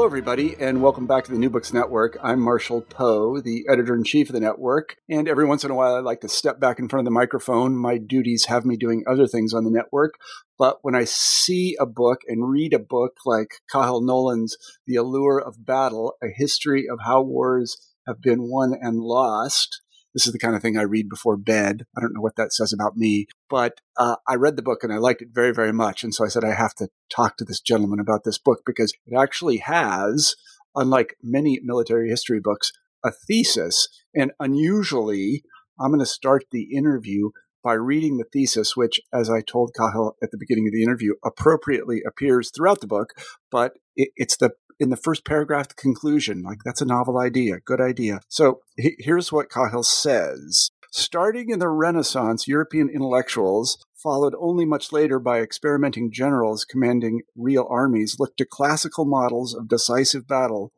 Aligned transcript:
Hello, 0.00 0.08
everybody, 0.08 0.56
and 0.58 0.80
welcome 0.80 1.06
back 1.06 1.24
to 1.24 1.30
the 1.30 1.36
New 1.36 1.50
Books 1.50 1.74
Network. 1.74 2.16
I'm 2.22 2.40
Marshall 2.40 2.80
Poe, 2.80 3.38
the 3.38 3.66
editor 3.70 3.94
in 3.94 4.02
chief 4.02 4.30
of 4.30 4.32
the 4.32 4.40
network. 4.40 4.96
And 5.10 5.28
every 5.28 5.44
once 5.44 5.62
in 5.62 5.70
a 5.70 5.74
while, 5.74 5.94
I 5.94 5.98
like 5.98 6.22
to 6.22 6.28
step 6.30 6.58
back 6.58 6.78
in 6.78 6.88
front 6.88 7.00
of 7.00 7.04
the 7.04 7.10
microphone. 7.10 7.76
My 7.76 7.98
duties 7.98 8.46
have 8.46 8.64
me 8.64 8.78
doing 8.78 9.04
other 9.06 9.26
things 9.26 9.52
on 9.52 9.64
the 9.64 9.70
network. 9.70 10.14
But 10.58 10.78
when 10.80 10.94
I 10.94 11.04
see 11.04 11.76
a 11.78 11.84
book 11.84 12.20
and 12.26 12.50
read 12.50 12.72
a 12.72 12.78
book 12.78 13.18
like 13.26 13.56
Cathal 13.70 14.00
Nolan's 14.00 14.56
The 14.86 14.96
Allure 14.96 15.38
of 15.38 15.66
Battle, 15.66 16.14
a 16.22 16.28
history 16.34 16.86
of 16.90 17.00
how 17.04 17.20
wars 17.20 17.76
have 18.06 18.22
been 18.22 18.44
won 18.44 18.72
and 18.80 19.00
lost, 19.00 19.82
this 20.14 20.26
is 20.26 20.32
the 20.32 20.38
kind 20.38 20.54
of 20.54 20.62
thing 20.62 20.76
I 20.76 20.82
read 20.82 21.08
before 21.08 21.36
bed. 21.36 21.84
I 21.96 22.00
don't 22.00 22.14
know 22.14 22.20
what 22.20 22.36
that 22.36 22.52
says 22.52 22.72
about 22.72 22.96
me, 22.96 23.26
but 23.48 23.80
uh, 23.96 24.16
I 24.28 24.34
read 24.34 24.56
the 24.56 24.62
book 24.62 24.82
and 24.82 24.92
I 24.92 24.96
liked 24.96 25.22
it 25.22 25.28
very, 25.32 25.52
very 25.52 25.72
much. 25.72 26.02
And 26.02 26.14
so 26.14 26.24
I 26.24 26.28
said, 26.28 26.44
I 26.44 26.54
have 26.54 26.74
to 26.76 26.88
talk 27.14 27.36
to 27.36 27.44
this 27.44 27.60
gentleman 27.60 28.00
about 28.00 28.24
this 28.24 28.38
book 28.38 28.62
because 28.66 28.92
it 29.06 29.16
actually 29.16 29.58
has, 29.58 30.34
unlike 30.74 31.16
many 31.22 31.60
military 31.62 32.08
history 32.08 32.40
books, 32.40 32.72
a 33.04 33.10
thesis. 33.10 33.88
And 34.14 34.32
unusually, 34.40 35.42
I'm 35.78 35.90
going 35.90 36.00
to 36.00 36.06
start 36.06 36.44
the 36.50 36.74
interview 36.74 37.30
by 37.62 37.74
reading 37.74 38.16
the 38.16 38.24
thesis, 38.24 38.76
which, 38.76 39.00
as 39.12 39.28
I 39.28 39.42
told 39.42 39.74
Cathal 39.76 40.16
at 40.22 40.30
the 40.30 40.38
beginning 40.38 40.66
of 40.66 40.72
the 40.72 40.82
interview, 40.82 41.14
appropriately 41.24 42.02
appears 42.06 42.50
throughout 42.50 42.80
the 42.80 42.86
book, 42.86 43.10
but 43.50 43.74
it, 43.96 44.10
it's 44.16 44.36
the 44.36 44.52
in 44.80 44.88
the 44.90 44.96
first 44.96 45.24
paragraph, 45.24 45.68
the 45.68 45.74
conclusion. 45.74 46.42
Like, 46.42 46.58
that's 46.64 46.80
a 46.80 46.86
novel 46.86 47.18
idea. 47.18 47.60
Good 47.64 47.80
idea. 47.80 48.20
So 48.28 48.62
he, 48.76 48.96
here's 48.98 49.30
what 49.30 49.50
Cathal 49.50 49.84
says. 49.84 50.70
Starting 50.90 51.50
in 51.50 51.60
the 51.60 51.68
Renaissance, 51.68 52.48
European 52.48 52.88
intellectuals, 52.88 53.84
followed 54.02 54.34
only 54.40 54.64
much 54.64 54.90
later 54.90 55.20
by 55.20 55.40
experimenting 55.40 56.10
generals 56.10 56.64
commanding 56.64 57.20
real 57.36 57.66
armies, 57.70 58.16
looked 58.18 58.38
to 58.38 58.46
classical 58.46 59.04
models 59.04 59.54
of 59.54 59.68
decisive 59.68 60.26
battle 60.26 60.72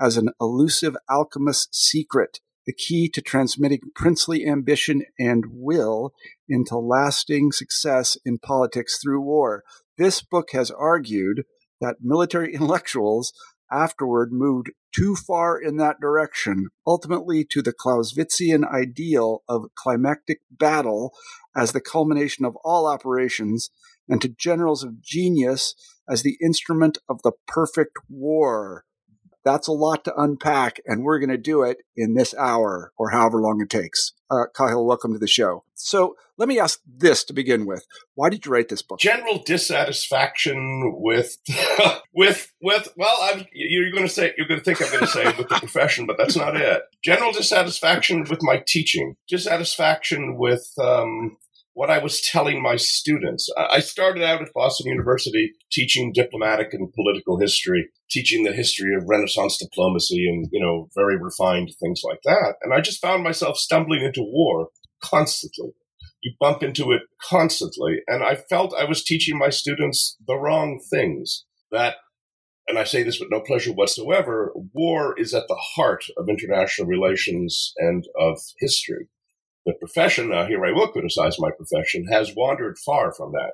as 0.00 0.16
an 0.16 0.30
elusive 0.40 0.96
alchemist's 1.08 1.78
secret, 1.78 2.40
the 2.66 2.72
key 2.72 3.08
to 3.08 3.22
transmitting 3.22 3.78
princely 3.94 4.44
ambition 4.44 5.04
and 5.18 5.44
will 5.50 6.12
into 6.48 6.76
lasting 6.76 7.52
success 7.52 8.18
in 8.24 8.38
politics 8.38 8.98
through 9.00 9.20
war. 9.20 9.62
This 9.96 10.20
book 10.20 10.50
has 10.52 10.70
argued 10.72 11.44
that 11.80 11.96
military 12.00 12.54
intellectuals 12.54 13.32
afterward 13.70 14.32
moved 14.32 14.70
too 14.94 15.16
far 15.16 15.60
in 15.60 15.76
that 15.78 16.00
direction, 16.00 16.68
ultimately 16.86 17.44
to 17.44 17.60
the 17.62 17.72
Clausewitzian 17.72 18.64
ideal 18.70 19.42
of 19.48 19.66
climactic 19.74 20.40
battle 20.50 21.12
as 21.56 21.72
the 21.72 21.80
culmination 21.80 22.44
of 22.44 22.56
all 22.64 22.86
operations, 22.86 23.70
and 24.08 24.20
to 24.22 24.28
generals 24.28 24.84
of 24.84 25.00
genius 25.00 25.74
as 26.08 26.22
the 26.22 26.36
instrument 26.40 26.98
of 27.08 27.22
the 27.22 27.32
perfect 27.46 27.96
war. 28.08 28.84
That's 29.44 29.68
a 29.68 29.72
lot 29.72 30.04
to 30.04 30.14
unpack, 30.16 30.80
and 30.86 31.04
we're 31.04 31.18
going 31.18 31.30
to 31.30 31.38
do 31.38 31.62
it 31.62 31.78
in 31.96 32.14
this 32.14 32.34
hour 32.34 32.92
or 32.96 33.10
however 33.10 33.40
long 33.40 33.60
it 33.60 33.70
takes. 33.70 34.12
Uh, 34.30 34.46
Kyle, 34.54 34.86
welcome 34.86 35.12
to 35.12 35.18
the 35.18 35.26
show. 35.28 35.64
So 35.74 36.16
let 36.38 36.48
me 36.48 36.58
ask 36.58 36.80
this 36.86 37.24
to 37.24 37.32
begin 37.32 37.66
with: 37.66 37.86
Why 38.14 38.30
did 38.30 38.46
you 38.46 38.52
write 38.52 38.70
this 38.70 38.82
book? 38.82 38.98
General 39.00 39.42
dissatisfaction 39.44 40.94
with 40.96 41.36
with 42.14 42.52
with. 42.62 42.88
Well, 42.96 43.16
I'm, 43.20 43.46
you're 43.52 43.92
going 43.92 44.06
to 44.06 44.12
say 44.12 44.32
you're 44.38 44.48
going 44.48 44.60
to 44.60 44.64
think 44.64 44.80
I'm 44.80 44.88
going 44.88 45.04
to 45.04 45.06
say 45.06 45.24
with 45.24 45.48
the 45.48 45.56
profession, 45.58 46.06
but 46.06 46.16
that's 46.16 46.36
not 46.36 46.56
it. 46.56 46.82
General 47.02 47.32
dissatisfaction 47.32 48.24
with 48.30 48.40
my 48.42 48.62
teaching, 48.66 49.16
dissatisfaction 49.28 50.38
with 50.38 50.66
um, 50.80 51.36
what 51.74 51.90
I 51.90 51.98
was 51.98 52.20
telling 52.32 52.62
my 52.62 52.76
students. 52.76 53.48
I 53.56 53.80
started 53.80 54.22
out 54.22 54.40
at 54.40 54.52
Boston 54.54 54.86
University 54.86 55.52
teaching 55.70 56.12
diplomatic 56.12 56.72
and 56.72 56.92
political 56.92 57.38
history, 57.38 57.88
teaching 58.10 58.44
the 58.44 58.52
history 58.52 58.94
of 58.94 59.04
Renaissance 59.06 59.58
diplomacy 59.58 60.26
and, 60.28 60.48
you 60.50 60.60
know, 60.60 60.88
very 60.94 61.18
refined 61.20 61.70
things 61.80 62.02
like 62.04 62.20
that. 62.24 62.54
And 62.62 62.72
I 62.72 62.80
just 62.80 63.02
found 63.02 63.22
myself 63.22 63.58
stumbling 63.58 64.02
into 64.02 64.22
war 64.22 64.68
constantly. 65.02 65.72
You 66.22 66.32
bump 66.40 66.62
into 66.62 66.92
it 66.92 67.02
constantly. 67.20 67.98
And 68.06 68.24
I 68.24 68.36
felt 68.36 68.74
I 68.74 68.84
was 68.84 69.04
teaching 69.04 69.38
my 69.38 69.50
students 69.50 70.16
the 70.26 70.36
wrong 70.36 70.80
things. 70.90 71.44
That, 71.70 71.96
and 72.66 72.78
I 72.78 72.84
say 72.84 73.02
this 73.02 73.20
with 73.20 73.28
no 73.30 73.40
pleasure 73.40 73.72
whatsoever, 73.72 74.54
war 74.72 75.18
is 75.18 75.34
at 75.34 75.48
the 75.48 75.60
heart 75.74 76.04
of 76.16 76.28
international 76.28 76.88
relations 76.88 77.74
and 77.78 78.04
of 78.18 78.38
history 78.58 79.08
the 79.66 79.74
profession, 79.74 80.32
uh, 80.32 80.46
here 80.46 80.64
I 80.64 80.72
will 80.72 80.88
criticize 80.88 81.36
my 81.38 81.50
profession, 81.50 82.06
has 82.10 82.34
wandered 82.36 82.76
far 82.78 83.12
from 83.14 83.32
that. 83.32 83.52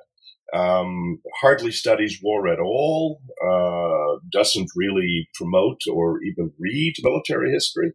Um, 0.57 1.21
hardly 1.39 1.71
studies 1.71 2.19
war 2.21 2.47
at 2.49 2.59
all, 2.59 3.21
uh, 3.41 4.19
doesn't 4.31 4.69
really 4.75 5.29
promote 5.33 5.81
or 5.91 6.21
even 6.23 6.51
read 6.59 6.95
military 7.01 7.51
history. 7.51 7.93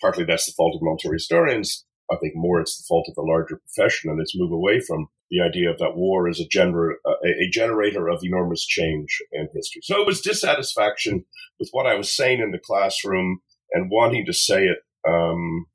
Partly 0.00 0.24
that's 0.24 0.46
the 0.46 0.52
fault 0.52 0.76
of 0.76 0.82
military 0.82 1.14
historians. 1.14 1.86
I 2.10 2.16
think 2.16 2.34
more 2.36 2.60
it's 2.60 2.76
the 2.76 2.84
fault 2.86 3.06
of 3.08 3.14
the 3.14 3.22
larger 3.22 3.58
profession 3.58 4.10
and 4.10 4.20
its 4.20 4.36
move 4.36 4.52
away 4.52 4.80
from 4.80 5.08
the 5.30 5.40
idea 5.40 5.74
that 5.78 5.96
war 5.96 6.28
is 6.28 6.40
a, 6.40 6.48
gener- 6.48 6.94
a 7.22 7.50
generator 7.50 8.08
of 8.08 8.20
enormous 8.22 8.64
change 8.66 9.18
in 9.32 9.48
history. 9.54 9.82
So 9.82 10.00
it 10.00 10.06
was 10.06 10.22
dissatisfaction 10.22 11.24
with 11.58 11.68
what 11.72 11.86
I 11.86 11.94
was 11.94 12.14
saying 12.14 12.40
in 12.40 12.50
the 12.50 12.58
classroom 12.58 13.40
and 13.72 13.90
wanting 13.90 14.24
to 14.26 14.32
say 14.32 14.64
it 14.64 14.78
um, 15.06 15.66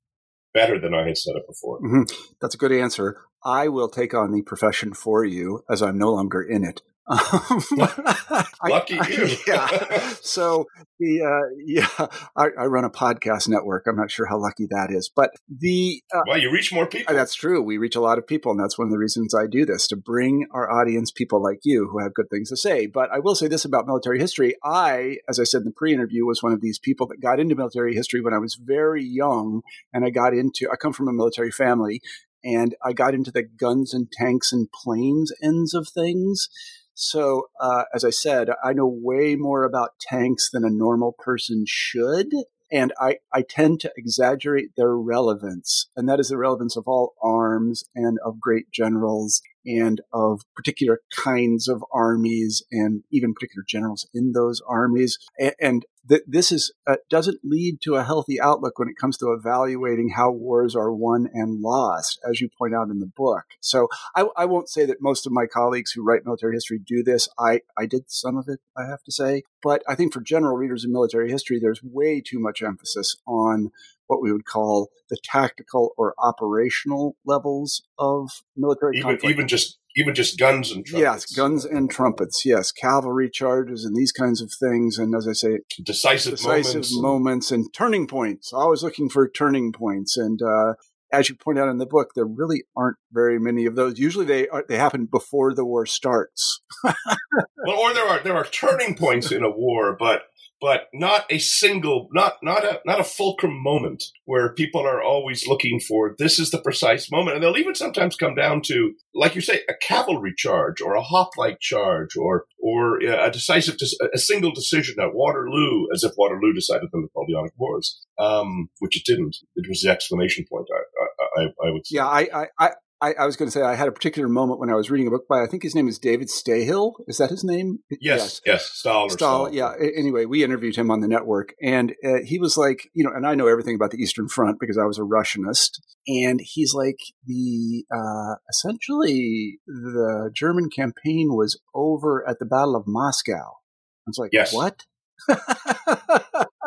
better 0.53 0.80
than 0.80 0.94
I 0.94 1.08
had 1.08 1.18
said 1.18 1.36
it 1.36 1.47
before. 1.47 1.80
Mm-hmm. 1.81 2.03
That's 2.41 2.56
a 2.56 2.58
good 2.58 2.72
answer. 2.72 3.18
I 3.44 3.68
will 3.68 3.90
take 3.90 4.14
on 4.14 4.31
the 4.31 4.41
profession 4.41 4.94
for 4.94 5.25
you 5.25 5.64
as 5.69 5.81
I'm 5.81 5.97
no 5.97 6.12
longer 6.14 6.41
in 6.41 6.64
it. 6.64 6.81
Um, 7.06 7.62
Lucky 8.66 8.97
I, 8.97 9.08
you. 9.09 9.38
yeah. 9.47 10.14
So 10.22 10.68
the 11.00 11.22
uh, 11.22 11.53
yeah, 11.66 11.88
I, 12.36 12.47
I, 12.58 12.66
run 12.66 12.86
a 12.86 12.90
podcast 12.90 13.50
network. 13.50 13.88
I'm 13.88 13.97
not 13.97 14.09
sure 14.09 14.25
how 14.25 14.38
lucky 14.38 14.68
that 14.69 14.90
is, 14.90 15.12
but 15.13 15.31
the 15.50 16.02
uh, 16.16 16.22
well, 16.28 16.38
you 16.38 16.50
reach 16.50 16.72
more 16.72 16.88
people. 16.88 17.13
That's 17.13 17.36
true. 17.36 17.62
We 17.62 17.78
reach 17.78 17.97
a 17.97 18.02
lot 18.02 18.18
of 18.18 18.25
people, 18.25 18.52
and 18.52 18.59
that's 18.59 18.78
one 18.78 18.88
of 18.88 18.92
the 18.92 18.97
reasons 18.97 19.36
I 19.36 19.47
do 19.47 19.66
this 19.66 19.88
to 19.90 19.97
bring 19.97 20.47
our 20.52 20.72
audience 20.72 21.12
people 21.12 21.44
like 21.44 21.59
you 21.63 21.90
who 21.90 22.00
have 22.00 22.13
good 22.13 22.30
things 22.30 22.50
to 22.50 22.58
say. 22.58 22.88
But 22.88 23.12
I 23.12 23.19
will 23.19 23.36
say 23.36 23.50
this 23.50 23.66
about 23.66 23.86
military 23.86 24.19
history: 24.19 24.56
I, 24.63 25.18
as 25.28 25.40
I 25.40 25.44
said 25.44 25.59
in 25.59 25.66
the 25.66 25.72
pre-interview, 25.72 26.25
was 26.25 26.42
one 26.42 26.53
of 26.53 26.62
these 26.62 26.80
people 26.80 27.08
that 27.08 27.22
got 27.22 27.40
into 27.40 27.56
military 27.56 27.96
history 27.96 28.22
when 28.22 28.34
I 28.34 28.40
was 28.40 28.56
very 28.56 29.03
young, 29.03 29.62
and 29.94 30.06
I 30.06 30.09
got 30.09 30.34
into. 30.34 30.69
I 30.72 30.78
come 30.78 30.94
from 30.94 31.09
a 31.09 31.13
military 31.13 31.52
family, 31.52 32.02
and 32.46 32.75
I 32.81 32.94
got 32.94 33.13
into 33.13 33.31
the 33.31 33.44
guns 33.44 33.94
and 33.94 34.09
tanks 34.09 34.53
and 34.53 34.72
planes 34.72 35.34
ends 35.42 35.74
of 35.74 35.90
things. 35.90 36.47
So, 36.96 37.48
uh, 37.59 37.84
as 37.94 38.04
I 38.04 38.12
said, 38.12 38.50
I 38.64 38.74
know 38.74 38.88
way 38.88 39.36
more 39.36 39.64
about 39.64 40.00
tanks 40.00 40.50
than 40.52 40.64
a 40.64 40.70
normal 40.70 41.14
person 41.18 41.66
should. 41.68 42.28
And 42.72 42.92
I, 43.00 43.18
I 43.31 43.44
tend 43.48 43.80
to 43.81 43.92
exaggerate 43.96 44.72
their 44.76 44.96
relevance. 44.96 45.90
And 45.96 46.09
that 46.09 46.20
is 46.20 46.30
the 46.30 46.38
relevance 46.38 46.76
of 46.76 46.88
all 46.88 47.14
arms 47.22 47.84
and 47.96 48.18
of 48.26 48.40
great 48.40 48.72
generals 48.72 49.42
and 49.66 50.01
of 50.12 50.41
particular 50.56 51.00
kinds 51.16 51.68
of 51.68 51.84
armies 51.94 52.63
and 52.72 53.03
even 53.12 53.34
particular 53.34 53.63
generals 53.68 54.07
in 54.13 54.31
those 54.34 54.62
armies. 54.68 55.18
And, 55.60 55.86
th- 56.07 56.21
this 56.27 56.51
is 56.51 56.74
uh, 56.88 56.98
doesn't 57.10 57.39
lead 57.44 57.80
to 57.81 57.95
a 57.95 58.04
healthy 58.04 58.39
outlook 58.39 58.80
when 58.80 58.89
it 58.89 58.98
comes 59.00 59.18
to 59.18 59.31
evaluating 59.31 60.10
how 60.10 60.31
wars 60.31 60.75
are 60.75 60.94
won 60.94 61.30
and 61.33 61.62
lost, 61.62 62.19
as 62.30 62.42
you 62.42 62.50
point 62.57 62.75
out 62.75 62.89
in 62.89 63.00
the 63.00 63.12
book. 63.15 63.44
So 63.62 63.88
I, 64.15 64.25
I 64.38 64.45
won't 64.45 64.69
say 64.69 64.86
that 64.86 65.01
most 65.01 65.25
of 65.25 65.31
my 65.31 65.45
colleagues 65.45 65.92
who 65.92 66.04
write 66.04 66.25
military 66.25 66.54
history 66.54 66.80
do 66.80 67.04
this. 67.04 67.27
I, 67.39 67.62
I 67.77 67.86
did 67.86 68.06
some 68.07 68.38
of 68.38 68.48
it, 68.48 68.60
I 68.77 68.86
have 68.86 69.04
to 69.04 69.12
say. 69.12 69.44
But 69.62 69.83
I 69.88 69.95
think 69.95 70.13
for 70.13 70.21
general 70.21 70.57
readers 70.57 70.83
of 70.83 70.92
military 70.92 71.31
history, 71.31 71.60
there's 71.60 71.81
way 71.83 72.21
too 72.21 72.39
much 72.39 72.62
emphasis 72.62 73.15
on 73.25 73.71
what 74.13 74.21
we 74.21 74.31
would 74.31 74.45
call 74.45 74.89
the 75.10 75.18
tactical 75.24 75.94
or 75.98 76.13
operational 76.19 77.15
levels 77.25 77.83
of 77.98 78.30
military 78.56 78.98
even, 78.98 79.10
conflict. 79.10 79.33
Even 79.33 79.48
just 79.48 79.80
even 79.95 80.15
just 80.15 80.39
guns 80.39 80.71
and 80.71 80.86
trumpets. 80.86 81.27
Yes, 81.31 81.36
guns 81.36 81.65
and 81.65 81.89
trumpets. 81.89 82.45
Yes, 82.45 82.71
cavalry 82.71 83.30
charges 83.30 83.86
and 83.86 83.95
these 83.95 84.12
kinds 84.12 84.42
of 84.42 84.51
things. 84.51 84.98
And 84.98 85.15
as 85.15 85.27
I 85.27 85.33
say, 85.33 85.60
decisive, 85.83 86.33
decisive 86.33 86.74
moments, 86.74 86.95
moments 86.95 87.51
and, 87.51 87.65
and, 87.65 87.74
turning 87.74 88.07
points. 88.07 88.54
Always 88.54 88.83
looking 88.83 89.10
for 89.10 89.27
turning 89.27 89.71
points. 89.71 90.18
And 90.18 90.42
uh, 90.42 90.74
as 91.12 91.30
you 91.30 91.36
point 91.36 91.60
out 91.60 91.69
in 91.69 91.77
the 91.77 91.86
book, 91.86 92.12
there 92.15 92.25
really 92.25 92.63
aren't 92.75 92.98
very 93.12 93.39
many 93.39 93.65
of 93.65 93.75
those. 93.75 94.00
Usually, 94.00 94.25
they 94.25 94.48
are, 94.48 94.65
they 94.68 94.77
happen 94.77 95.06
before 95.06 95.54
the 95.54 95.65
war 95.65 95.86
starts. 95.86 96.62
well, 96.83 97.80
or 97.80 97.94
there 97.94 98.07
are 98.07 98.19
there 98.24 98.36
are 98.36 98.45
turning 98.45 98.95
points 98.95 99.31
in 99.31 99.44
a 99.44 99.50
war, 99.50 99.95
but 99.98 100.24
but 100.63 100.88
not 100.94 101.25
a 101.30 101.39
single, 101.39 102.07
not 102.13 102.38
not 102.42 102.63
a 102.63 102.80
not 102.86 103.01
a 103.01 103.04
fulcrum 103.04 103.62
moment 103.62 104.06
where 104.24 104.54
people 104.54 104.80
are 104.88 105.04
always 105.04 105.45
looking 105.45 105.77
for 105.77 106.15
this 106.18 106.39
is 106.39 106.51
the 106.51 106.62
precise 106.62 107.12
moment, 107.12 107.36
and 107.36 107.44
they'll 107.44 107.57
even 107.57 107.75
sometimes 107.75 108.15
come 108.15 108.33
down 108.33 108.62
to, 108.62 108.94
like 109.13 109.36
you 109.36 109.42
say, 109.42 109.60
a 109.68 109.74
cavalry 109.81 110.33
charge 110.38 110.80
or 110.80 110.95
a 110.95 111.01
hoplite 111.01 111.60
charge 111.60 112.15
or 112.15 112.45
or 112.60 113.00
a 113.01 113.30
decisive, 113.30 113.75
a 114.13 114.18
single 114.18 114.54
decision 114.54 114.95
at 115.01 115.13
Waterloo, 115.13 115.88
as 115.94 116.06
if 116.06 116.13
Waterloo 116.18 116.54
decided 116.54 116.88
the 116.94 117.01
Napoleonic 117.01 117.51
Wars, 117.57 118.01
um, 118.18 118.69
which 118.80 118.95
it 118.95 119.04
didn't. 119.06 119.36
It 119.57 119.68
was 119.68 119.81
the 119.81 119.92
exclamation 119.92 120.45
point. 120.50 120.68
I, 120.74 121.42
I, 121.42 121.68
I 121.68 121.71
would 121.71 121.86
say. 121.86 121.98
Yeah, 121.98 122.07
I, 122.07 122.48
I, 122.57 122.71
I, 123.03 123.13
I 123.19 123.25
was 123.25 123.35
going 123.35 123.47
to 123.47 123.51
say 123.51 123.61
I 123.61 123.75
had 123.75 123.89
a 123.89 123.91
particular 123.91 124.29
moment 124.29 124.61
when 124.61 124.69
I 124.69 124.75
was 124.75 124.89
reading 124.89 125.07
a 125.07 125.11
book 125.11 125.27
by 125.27 125.44
I 125.44 125.47
think 125.47 125.61
his 125.61 125.75
name 125.75 125.89
is 125.89 126.00
David 126.00 126.29
Stahel. 126.29 126.94
Is 127.05 127.17
that 127.17 127.29
his 127.29 127.44
name? 127.44 127.79
Yes, 127.89 128.00
yes, 128.00 128.41
yes 128.45 128.71
Stahl. 128.71 129.09
Stahl, 129.09 129.47
Stahl. 129.47 129.53
Yeah. 129.53 129.73
Anyway, 129.77 130.23
we 130.23 130.41
interviewed 130.41 130.77
him 130.77 130.89
on 130.89 131.01
the 131.01 131.09
network, 131.09 131.53
and 131.61 131.91
uh, 132.05 132.19
he 132.23 132.39
was 132.39 132.55
like, 132.55 132.89
you 132.94 133.03
know, 133.03 133.11
and 133.13 133.27
I 133.27 133.35
know 133.35 133.47
everything 133.47 133.75
about 133.75 133.91
the 133.91 133.97
Eastern 133.97 134.29
Front 134.29 134.57
because 134.57 134.77
I 134.77 134.85
was 134.85 134.97
a 134.97 135.01
Russianist, 135.01 135.81
and 136.07 136.39
he's 136.41 136.73
like, 136.73 137.00
the 137.25 137.83
uh, 137.94 138.35
essentially 138.50 139.59
the 139.67 140.31
German 140.33 140.69
campaign 140.69 141.35
was 141.35 141.59
over 141.75 142.25
at 142.25 142.39
the 142.39 142.45
Battle 142.45 142.77
of 142.77 142.83
Moscow. 142.88 143.33
I 143.35 144.07
was 144.07 144.17
like, 144.17 144.31
yes. 144.31 144.53
what? 144.53 144.85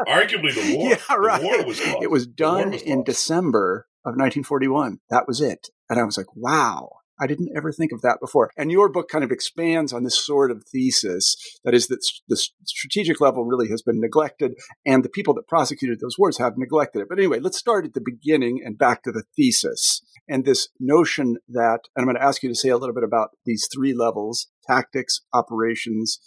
Arguably, 0.07 0.55
the 0.55 0.77
war. 0.77 0.91
Yeah, 0.91 1.15
right. 1.15 1.41
The 1.41 1.47
war 1.47 1.65
was. 1.65 1.81
It 1.81 2.11
was 2.11 2.27
done 2.27 2.73
was 2.73 2.83
in 2.83 3.05
December 3.05 3.87
of 4.05 4.11
1941. 4.11 4.99
That 5.09 5.27
was 5.27 5.41
it. 5.41 5.69
And 5.89 5.99
I 5.99 6.05
was 6.05 6.17
like, 6.17 6.35
wow, 6.35 6.91
I 7.19 7.27
didn't 7.27 7.53
ever 7.57 7.73
think 7.73 7.93
of 7.93 8.03
that 8.03 8.21
before. 8.21 8.51
And 8.57 8.71
your 8.71 8.91
book 8.91 9.09
kind 9.09 9.25
of 9.25 9.31
expands 9.31 9.93
on 9.93 10.05
this 10.05 10.19
sort 10.19 10.51
of 10.51 10.65
thesis 10.65 11.37
that 11.65 11.75
is 11.75 11.87
that 11.89 12.05
the 12.29 12.37
strategic 12.65 13.21
level 13.21 13.45
really 13.45 13.69
has 13.69 13.83
been 13.83 14.01
neglected 14.01 14.53
and 14.85 15.05
the 15.05 15.09
people 15.09 15.35
that 15.35 15.49
prosecuted 15.49 16.01
those 16.01 16.19
wars 16.19 16.39
have 16.39 16.59
neglected 16.59 17.01
it. 17.01 17.09
But 17.09 17.19
anyway, 17.19 17.41
let's 17.41 17.59
start 17.59 17.87
at 17.87 17.95
the 17.95 18.03
beginning 18.05 18.61
and 18.65 18.79
back 18.79 19.03
to 19.05 19.13
the 19.13 19.25
thesis 19.35 20.03
and 20.29 20.45
this 20.45 20.69
notion 20.79 21.37
that, 21.49 21.81
and 21.95 22.03
I'm 22.03 22.05
going 22.05 22.17
to 22.17 22.23
ask 22.23 22.43
you 22.43 22.49
to 22.49 22.55
say 22.55 22.69
a 22.69 22.77
little 22.77 22.95
bit 22.95 23.05
about 23.05 23.31
these 23.47 23.69
three 23.73 23.95
levels, 23.95 24.49
tactics, 24.67 25.21
operations, 25.33 26.19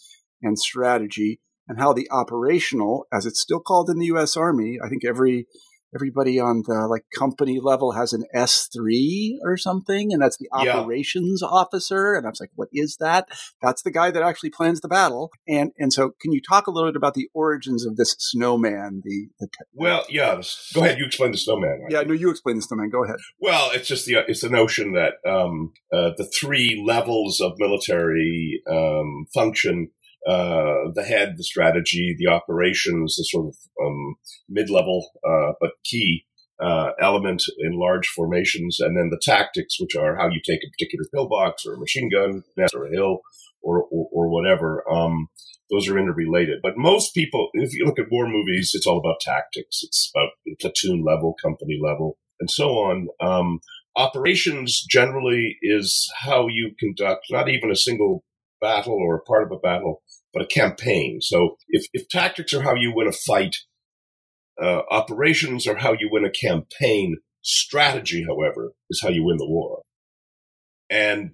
and 0.41 0.57
strategy 0.57 1.39
and 1.67 1.77
how 1.77 1.93
the 1.93 2.09
operational, 2.09 3.05
as 3.13 3.27
it's 3.27 3.39
still 3.39 3.59
called 3.59 3.89
in 3.89 3.99
the 3.99 4.07
U.S. 4.07 4.35
Army, 4.35 4.79
I 4.83 4.89
think 4.89 5.05
every 5.05 5.45
everybody 5.93 6.39
on 6.39 6.63
the 6.67 6.87
like 6.87 7.05
company 7.17 7.59
level 7.61 7.93
has 7.93 8.13
an 8.13 8.23
S3 8.35 9.37
or 9.43 9.57
something, 9.57 10.11
and 10.13 10.21
that's 10.21 10.37
the 10.37 10.49
operations 10.51 11.41
yeah. 11.41 11.47
officer. 11.47 12.15
And 12.15 12.25
I 12.25 12.29
was 12.29 12.39
like, 12.39 12.51
what 12.55 12.69
is 12.73 12.97
that? 12.99 13.29
That's 13.61 13.81
the 13.81 13.91
guy 13.91 14.11
that 14.11 14.23
actually 14.23 14.51
plans 14.51 14.81
the 14.81 14.87
battle. 14.87 15.31
And 15.47 15.71
and 15.77 15.91
so, 15.91 16.11
can 16.21 16.31
you 16.31 16.41
talk 16.41 16.67
a 16.67 16.71
little 16.71 16.89
bit 16.89 16.95
about 16.95 17.13
the 17.13 17.29
origins 17.33 17.85
of 17.85 17.95
this 17.95 18.15
snowman? 18.19 19.01
The, 19.03 19.27
the 19.39 19.47
well, 19.73 20.05
yeah. 20.09 20.41
Go 20.73 20.83
ahead. 20.83 20.97
You 20.97 21.05
explain 21.05 21.31
the 21.31 21.37
snowman. 21.37 21.87
Yeah, 21.89 22.01
no, 22.01 22.13
you 22.13 22.29
explain 22.29 22.57
the 22.57 22.61
snowman. 22.61 22.89
Go 22.89 23.03
ahead. 23.03 23.17
Well, 23.39 23.71
it's 23.73 23.87
just 23.87 24.05
the 24.05 24.17
it's 24.27 24.41
the 24.41 24.49
notion 24.49 24.93
that 24.93 25.13
um, 25.29 25.73
uh, 25.93 26.11
the 26.17 26.25
three 26.25 26.83
levels 26.85 27.41
of 27.41 27.53
military 27.57 28.61
um, 28.69 29.25
function 29.33 29.91
uh, 30.27 30.91
the 30.93 31.03
head, 31.03 31.35
the 31.37 31.43
strategy, 31.43 32.15
the 32.17 32.27
operations, 32.27 33.15
the 33.15 33.23
sort 33.23 33.47
of 33.47 33.55
um, 33.83 34.15
mid-level 34.49 35.09
uh, 35.27 35.53
but 35.59 35.71
key 35.83 36.25
uh, 36.61 36.91
element 37.01 37.43
in 37.59 37.79
large 37.79 38.07
formations, 38.07 38.79
and 38.79 38.97
then 38.97 39.09
the 39.09 39.21
tactics, 39.23 39.79
which 39.79 39.95
are 39.95 40.17
how 40.17 40.27
you 40.27 40.41
take 40.45 40.59
a 40.59 40.71
particular 40.71 41.05
pillbox 41.13 41.65
or 41.65 41.73
a 41.73 41.79
machine 41.79 42.09
gun 42.11 42.43
nest 42.57 42.75
or 42.75 42.87
a 42.87 42.91
hill 42.91 43.19
or 43.61 43.83
or, 43.83 44.09
or 44.11 44.29
whatever. 44.29 44.83
Um, 44.91 45.29
those 45.71 45.87
are 45.87 45.97
interrelated. 45.99 46.59
But 46.63 46.77
most 46.77 47.13
people, 47.13 47.49
if 47.53 47.73
you 47.73 47.85
look 47.85 47.99
at 47.99 48.11
war 48.11 48.27
movies, 48.27 48.71
it's 48.73 48.87
all 48.87 48.97
about 48.97 49.19
tactics. 49.21 49.81
It's 49.83 50.11
about 50.13 50.31
platoon 50.59 51.03
level, 51.05 51.35
company 51.41 51.79
level, 51.81 52.17
and 52.39 52.49
so 52.49 52.69
on. 52.69 53.07
Um, 53.21 53.59
operations 53.95 54.83
generally 54.89 55.57
is 55.61 56.11
how 56.21 56.47
you 56.47 56.71
conduct 56.79 57.27
not 57.29 57.49
even 57.49 57.69
a 57.69 57.75
single 57.75 58.23
battle 58.59 58.95
or 58.95 59.15
a 59.15 59.21
part 59.21 59.43
of 59.43 59.51
a 59.51 59.59
battle, 59.59 60.01
but 60.33 60.43
a 60.43 60.47
campaign. 60.47 61.19
So 61.21 61.57
if, 61.67 61.85
if 61.93 62.07
tactics 62.09 62.53
are 62.53 62.61
how 62.61 62.75
you 62.75 62.93
win 62.93 63.07
a 63.07 63.11
fight, 63.11 63.55
uh, 64.61 64.81
operations 64.89 65.67
are 65.67 65.77
how 65.77 65.93
you 65.93 66.09
win 66.11 66.25
a 66.25 66.31
campaign. 66.31 67.17
Strategy, 67.41 68.25
however, 68.27 68.73
is 68.89 69.01
how 69.01 69.09
you 69.09 69.23
win 69.23 69.37
the 69.37 69.47
war. 69.47 69.83
And 70.89 71.33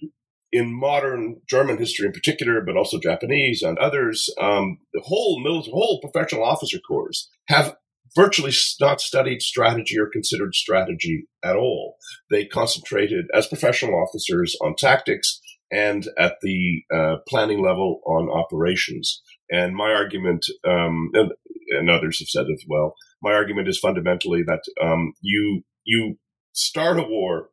in 0.52 0.74
modern 0.74 1.42
German 1.50 1.78
history 1.78 2.06
in 2.06 2.12
particular, 2.12 2.62
but 2.66 2.78
also 2.78 3.00
Japanese 3.00 3.62
and 3.62 3.78
others, 3.80 4.30
um, 4.40 4.78
the 4.94 5.02
whole 5.04 5.42
military, 5.44 5.72
whole 5.74 6.00
professional 6.00 6.44
officer 6.44 6.78
corps 6.88 7.28
have 7.48 7.76
virtually 8.16 8.54
not 8.80 9.02
studied 9.02 9.42
strategy 9.42 10.00
or 10.00 10.10
considered 10.12 10.56
strategy 10.56 11.28
at 11.44 11.56
all. 11.56 11.96
They 12.30 12.46
concentrated 12.46 13.26
as 13.34 13.48
professional 13.48 14.02
officers 14.02 14.56
on 14.62 14.76
tactics 14.78 15.42
and 15.72 16.08
at 16.18 16.36
the 16.42 16.84
uh, 16.94 17.16
planning 17.28 17.64
level 17.64 18.02
on 18.06 18.30
operations. 18.30 19.22
And 19.50 19.76
my 19.76 19.92
argument, 19.92 20.46
um, 20.68 21.10
and, 21.14 21.32
and, 21.72 21.90
others 21.90 22.20
have 22.20 22.28
said 22.28 22.46
as 22.52 22.64
well, 22.68 22.96
my 23.22 23.34
argument 23.34 23.68
is 23.68 23.80
fundamentally 23.80 24.44
that 24.44 24.62
um, 24.82 25.14
you 25.22 25.64
you 25.84 26.18
start 26.54 27.00
a 27.00 27.04
war 27.04 27.50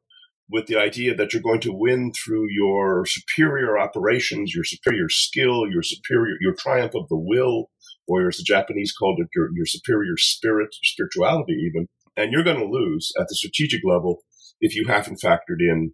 with 0.51 0.67
the 0.67 0.77
idea 0.77 1.15
that 1.15 1.33
you're 1.33 1.43
going 1.43 1.61
to 1.61 1.73
win 1.73 2.13
through 2.13 2.47
your 2.51 3.05
superior 3.07 3.79
operations, 3.79 4.55
your 4.55 4.65
superior 4.65 5.09
skill, 5.09 5.71
your 5.71 5.83
superior 5.83 6.37
your 6.41 6.55
triumph 6.55 6.95
of 6.95 7.09
the 7.09 7.19
will, 7.19 7.71
or 8.07 8.29
as 8.29 8.37
the 8.37 8.45
Japanese 8.45 8.93
called 8.99 9.19
it, 9.21 9.29
your 9.35 9.49
your 9.55 9.67
superior 9.67 10.17
spirit, 10.17 10.69
spirituality, 10.83 11.55
even. 11.55 11.87
And 12.17 12.33
you're 12.33 12.45
going 12.45 12.59
to 12.59 12.67
lose 12.67 13.11
at 13.19 13.29
the 13.29 13.35
strategic 13.35 13.81
level 13.85 14.19
if 14.61 14.77
you 14.77 14.87
haven't 14.87 15.21
factored 15.23 15.61
in 15.61 15.93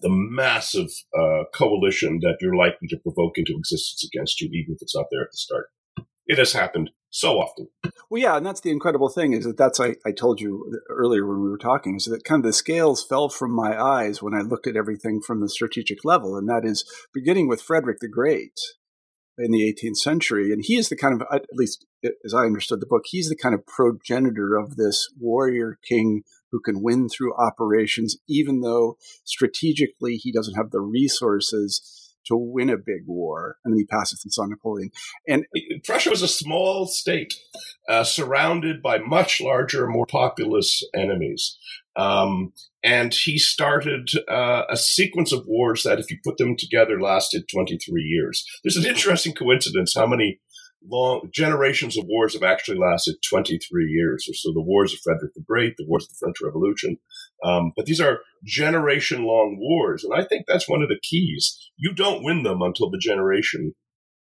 the 0.00 0.10
massive 0.10 0.90
uh, 1.18 1.44
coalition 1.54 2.20
that 2.22 2.38
you're 2.40 2.56
likely 2.56 2.88
to 2.88 2.98
provoke 2.98 3.38
into 3.38 3.54
existence 3.58 4.04
against 4.04 4.40
you, 4.40 4.48
even 4.48 4.74
if 4.74 4.82
it's 4.82 4.94
not 4.94 5.06
there 5.10 5.22
at 5.22 5.30
the 5.30 5.36
start. 5.36 5.66
It 6.26 6.38
has 6.38 6.52
happened 6.52 6.90
so 7.10 7.38
often. 7.38 7.68
Well, 8.10 8.20
yeah, 8.20 8.36
and 8.36 8.44
that's 8.44 8.60
the 8.60 8.70
incredible 8.70 9.08
thing 9.08 9.32
is 9.32 9.44
that 9.44 9.56
that's 9.56 9.80
I, 9.80 9.96
I 10.04 10.12
told 10.12 10.40
you 10.40 10.78
earlier 10.90 11.26
when 11.26 11.42
we 11.42 11.48
were 11.48 11.58
talking 11.58 11.96
is 11.96 12.04
that 12.04 12.24
kind 12.24 12.44
of 12.44 12.46
the 12.46 12.52
scales 12.52 13.04
fell 13.04 13.28
from 13.28 13.50
my 13.50 13.80
eyes 13.80 14.22
when 14.22 14.34
I 14.34 14.40
looked 14.40 14.66
at 14.66 14.76
everything 14.76 15.20
from 15.26 15.40
the 15.40 15.48
strategic 15.48 16.04
level, 16.04 16.36
and 16.36 16.48
that 16.48 16.64
is 16.64 16.84
beginning 17.14 17.48
with 17.48 17.62
Frederick 17.62 17.98
the 18.00 18.08
Great 18.08 18.58
in 19.38 19.52
the 19.52 19.62
18th 19.62 19.96
century, 19.96 20.52
and 20.52 20.62
he 20.64 20.76
is 20.76 20.88
the 20.88 20.96
kind 20.96 21.14
of 21.14 21.26
at 21.32 21.46
least 21.52 21.86
as 22.24 22.34
I 22.34 22.44
understood 22.44 22.80
the 22.80 22.86
book, 22.86 23.04
he's 23.06 23.28
the 23.28 23.36
kind 23.36 23.54
of 23.54 23.66
progenitor 23.66 24.56
of 24.56 24.76
this 24.76 25.08
warrior 25.18 25.78
king 25.86 26.22
who 26.50 26.60
can 26.60 26.82
win 26.82 27.08
through 27.08 27.34
operations, 27.36 28.16
even 28.28 28.60
though 28.60 28.96
strategically 29.24 30.16
he 30.16 30.32
doesn't 30.32 30.54
have 30.54 30.70
the 30.70 30.80
resources 30.80 32.08
to 32.28 32.36
win 32.36 32.70
a 32.70 32.76
big 32.76 33.06
war. 33.06 33.56
And 33.64 33.72
then 33.72 33.78
he 33.78 33.86
passes 33.86 34.22
this 34.22 34.38
on 34.38 34.50
Napoleon. 34.50 34.90
And 35.26 35.46
Prussia 35.84 36.10
was 36.10 36.22
a 36.22 36.28
small 36.28 36.86
state, 36.86 37.34
uh, 37.88 38.04
surrounded 38.04 38.82
by 38.82 38.98
much 38.98 39.40
larger, 39.40 39.86
more 39.86 40.06
populous 40.06 40.82
enemies. 40.94 41.58
Um, 41.96 42.52
and 42.84 43.12
he 43.12 43.38
started 43.38 44.10
uh, 44.30 44.62
a 44.70 44.76
sequence 44.76 45.32
of 45.32 45.46
wars 45.46 45.82
that, 45.82 45.98
if 45.98 46.10
you 46.10 46.18
put 46.24 46.36
them 46.36 46.56
together, 46.56 47.00
lasted 47.00 47.48
23 47.50 48.02
years. 48.02 48.44
There's 48.62 48.76
an 48.76 48.86
interesting 48.86 49.34
coincidence 49.34 49.94
how 49.96 50.06
many 50.06 50.38
long 50.90 51.28
generations 51.32 51.98
of 51.98 52.04
wars 52.06 52.34
have 52.34 52.42
actually 52.42 52.78
lasted 52.78 53.16
23 53.28 53.86
years 53.86 54.26
or 54.28 54.34
so. 54.34 54.52
The 54.52 54.60
wars 54.60 54.92
of 54.92 55.00
Frederick 55.00 55.34
the 55.34 55.42
Great, 55.46 55.74
the 55.76 55.86
wars 55.86 56.04
of 56.04 56.10
the 56.10 56.16
French 56.20 56.36
Revolution. 56.42 56.98
Um, 57.44 57.72
but 57.76 57.86
these 57.86 58.00
are 58.00 58.20
generation 58.44 59.24
long 59.24 59.56
wars. 59.60 60.04
And 60.04 60.14
I 60.14 60.24
think 60.24 60.46
that's 60.46 60.68
one 60.68 60.82
of 60.82 60.88
the 60.88 61.00
keys. 61.02 61.56
You 61.76 61.94
don't 61.94 62.24
win 62.24 62.42
them 62.42 62.62
until 62.62 62.90
the 62.90 62.98
generation 62.98 63.74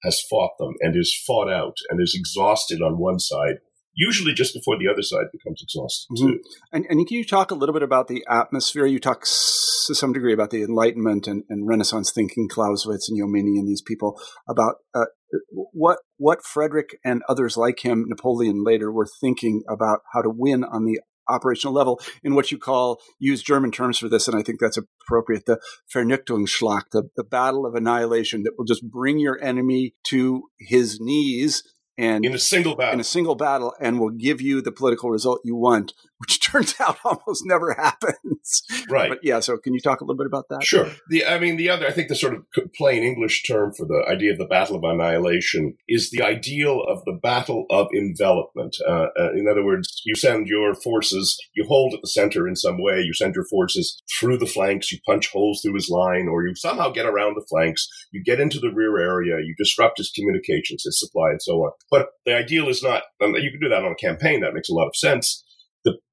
has 0.04 0.22
fought 0.30 0.52
them 0.60 0.74
and 0.82 0.96
is 0.96 1.16
fought 1.26 1.52
out 1.52 1.78
and 1.90 2.02
is 2.02 2.16
exhausted 2.18 2.82
on 2.82 3.00
one 3.00 3.20
side 3.20 3.60
usually 3.94 4.34
just 4.34 4.54
before 4.54 4.78
the 4.78 4.92
other 4.92 5.02
side 5.02 5.26
becomes 5.32 5.62
exhausted 5.62 6.08
mm-hmm. 6.18 6.38
And, 6.72 6.86
and, 6.90 7.08
can 7.08 7.18
you 7.18 7.26
talk 7.26 7.52
a 7.52 7.56
little 7.56 7.74
bit 7.74 7.84
about 7.84 8.08
the 8.08 8.26
atmosphere? 8.30 8.86
You 8.86 9.00
talk 9.00 9.22
s- 9.24 9.86
to 9.88 9.96
some 9.96 10.14
degree 10.14 10.34
about 10.34 10.50
the 10.50 10.64
Enlightenment 10.64 11.28
and, 11.28 11.44
and 11.50 11.68
Renaissance 11.68 12.12
thinking, 12.12 12.48
Clausewitz 12.50 13.10
and 13.10 13.20
Jomini 13.20 13.60
and 13.60 13.68
these 13.68 13.82
people 13.82 14.20
about 14.48 14.76
uh, 14.96 15.06
what 15.52 16.00
what 16.18 16.44
Frederick 16.44 16.98
and 17.04 17.22
others 17.28 17.58
like 17.58 17.80
him, 17.80 18.06
Napoleon 18.08 18.64
later, 18.64 18.92
were 18.92 19.08
thinking 19.22 19.64
about 19.70 20.00
how 20.14 20.22
to 20.22 20.30
win 20.30 20.64
on 20.64 20.86
the 20.86 21.00
operational 21.30 21.74
level 21.74 22.02
in 22.24 22.36
what 22.36 22.52
you 22.52 22.58
call 22.58 23.00
use 23.20 23.42
German 23.42 23.72
terms 23.72 23.98
for 23.98 24.10
this, 24.10 24.28
and 24.28 24.38
I 24.38 24.44
think 24.44 24.60
that's 24.60 24.78
appropriate. 24.78 25.46
The 25.46 25.60
Vernichtungsschlacht, 25.94 26.92
the, 26.92 27.10
the 27.16 27.24
battle 27.24 27.66
of 27.66 27.76
annihilation 27.76 28.44
that 28.44 28.54
will 28.58 28.66
just 28.66 28.90
bring 28.90 29.20
your 29.20 29.42
enemy 29.42 29.96
to 30.08 30.44
his 30.60 31.00
knees 31.00 31.64
and 31.98 32.26
in 32.26 32.34
a 32.34 32.40
single 32.40 32.76
battle 32.76 32.94
in 32.94 33.00
a 33.00 33.04
single 33.04 33.36
battle 33.36 33.74
and 33.80 34.00
will 34.00 34.10
give 34.10 34.42
you 34.42 34.62
the 34.62 34.72
political 34.72 35.10
result 35.10 35.42
you 35.44 35.56
want 35.56 35.94
which 36.24 36.40
turns 36.40 36.76
out 36.80 36.98
almost 37.06 37.44
never 37.46 37.74
happens. 37.74 38.64
Right. 38.90 39.10
But 39.10 39.20
yeah, 39.24 39.40
so 39.40 39.58
can 39.58 39.74
you 39.74 39.80
talk 39.80 40.02
a 40.02 40.04
little 40.04 40.18
bit 40.18 40.28
about 40.28 40.50
that? 40.50 40.64
Sure. 40.64 40.90
The 41.10 41.26
I 41.26 41.40
mean 41.40 41.58
the 41.58 41.70
other 41.70 41.88
I 41.88 41.92
think 41.92 42.08
the 42.08 42.16
sort 42.16 42.34
of 42.34 42.44
plain 42.76 43.04
English 43.04 43.44
term 43.44 43.74
for 43.74 43.86
the 43.86 44.06
idea 44.10 44.32
of 44.32 44.38
the 44.38 44.46
battle 44.46 44.76
of 44.76 44.84
annihilation 44.84 45.76
is 45.88 46.12
the 46.12 46.24
ideal 46.24 46.82
of 46.88 47.04
the 47.06 47.18
battle 47.22 47.66
of 47.70 47.88
envelopment. 47.96 48.76
Uh, 48.88 49.08
uh, 49.20 49.32
in 49.34 49.48
other 49.50 49.64
words, 49.64 50.02
you 50.06 50.16
send 50.16 50.48
your 50.48 50.74
forces, 50.76 51.38
you 51.56 51.66
hold 51.68 51.94
at 51.94 52.02
the 52.02 52.08
center 52.08 52.48
in 52.48 52.56
some 52.56 52.82
way, 52.82 53.02
you 53.02 53.14
send 53.14 53.36
your 53.36 53.46
forces 53.50 54.02
through 54.20 54.38
the 54.38 54.46
flanks, 54.46 54.92
you 54.92 55.00
punch 55.06 55.30
holes 55.32 55.62
through 55.62 55.76
his 55.76 55.90
line, 55.90 56.28
or 56.28 56.46
you 56.46 56.54
somehow 56.56 56.90
get 56.90 57.06
around 57.06 57.36
the 57.36 57.46
flanks, 57.50 57.88
you 58.12 58.24
get 58.24 58.40
into 58.40 58.60
the 58.60 58.72
rear 58.74 58.98
area, 58.98 59.44
you 59.44 59.56
disrupt 59.58 59.98
his 59.98 60.12
communications, 60.12 60.84
his 60.84 61.00
supply, 61.00 61.30
and 61.30 61.42
so 61.42 61.54
on. 61.54 61.72
But 61.90 62.08
the 62.26 62.36
ideal 62.36 62.70
is 62.70 62.84
not. 62.84 63.04
Um, 63.24 63.36
you 63.36 63.52
can 63.52 63.60
do 63.60 63.70
that 63.70 63.84
on 63.84 63.92
a 63.92 63.96
campaign. 63.96 64.42
That 64.42 64.54
makes 64.54 64.70
a 64.70 64.74
lot 64.74 64.88
of 64.88 64.96
sense. 64.96 65.44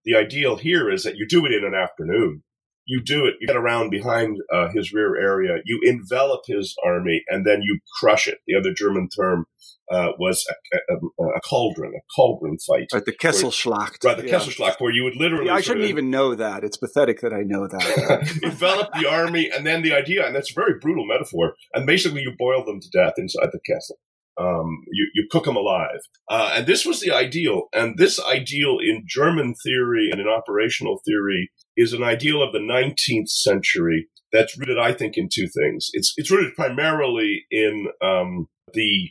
The 0.05 0.17
ideal 0.17 0.57
here 0.57 0.91
is 0.91 1.03
that 1.05 1.17
you 1.17 1.27
do 1.29 1.45
it 1.47 1.53
in 1.53 1.65
an 1.65 1.75
afternoon 1.75 2.43
you 2.91 3.01
do 3.01 3.25
it, 3.25 3.35
you 3.41 3.47
get 3.47 3.57
around 3.57 3.91
behind 3.91 4.39
uh, 4.53 4.69
his 4.75 4.93
rear 4.93 5.17
area, 5.17 5.63
you 5.65 5.81
envelop 5.85 6.41
his 6.47 6.75
army, 6.85 7.23
and 7.29 7.47
then 7.47 7.63
you 7.63 7.79
crush 8.01 8.27
it. 8.27 8.39
The 8.49 8.57
other 8.57 8.73
German 8.75 9.09
term 9.09 9.47
uh, 9.93 10.09
was 10.19 10.45
a, 10.51 10.95
a, 10.95 11.27
a, 11.37 11.41
cauldron, 11.41 11.93
a 11.95 12.01
cauldron 12.15 12.59
fight. 12.59 12.89
Right, 12.93 13.05
the 13.05 13.13
Kesselschlacht. 13.13 14.05
Right, 14.05 14.17
the 14.17 14.27
yeah. 14.27 14.35
Kesselschlacht, 14.35 14.81
where 14.81 14.93
you 14.93 15.05
would 15.05 15.15
literally. 15.15 15.47
Yeah, 15.47 15.55
I 15.55 15.61
shouldn't 15.61 15.87
even 15.87 16.11
know 16.11 16.35
that. 16.35 16.65
It's 16.65 16.77
pathetic 16.77 17.21
that 17.21 17.33
I 17.33 17.43
know 17.43 17.69
that. 17.69 18.41
envelop 18.43 18.89
the 18.99 19.09
army, 19.09 19.49
and 19.49 19.65
then 19.65 19.83
the 19.83 19.95
idea, 19.95 20.27
and 20.27 20.35
that's 20.35 20.51
a 20.51 20.55
very 20.55 20.75
brutal 20.81 21.07
metaphor, 21.07 21.55
and 21.73 21.87
basically 21.87 22.23
you 22.23 22.33
boil 22.37 22.65
them 22.65 22.81
to 22.81 22.89
death 22.91 23.15
inside 23.19 23.51
the 23.53 23.61
Kessel. 23.65 23.99
Um, 24.41 24.85
you, 24.91 25.11
you 25.15 25.29
cook 25.31 25.45
them 25.45 25.57
alive. 25.57 26.01
Uh, 26.29 26.55
and 26.55 26.67
this 26.67 26.87
was 26.87 27.01
the 27.01 27.13
ideal. 27.13 27.65
And 27.75 27.99
this 27.99 28.19
ideal 28.21 28.79
in 28.81 29.05
German 29.07 29.55
theory 29.63 30.09
and 30.11 30.21
in 30.21 30.29
operational 30.29 31.01
theory 31.05 31.51
is 31.77 31.93
an 31.93 32.03
ideal 32.03 32.43
of 32.43 32.53
the 32.53 32.59
19th 32.59 33.29
century 33.29 34.09
that's 34.33 34.59
rooted, 34.59 34.79
I 34.79 34.93
think, 34.93 35.17
in 35.17 35.29
two 35.33 35.49
things. 35.49 35.91
It's, 35.93 36.15
it's 36.17 36.31
rooted 36.31 36.55
primarily 36.55 37.45
in 37.51 37.89
um, 38.03 38.49
the 38.73 39.11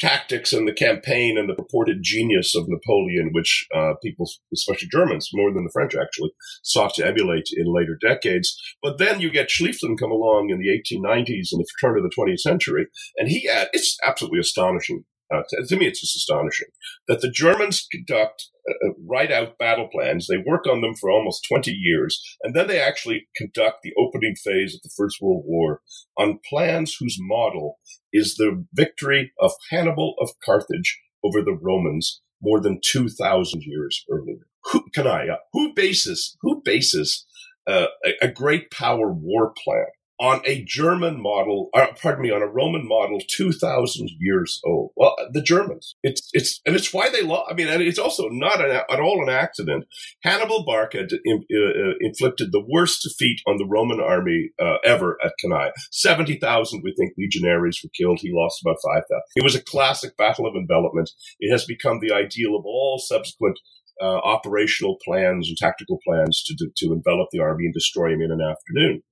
tactics 0.00 0.52
and 0.52 0.66
the 0.66 0.72
campaign 0.72 1.36
and 1.38 1.48
the 1.48 1.54
purported 1.54 1.98
genius 2.02 2.54
of 2.54 2.68
Napoleon, 2.68 3.30
which 3.32 3.66
uh, 3.74 3.94
people, 4.02 4.26
especially 4.52 4.88
Germans, 4.90 5.30
more 5.32 5.52
than 5.52 5.64
the 5.64 5.70
French 5.72 5.94
actually, 5.94 6.30
sought 6.62 6.94
to 6.94 7.06
emulate 7.06 7.48
in 7.56 7.72
later 7.72 7.98
decades. 8.00 8.56
But 8.82 8.98
then 8.98 9.20
you 9.20 9.30
get 9.30 9.48
Schlieffen 9.48 9.98
come 9.98 10.10
along 10.10 10.50
in 10.50 10.58
the 10.58 10.68
1890s 10.68 11.48
and 11.52 11.60
the 11.60 11.66
turn 11.80 11.96
of 11.96 12.04
the 12.04 12.14
20th 12.16 12.40
century, 12.40 12.86
and 13.16 13.28
he 13.28 13.46
had, 13.46 13.68
it's 13.72 13.96
absolutely 14.04 14.40
astonishing 14.40 15.04
uh, 15.32 15.42
to, 15.48 15.66
to, 15.66 15.76
me, 15.76 15.86
it's 15.86 16.00
just 16.00 16.16
astonishing 16.16 16.68
that 17.06 17.20
the 17.20 17.30
Germans 17.30 17.86
conduct, 17.92 18.46
uh, 18.68 18.88
uh, 18.88 18.92
write 19.06 19.32
out 19.32 19.58
battle 19.58 19.88
plans. 19.92 20.26
They 20.26 20.42
work 20.46 20.66
on 20.66 20.80
them 20.80 20.94
for 20.94 21.10
almost 21.10 21.46
20 21.48 21.70
years, 21.70 22.20
and 22.42 22.54
then 22.54 22.66
they 22.66 22.80
actually 22.80 23.28
conduct 23.36 23.78
the 23.82 23.94
opening 23.98 24.34
phase 24.36 24.74
of 24.74 24.82
the 24.82 24.90
First 24.96 25.18
World 25.20 25.44
War 25.46 25.80
on 26.16 26.40
plans 26.48 26.96
whose 26.98 27.16
model 27.20 27.78
is 28.12 28.36
the 28.36 28.64
victory 28.72 29.32
of 29.40 29.52
Hannibal 29.70 30.14
of 30.20 30.30
Carthage 30.44 31.00
over 31.24 31.42
the 31.42 31.58
Romans 31.60 32.20
more 32.42 32.60
than 32.60 32.80
2,000 32.84 33.62
years 33.64 34.04
earlier. 34.10 34.46
Who, 34.72 34.84
Cannae, 34.94 35.36
who 35.52 35.72
bases, 35.74 36.36
who 36.42 36.62
bases 36.64 37.26
uh, 37.66 37.86
a, 38.04 38.26
a 38.26 38.28
great 38.28 38.70
power 38.70 39.12
war 39.12 39.52
plan 39.64 39.86
on 40.20 40.40
a 40.44 40.64
German 40.64 41.20
model, 41.22 41.70
uh, 41.74 41.86
pardon 42.00 42.22
me, 42.22 42.30
on 42.30 42.42
a 42.42 42.46
Roman 42.46 42.86
model, 42.86 43.20
two 43.28 43.52
thousand 43.52 44.10
years 44.18 44.60
old. 44.64 44.90
Well, 44.96 45.14
the 45.32 45.42
Germans. 45.42 45.96
It's 46.02 46.28
it's 46.32 46.60
and 46.66 46.74
it's 46.74 46.92
why 46.92 47.08
they 47.08 47.22
lost. 47.22 47.50
I 47.50 47.54
mean, 47.54 47.68
it's 47.68 47.98
also 47.98 48.28
not 48.28 48.60
an, 48.60 48.70
at 48.70 49.00
all 49.00 49.22
an 49.22 49.28
accident. 49.28 49.84
Hannibal 50.22 50.64
Barca 50.64 51.06
in, 51.24 51.44
uh, 51.50 51.94
inflicted 52.00 52.50
the 52.50 52.64
worst 52.68 53.02
defeat 53.02 53.40
on 53.46 53.58
the 53.58 53.66
Roman 53.66 54.00
army 54.00 54.50
uh, 54.60 54.76
ever 54.84 55.18
at 55.24 55.32
Cannae. 55.40 55.70
Seventy 55.92 56.36
thousand, 56.36 56.82
we 56.82 56.94
think, 56.98 57.12
legionaries 57.16 57.80
were 57.82 57.90
killed. 57.96 58.18
He 58.20 58.32
lost 58.32 58.60
about 58.62 58.78
five 58.84 59.04
thousand. 59.08 59.22
It 59.36 59.44
was 59.44 59.54
a 59.54 59.62
classic 59.62 60.16
battle 60.16 60.46
of 60.46 60.54
envelopment. 60.56 61.10
It 61.38 61.52
has 61.52 61.64
become 61.64 62.00
the 62.00 62.12
ideal 62.12 62.56
of 62.56 62.64
all 62.64 62.98
subsequent. 62.98 63.58
Uh, 64.00 64.20
operational 64.22 64.96
plans 65.04 65.48
and 65.48 65.56
tactical 65.56 65.98
plans 66.06 66.44
to, 66.44 66.54
to 66.76 66.92
envelop 66.92 67.26
the 67.32 67.40
army 67.40 67.64
and 67.64 67.74
destroy 67.74 68.12
him 68.12 68.22
in 68.22 68.30
an 68.30 68.40
afternoon. 68.40 69.02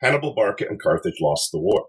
Hannibal 0.00 0.34
Barca 0.34 0.66
and 0.68 0.80
Carthage 0.80 1.20
lost 1.20 1.50
the 1.52 1.60
war. 1.60 1.86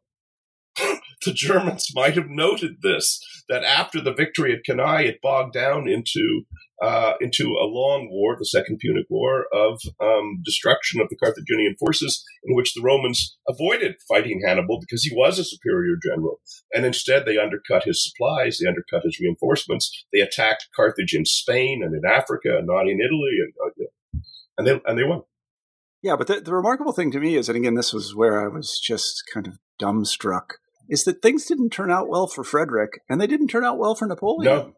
the 1.25 1.33
Germans 1.33 1.91
might 1.93 2.15
have 2.15 2.29
noted 2.29 2.77
this, 2.81 3.19
that 3.49 3.63
after 3.63 4.01
the 4.01 4.13
victory 4.13 4.53
at 4.53 4.63
Cannae, 4.63 5.07
it 5.07 5.21
bogged 5.21 5.53
down 5.53 5.87
into 5.87 6.45
uh, 6.81 7.13
into 7.21 7.45
a 7.61 7.69
long 7.69 8.09
war, 8.09 8.35
the 8.35 8.45
Second 8.45 8.79
Punic 8.79 9.05
War, 9.07 9.45
of 9.53 9.79
um, 10.01 10.41
destruction 10.43 10.99
of 10.99 11.09
the 11.09 11.15
Carthaginian 11.15 11.75
forces, 11.79 12.25
in 12.43 12.55
which 12.55 12.73
the 12.73 12.81
Romans 12.81 13.37
avoided 13.47 13.97
fighting 14.09 14.41
Hannibal 14.43 14.79
because 14.79 15.03
he 15.03 15.15
was 15.15 15.37
a 15.37 15.43
superior 15.43 15.93
general, 16.03 16.41
and 16.73 16.83
instead 16.83 17.25
they 17.25 17.37
undercut 17.37 17.83
his 17.83 18.03
supplies, 18.03 18.57
they 18.57 18.67
undercut 18.67 19.03
his 19.03 19.19
reinforcements, 19.19 20.05
they 20.11 20.21
attacked 20.21 20.69
Carthage 20.75 21.13
in 21.13 21.23
Spain 21.23 21.83
and 21.83 21.93
in 21.93 22.09
Africa, 22.09 22.57
and 22.57 22.65
not 22.65 22.87
in 22.87 22.99
Italy, 22.99 23.37
and 23.43 23.53
uh, 23.63 24.19
and 24.57 24.67
they 24.67 24.81
and 24.85 24.97
they 24.97 25.03
won. 25.03 25.21
Yeah, 26.01 26.15
but 26.15 26.27
the, 26.27 26.41
the 26.41 26.53
remarkable 26.53 26.93
thing 26.93 27.11
to 27.11 27.19
me 27.19 27.35
is, 27.35 27.47
and 27.47 27.57
again, 27.57 27.75
this 27.75 27.93
was 27.93 28.15
where 28.15 28.43
I 28.43 28.47
was 28.47 28.79
just 28.79 29.23
kind 29.31 29.47
of 29.47 29.59
dumbstruck, 29.81 30.53
is 30.89 31.03
that 31.03 31.21
things 31.21 31.45
didn't 31.45 31.69
turn 31.69 31.91
out 31.91 32.09
well 32.09 32.27
for 32.27 32.43
Frederick, 32.43 33.01
and 33.07 33.21
they 33.21 33.27
didn't 33.27 33.49
turn 33.49 33.63
out 33.63 33.77
well 33.77 33.93
for 33.93 34.07
Napoleon. 34.07 34.51
No, 34.51 34.73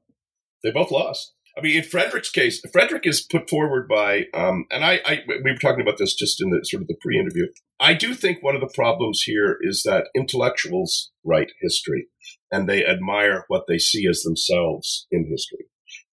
they 0.63 0.72
both 0.72 0.92
lost. 0.92 1.34
I 1.58 1.62
mean, 1.62 1.77
in 1.77 1.84
Frederick's 1.84 2.32
case, 2.32 2.62
Frederick 2.72 3.06
is 3.06 3.22
put 3.22 3.48
forward 3.48 3.88
by, 3.88 4.24
um, 4.34 4.65
and 4.72 4.84
I, 4.84 5.00
I, 5.06 5.20
we 5.27 5.51
were 5.51 5.58
talking 5.62 5.82
about 5.82 6.00
this 6.00 6.15
just 6.15 6.42
in 6.42 6.50
the 6.50 6.60
sort 6.63 6.82
of 6.82 6.88
the 6.88 6.98
pre-interview. 7.00 7.46
I 7.80 7.94
do 7.94 8.15
think 8.15 8.42
one 8.42 8.56
of 8.56 8.62
the 8.62 8.72
problems 8.74 9.22
here 9.22 9.58
is 9.62 9.84
that 9.84 10.08
intellectuals 10.15 11.12
write 11.24 11.51
history, 11.62 12.08
and 12.51 12.68
they 12.68 12.84
admire 12.84 13.46
what 13.50 13.65
they 13.68 13.77
see 13.77 14.08
as 14.10 14.22
themselves 14.24 15.06
in 15.12 15.27
history. 15.30 15.65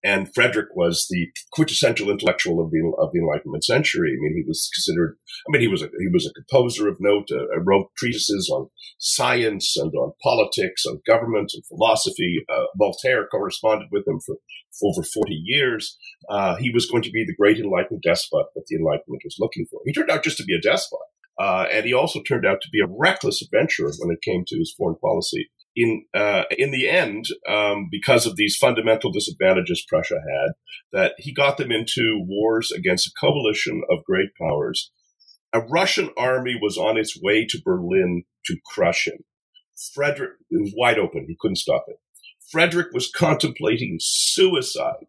And 0.03 0.33
Frederick 0.33 0.69
was 0.75 1.07
the 1.09 1.27
quintessential 1.51 2.09
intellectual 2.09 2.63
of 2.63 2.71
the 2.71 2.79
of 2.97 3.11
the 3.11 3.19
Enlightenment 3.19 3.65
century. 3.65 4.11
I 4.11 4.19
mean, 4.21 4.33
he 4.35 4.47
was 4.47 4.69
considered. 4.73 5.17
I 5.47 5.51
mean, 5.51 5.61
he 5.61 5.67
was 5.67 5.81
a 5.81 5.87
he 5.99 6.07
was 6.11 6.25
a 6.25 6.33
composer 6.33 6.87
of 6.87 6.97
note. 6.99 7.27
Uh, 7.31 7.59
wrote 7.61 7.91
treatises 7.97 8.49
on 8.53 8.69
science 8.99 9.75
and 9.75 9.93
on 9.95 10.13
politics, 10.23 10.85
on 10.85 11.01
government 11.05 11.51
and 11.53 11.65
philosophy. 11.65 12.45
Uh, 12.47 12.65
Voltaire 12.77 13.27
corresponded 13.27 13.89
with 13.91 14.07
him 14.07 14.19
for, 14.25 14.35
for 14.79 14.91
over 14.91 15.03
forty 15.03 15.41
years. 15.43 15.97
Uh, 16.29 16.55
he 16.55 16.71
was 16.71 16.89
going 16.89 17.03
to 17.03 17.11
be 17.11 17.25
the 17.25 17.35
great 17.35 17.57
enlightened 17.57 18.01
despot 18.01 18.45
that 18.55 18.65
the 18.67 18.77
Enlightenment 18.77 19.21
was 19.25 19.35
looking 19.39 19.65
for. 19.69 19.81
He 19.85 19.93
turned 19.93 20.09
out 20.09 20.23
just 20.23 20.37
to 20.37 20.45
be 20.45 20.55
a 20.55 20.61
despot. 20.61 20.99
Uh, 21.37 21.65
and 21.71 21.85
he 21.85 21.93
also 21.93 22.21
turned 22.21 22.45
out 22.45 22.59
to 22.61 22.69
be 22.69 22.81
a 22.81 22.87
reckless 22.99 23.41
adventurer 23.41 23.89
when 23.99 24.13
it 24.13 24.21
came 24.21 24.43
to 24.45 24.57
his 24.57 24.73
foreign 24.77 24.97
policy 24.97 25.49
in 25.75 26.05
uh, 26.13 26.43
in 26.57 26.71
the 26.71 26.89
end, 26.89 27.25
um, 27.47 27.87
because 27.91 28.25
of 28.25 28.35
these 28.35 28.57
fundamental 28.57 29.11
disadvantages 29.11 29.85
Prussia 29.87 30.15
had, 30.19 30.51
that 30.91 31.13
he 31.17 31.33
got 31.33 31.57
them 31.57 31.71
into 31.71 32.23
wars 32.27 32.71
against 32.71 33.07
a 33.07 33.19
coalition 33.19 33.81
of 33.89 34.03
great 34.05 34.29
powers. 34.39 34.91
A 35.53 35.61
Russian 35.61 36.09
army 36.17 36.55
was 36.61 36.77
on 36.77 36.97
its 36.97 37.19
way 37.21 37.45
to 37.45 37.61
Berlin 37.63 38.23
to 38.45 38.57
crush 38.73 39.07
him. 39.07 39.19
Frederick 39.93 40.33
it 40.49 40.61
was 40.61 40.73
wide 40.75 40.99
open; 40.99 41.25
he 41.27 41.37
couldn't 41.39 41.57
stop 41.57 41.85
it. 41.87 41.97
Frederick 42.51 42.87
was 42.93 43.11
contemplating 43.11 43.97
suicide 43.99 45.05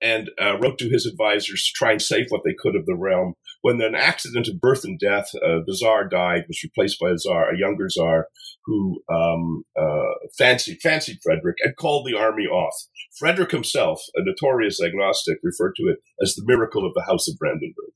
and 0.00 0.30
uh, 0.40 0.58
wrote 0.58 0.78
to 0.78 0.88
his 0.88 1.06
advisors 1.06 1.64
to 1.64 1.72
try 1.74 1.92
and 1.92 2.02
save 2.02 2.26
what 2.28 2.42
they 2.44 2.54
could 2.56 2.76
of 2.76 2.86
the 2.86 2.96
realm. 2.96 3.34
When 3.62 3.80
an 3.80 3.94
accident 3.94 4.48
of 4.48 4.60
birth 4.60 4.84
and 4.84 4.98
death, 4.98 5.30
uh, 5.34 5.60
czar 5.72 6.08
died, 6.08 6.44
was 6.46 6.62
replaced 6.62 7.00
by 7.00 7.10
a 7.10 7.18
czar, 7.18 7.50
a 7.50 7.58
younger 7.58 7.88
czar, 7.88 8.28
who 8.68 9.02
um, 9.10 9.62
uh, 9.80 10.12
fancied 10.36 10.78
fancied 10.82 11.18
Frederick 11.22 11.56
and 11.64 11.74
called 11.74 12.06
the 12.06 12.16
army 12.16 12.44
off. 12.44 12.74
Frederick 13.18 13.50
himself, 13.50 14.02
a 14.14 14.20
notorious 14.22 14.78
agnostic, 14.80 15.38
referred 15.42 15.72
to 15.76 15.84
it 15.84 15.98
as 16.22 16.34
the 16.34 16.44
miracle 16.44 16.86
of 16.86 16.92
the 16.94 17.04
House 17.08 17.26
of 17.28 17.38
Brandenburg. 17.38 17.92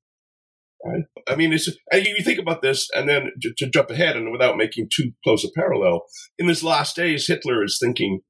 Right? 0.85 1.05
I 1.29 1.37
mean, 1.37 1.53
it's, 1.53 1.69
and 1.93 2.07
you 2.07 2.25
think 2.25 2.41
about 2.41 2.63
this, 2.63 2.89
and 2.95 3.07
then 3.07 3.31
to, 3.43 3.53
to 3.59 3.71
jump 3.71 3.91
ahead, 3.91 4.17
and 4.17 4.33
without 4.33 4.57
making 4.57 4.89
too 4.91 5.13
close 5.23 5.45
a 5.45 5.49
parallel, 5.55 6.07
in 6.39 6.49
his 6.49 6.65
last 6.65 6.97
days, 6.97 7.27
Hitler 7.27 7.63
is 7.63 7.79
thinking 7.81 8.21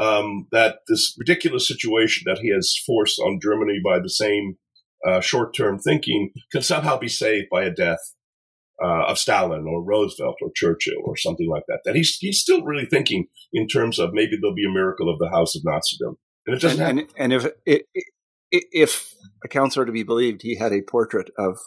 um, 0.00 0.48
that 0.50 0.78
this 0.88 1.14
ridiculous 1.18 1.68
situation 1.68 2.24
that 2.26 2.40
he 2.40 2.50
has 2.52 2.74
forced 2.86 3.20
on 3.20 3.38
Germany 3.40 3.80
by 3.84 3.98
the 4.00 4.08
same 4.08 4.56
uh, 5.06 5.20
short 5.20 5.54
term 5.54 5.78
thinking 5.78 6.30
can 6.50 6.62
somehow 6.62 6.98
be 6.98 7.08
saved 7.08 7.48
by 7.52 7.64
a 7.64 7.70
death 7.70 8.14
uh, 8.82 9.06
of 9.06 9.18
Stalin 9.18 9.66
or 9.66 9.82
Roosevelt 9.82 10.36
or 10.42 10.50
Churchill 10.54 11.02
or 11.04 11.16
something 11.16 11.48
like 11.48 11.64
that. 11.68 11.80
That 11.84 11.94
he's, 11.96 12.16
he's 12.18 12.40
still 12.40 12.64
really 12.64 12.86
thinking 12.86 13.26
in 13.52 13.68
terms 13.68 13.98
of 13.98 14.10
maybe 14.12 14.36
there'll 14.40 14.54
be 14.54 14.66
a 14.66 14.72
miracle 14.72 15.08
of 15.08 15.18
the 15.18 15.30
house 15.30 15.54
of 15.54 15.62
Nazism. 15.62 16.16
And 16.46 16.56
it 16.56 16.60
doesn't 16.60 16.80
and, 16.80 16.98
and, 17.00 17.08
and 17.16 17.32
if, 17.32 17.46
it, 17.64 17.86
if 18.50 19.14
accounts 19.44 19.76
are 19.76 19.84
to 19.84 19.92
be 19.92 20.02
believed, 20.02 20.42
he 20.42 20.56
had 20.56 20.72
a 20.72 20.82
portrait 20.82 21.30
of 21.38 21.58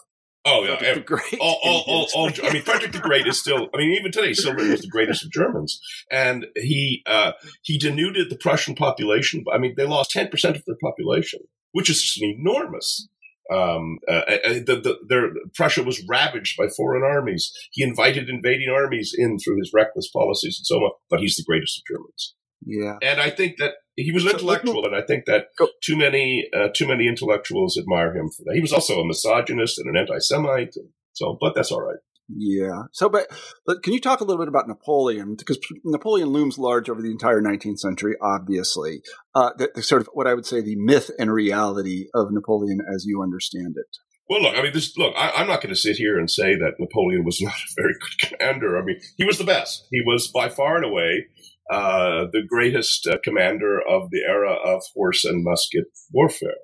Oh 0.48 0.64
yeah, 0.64 0.78
Frederick 0.78 1.08
the 1.08 1.16
Great. 1.16 1.42
All, 1.42 1.60
all, 1.64 1.84
all, 1.88 2.08
all, 2.16 2.32
I 2.44 2.54
mean, 2.54 2.62
Frederick 2.62 2.92
the 2.92 3.00
Great 3.00 3.26
is 3.26 3.40
still. 3.40 3.68
I 3.74 3.78
mean, 3.78 3.98
even 3.98 4.12
today, 4.12 4.34
still 4.34 4.54
was 4.54 4.82
the 4.82 4.88
greatest 4.88 5.26
of 5.26 5.32
Germans, 5.32 5.82
and 6.12 6.46
he 6.56 7.02
uh, 7.08 7.32
he 7.64 7.80
denuded 7.80 8.30
the 8.30 8.38
Prussian 8.38 8.76
population. 8.76 9.44
I 9.52 9.58
mean, 9.58 9.74
they 9.76 9.88
lost 9.88 10.12
ten 10.12 10.28
percent 10.28 10.56
of 10.56 10.64
their 10.66 10.76
population, 10.80 11.40
which 11.72 11.90
is 11.90 12.00
just 12.00 12.22
an 12.22 12.36
enormous. 12.40 13.08
Um, 13.54 14.00
uh, 14.08 14.22
the, 14.66 14.82
the, 14.84 14.98
their, 15.08 15.30
Prussia 15.54 15.84
was 15.84 16.04
ravaged 16.10 16.58
by 16.58 16.68
foreign 16.68 17.04
armies. 17.04 17.52
He 17.72 17.84
invited 17.84 18.30
invading 18.30 18.70
armies 18.70 19.14
in 19.16 19.38
through 19.38 19.58
his 19.60 19.72
reckless 19.74 20.10
policies 20.10 20.58
and 20.60 20.66
so 20.66 20.76
on. 20.78 20.92
But 21.10 21.20
he's 21.20 21.36
the 21.36 21.44
greatest 21.46 21.80
of 21.80 21.96
Germans. 21.96 22.36
Yeah, 22.66 22.98
and 23.04 23.22
I 23.22 23.30
think 23.30 23.58
that 23.60 23.74
he 23.96 24.12
was 24.12 24.26
an 24.26 24.32
intellectual, 24.32 24.86
and 24.86 24.96
I 24.96 25.02
think 25.02 25.26
that 25.26 25.48
too 25.84 25.96
many 25.96 26.50
uh, 26.56 26.70
too 26.74 26.88
many 26.88 27.08
intellectuals 27.08 27.78
admire 27.78 28.16
him 28.16 28.30
for 28.30 28.44
that. 28.46 28.56
He 28.56 28.62
was 28.62 28.74
also 28.74 29.00
a 29.00 29.08
misogynist 29.08 29.78
and 29.78 29.90
an 29.90 29.98
anti-Semite, 30.02 30.76
so 31.14 31.38
but 31.40 31.54
that's 31.54 31.72
all 31.72 31.82
right. 31.82 32.00
Yeah. 32.28 32.84
So, 32.92 33.08
but, 33.10 33.28
but 33.66 33.84
can 33.84 33.94
you 33.94 34.02
talk 34.02 34.20
a 34.20 34.24
little 34.24 34.42
bit 34.42 34.48
about 34.48 34.68
Napoleon? 34.68 35.36
Because 35.36 35.60
Napoleon 35.84 36.30
looms 36.30 36.58
large 36.58 36.90
over 36.90 37.02
the 37.02 37.12
entire 37.12 37.42
19th 37.42 37.80
century, 37.80 38.16
obviously. 38.22 39.02
Uh, 39.36 39.52
the, 39.58 39.70
the 39.76 39.84
sort 39.84 40.02
of 40.02 40.10
what 40.14 40.28
I 40.28 40.34
would 40.34 40.46
say 40.46 40.62
the 40.62 40.76
myth 40.76 41.12
and 41.20 41.32
reality 41.32 42.08
of 42.14 42.32
Napoleon 42.32 42.80
as 42.94 43.06
you 43.06 43.22
understand 43.22 43.76
it. 43.78 43.98
Well, 44.28 44.42
look, 44.42 44.58
I 44.58 44.64
mean, 44.64 44.74
this, 44.74 44.98
look, 44.98 45.14
I, 45.16 45.42
am 45.42 45.48
not 45.48 45.62
going 45.62 45.74
to 45.74 45.80
sit 45.80 45.98
here 45.98 46.18
and 46.18 46.30
say 46.30 46.56
that 46.56 46.80
Napoleon 46.80 47.24
was 47.26 47.40
not 47.42 47.54
a 47.54 47.82
very 47.82 47.94
good 47.94 48.30
commander. 48.30 48.78
I 48.78 48.84
mean, 48.84 49.00
he 49.18 49.26
was 49.26 49.38
the 49.38 49.44
best. 49.44 49.88
He 49.92 50.02
was 50.02 50.32
by 50.34 50.50
far 50.50 50.78
and 50.78 50.86
away 50.86 51.28
uh, 51.72 52.26
the 52.32 52.42
greatest 52.48 53.08
uh, 53.08 53.18
commander 53.24 53.80
of 53.80 54.10
the 54.10 54.22
era 54.28 54.54
of 54.54 54.84
horse 54.96 55.26
and 55.26 55.44
musket 55.44 55.86
warfare. 56.12 56.58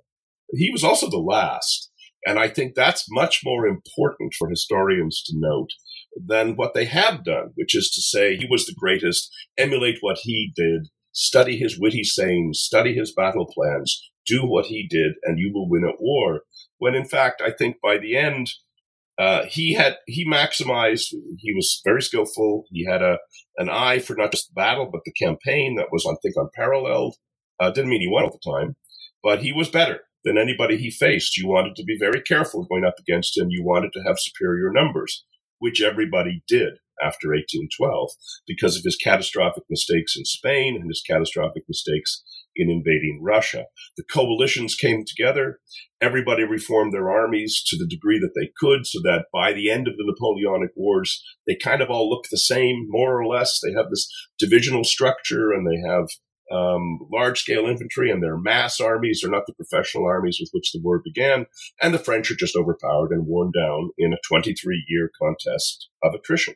He 0.54 0.70
was 0.72 0.84
also 0.84 1.10
the 1.10 1.18
last. 1.18 1.91
And 2.26 2.38
I 2.38 2.48
think 2.50 2.76
that's 2.76 3.06
much 3.10 3.42
more 3.44 3.66
important 3.66 4.34
for 4.38 4.50
historians 4.50 5.24
to 5.26 5.34
note 5.36 5.70
than 6.16 6.56
what 6.56 6.74
they 6.74 6.86
have 6.86 7.24
done, 7.24 7.52
which 7.56 7.76
is 7.76 7.90
to 7.92 8.02
say 8.02 8.36
he 8.36 8.48
was 8.50 8.66
the 8.66 8.76
greatest, 8.78 9.32
emulate 9.58 9.98
what 10.02 10.20
he 10.22 10.52
did, 10.56 10.90
study 11.14 11.58
his 11.58 11.80
witty 11.80 12.04
sayings, 12.04 12.60
study 12.60 12.94
his 12.94 13.14
battle 13.14 13.48
plans, 13.52 14.12
do 14.26 14.42
what 14.46 14.66
he 14.66 14.88
did, 14.88 15.14
and 15.24 15.40
you 15.40 15.52
will 15.54 15.70
win 15.70 15.88
at 15.88 16.00
war. 16.00 16.42
When 16.78 16.96
in 16.96 17.06
fact, 17.06 17.42
I 17.42 17.52
think 17.52 17.78
by 17.82 17.98
the 17.98 18.16
end, 18.16 18.48
uh, 19.18 19.46
he 19.46 19.74
had 19.74 19.98
he 20.08 20.28
maximized. 20.28 21.14
He 21.38 21.54
was 21.54 21.82
very 21.84 22.02
skillful. 22.02 22.66
He 22.72 22.86
had 22.86 23.02
a 23.02 23.18
an 23.58 23.70
eye 23.70 24.00
for 24.00 24.16
not 24.16 24.32
just 24.32 24.54
battle 24.56 24.90
but 24.92 25.02
the 25.06 25.12
campaign 25.12 25.76
that 25.76 25.90
was, 25.92 26.06
I 26.06 26.16
think, 26.22 26.36
unparalleled. 26.38 27.16
Uh, 27.60 27.70
didn't 27.70 27.92
mean 27.92 28.02
he 28.02 28.08
won 28.08 28.24
all 28.24 28.40
the 28.42 28.52
time, 28.52 28.76
but 29.22 29.44
he 29.44 29.52
was 29.52 29.70
better 29.70 30.02
than 30.24 30.38
anybody 30.38 30.78
he 30.78 30.92
faced. 30.92 31.38
You 31.38 31.48
wanted 31.48 31.76
to 31.76 31.84
be 31.84 31.98
very 32.00 32.22
careful 32.22 32.66
going 32.66 32.86
up 32.86 32.96
against 33.00 33.38
him. 33.38 33.48
You 33.50 33.64
wanted 33.64 33.92
to 33.94 34.04
have 34.06 34.20
superior 34.20 34.72
numbers, 34.72 35.26
which 35.60 35.82
everybody 35.82 36.44
did 36.48 36.74
after 37.02 37.30
1812 37.30 38.12
because 38.46 38.78
of 38.78 38.84
his 38.84 38.96
catastrophic 38.96 39.64
mistakes 39.70 40.16
in 40.16 40.24
Spain 40.26 40.76
and 40.76 40.90
his 40.90 41.02
catastrophic 41.06 41.64
mistakes 41.68 42.24
in 42.56 42.70
invading 42.70 43.22
Russia. 43.24 43.66
The 43.98 44.04
coalitions 44.04 44.76
came 44.76 45.04
together. 45.06 45.60
Everybody 46.02 46.44
reformed 46.44 46.94
their 46.94 47.10
armies 47.10 47.64
to 47.68 47.78
the 47.78 47.88
degree 47.88 48.20
that 48.20 48.34
they 48.40 48.52
could 48.60 48.86
so 48.86 49.00
that 49.04 49.26
by 49.34 49.54
the 49.54 49.70
end 49.72 49.88
of 49.88 49.96
the 49.98 50.06
Napoleonic 50.06 50.72
Wars, 50.76 51.24
they 51.48 51.56
kind 51.56 51.82
of 51.82 51.90
all 51.90 52.10
look 52.10 52.26
the 52.30 52.38
same, 52.38 52.86
more 52.90 53.20
or 53.20 53.26
less. 53.26 53.60
They 53.64 53.74
have 53.74 53.90
this 53.90 54.08
divisional 54.38 54.84
structure 54.84 55.52
and 55.52 55.66
they 55.66 55.88
have 55.88 56.08
um, 56.52 57.00
large 57.12 57.42
scale 57.42 57.66
infantry 57.66 58.12
and 58.12 58.22
their 58.22 58.38
mass 58.38 58.80
armies 58.80 59.24
are 59.24 59.30
not 59.30 59.44
the 59.48 59.54
professional 59.54 60.06
armies 60.06 60.38
with 60.40 60.50
which 60.52 60.72
the 60.72 60.82
war 60.84 61.02
began. 61.04 61.46
And 61.82 61.94
the 61.94 62.00
French 62.00 62.30
are 62.32 62.36
just 62.36 62.56
overpowered 62.56 63.12
and 63.12 63.28
worn 63.28 63.52
down 63.52 63.92
in 63.98 64.14
a 64.14 64.18
23 64.28 64.86
year 64.88 65.10
contest 65.20 65.90
of 66.04 66.14
attrition. 66.14 66.56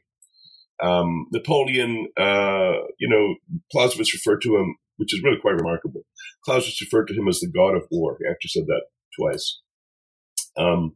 Um, 0.82 1.28
Napoleon, 1.32 2.08
uh, 2.18 2.74
you 3.00 3.08
know, 3.08 3.36
Clausewitz 3.72 4.14
referred 4.14 4.42
to 4.42 4.58
him, 4.58 4.76
which 4.98 5.14
is 5.14 5.24
really 5.24 5.40
quite 5.40 5.56
remarkable. 5.56 6.02
Clausewitz 6.44 6.82
referred 6.82 7.08
to 7.08 7.14
him 7.14 7.28
as 7.28 7.40
the 7.40 7.52
god 7.52 7.76
of 7.76 7.88
war. 7.90 8.18
He 8.20 8.30
actually 8.30 8.50
said 8.50 8.68
that 8.68 8.84
twice. 9.18 9.62
Um, 10.58 10.96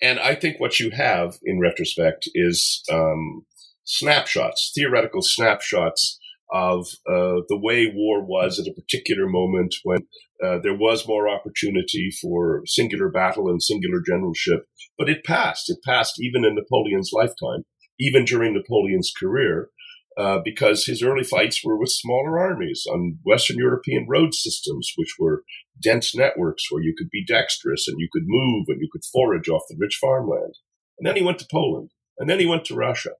and 0.00 0.18
I 0.18 0.34
think 0.34 0.58
what 0.58 0.80
you 0.80 0.90
have 0.90 1.38
in 1.44 1.60
retrospect 1.60 2.28
is 2.34 2.82
um, 2.90 3.46
snapshots, 3.84 4.72
theoretical 4.74 5.22
snapshots 5.22 6.18
of 6.52 6.86
uh, 7.08 7.40
the 7.48 7.58
way 7.60 7.90
war 7.92 8.24
was 8.24 8.58
at 8.58 8.66
a 8.66 8.74
particular 8.74 9.26
moment 9.26 9.74
when 9.84 10.00
uh, 10.44 10.58
there 10.62 10.76
was 10.76 11.08
more 11.08 11.28
opportunity 11.28 12.10
for 12.20 12.62
singular 12.66 13.08
battle 13.08 13.48
and 13.48 13.62
singular 13.62 14.00
generalship. 14.06 14.66
But 14.98 15.08
it 15.08 15.24
passed. 15.24 15.70
It 15.70 15.78
passed 15.84 16.20
even 16.20 16.44
in 16.44 16.54
Napoleon's 16.54 17.10
lifetime, 17.12 17.64
even 17.98 18.24
during 18.24 18.52
Napoleon's 18.52 19.12
career, 19.18 19.70
uh, 20.18 20.40
because 20.44 20.84
his 20.84 21.02
early 21.02 21.24
fights 21.24 21.64
were 21.64 21.78
with 21.78 21.88
smaller 21.88 22.38
armies 22.38 22.84
on 22.90 23.18
Western 23.24 23.56
European 23.56 24.06
road 24.06 24.34
systems, 24.34 24.92
which 24.96 25.14
were 25.18 25.44
dense 25.82 26.14
networks 26.14 26.70
where 26.70 26.82
you 26.82 26.94
could 26.96 27.08
be 27.10 27.24
dexterous 27.24 27.88
and 27.88 27.98
you 27.98 28.08
could 28.12 28.24
move 28.26 28.66
and 28.68 28.80
you 28.80 28.88
could 28.92 29.04
forage 29.10 29.48
off 29.48 29.62
the 29.70 29.76
rich 29.78 29.98
farmland. 29.98 30.54
And 30.98 31.06
then 31.06 31.16
he 31.16 31.22
went 31.22 31.38
to 31.38 31.46
Poland, 31.50 31.90
and 32.18 32.28
then 32.28 32.38
he 32.38 32.46
went 32.46 32.66
to 32.66 32.74
Russia 32.74 33.12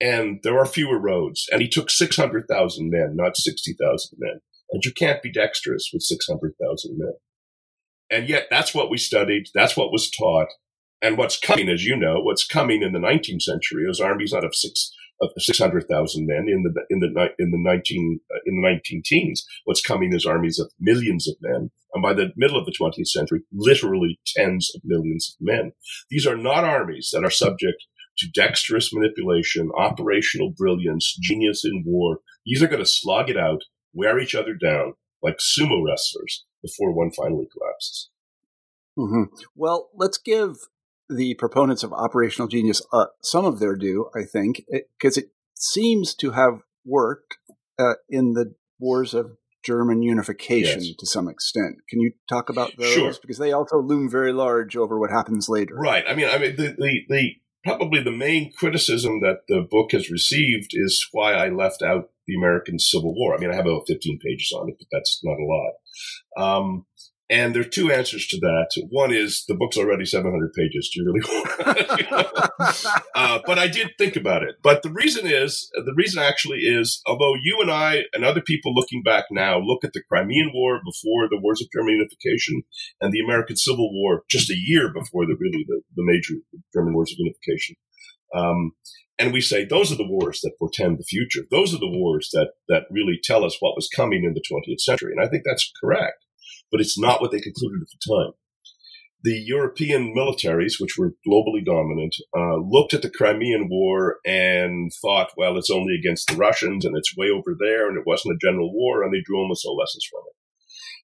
and 0.00 0.40
there 0.42 0.58
are 0.58 0.66
fewer 0.66 0.98
roads. 0.98 1.46
And 1.50 1.60
he 1.60 1.68
took 1.68 1.90
600,000 1.90 2.90
men, 2.90 3.14
not 3.14 3.36
60,000 3.36 4.18
men. 4.18 4.40
And 4.70 4.84
you 4.84 4.92
can't 4.92 5.22
be 5.22 5.32
dexterous 5.32 5.90
with 5.92 6.02
600,000 6.02 6.98
men. 6.98 7.14
And 8.10 8.28
yet 8.28 8.46
that's 8.50 8.74
what 8.74 8.90
we 8.90 8.98
studied. 8.98 9.44
That's 9.54 9.76
what 9.76 9.92
was 9.92 10.10
taught. 10.10 10.48
And 11.02 11.16
what's 11.16 11.38
coming, 11.38 11.68
as 11.68 11.84
you 11.84 11.96
know, 11.96 12.20
what's 12.20 12.46
coming 12.46 12.82
in 12.82 12.92
the 12.92 12.98
19th 12.98 13.42
century 13.42 13.84
is 13.88 14.00
armies 14.00 14.32
out 14.34 14.44
of 14.44 14.54
six, 14.54 14.92
of 15.20 15.30
600,000 15.36 16.26
men 16.26 16.46
in 16.48 16.64
the, 16.64 16.74
in 16.90 17.00
the, 17.00 17.28
in 17.38 17.50
the 17.50 17.58
19, 17.58 18.20
uh, 18.32 18.38
in 18.46 18.60
the 18.60 18.68
19 18.68 19.02
teens. 19.04 19.44
What's 19.64 19.80
coming 19.80 20.12
is 20.12 20.26
armies 20.26 20.58
of 20.58 20.70
millions 20.80 21.28
of 21.28 21.36
men. 21.40 21.70
And 21.94 22.02
by 22.02 22.14
the 22.14 22.32
middle 22.36 22.58
of 22.58 22.66
the 22.66 22.74
20th 22.78 23.06
century, 23.06 23.40
literally 23.52 24.18
tens 24.26 24.70
of 24.74 24.82
millions 24.84 25.34
of 25.34 25.46
men. 25.46 25.72
These 26.10 26.26
are 26.26 26.36
not 26.36 26.64
armies 26.64 27.10
that 27.12 27.24
are 27.24 27.30
subject 27.30 27.84
to 28.18 28.30
dexterous 28.30 28.92
manipulation, 28.92 29.70
operational 29.76 30.52
brilliance, 30.56 31.16
genius 31.20 31.64
in 31.64 31.84
war. 31.86 32.18
These 32.44 32.62
are 32.62 32.68
going 32.68 32.82
to 32.82 32.86
slog 32.86 33.30
it 33.30 33.36
out, 33.36 33.62
wear 33.92 34.18
each 34.18 34.34
other 34.34 34.54
down 34.54 34.94
like 35.22 35.38
sumo 35.38 35.84
wrestlers 35.84 36.44
before 36.62 36.92
one 36.92 37.10
finally 37.10 37.46
collapses. 37.52 38.10
Mm-hmm. 38.98 39.34
Well, 39.54 39.90
let's 39.94 40.18
give 40.18 40.56
the 41.08 41.34
proponents 41.34 41.82
of 41.82 41.92
operational 41.92 42.48
genius 42.48 42.82
uh, 42.92 43.06
some 43.22 43.44
of 43.44 43.60
their 43.60 43.76
due, 43.76 44.10
I 44.14 44.24
think, 44.24 44.62
because 44.98 45.16
it, 45.16 45.24
it, 45.24 45.30
seems 45.60 46.14
to 46.14 46.30
have 46.30 46.60
worked 46.84 47.36
uh, 47.80 47.94
in 48.08 48.34
the 48.34 48.54
wars 48.78 49.12
of 49.12 49.32
German 49.64 50.02
unification 50.02 50.84
yes. 50.84 50.94
to 50.98 51.06
some 51.06 51.28
extent. 51.28 51.76
Can 51.88 52.00
you 52.00 52.12
talk 52.28 52.48
about 52.48 52.76
those? 52.78 52.92
Sure. 52.92 53.12
Because 53.20 53.38
they 53.38 53.50
also 53.50 53.78
loom 53.78 54.08
very 54.08 54.32
large 54.32 54.76
over 54.76 55.00
what 55.00 55.10
happens 55.10 55.48
later. 55.48 55.74
Right. 55.74 56.04
I 56.08 56.14
mean, 56.14 56.28
I 56.28 56.38
mean, 56.38 56.54
the, 56.54 56.76
the, 56.78 57.00
the 57.08 57.30
probably 57.64 58.02
the 58.02 58.10
main 58.10 58.52
criticism 58.52 59.20
that 59.20 59.40
the 59.48 59.66
book 59.70 59.92
has 59.92 60.10
received 60.10 60.70
is 60.72 61.06
why 61.12 61.32
I 61.32 61.48
left 61.48 61.82
out 61.82 62.10
the 62.26 62.36
American 62.36 62.78
Civil 62.78 63.14
War. 63.14 63.34
I 63.34 63.38
mean, 63.38 63.50
I 63.50 63.56
have 63.56 63.66
about 63.66 63.86
15 63.86 64.18
pages 64.24 64.52
on 64.54 64.68
it, 64.68 64.76
but 64.78 64.88
that's 64.92 65.20
not 65.24 65.38
a 65.38 65.44
lot. 65.44 65.72
Um, 66.36 66.86
and 67.30 67.54
there 67.54 67.60
are 67.60 67.68
two 67.68 67.92
answers 67.92 68.26
to 68.28 68.38
that. 68.40 68.68
One 68.88 69.12
is 69.12 69.44
the 69.46 69.54
book's 69.54 69.76
already 69.76 70.06
700 70.06 70.52
pages. 70.54 70.88
Do 70.88 71.02
you 71.02 71.06
really 71.06 71.20
want 71.20 71.98
you 72.00 72.10
know? 72.10 73.02
uh, 73.14 73.40
but 73.44 73.58
I 73.58 73.68
did 73.68 73.90
think 73.98 74.16
about 74.16 74.42
it. 74.42 74.56
But 74.62 74.82
the 74.82 74.90
reason 74.90 75.26
is, 75.26 75.70
the 75.74 75.94
reason 75.94 76.22
actually 76.22 76.60
is, 76.60 77.02
although 77.06 77.34
you 77.34 77.58
and 77.60 77.70
I 77.70 78.04
and 78.14 78.24
other 78.24 78.40
people 78.40 78.72
looking 78.74 79.02
back 79.02 79.26
now 79.30 79.58
look 79.58 79.84
at 79.84 79.92
the 79.92 80.02
Crimean 80.08 80.52
War 80.54 80.80
before 80.84 81.28
the 81.28 81.38
wars 81.40 81.60
of 81.60 81.68
German 81.70 81.94
unification 81.94 82.62
and 83.00 83.12
the 83.12 83.20
American 83.20 83.56
Civil 83.56 83.92
War 83.92 84.22
just 84.30 84.50
a 84.50 84.56
year 84.56 84.90
before 84.92 85.26
the 85.26 85.36
really 85.38 85.66
the, 85.68 85.82
the 85.96 86.04
major 86.04 86.34
German 86.74 86.94
wars 86.94 87.12
of 87.12 87.18
unification. 87.18 87.76
Um, 88.34 88.72
and 89.18 89.32
we 89.34 89.42
say 89.42 89.64
those 89.64 89.92
are 89.92 89.96
the 89.96 90.08
wars 90.08 90.40
that 90.42 90.52
portend 90.58 90.98
the 90.98 91.04
future. 91.04 91.42
Those 91.50 91.74
are 91.74 91.78
the 91.78 91.90
wars 91.90 92.30
that 92.32 92.52
that 92.68 92.84
really 92.90 93.18
tell 93.22 93.44
us 93.44 93.56
what 93.60 93.74
was 93.74 93.88
coming 93.94 94.24
in 94.24 94.32
the 94.32 94.40
20th 94.40 94.80
century. 94.80 95.12
And 95.12 95.20
I 95.20 95.28
think 95.28 95.42
that's 95.44 95.70
correct 95.82 96.24
but 96.70 96.80
it's 96.80 96.98
not 96.98 97.20
what 97.20 97.30
they 97.30 97.40
concluded 97.40 97.82
at 97.82 97.88
the 97.88 98.14
time. 98.14 98.32
The 99.24 99.42
European 99.44 100.14
militaries, 100.14 100.74
which 100.78 100.96
were 100.96 101.14
globally 101.26 101.64
dominant, 101.64 102.14
uh, 102.36 102.56
looked 102.56 102.94
at 102.94 103.02
the 103.02 103.10
Crimean 103.10 103.68
War 103.68 104.18
and 104.24 104.92
thought, 105.02 105.32
well, 105.36 105.58
it's 105.58 105.70
only 105.70 105.94
against 105.94 106.28
the 106.28 106.36
Russians 106.36 106.84
and 106.84 106.96
it's 106.96 107.16
way 107.16 107.28
over 107.28 107.56
there 107.58 107.88
and 107.88 107.98
it 107.98 108.06
wasn't 108.06 108.36
a 108.36 108.46
general 108.46 108.72
war, 108.72 109.02
and 109.02 109.12
they 109.12 109.22
drew 109.24 109.38
almost 109.38 109.66
no 109.66 109.72
lessons 109.72 110.06
from 110.08 110.22
it. 110.28 110.34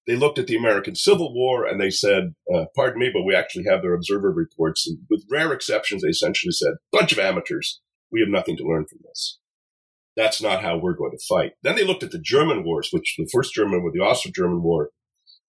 They 0.07 0.17
looked 0.17 0.39
at 0.39 0.47
the 0.47 0.57
American 0.57 0.95
Civil 0.95 1.35
War 1.35 1.67
and 1.67 1.81
they 1.81 1.91
said, 1.91 2.35
uh, 2.55 2.67
pardon 2.77 3.01
me, 3.01 3.11
but 3.13 3.25
we 3.25 3.35
actually 3.35 3.65
have 3.69 3.83
their 3.83 3.95
observer 3.95 4.31
reports. 4.31 4.87
And 4.87 4.99
with 5.11 5.25
rare 5.31 5.53
exceptions, 5.53 6.03
they 6.03 6.09
essentially 6.09 6.53
said, 6.53 6.75
bunch 6.93 7.11
of 7.11 7.19
amateurs. 7.19 7.81
We 8.13 8.21
have 8.21 8.29
nothing 8.29 8.57
to 8.59 8.65
learn 8.65 8.87
from 8.87 8.99
this 9.03 9.39
that's 10.17 10.41
not 10.41 10.63
how 10.63 10.77
we're 10.77 10.95
going 10.95 11.13
to 11.13 11.25
fight. 11.29 11.53
Then 11.63 11.77
they 11.77 11.85
looked 11.85 12.03
at 12.03 12.11
the 12.11 12.21
German 12.21 12.65
wars, 12.65 12.89
which 12.93 13.17
the 13.19 13.29
first 13.33 13.55
German 13.55 13.83
war, 13.83 13.91
the 13.93 14.01
Austro-German 14.01 14.63
War, 14.63 14.91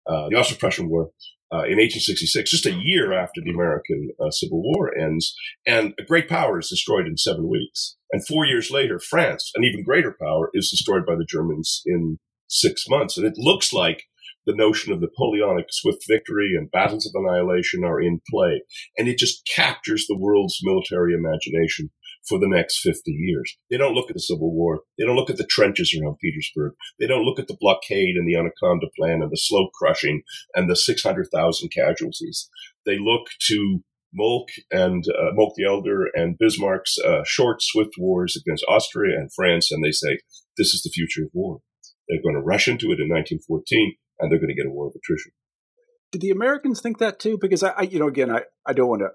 uh, 0.07 0.29
the 0.29 0.37
Austro-Prussian 0.37 0.89
War 0.89 1.11
uh, 1.53 1.69
in 1.69 1.77
1866, 1.77 2.51
just 2.51 2.67
a 2.67 2.73
year 2.73 3.13
after 3.13 3.41
the 3.45 3.51
American 3.51 4.09
uh, 4.19 4.31
Civil 4.31 4.63
War 4.63 4.97
ends, 4.97 5.35
and 5.67 5.93
a 5.99 6.05
great 6.05 6.29
power 6.29 6.59
is 6.59 6.71
destroyed 6.71 7.07
in 7.07 7.17
seven 7.17 7.49
weeks. 7.49 7.97
And 8.11 8.27
four 8.27 8.47
years 8.47 8.71
later, 8.71 8.99
France, 8.99 9.53
an 9.55 9.65
even 9.65 9.85
greater 9.85 10.17
power, 10.19 10.51
is 10.55 10.71
destroyed 10.71 11.05
by 11.07 11.15
the 11.15 11.27
Germans 11.29 11.83
in 11.85 12.19
six 12.49 12.85
months. 12.89 13.19
And 13.19 13.27
it 13.27 13.35
looks 13.37 13.73
like 13.73 14.05
the 14.47 14.55
notion 14.55 14.93
of 14.93 15.01
Napoleonic 15.01 15.67
swift 15.71 16.05
victory 16.09 16.55
and 16.57 16.71
battles 16.71 17.07
of 17.07 17.13
annihilation 17.15 17.85
are 17.85 18.01
in 18.01 18.21
play. 18.31 18.63
And 18.97 19.09
it 19.09 19.19
just 19.19 19.47
captures 19.47 20.07
the 20.07 20.19
world's 20.19 20.59
military 20.63 21.15
imagination 21.15 21.91
for 22.29 22.39
the 22.39 22.49
next 22.49 22.81
50 22.81 23.11
years. 23.11 23.57
They 23.71 23.77
don't 23.77 23.95
look 23.95 24.11
at 24.11 24.15
the 24.15 24.21
Civil 24.21 24.53
War. 24.53 24.83
They 24.99 25.05
don't 25.05 25.17
look 25.17 25.31
at 25.31 25.37
the 25.37 25.47
trenches 25.47 25.95
around 25.95 26.19
Petersburg. 26.21 26.75
They 26.99 27.07
don't 27.07 27.25
look 27.25 27.39
at 27.39 27.49
the 27.49 27.57
blockade 27.59 28.17
and 28.17 28.27
the 28.29 28.37
Anaconda 28.37 28.87
Plan 28.97 29.23
and 29.23 29.31
the 29.31 29.37
slow 29.37 29.69
crushing 29.75 30.23
and 30.55 30.71
the 30.71 30.77
600,000 30.77 31.69
casualties. 31.71 32.49
They 32.87 32.99
look 32.99 33.27
to 33.49 33.83
Moltke 34.15 34.63
and 34.71 35.05
uh, 35.09 35.31
Moltke 35.35 35.55
the 35.57 35.65
Elder 35.65 36.07
and 36.15 36.39
Bismarck's 36.39 36.99
uh, 36.99 37.23
short, 37.25 37.63
swift 37.63 37.95
wars 37.99 38.37
against 38.37 38.65
Austria 38.69 39.19
and 39.19 39.33
France, 39.33 39.73
and 39.73 39.83
they 39.85 39.93
say, 39.93 40.19
this 40.59 40.75
is 40.75 40.83
the 40.83 40.91
future 40.91 41.25
of 41.25 41.31
war. 41.33 41.61
They're 42.09 42.23
going 42.23 42.35
to 42.35 42.43
rush 42.43 42.69
into 42.69 42.87
it 42.87 43.01
in 43.01 43.09
1914, 43.09 43.97
and 44.21 44.31
they're 44.31 44.39
going 44.39 44.49
to 44.49 44.55
get 44.55 44.67
a 44.67 44.71
war 44.71 44.89
of 44.89 44.95
attrition. 44.95 45.33
Did 46.11 46.21
the 46.21 46.31
Americans 46.31 46.81
think 46.81 46.99
that 46.99 47.19
too? 47.19 47.39
Because 47.41 47.63
I, 47.63 47.71
I 47.71 47.83
you 47.83 47.99
know, 47.99 48.09
again, 48.09 48.31
I, 48.31 48.43
I 48.67 48.75
don't 48.75 48.89
want 48.89 49.01
to 49.01 49.11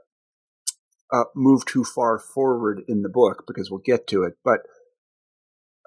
uh, 1.12 1.26
move 1.36 1.65
too 1.65 1.84
far 1.84 2.20
forward 2.20 2.82
in 2.88 3.02
the 3.02 3.10
book 3.10 3.43
because 3.48 3.72
we'll 3.72 3.82
get 3.84 4.08
to 4.08 4.24
it, 4.24 4.34
but 4.43 4.62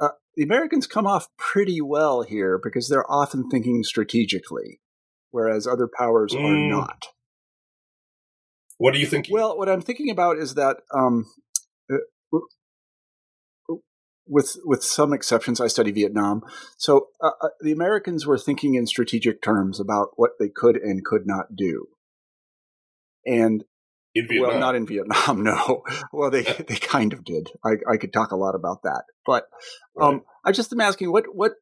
uh, 0.01 0.09
the 0.35 0.43
Americans 0.43 0.87
come 0.87 1.07
off 1.07 1.29
pretty 1.37 1.81
well 1.81 2.23
here 2.23 2.59
because 2.63 2.89
they're 2.89 3.11
often 3.11 3.49
thinking 3.51 3.83
strategically, 3.83 4.81
whereas 5.31 5.67
other 5.67 5.89
powers 5.89 6.33
mm. 6.33 6.45
are 6.45 6.71
not. 6.71 7.07
What 8.79 8.95
do 8.95 9.01
you 9.01 9.07
think? 9.07 9.27
Well, 9.31 9.59
what 9.59 9.69
I'm 9.69 9.83
thinking 9.83 10.09
about 10.09 10.39
is 10.39 10.55
that 10.55 10.79
um, 10.95 11.27
uh, 11.93 11.99
with 14.27 14.57
with 14.65 14.83
some 14.83 15.13
exceptions, 15.13 15.61
I 15.61 15.67
study 15.67 15.91
Vietnam. 15.91 16.43
So 16.79 17.09
uh, 17.21 17.33
uh, 17.43 17.49
the 17.61 17.73
Americans 17.73 18.27
were 18.27 18.39
thinking 18.39 18.77
in 18.77 18.87
strategic 18.87 19.43
terms 19.43 19.81
about 19.81 20.11
what 20.17 20.31
they 20.39 20.49
could 20.49 20.77
and 20.77 21.05
could 21.05 21.27
not 21.27 21.57
do. 21.57 21.89
And 23.27 23.65
well, 24.17 24.59
not 24.59 24.75
in 24.75 24.87
Vietnam, 24.87 25.43
no. 25.45 25.83
Well, 26.13 26.31
they 26.31 26.43
they 26.43 26.77
kind 26.77 27.13
of 27.13 27.25
did. 27.25 27.49
I, 27.65 27.77
I 27.91 27.97
could 27.97 28.13
talk 28.13 28.33
a 28.33 28.37
lot 28.37 28.55
about 28.55 28.83
that, 28.83 29.05
but 29.27 29.45
um, 30.01 30.15
right. 30.15 30.23
I 30.47 30.53
just 30.53 30.73
am 30.73 30.81
asking 30.81 31.13
what 31.13 31.25
what 31.35 31.53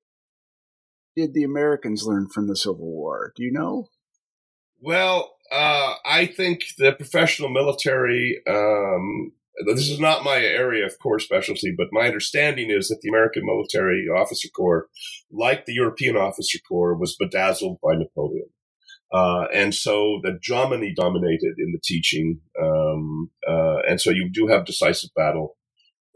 did 1.17 1.35
the 1.35 1.45
Americans 1.45 2.05
learn 2.05 2.29
from 2.29 2.47
the 2.47 2.57
Civil 2.57 2.87
War? 2.87 3.33
Do 3.37 3.43
you 3.43 3.53
know? 3.53 3.89
Well, 4.81 5.35
uh, 5.51 5.95
I 6.05 6.27
think 6.27 6.61
the 6.79 6.93
professional 6.93 7.49
military 7.49 8.41
um, 8.49 9.33
this 9.67 9.89
is 9.89 9.99
not 9.99 10.25
my 10.25 10.39
area 10.39 10.87
of 10.87 10.99
core 10.99 11.19
specialty, 11.19 11.75
but 11.77 11.89
my 11.93 12.07
understanding 12.07 12.71
is 12.71 12.89
that 12.89 13.01
the 13.03 13.09
American 13.09 13.45
military 13.45 14.07
officer 14.09 14.49
corps, 14.49 14.87
like 15.31 15.67
the 15.67 15.75
European 15.75 16.17
officer 16.17 16.59
corps, 16.69 16.97
was 16.97 17.17
bedazzled 17.17 17.79
by 17.83 17.95
Napoleon. 17.95 18.49
Uh, 19.12 19.47
and 19.55 19.75
so 19.75 20.21
the 20.23 20.38
Germany 20.42 20.92
dominated 20.94 21.55
in 21.59 21.73
the 21.73 21.81
teaching. 21.83 22.40
Um, 22.62 23.31
uh, 23.49 23.79
and 23.88 24.01
so 24.01 24.11
you 24.11 24.29
do 24.33 24.49
have 24.49 24.66
decisive 24.66 25.11
battle 25.16 25.57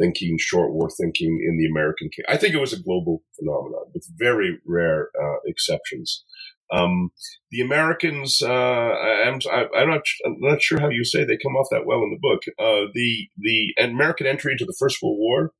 thinking, 0.01 0.37
short 0.39 0.73
war 0.73 0.89
thinking 0.91 1.45
in 1.47 1.59
the 1.59 1.67
American 1.67 2.09
case. 2.09 2.25
I 2.29 2.37
think 2.37 2.55
it 2.55 2.61
was 2.61 2.73
a 2.73 2.83
global 2.83 3.23
phenomenon 3.39 3.85
with 3.95 4.07
very 4.19 4.59
rare 4.67 5.09
uh, 5.21 5.39
exceptions. 5.47 6.25
Um, 6.73 7.11
the 7.51 7.61
Americans, 7.61 8.41
uh, 8.43 8.49
I'm, 8.51 9.41
I'm, 9.53 9.91
not, 9.91 10.03
I'm 10.25 10.37
not 10.41 10.63
sure 10.63 10.81
how 10.81 10.89
you 10.89 11.05
say 11.05 11.25
they 11.25 11.37
come 11.37 11.55
off 11.55 11.69
that 11.71 11.85
well 11.85 12.03
in 12.03 12.11
the 12.11 12.19
book. 12.21 12.43
Uh, 12.59 12.91
the 12.95 13.29
the 13.37 13.75
American 13.79 14.27
entry 14.27 14.53
into 14.53 14.65
the 14.65 14.77
First 14.79 15.03
World 15.03 15.19
War 15.19 15.53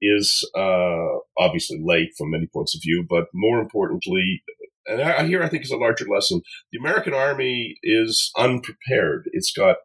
is 0.00 0.48
uh, 0.56 1.18
obviously 1.38 1.78
late 1.82 2.10
from 2.16 2.30
many 2.30 2.46
points 2.52 2.74
of 2.74 2.80
view, 2.82 3.04
but 3.08 3.26
more 3.34 3.60
importantly, 3.60 4.42
and 4.88 5.02
I, 5.02 5.24
here 5.24 5.42
I 5.42 5.48
think 5.48 5.64
is 5.64 5.70
a 5.70 5.76
larger 5.76 6.06
lesson. 6.06 6.40
The 6.72 6.78
American 6.78 7.14
Army 7.14 7.76
is 7.82 8.30
unprepared. 8.36 9.28
It's 9.32 9.52
got 9.52 9.76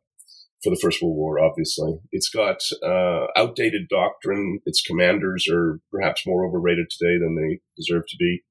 for 0.64 0.70
the 0.70 0.80
First 0.82 1.02
World 1.02 1.18
War, 1.18 1.44
obviously. 1.44 2.00
It's 2.12 2.30
got 2.30 2.62
uh, 2.82 3.28
outdated 3.36 3.90
doctrine. 3.90 4.60
Its 4.66 4.82
commanders 4.82 5.46
are 5.52 5.80
perhaps 5.92 6.26
more 6.26 6.48
overrated 6.48 6.90
today 6.90 7.18
than 7.20 7.36
they 7.36 7.60
deserve 7.76 8.04
to 8.08 8.18
be. 8.18 8.44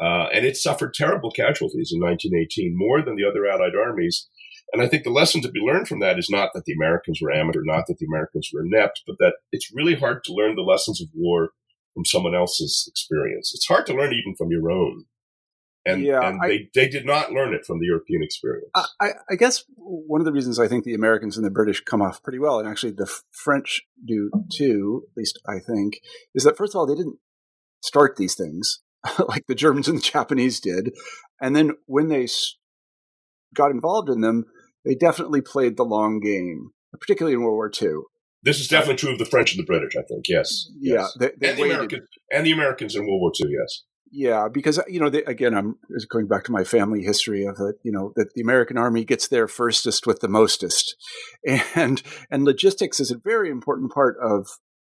Uh, 0.00 0.28
and 0.32 0.46
it 0.46 0.56
suffered 0.56 0.94
terrible 0.94 1.30
casualties 1.30 1.90
in 1.92 2.00
1918, 2.00 2.72
more 2.74 3.02
than 3.02 3.16
the 3.16 3.24
other 3.28 3.46
Allied 3.46 3.74
armies. 3.76 4.28
And 4.72 4.82
I 4.82 4.86
think 4.86 5.02
the 5.02 5.10
lesson 5.10 5.42
to 5.42 5.50
be 5.50 5.60
learned 5.60 5.88
from 5.88 6.00
that 6.00 6.18
is 6.18 6.28
not 6.30 6.50
that 6.54 6.64
the 6.64 6.74
Americans 6.74 7.20
were 7.20 7.32
amateur, 7.32 7.62
not 7.64 7.86
that 7.88 7.98
the 7.98 8.06
Americans 8.06 8.50
were 8.52 8.62
inept, 8.62 9.02
but 9.06 9.16
that 9.18 9.34
it's 9.50 9.72
really 9.74 9.94
hard 9.94 10.24
to 10.24 10.32
learn 10.32 10.56
the 10.56 10.62
lessons 10.62 11.00
of 11.00 11.08
war 11.14 11.50
from 11.94 12.04
someone 12.04 12.34
else's 12.34 12.86
experience. 12.88 13.52
It's 13.54 13.66
hard 13.66 13.86
to 13.86 13.94
learn 13.94 14.12
even 14.12 14.34
from 14.36 14.50
your 14.50 14.70
own. 14.70 15.06
And, 15.88 16.02
yeah, 16.02 16.20
and 16.20 16.40
I, 16.42 16.48
they, 16.48 16.70
they 16.74 16.88
did 16.88 17.06
not 17.06 17.32
learn 17.32 17.54
it 17.54 17.64
from 17.64 17.78
the 17.78 17.86
European 17.86 18.22
experience. 18.22 18.70
I, 18.74 19.10
I, 19.30 19.34
guess 19.36 19.64
one 19.76 20.20
of 20.20 20.24
the 20.24 20.32
reasons 20.32 20.58
I 20.58 20.68
think 20.68 20.84
the 20.84 20.94
Americans 20.94 21.36
and 21.36 21.46
the 21.46 21.50
British 21.50 21.82
come 21.82 22.02
off 22.02 22.22
pretty 22.22 22.38
well, 22.38 22.58
and 22.58 22.68
actually 22.68 22.92
the 22.92 23.10
French 23.30 23.82
do 24.06 24.30
too, 24.52 25.04
at 25.10 25.16
least 25.16 25.40
I 25.48 25.58
think, 25.58 26.00
is 26.34 26.44
that 26.44 26.56
first 26.56 26.74
of 26.74 26.78
all, 26.78 26.86
they 26.86 26.94
didn't 26.94 27.18
start 27.82 28.16
these 28.16 28.34
things. 28.34 28.80
like 29.28 29.46
the 29.46 29.54
Germans 29.54 29.88
and 29.88 29.98
the 29.98 30.02
Japanese 30.02 30.60
did. 30.60 30.94
And 31.40 31.54
then 31.54 31.72
when 31.86 32.08
they 32.08 32.26
got 33.54 33.70
involved 33.70 34.08
in 34.08 34.20
them, 34.20 34.44
they 34.84 34.94
definitely 34.94 35.40
played 35.40 35.76
the 35.76 35.84
long 35.84 36.20
game, 36.20 36.70
particularly 36.98 37.34
in 37.34 37.42
World 37.42 37.54
War 37.54 37.70
II. 37.80 38.02
This 38.42 38.60
is 38.60 38.68
definitely 38.68 38.96
true 38.96 39.12
of 39.12 39.18
the 39.18 39.24
French 39.24 39.52
and 39.52 39.60
the 39.60 39.66
British, 39.66 39.94
I 39.96 40.02
think. 40.02 40.26
Yes. 40.28 40.70
Yeah. 40.78 41.00
Yes. 41.00 41.16
They, 41.18 41.30
they 41.38 41.50
and, 41.50 41.58
the 41.58 41.62
Americans, 41.64 42.08
and 42.30 42.46
the 42.46 42.52
Americans 42.52 42.94
in 42.94 43.06
World 43.06 43.20
War 43.20 43.32
II, 43.40 43.50
yes. 43.50 43.82
Yeah, 44.10 44.48
because 44.52 44.80
you 44.88 45.00
know, 45.00 45.10
they, 45.10 45.22
again, 45.24 45.54
I'm 45.54 45.76
going 46.08 46.28
back 46.28 46.44
to 46.44 46.52
my 46.52 46.64
family 46.64 47.02
history 47.02 47.44
of 47.44 47.56
it. 47.60 47.76
You 47.82 47.92
know 47.92 48.12
that 48.16 48.34
the 48.34 48.40
American 48.40 48.78
Army 48.78 49.04
gets 49.04 49.28
there 49.28 49.48
firstest 49.48 50.06
with 50.06 50.20
the 50.20 50.28
mostest, 50.28 50.96
and 51.74 52.02
and 52.30 52.44
logistics 52.44 53.00
is 53.00 53.10
a 53.10 53.18
very 53.18 53.50
important 53.50 53.92
part 53.92 54.16
of 54.22 54.48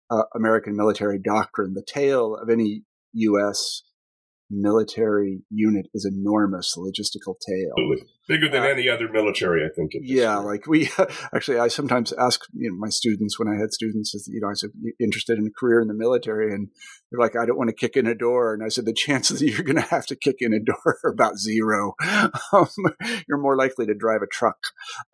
uh, 0.09 0.23
American 0.35 0.75
military 0.75 1.19
doctrine. 1.19 1.73
The 1.73 1.85
tail 1.85 2.35
of 2.35 2.49
any 2.49 2.83
U.S 3.13 3.83
military 4.51 5.41
unit 5.49 5.87
is 5.93 6.05
enormous 6.05 6.75
logistical 6.77 7.35
tail. 7.39 7.71
Bigger 8.27 8.49
than 8.49 8.63
uh, 8.63 8.67
any 8.67 8.87
other 8.87 9.09
military, 9.09 9.65
I 9.65 9.69
think. 9.75 9.91
Yeah, 9.93 10.37
like 10.37 10.67
we 10.67 10.89
actually, 11.35 11.57
I 11.57 11.67
sometimes 11.67 12.13
ask 12.13 12.41
you 12.53 12.69
know 12.69 12.77
my 12.77 12.89
students 12.89 13.39
when 13.39 13.47
I 13.47 13.59
had 13.59 13.73
students, 13.73 14.13
you 14.27 14.39
know, 14.41 14.49
I 14.49 14.53
said 14.53 14.69
interested 14.99 15.37
in 15.37 15.47
a 15.47 15.59
career 15.59 15.81
in 15.81 15.87
the 15.87 15.93
military, 15.93 16.53
and 16.53 16.69
they're 17.11 17.19
like, 17.19 17.35
I 17.35 17.45
don't 17.45 17.57
want 17.57 17.69
to 17.69 17.75
kick 17.75 17.97
in 17.97 18.07
a 18.07 18.15
door, 18.15 18.53
and 18.53 18.63
I 18.63 18.69
said 18.69 18.85
the 18.85 18.93
chances 18.93 19.39
that 19.39 19.49
you're 19.49 19.63
going 19.63 19.75
to 19.75 19.81
have 19.81 20.05
to 20.07 20.15
kick 20.15 20.37
in 20.39 20.53
a 20.53 20.59
door 20.59 20.97
are 21.03 21.11
about 21.11 21.37
zero. 21.37 21.93
Um, 22.53 22.67
you're 23.27 23.37
more 23.37 23.55
likely 23.55 23.85
to 23.85 23.93
drive 23.93 24.21
a 24.21 24.27
truck, 24.27 24.57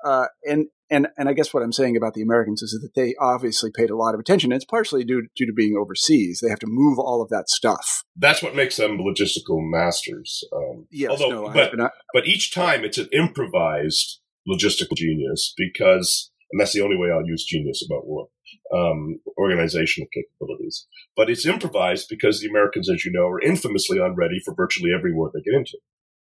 uh, 0.03 0.25
and 0.43 0.67
and 0.89 1.07
and 1.17 1.27
I 1.27 1.33
guess 1.33 1.53
what 1.53 1.63
I'm 1.63 1.71
saying 1.71 1.97
about 1.97 2.13
the 2.13 2.21
Americans 2.21 2.61
is 2.61 2.71
that 2.71 2.95
they 2.95 3.15
obviously 3.19 3.71
paid 3.71 3.89
a 3.89 3.95
lot 3.95 4.13
of 4.13 4.19
attention. 4.19 4.51
It's 4.51 4.65
partially 4.65 5.03
due 5.03 5.27
due 5.35 5.45
to 5.45 5.53
being 5.53 5.75
overseas. 5.79 6.39
They 6.41 6.49
have 6.49 6.59
to 6.59 6.67
move 6.67 6.99
all 6.99 7.21
of 7.21 7.29
that 7.29 7.49
stuff. 7.49 8.03
That's 8.15 8.41
what 8.41 8.55
makes 8.55 8.77
them 8.77 8.97
logistical 8.97 9.59
masters. 9.59 10.43
Um, 10.55 10.87
yes, 10.91 11.11
although, 11.11 11.47
no, 11.47 11.53
but, 11.53 11.93
but 12.13 12.25
each 12.25 12.53
time 12.53 12.83
it's 12.83 12.99
an 13.11 13.19
improvised 13.19 14.19
logistical 14.47 14.95
genius 14.95 15.53
because, 15.57 16.31
and 16.51 16.59
that's 16.59 16.73
the 16.73 16.81
only 16.81 16.97
way 16.97 17.09
I'll 17.11 17.25
use 17.25 17.45
genius 17.45 17.85
about 17.87 18.05
war. 18.05 18.27
Um, 18.73 19.19
organizational 19.37 20.07
capabilities, 20.13 20.87
but 21.15 21.29
it's 21.29 21.45
improvised 21.45 22.07
because 22.09 22.39
the 22.39 22.47
Americans, 22.47 22.89
as 22.89 23.03
you 23.03 23.11
know, 23.11 23.27
are 23.27 23.41
infamously 23.41 23.99
unready 23.99 24.39
for 24.43 24.53
virtually 24.55 24.91
every 24.97 25.13
war 25.13 25.31
they 25.33 25.41
get 25.41 25.57
into 25.57 25.77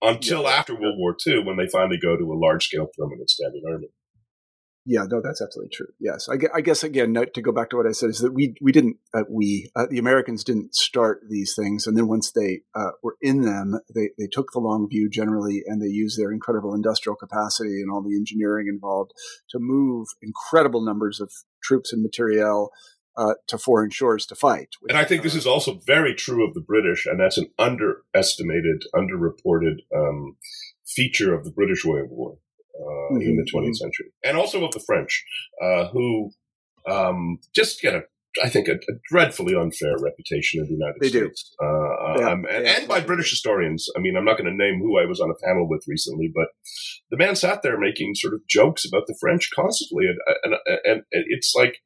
until 0.03 0.43
yeah. 0.43 0.51
after 0.51 0.75
World 0.75 0.99
War 0.99 1.17
II 1.27 1.45
when 1.45 1.57
they 1.57 1.69
finally 1.71 1.99
go 2.01 2.17
to 2.17 2.33
a 2.33 2.39
large 2.39 2.67
scale 2.67 2.89
permanent 2.97 3.31
standing 3.31 3.63
army. 3.71 3.89
Yeah, 4.85 5.05
no, 5.09 5.21
that's 5.23 5.43
absolutely 5.43 5.71
true. 5.71 5.89
Yes, 6.01 6.29
I, 6.31 6.37
I, 6.55 6.61
guess 6.63 6.83
again 6.83 7.15
to 7.15 7.43
go 7.43 7.53
back 7.53 7.69
to 7.71 7.77
what 7.77 7.87
I 7.87 7.93
said 7.93 8.09
is 8.09 8.21
that 8.21 8.33
we 8.33 8.55
we 8.63 8.73
didn't 8.73 8.97
uh, 9.13 9.25
we 9.29 9.71
uh, 9.77 9.87
the 9.91 9.99
Americans 9.99 10.45
didn't 10.45 10.75
start 10.75 11.21
these 11.29 11.55
things, 11.55 11.87
and 11.87 11.95
then 11.95 12.09
once 12.09 12.33
they 12.33 12.61
uh, 12.75 12.93
were 13.03 13.17
in 13.21 13.43
them, 13.43 13.81
they 13.95 14.11
they 14.19 14.29
took 14.33 14.53
the 14.53 14.61
long 14.61 14.89
view 14.89 15.11
generally, 15.11 15.63
and 15.67 15.83
they 15.83 15.89
used 15.89 16.19
their 16.19 16.33
incredible 16.33 16.75
industrial 16.75 17.17
capacity 17.17 17.83
and 17.83 17.91
all 17.91 18.03
the 18.03 18.17
engineering 18.17 18.67
involved 18.67 19.13
to 19.51 19.59
move 19.61 20.07
incredible 20.23 20.83
numbers 20.83 21.21
of 21.21 21.31
troops 21.63 21.93
and 21.93 22.03
materiel 22.03 22.71
uh, 23.19 23.35
to 23.49 23.59
foreign 23.59 23.91
shores 23.91 24.25
to 24.27 24.35
fight. 24.35 24.69
Which, 24.81 24.91
and 24.91 24.99
I 24.99 25.05
think 25.05 25.23
this 25.23 25.35
uh, 25.35 25.39
is 25.39 25.47
also 25.47 25.81
very 25.87 26.15
true 26.15 26.49
of 26.49 26.55
the 26.55 26.63
British, 26.63 27.05
and 27.05 27.21
that's 27.21 27.37
an 27.37 27.51
underestimated, 27.59 28.85
underreported 28.95 29.81
um, 29.95 30.37
feature 30.87 31.35
of 31.35 31.45
the 31.45 31.51
British 31.51 31.85
way 31.85 32.01
of 32.01 32.09
war 32.09 32.39
uh, 32.79 33.15
mm-hmm. 33.15 33.21
in 33.21 33.37
the 33.37 33.51
20th 33.53 33.65
mm-hmm. 33.65 33.73
century, 33.73 34.13
and 34.25 34.37
also 34.37 34.65
of 34.65 34.73
the 34.73 34.81
French, 34.81 35.25
uh, 35.63 35.89
who 35.89 36.31
um, 36.89 37.39
just 37.55 37.81
get 37.81 37.95
a, 37.95 38.03
I 38.43 38.49
think, 38.49 38.69
a, 38.69 38.75
a, 38.75 38.95
dreadfully 39.11 39.55
unfair 39.55 39.97
reputation 39.99 40.61
in 40.61 40.67
the 40.67 40.73
United 40.73 40.97
States. 40.99 41.13
they 41.13 41.19
States, 41.19 41.57
do. 41.61 41.67
Uh, 41.67 42.19
yeah, 42.19 42.31
um, 42.31 42.45
and, 42.51 42.65
yeah. 42.65 42.79
and, 42.79 42.89
by 42.89 43.01
British 43.01 43.31
historians. 43.31 43.89
I 43.97 44.01
mean, 44.01 44.17
I'm 44.17 44.25
not 44.25 44.39
going 44.39 44.51
to 44.51 44.57
name 44.57 44.81
who 44.81 44.99
I 44.99 45.07
was 45.07 45.21
on 45.21 45.31
a 45.31 45.47
panel 45.47 45.69
with 45.69 45.85
recently, 45.89 46.31
but 46.33 46.49
the 47.11 47.17
man 47.17 47.37
sat 47.37 47.63
there 47.63 47.79
making 47.79 48.15
sort 48.15 48.35
of 48.35 48.41
jokes 48.49 48.85
about 48.85 49.07
the 49.07 49.17
French 49.21 49.51
constantly, 49.55 50.07
and 50.07 50.19
and, 50.45 50.55
and 50.85 51.03
it's 51.11 51.53
like 51.55 51.79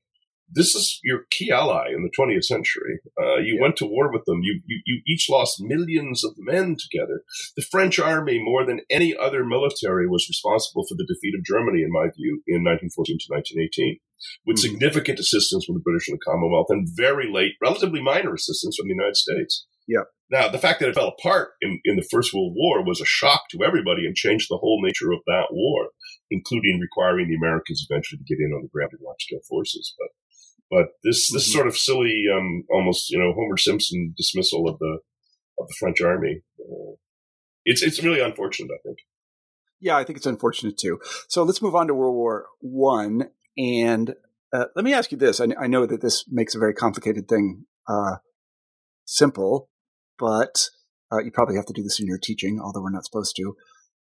this 0.55 0.75
is 0.75 1.01
your 1.03 1.21
key 1.31 1.51
ally 1.51 1.89
in 1.89 2.03
the 2.03 2.13
20th 2.17 2.45
century. 2.45 3.01
Uh, 3.21 3.37
you 3.37 3.57
yeah. 3.57 3.63
went 3.63 3.77
to 3.77 3.87
war 3.87 4.13
with 4.13 4.25
them. 4.27 4.41
You, 4.43 4.61
you, 4.67 4.81
you 4.87 5.03
each 5.07 5.29
lost 5.31 5.61
millions 5.61 6.25
of 6.25 6.33
men 6.39 6.77
together. 6.79 7.23
The 7.57 7.67
French 7.71 7.99
army, 7.99 8.39
more 8.43 8.65
than 8.65 8.81
any 8.91 9.17
other 9.17 9.45
military, 9.45 10.07
was 10.07 10.29
responsible 10.29 10.85
for 10.89 10.95
the 10.95 11.07
defeat 11.07 11.35
of 11.39 11.45
Germany, 11.45 11.83
in 11.83 11.93
my 11.93 12.09
view, 12.15 12.43
in 12.47 12.65
1914 12.65 13.19
to 13.19 13.33
1918, 13.33 13.99
with 14.47 14.57
mm-hmm. 14.57 14.73
significant 14.73 15.19
assistance 15.19 15.65
from 15.65 15.75
the 15.77 15.85
British 15.85 16.09
and 16.09 16.19
the 16.19 16.25
Commonwealth, 16.25 16.69
and 16.71 16.89
very 16.93 17.31
late, 17.33 17.53
relatively 17.61 18.03
minor 18.03 18.35
assistance 18.35 18.77
from 18.77 18.89
the 18.89 18.95
United 18.95 19.17
States. 19.17 19.67
Yeah. 19.89 20.07
Now, 20.31 20.49
the 20.49 20.59
fact 20.59 20.81
that 20.81 20.89
it 20.89 20.95
fell 20.95 21.13
apart 21.19 21.51
in, 21.61 21.81
in 21.85 21.97
the 21.97 22.09
First 22.11 22.33
World 22.33 22.55
War 22.57 22.85
was 22.85 23.01
a 23.01 23.05
shock 23.05 23.43
to 23.51 23.65
everybody 23.65 24.07
and 24.07 24.17
changed 24.17 24.49
the 24.49 24.57
whole 24.57 24.81
nature 24.83 25.13
of 25.13 25.21
that 25.27 25.49
war, 25.51 25.91
including 26.31 26.81
requiring 26.81 27.29
the 27.29 27.37
Americans 27.37 27.85
eventually 27.89 28.19
to 28.19 28.25
get 28.25 28.41
in 28.41 28.53
on 28.53 28.63
the 28.63 28.73
ground 28.73 28.93
and 28.93 29.01
watch 29.03 29.27
their 29.31 29.45
forces. 29.49 29.95
But 29.99 30.09
but 30.73 30.87
this 31.05 31.31
this 31.31 31.47
mm-hmm. 31.47 31.53
sort 31.53 31.67
of 31.67 31.77
silly, 31.77 32.25
um, 32.35 32.65
almost 32.73 33.11
you 33.11 33.19
know 33.19 33.35
Homer 33.35 33.59
Simpson 33.59 34.15
dismissal 34.17 34.67
of 34.67 34.79
the 34.79 35.01
of 35.59 35.69
the 35.69 35.75
French 35.79 36.01
army, 36.01 36.41
uh, 36.59 36.97
it's 37.67 37.83
it's 37.83 38.03
really 38.03 38.21
unfortunate. 38.21 38.71
I 38.75 38.81
think. 38.83 38.99
Yeah, 39.81 39.99
I 39.99 40.05
think 40.05 40.17
it's 40.17 40.27
unfortunate 40.27 40.79
too. 40.79 40.99
So 41.29 41.43
let's 41.43 41.61
move 41.61 41.75
on 41.75 41.89
to 41.89 41.95
World 41.95 42.15
War 42.15 42.47
One, 42.61 43.29
and 43.59 44.15
uh, 44.51 44.65
let 44.75 44.85
me 44.85 44.95
ask 44.95 45.13
you 45.13 45.19
this: 45.19 45.41
I, 45.41 45.49
I, 45.61 45.67
know 45.67 45.85
that 45.85 46.01
this 46.01 46.25
makes 46.31 46.55
a 46.55 46.59
very 46.59 46.73
complicated 46.73 47.29
thing 47.29 47.67
uh, 47.87 48.17
simple, 49.05 49.69
but 50.19 50.69
uh, 51.13 51.19
you 51.19 51.31
probably 51.31 51.57
have 51.57 51.67
to 51.67 51.75
do 51.75 51.83
this 51.83 52.01
in 52.01 52.07
your 52.07 52.19
teaching, 52.19 52.59
although 52.63 52.81
we're 52.81 52.91
not 52.91 53.05
supposed 53.05 53.37
to. 53.37 53.57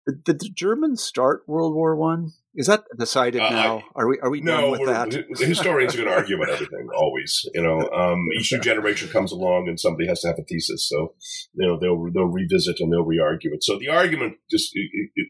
Did, 0.08 0.24
did 0.24 0.40
the 0.40 0.50
Germans 0.50 1.04
start 1.04 1.44
World 1.46 1.76
War 1.76 1.96
One? 1.96 2.32
Is 2.58 2.66
that 2.66 2.86
decided 2.98 3.40
uh, 3.40 3.52
now? 3.52 3.84
are 3.96 4.08
we 4.08 4.20
are 4.20 4.32
we 4.32 4.42
no, 4.42 4.72
with 4.72 4.88
that? 4.88 5.12
The 5.12 5.46
historians 5.46 5.94
are 5.94 6.00
going 6.00 6.10
to 6.10 6.16
argue 6.16 6.38
about 6.38 6.50
everything 6.50 6.88
always. 6.98 7.48
You 7.54 7.62
know, 7.62 7.88
um, 7.90 8.28
each 8.36 8.52
new 8.52 8.60
generation 8.60 9.10
comes 9.10 9.32
along 9.32 9.68
and 9.68 9.80
somebody 9.80 10.08
has 10.08 10.22
to 10.22 10.30
have 10.30 10.40
a 10.40 10.44
thesis, 10.44 10.90
so 10.90 11.14
you 11.54 11.68
know 11.68 11.80
they'll 11.80 12.12
they'll 12.12 12.34
revisit 12.34 12.80
and 12.80 12.92
they'll 12.92 13.06
re-argue 13.06 13.54
it. 13.54 13.64
So 13.64 13.78
the 13.78 13.90
argument 13.90 14.38
just 14.50 14.72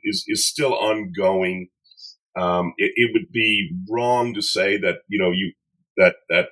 is 0.05 0.23
is 0.29 0.47
still 0.47 0.73
ongoing. 0.73 1.67
Um, 2.39 2.71
it, 2.77 2.93
it 2.95 3.11
would 3.13 3.29
be 3.33 3.71
wrong 3.91 4.33
to 4.33 4.41
say 4.41 4.77
that 4.77 4.99
you 5.09 5.19
know 5.21 5.31
you 5.31 5.51
that 5.97 6.15
that 6.29 6.45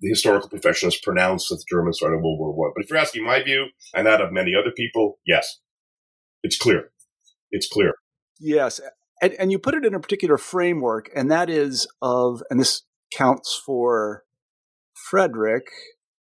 the 0.00 0.10
historical 0.10 0.50
profession 0.50 0.88
has 0.88 0.98
pronounced 0.98 1.48
that 1.48 1.56
the 1.56 1.74
Germans 1.74 1.96
started 1.96 2.16
World 2.16 2.38
War 2.38 2.52
One. 2.52 2.72
But 2.76 2.84
if 2.84 2.90
you're 2.90 2.98
asking 2.98 3.24
my 3.24 3.42
view 3.42 3.68
and 3.94 4.06
that 4.06 4.20
of 4.20 4.34
many 4.34 4.52
other 4.54 4.70
people, 4.70 5.18
yes, 5.26 5.60
it's 6.42 6.58
clear. 6.58 6.90
It's 7.50 7.68
clear. 7.68 7.94
Yes, 8.38 8.82
and, 9.22 9.32
and 9.34 9.52
you 9.52 9.58
put 9.58 9.74
it 9.74 9.84
in 9.84 9.94
a 9.94 10.00
particular 10.00 10.38
framework, 10.38 11.10
and 11.14 11.30
that 11.30 11.48
is 11.48 11.86
of, 12.02 12.42
and 12.50 12.60
this 12.60 12.82
counts 13.12 13.54
for 13.54 14.24
Frederick, 14.92 15.66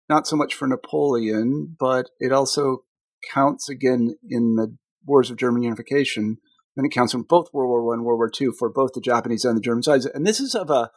not 0.08 0.26
so 0.26 0.36
much 0.36 0.54
for 0.54 0.66
Napoleon, 0.66 1.76
but 1.78 2.10
it 2.18 2.32
also 2.32 2.84
counts 3.32 3.68
again 3.68 4.16
in 4.28 4.56
the 4.56 4.76
wars 5.04 5.30
of 5.30 5.36
German 5.36 5.62
unification, 5.62 6.38
and 6.76 6.86
it 6.86 6.92
counts 6.92 7.14
in 7.14 7.22
both 7.22 7.52
World 7.52 7.68
War 7.68 7.84
One, 7.84 7.98
and 7.98 8.04
World 8.04 8.18
War 8.18 8.30
Two 8.30 8.52
for 8.52 8.68
both 8.68 8.92
the 8.94 9.00
Japanese 9.00 9.44
and 9.44 9.56
the 9.56 9.62
German 9.62 9.82
sides. 9.82 10.06
And 10.06 10.26
this 10.26 10.40
is 10.40 10.54
of 10.54 10.70
a 10.70 10.90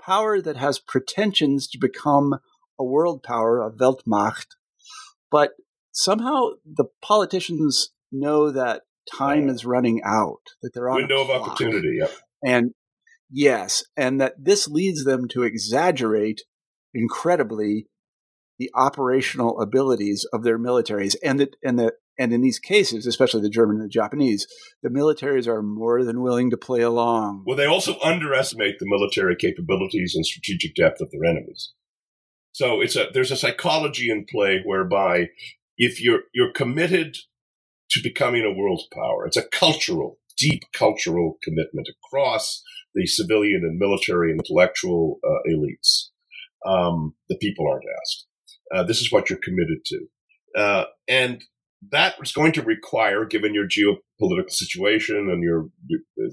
power 0.00 0.40
that 0.40 0.56
has 0.56 0.78
pretensions 0.78 1.68
to 1.68 1.78
become 1.78 2.40
a 2.78 2.84
world 2.84 3.22
power, 3.22 3.60
a 3.60 3.70
Weltmacht, 3.70 4.56
but 5.30 5.52
somehow 5.92 6.50
the 6.64 6.86
politicians 7.00 7.90
know 8.10 8.50
that 8.50 8.82
time 9.10 9.48
is 9.48 9.64
running 9.64 10.02
out, 10.04 10.40
that 10.62 10.72
they're 10.74 10.88
on 10.88 10.96
window 10.96 11.22
of 11.22 11.30
opportunity. 11.30 11.98
Yep. 12.00 12.12
And 12.44 12.74
yes, 13.30 13.84
and 13.96 14.20
that 14.20 14.34
this 14.38 14.68
leads 14.68 15.04
them 15.04 15.28
to 15.28 15.42
exaggerate 15.42 16.42
incredibly 16.94 17.86
the 18.58 18.70
operational 18.74 19.60
abilities 19.60 20.26
of 20.32 20.44
their 20.44 20.58
militaries, 20.58 21.16
and 21.22 21.40
that 21.40 21.56
and 21.64 21.78
the 21.78 21.92
and 22.18 22.32
in 22.32 22.42
these 22.42 22.58
cases, 22.58 23.06
especially 23.06 23.40
the 23.40 23.48
German 23.48 23.76
and 23.76 23.84
the 23.84 23.88
Japanese, 23.88 24.46
the 24.82 24.90
militaries 24.90 25.46
are 25.46 25.62
more 25.62 26.04
than 26.04 26.20
willing 26.20 26.50
to 26.50 26.56
play 26.56 26.82
along. 26.82 27.44
Well, 27.46 27.56
they 27.56 27.66
also 27.66 27.98
underestimate 28.00 28.78
the 28.78 28.86
military 28.86 29.34
capabilities 29.34 30.14
and 30.14 30.26
strategic 30.26 30.74
depth 30.74 31.00
of 31.00 31.10
their 31.10 31.24
enemies. 31.24 31.72
So 32.52 32.80
it's 32.82 32.96
a 32.96 33.06
there's 33.12 33.30
a 33.30 33.36
psychology 33.36 34.10
in 34.10 34.26
play 34.26 34.60
whereby 34.64 35.30
if 35.78 36.02
you're 36.02 36.20
you're 36.34 36.52
committed 36.52 37.16
to 37.92 38.02
becoming 38.02 38.44
a 38.44 38.58
world 38.58 38.82
power. 38.92 39.26
It's 39.26 39.36
a 39.36 39.48
cultural, 39.48 40.18
deep 40.36 40.62
cultural 40.72 41.38
commitment 41.42 41.88
across 41.88 42.62
the 42.94 43.06
civilian 43.06 43.62
and 43.62 43.78
military 43.78 44.30
and 44.30 44.40
intellectual 44.40 45.18
uh, 45.24 45.50
elites. 45.50 46.08
Um, 46.66 47.14
the 47.28 47.36
people 47.36 47.66
aren't 47.66 47.84
asked. 48.00 48.26
Uh, 48.74 48.82
this 48.84 49.00
is 49.00 49.12
what 49.12 49.28
you're 49.28 49.38
committed 49.42 49.84
to. 49.86 50.06
Uh, 50.56 50.84
and 51.08 51.44
that 51.90 52.14
is 52.22 52.32
going 52.32 52.52
to 52.52 52.62
require, 52.62 53.24
given 53.24 53.54
your 53.54 53.66
geopolitical 53.66 54.50
situation 54.50 55.28
and 55.30 55.42
your, 55.42 55.68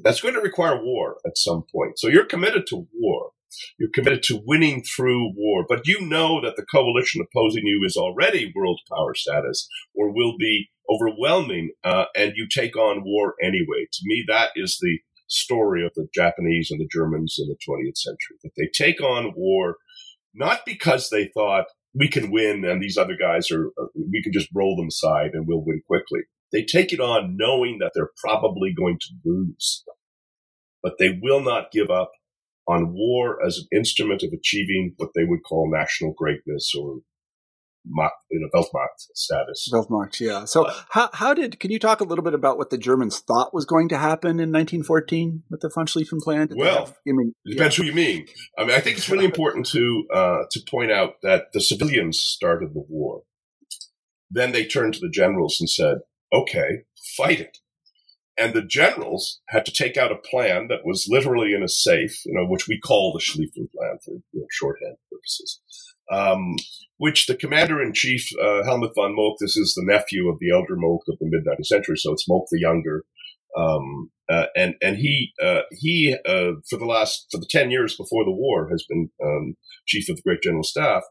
that's 0.04 0.22
going 0.22 0.36
to 0.36 0.42
require 0.42 0.84
war 0.84 1.18
at 1.26 1.38
some 1.38 1.64
point. 1.74 1.98
So 1.98 2.08
you're 2.08 2.26
committed 2.26 2.68
to 2.68 2.88
war. 2.94 3.29
You're 3.78 3.90
committed 3.94 4.24
to 4.24 4.42
winning 4.46 4.84
through 4.84 5.34
war, 5.36 5.66
but 5.68 5.88
you 5.88 6.02
know 6.02 6.42
that 6.42 6.56
the 6.56 6.66
coalition 6.66 7.22
opposing 7.22 7.66
you 7.66 7.84
is 7.86 7.98
already 7.98 8.52
world 8.56 8.80
power 8.90 9.16
status 9.16 9.68
or 9.96 10.14
will 10.14 10.36
be 10.38 10.70
overwhelming, 10.90 11.72
uh, 11.84 12.06
and 12.16 12.34
you 12.36 12.48
take 12.50 12.76
on 12.76 13.04
war 13.04 13.36
anyway. 13.42 13.86
To 13.92 14.02
me, 14.04 14.24
that 14.28 14.50
is 14.56 14.78
the 14.82 15.00
story 15.28 15.86
of 15.86 15.92
the 15.96 16.08
Japanese 16.14 16.72
and 16.72 16.80
the 16.80 16.90
Germans 16.92 17.38
in 17.40 17.48
the 17.48 17.58
20th 17.68 17.98
century. 17.98 18.38
That 18.44 18.52
they 18.58 18.70
take 18.74 19.02
on 19.02 19.34
war 19.36 19.78
not 20.34 20.62
because 20.66 21.10
they 21.10 21.30
thought 21.34 21.66
we 21.94 22.08
can 22.08 22.32
win 22.32 22.64
and 22.66 22.82
these 22.82 22.98
other 22.98 23.16
guys 23.20 23.52
are, 23.52 23.72
we 23.96 24.22
can 24.24 24.32
just 24.32 24.50
roll 24.54 24.76
them 24.76 24.88
aside 24.88 25.32
and 25.34 25.48
we'll 25.48 25.64
win 25.66 25.82
quickly. 25.88 26.22
They 26.52 26.64
take 26.64 26.94
it 26.94 27.00
on 27.00 27.36
knowing 27.38 27.78
that 27.80 27.92
they're 27.94 28.12
probably 28.24 28.74
going 28.74 29.00
to 29.00 29.08
lose, 29.26 29.84
but 30.82 30.94
they 31.00 31.20
will 31.22 31.42
not 31.42 31.72
give 31.72 31.90
up 31.90 32.12
on 32.70 32.94
war 32.94 33.44
as 33.46 33.58
an 33.58 33.78
instrument 33.78 34.22
of 34.22 34.32
achieving 34.32 34.94
what 34.98 35.10
they 35.16 35.24
would 35.24 35.44
call 35.44 35.70
national 35.72 36.14
greatness 36.16 36.72
or 36.80 37.00
in 38.30 38.44
a 38.44 38.56
Weltmacht 38.56 39.08
status. 39.16 39.70
Weltmacht, 39.74 40.20
yeah. 40.20 40.46
So 40.46 40.66
uh, 40.66 40.74
how 40.90 41.10
how 41.14 41.34
did 41.34 41.60
can 41.60 41.72
you 41.72 41.80
talk 41.80 42.02
a 42.02 42.04
little 42.04 42.24
bit 42.24 42.34
about 42.34 42.58
what 42.58 42.70
the 42.70 42.78
Germans 42.78 43.20
thought 43.20 43.54
was 43.54 43.66
going 43.66 43.90
to 43.90 43.98
happen 43.98 44.32
in 44.32 44.52
1914 44.52 45.44
with 45.50 45.62
the 45.62 45.72
von 45.74 45.88
Schlieffen 45.88 46.20
plan? 46.20 46.48
Did 46.48 46.58
well, 46.58 46.86
have, 46.86 46.98
I 47.08 47.12
mean, 47.14 47.34
it 47.46 47.52
depends 47.54 47.78
yeah. 47.78 47.84
who 47.84 47.90
you 47.90 47.96
mean. 47.96 48.28
I 48.58 48.66
mean, 48.66 48.76
I 48.76 48.80
think 48.80 48.98
it's 48.98 49.10
really 49.10 49.26
important 49.34 49.66
to 49.68 50.06
uh, 50.14 50.38
to 50.52 50.60
point 50.70 50.92
out 50.92 51.16
that 51.24 51.52
the 51.54 51.62
civilians 51.62 52.20
started 52.20 52.74
the 52.74 52.86
war. 52.88 53.24
Then 54.30 54.52
they 54.52 54.66
turned 54.66 54.94
to 54.96 55.00
the 55.00 55.10
generals 55.10 55.58
and 55.60 55.70
said, 55.70 56.00
"Okay, 56.32 56.84
fight 57.18 57.40
it." 57.40 57.58
And 58.40 58.54
the 58.54 58.62
generals 58.62 59.42
had 59.50 59.66
to 59.66 59.72
take 59.72 59.98
out 59.98 60.12
a 60.12 60.16
plan 60.16 60.68
that 60.70 60.86
was 60.86 61.08
literally 61.10 61.54
in 61.54 61.62
a 61.62 61.68
safe, 61.68 62.26
you 62.26 62.34
know, 62.34 62.48
which 62.48 62.68
we 62.68 62.80
call 62.80 63.12
the 63.12 63.20
Schlieffen 63.20 63.70
plan 63.76 63.98
for 64.04 64.14
you 64.32 64.42
know, 64.42 64.48
shorthand 64.50 64.96
purposes 65.12 65.60
um, 66.12 66.56
which 66.98 67.28
the 67.28 67.36
commander 67.36 67.82
in 67.82 67.94
chief, 67.94 68.30
uh, 68.42 68.64
Helmuth 68.64 68.94
von 68.96 69.16
Moltke, 69.16 69.38
this 69.40 69.56
is 69.56 69.74
the 69.74 69.86
nephew 69.86 70.30
of 70.30 70.40
the 70.40 70.52
elder 70.52 70.76
Moltke 70.76 71.12
of 71.12 71.20
the 71.20 71.28
mid 71.30 71.46
19th 71.46 71.66
century, 71.66 71.98
so 71.98 72.12
it's 72.12 72.28
Moltke 72.28 72.48
the 72.52 72.60
younger. 72.60 73.04
Um, 73.58 74.12
uh, 74.30 74.46
and 74.56 74.76
and 74.82 74.98
he 74.98 75.34
uh, 75.42 75.62
he 75.72 76.16
uh, 76.28 76.54
for 76.70 76.78
the 76.78 76.86
last 76.86 77.28
for 77.32 77.40
the 77.40 77.48
ten 77.50 77.72
years 77.72 77.96
before 77.96 78.24
the 78.24 78.32
war 78.32 78.70
has 78.70 78.86
been 78.88 79.10
um, 79.24 79.56
chief 79.88 80.08
of 80.10 80.18
the 80.18 80.22
Great 80.22 80.44
General 80.44 80.64
Staff, 80.64 81.04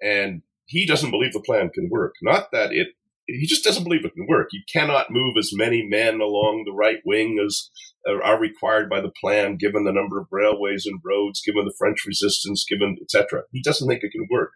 and 0.00 0.42
he 0.66 0.86
doesn't 0.86 1.10
believe 1.10 1.32
the 1.32 1.40
plan 1.40 1.70
can 1.70 1.88
work. 1.90 2.14
Not 2.22 2.52
that 2.52 2.72
it 2.72 2.88
he 3.26 3.46
just 3.46 3.64
doesn't 3.64 3.84
believe 3.84 4.04
it 4.04 4.14
can 4.14 4.26
work. 4.28 4.48
You 4.52 4.62
cannot 4.72 5.10
move 5.10 5.36
as 5.38 5.50
many 5.54 5.86
men 5.86 6.20
along 6.20 6.64
the 6.64 6.72
right 6.72 6.98
wing 7.04 7.38
as 7.44 7.70
are 8.06 8.40
required 8.40 8.90
by 8.90 9.00
the 9.00 9.12
plan, 9.20 9.56
given 9.56 9.84
the 9.84 9.92
number 9.92 10.20
of 10.20 10.26
railways 10.30 10.86
and 10.86 11.00
roads, 11.04 11.40
given 11.44 11.64
the 11.64 11.74
French 11.78 12.04
resistance, 12.06 12.64
given 12.68 12.96
etc. 13.00 13.42
He 13.52 13.62
doesn't 13.62 13.88
think 13.88 14.02
it 14.02 14.12
can 14.12 14.26
work. 14.30 14.50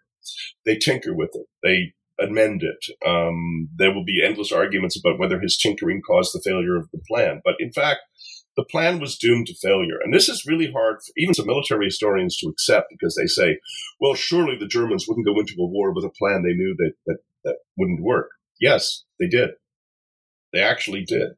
They 0.65 0.75
tinker 0.75 1.15
with 1.15 1.31
it. 1.33 1.45
They 1.63 1.93
amend 2.19 2.63
it. 2.63 3.07
Um, 3.07 3.69
there 3.75 3.93
will 3.93 4.03
be 4.03 4.23
endless 4.23 4.51
arguments 4.51 4.99
about 4.99 5.19
whether 5.19 5.39
his 5.39 5.57
tinkering 5.57 6.01
caused 6.05 6.33
the 6.33 6.41
failure 6.43 6.75
of 6.75 6.89
the 6.91 6.99
plan. 7.07 7.41
But 7.45 7.55
in 7.59 7.71
fact, 7.71 7.99
the 8.57 8.65
plan 8.65 8.99
was 8.99 9.17
doomed 9.17 9.47
to 9.47 9.55
failure. 9.61 9.99
And 10.03 10.13
this 10.13 10.27
is 10.27 10.47
really 10.47 10.71
hard 10.71 10.97
for 10.97 11.13
even 11.15 11.35
some 11.35 11.45
military 11.45 11.85
historians 11.85 12.35
to 12.37 12.47
accept 12.47 12.87
because 12.89 13.15
they 13.15 13.27
say, 13.27 13.59
well, 14.01 14.15
surely 14.15 14.57
the 14.59 14.67
Germans 14.67 15.05
wouldn't 15.07 15.27
go 15.27 15.39
into 15.39 15.53
a 15.59 15.67
war 15.69 15.93
with 15.93 16.03
a 16.03 16.11
plan 16.17 16.41
they 16.41 16.55
knew 16.55 16.75
that, 16.77 16.93
that, 17.05 17.17
that 17.45 17.57
wouldn't 17.77 18.01
work. 18.01 18.29
Yes, 18.59 19.03
they 19.19 19.27
did. 19.27 19.51
They 20.53 20.61
actually 20.61 21.03
did. 21.05 21.31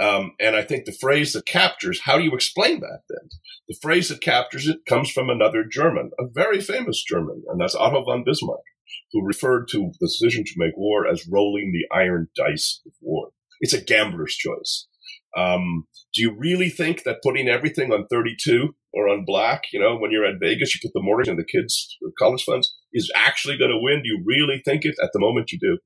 Um, 0.00 0.32
and 0.40 0.56
I 0.56 0.62
think 0.62 0.86
the 0.86 0.96
phrase 0.98 1.34
that 1.34 1.44
captures, 1.44 2.00
how 2.04 2.16
do 2.16 2.24
you 2.24 2.32
explain 2.32 2.80
that 2.80 3.02
then? 3.10 3.28
The 3.68 3.76
phrase 3.82 4.08
that 4.08 4.22
captures 4.22 4.66
it 4.66 4.86
comes 4.88 5.10
from 5.10 5.28
another 5.28 5.64
German, 5.70 6.10
a 6.18 6.24
very 6.26 6.60
famous 6.60 7.04
German, 7.04 7.42
and 7.48 7.60
that's 7.60 7.74
Otto 7.74 8.04
von 8.04 8.24
Bismarck, 8.24 8.64
who 9.12 9.26
referred 9.26 9.68
to 9.72 9.92
the 10.00 10.06
decision 10.06 10.44
to 10.44 10.52
make 10.56 10.76
war 10.76 11.06
as 11.06 11.28
rolling 11.30 11.72
the 11.72 11.94
iron 11.94 12.28
dice 12.34 12.80
of 12.86 12.92
war. 13.02 13.28
It's 13.60 13.74
a 13.74 13.84
gambler's 13.84 14.36
choice. 14.36 14.88
Um, 15.36 15.86
do 16.14 16.22
you 16.22 16.34
really 16.36 16.70
think 16.70 17.04
that 17.04 17.22
putting 17.22 17.48
everything 17.48 17.92
on 17.92 18.06
32 18.10 18.74
or 18.92 19.08
on 19.08 19.24
black, 19.24 19.64
you 19.72 19.78
know, 19.78 19.96
when 19.96 20.10
you're 20.10 20.24
at 20.24 20.40
Vegas, 20.40 20.74
you 20.74 20.80
put 20.82 20.92
the 20.94 21.02
mortgage 21.02 21.28
and 21.28 21.38
the 21.38 21.44
kids' 21.44 21.96
college 22.18 22.42
funds 22.42 22.74
is 22.92 23.12
actually 23.14 23.58
going 23.58 23.70
to 23.70 23.78
win? 23.78 24.02
Do 24.02 24.08
you 24.08 24.22
really 24.24 24.62
think 24.64 24.84
it? 24.84 24.96
At 25.02 25.10
the 25.12 25.20
moment, 25.20 25.52
you 25.52 25.58
do. 25.60 25.78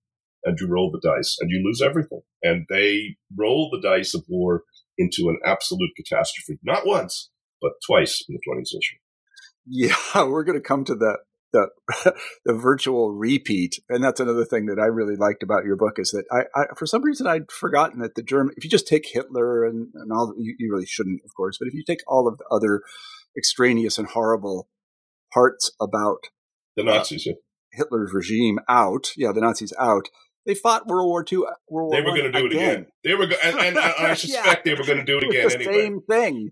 And 0.44 0.58
you 0.60 0.68
roll 0.68 0.90
the 0.90 1.00
dice 1.00 1.36
and 1.40 1.50
you 1.50 1.62
lose 1.64 1.80
everything. 1.80 2.20
And 2.42 2.66
they 2.68 3.16
roll 3.36 3.70
the 3.70 3.80
dice 3.80 4.14
of 4.14 4.24
war 4.28 4.64
into 4.98 5.28
an 5.28 5.38
absolute 5.44 5.90
catastrophe. 5.96 6.58
Not 6.62 6.86
once, 6.86 7.30
but 7.62 7.72
twice 7.86 8.22
in 8.28 8.34
the 8.34 8.40
20th 8.40 8.68
century. 8.68 9.00
Yeah, 9.66 9.96
we're 10.26 10.44
going 10.44 10.58
to 10.58 10.66
come 10.66 10.84
to 10.84 10.94
that 10.96 11.18
the 11.54 11.68
the 12.44 12.52
virtual 12.52 13.12
repeat, 13.12 13.80
and 13.88 14.04
that's 14.04 14.20
another 14.20 14.44
thing 14.44 14.66
that 14.66 14.78
I 14.78 14.86
really 14.86 15.16
liked 15.16 15.42
about 15.42 15.64
your 15.64 15.76
book 15.76 15.98
is 15.98 16.10
that 16.10 16.24
I, 16.30 16.60
I 16.60 16.64
for 16.76 16.84
some 16.84 17.02
reason 17.02 17.26
I'd 17.26 17.50
forgotten 17.50 18.00
that 18.00 18.16
the 18.16 18.22
German. 18.22 18.54
If 18.58 18.64
you 18.64 18.70
just 18.70 18.88
take 18.88 19.06
Hitler 19.10 19.64
and, 19.64 19.88
and 19.94 20.12
all, 20.12 20.34
you, 20.36 20.54
you 20.58 20.70
really 20.70 20.86
shouldn't, 20.86 21.22
of 21.24 21.34
course, 21.34 21.56
but 21.58 21.68
if 21.68 21.74
you 21.74 21.84
take 21.86 22.00
all 22.06 22.28
of 22.28 22.38
the 22.38 22.44
other 22.50 22.82
extraneous 23.38 23.98
and 23.98 24.08
horrible 24.08 24.68
parts 25.32 25.70
about 25.80 26.26
the 26.76 26.82
Nazis, 26.82 27.24
yeah. 27.24 27.32
Uh, 27.32 27.36
Hitler's 27.72 28.12
regime 28.12 28.58
out, 28.68 29.12
yeah, 29.16 29.32
the 29.32 29.40
Nazis 29.40 29.72
out, 29.78 30.08
they 30.46 30.54
fought 30.54 30.86
World 30.86 31.06
War 31.06 31.24
II. 31.30 31.38
Uh, 31.38 31.52
World 31.68 31.92
they 31.92 32.00
were 32.00 32.10
going 32.10 32.30
to 32.30 32.32
do 32.32 32.46
it 32.46 32.52
again. 32.52 32.86
They 33.02 33.14
were, 33.14 33.26
go- 33.26 33.36
and, 33.42 33.58
and, 33.58 33.78
I 33.78 34.14
suspect 34.14 34.66
yeah. 34.66 34.74
they 34.74 34.78
were 34.78 34.86
going 34.86 34.98
to 34.98 35.04
do 35.04 35.18
it 35.18 35.24
again 35.28 35.48
the 35.48 35.54
anyway. 35.54 35.82
Same 35.82 36.00
thing. 36.08 36.50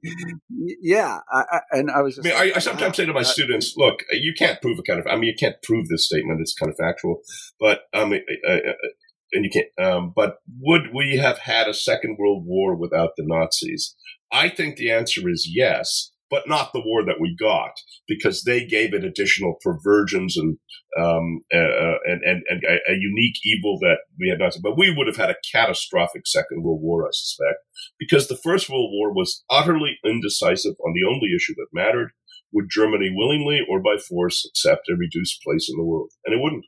Yeah, 0.81 1.21
I, 1.33 1.45
I, 1.51 1.61
and 1.73 1.91
I 1.91 2.03
was. 2.03 2.19
I 2.19 2.23
mean, 2.23 2.35
like, 2.35 2.53
I, 2.53 2.57
I, 2.57 2.59
sometimes 2.59 2.97
say 2.97 3.07
to 3.07 3.13
my 3.13 3.21
uh, 3.21 3.25
students, 3.25 3.75
"Look, 3.77 4.01
you 4.11 4.33
can't 4.37 4.61
prove 4.61 4.79
a 4.79 4.83
kind 4.83 5.01
of. 5.01 5.07
I 5.07 5.15
mean, 5.15 5.25
you 5.25 5.35
can't 5.39 5.57
prove 5.63 5.89
this 5.89 6.07
statement. 6.07 6.41
It's 6.41 6.55
kind 6.55 6.71
of 6.71 6.77
factual, 6.77 7.21
but 7.61 7.83
um, 7.93 8.13
and 8.13 9.45
you 9.45 9.51
can't. 9.51 9.87
Um, 9.87 10.13
but 10.15 10.37
would 10.61 10.95
we 10.95 11.17
have 11.17 11.39
had 11.39 11.69
a 11.69 11.75
second 11.75 12.17
world 12.19 12.45
war 12.47 12.77
without 12.77 13.11
the 13.17 13.25
Nazis? 13.27 13.95
I 14.33 14.49
think 14.49 14.77
the 14.77 14.91
answer 14.91 15.29
is 15.29 15.49
yes 15.53 16.12
but 16.33 16.49
not 16.49 16.73
the 16.73 16.81
war 16.81 17.05
that 17.05 17.21
we 17.21 17.37
got 17.39 17.73
because 18.09 18.43
they 18.43 18.65
gave 18.65 18.95
it 18.95 19.05
additional 19.05 19.57
perversions 19.63 20.35
and 20.39 20.57
um, 20.99 21.41
uh, 21.55 21.59
uh 21.59 21.99
and, 22.07 22.23
and, 22.25 22.43
and 22.49 22.63
a, 22.65 22.93
a, 22.93 22.97
unique 22.99 23.37
evil 23.45 23.79
that 23.81 23.99
we 24.19 24.31
had 24.31 24.39
not. 24.39 24.57
But 24.63 24.79
we 24.79 24.93
would 24.97 25.07
have 25.07 25.17
had 25.17 25.29
a 25.29 25.37
catastrophic 25.53 26.23
Second 26.25 26.65
World 26.65 26.81
War, 26.83 27.05
I 27.05 27.11
suspect, 27.13 27.59
because 27.99 28.29
the 28.29 28.41
First 28.43 28.71
World 28.71 28.91
War 28.93 29.13
was 29.13 29.45
utterly 29.51 29.99
indecisive 30.05 30.75
on 30.85 30.95
the 30.95 31.07
only 31.07 31.29
issue 31.37 31.55
that 31.57 31.67
mattered: 31.73 32.13
would 32.51 32.71
Germany 32.71 33.13
willingly 33.15 33.61
or 33.69 33.83
by 33.83 33.97
force 33.99 34.49
accept 34.49 34.89
a 34.89 34.97
reduced 34.97 35.43
place 35.45 35.69
in 35.71 35.77
the 35.77 35.85
world? 35.85 36.13
And 36.25 36.35
it 36.35 36.41
wouldn't. 36.43 36.65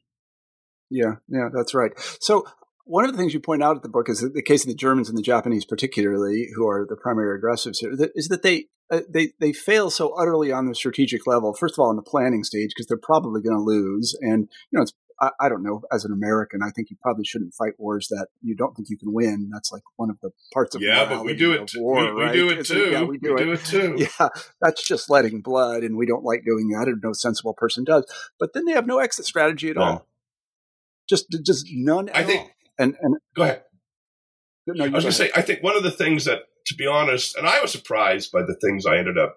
Yeah, 0.91 1.17
yeah, 1.29 1.49
that's 1.53 1.73
right. 1.73 1.93
So 2.21 2.45
one 2.85 3.05
of 3.05 3.13
the 3.13 3.19
things 3.19 3.35
you 3.35 3.41
point 3.41 3.63
out 3.63 3.77
at 3.77 3.83
the 3.83 3.89
book 3.89 4.09
is 4.09 4.21
that 4.21 4.35
the 4.35 4.43
case 4.43 4.63
of 4.63 4.69
the 4.69 4.75
Germans 4.75 5.09
and 5.09 5.17
the 5.17 5.23
Japanese, 5.23 5.65
particularly, 5.65 6.49
who 6.55 6.69
are 6.69 6.87
the 6.89 6.97
primary 6.97 7.37
aggressors 7.37 7.79
here, 7.79 7.95
is 8.15 8.29
that 8.29 8.43
they 8.43 8.67
uh, 8.91 9.01
they 9.09 9.33
they 9.41 9.53
fail 9.53 9.91
so 9.91 10.15
utterly 10.15 10.53
on 10.53 10.67
the 10.67 10.75
strategic 10.75 11.27
level. 11.27 11.55
First 11.55 11.75
of 11.75 11.83
all, 11.83 11.91
in 11.91 11.97
the 11.97 12.03
planning 12.03 12.45
stage, 12.45 12.71
because 12.71 12.87
they're 12.87 12.99
probably 12.99 13.41
going 13.41 13.57
to 13.57 13.63
lose, 13.63 14.17
and 14.21 14.49
you 14.71 14.77
know, 14.77 14.83
it's 14.83 14.93
I, 15.21 15.31
I, 15.41 15.49
don't 15.49 15.63
know. 15.63 15.83
As 15.93 16.05
an 16.05 16.13
American, 16.13 16.61
I 16.63 16.71
think 16.71 16.91
you 16.91 16.97
probably 17.01 17.25
shouldn't 17.25 17.55
fight 17.55 17.75
wars 17.79 18.09
that 18.09 18.27
you 18.43 18.55
don't 18.55 18.75
think 18.75 18.91
you 18.91 18.99
can 18.99 19.13
win. 19.13 19.49
That's 19.53 19.73
like 19.73 19.83
one 19.97 20.11
of 20.11 20.19
the 20.21 20.31
parts 20.53 20.75
of 20.75 20.83
yeah, 20.83 21.09
but 21.09 21.25
we 21.25 21.35
do 21.35 21.53
it. 21.53 21.73
War, 21.77 22.05
we, 22.05 22.15
we 22.15 22.23
right? 22.23 22.33
do 22.33 22.51
it 22.51 22.67
too. 22.67 22.91
Yeah, 22.91 23.05
we 23.05 23.19
do, 23.19 23.35
we 23.35 23.43
it. 23.43 23.45
do 23.45 23.53
it 23.53 23.65
too. 23.65 23.97
Yeah, 24.21 24.29
that's 24.61 24.87
just 24.87 25.09
letting 25.09 25.41
blood, 25.41 25.83
and 25.83 25.97
we 25.97 26.07
don't 26.07 26.25
like 26.25 26.45
doing 26.45 26.69
that, 26.71 26.89
and 26.89 27.01
no 27.03 27.13
sensible 27.13 27.55
person 27.55 27.85
does. 27.85 28.05
But 28.39 28.53
then 28.53 28.65
they 28.65 28.73
have 28.73 28.87
no 28.87 28.99
exit 28.99 29.25
strategy 29.25 29.71
at 29.71 29.77
no. 29.77 29.83
all. 29.83 30.09
Just 31.09 31.27
just 31.45 31.67
none. 31.71 32.11
I 32.15 32.23
think. 32.25 32.41
All. 32.41 32.51
And 32.79 32.97
and 33.01 33.17
go 33.37 33.43
ahead. 33.43 33.63
No, 34.67 34.85
I 34.85 34.89
was 34.89 35.05
going 35.05 35.13
to 35.13 35.13
say. 35.13 35.31
I 35.37 35.43
think 35.43 35.63
one 35.63 35.77
of 35.77 35.83
the 35.83 35.91
things 35.91 36.25
that 36.25 36.41
to 36.67 36.75
be 36.75 36.87
honest, 36.87 37.37
and 37.37 37.47
I 37.47 37.61
was 37.61 37.71
surprised 37.71 38.33
by 38.33 38.43
the 38.43 38.55
things 38.55 38.87
I 38.87 38.97
ended 38.97 39.19
up 39.19 39.37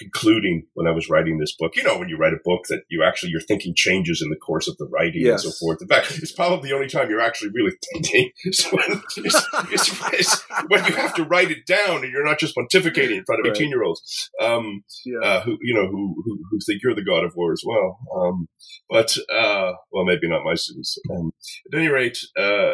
concluding 0.00 0.66
when 0.74 0.86
I 0.86 0.92
was 0.92 1.08
writing 1.08 1.38
this 1.38 1.54
book. 1.56 1.76
You 1.76 1.82
know, 1.82 1.98
when 1.98 2.08
you 2.08 2.16
write 2.16 2.32
a 2.32 2.40
book 2.44 2.62
that 2.68 2.82
you 2.88 3.04
actually 3.04 3.30
your 3.30 3.40
thinking 3.40 3.74
changes 3.76 4.22
in 4.22 4.30
the 4.30 4.36
course 4.36 4.66
of 4.66 4.76
the 4.78 4.86
writing 4.86 5.22
yes. 5.22 5.44
and 5.44 5.52
so 5.52 5.58
forth. 5.58 5.82
In 5.82 5.88
fact, 5.88 6.18
it's 6.18 6.32
probably 6.32 6.70
the 6.70 6.74
only 6.74 6.88
time 6.88 7.10
you're 7.10 7.20
actually 7.20 7.50
really 7.54 7.76
thinking. 7.92 8.30
So 8.52 8.70
when, 8.70 9.02
it's, 9.16 9.46
it's, 9.70 10.12
it's, 10.12 10.42
when 10.68 10.84
you 10.84 10.94
have 10.94 11.14
to 11.14 11.24
write 11.24 11.50
it 11.50 11.66
down 11.66 12.02
and 12.02 12.12
you're 12.12 12.24
not 12.24 12.38
just 12.38 12.56
pontificating 12.56 13.18
in 13.18 13.24
front 13.24 13.46
of 13.46 13.52
eighteen 13.52 13.68
year 13.68 13.82
olds 13.82 14.30
um, 14.42 14.82
yeah. 15.04 15.18
uh, 15.22 15.40
who 15.42 15.56
you 15.60 15.74
know 15.74 15.86
who, 15.86 16.14
who, 16.24 16.38
who 16.50 16.58
think 16.66 16.82
you're 16.82 16.94
the 16.94 17.04
god 17.04 17.24
of 17.24 17.32
war 17.36 17.52
as 17.52 17.62
well. 17.64 17.98
Um, 18.16 18.48
but 18.88 19.14
uh, 19.32 19.72
well, 19.92 20.04
maybe 20.04 20.28
not 20.28 20.44
my 20.44 20.54
students. 20.54 20.98
Um, 21.10 21.32
at 21.72 21.78
any 21.78 21.88
rate, 21.88 22.18
uh, 22.36 22.72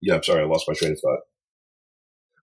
yeah, 0.00 0.16
I'm 0.16 0.22
sorry, 0.22 0.42
I 0.42 0.46
lost 0.46 0.68
my 0.68 0.74
train 0.74 0.92
of 0.92 1.00
thought. 1.00 1.20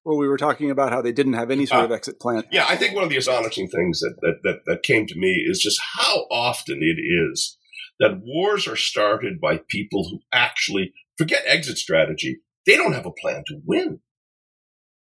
Well, 0.06 0.18
we 0.18 0.28
were 0.28 0.38
talking 0.38 0.72
about 0.72 0.92
how 0.92 1.02
they 1.02 1.12
didn't 1.12 1.34
have 1.34 1.52
any 1.52 1.66
sort 1.66 1.82
uh, 1.82 1.86
of 1.86 1.92
exit 1.92 2.20
plan. 2.20 2.44
Yeah, 2.52 2.66
I 2.68 2.76
think 2.76 2.96
one 2.96 3.04
of 3.04 3.10
the 3.10 3.18
astonishing 3.18 3.68
things 3.68 4.00
that, 4.00 4.16
that, 4.22 4.40
that, 4.44 4.60
that 4.66 4.84
came 4.84 5.06
to 5.08 5.16
me 5.16 5.46
is 5.46 5.60
just 5.60 5.80
how 5.98 6.26
often 6.32 6.80
it 6.82 7.00
is 7.00 7.58
that 8.00 8.22
wars 8.24 8.68
are 8.68 8.78
started 8.78 9.42
by 9.42 9.60
people 9.68 10.08
who 10.10 10.20
actually 10.32 10.94
forget 11.18 11.44
exit 11.46 11.78
strategy. 11.78 12.40
They 12.66 12.78
don't 12.78 12.94
have 12.94 13.06
a 13.06 13.12
plan 13.12 13.44
to 13.48 13.60
win. 13.66 14.00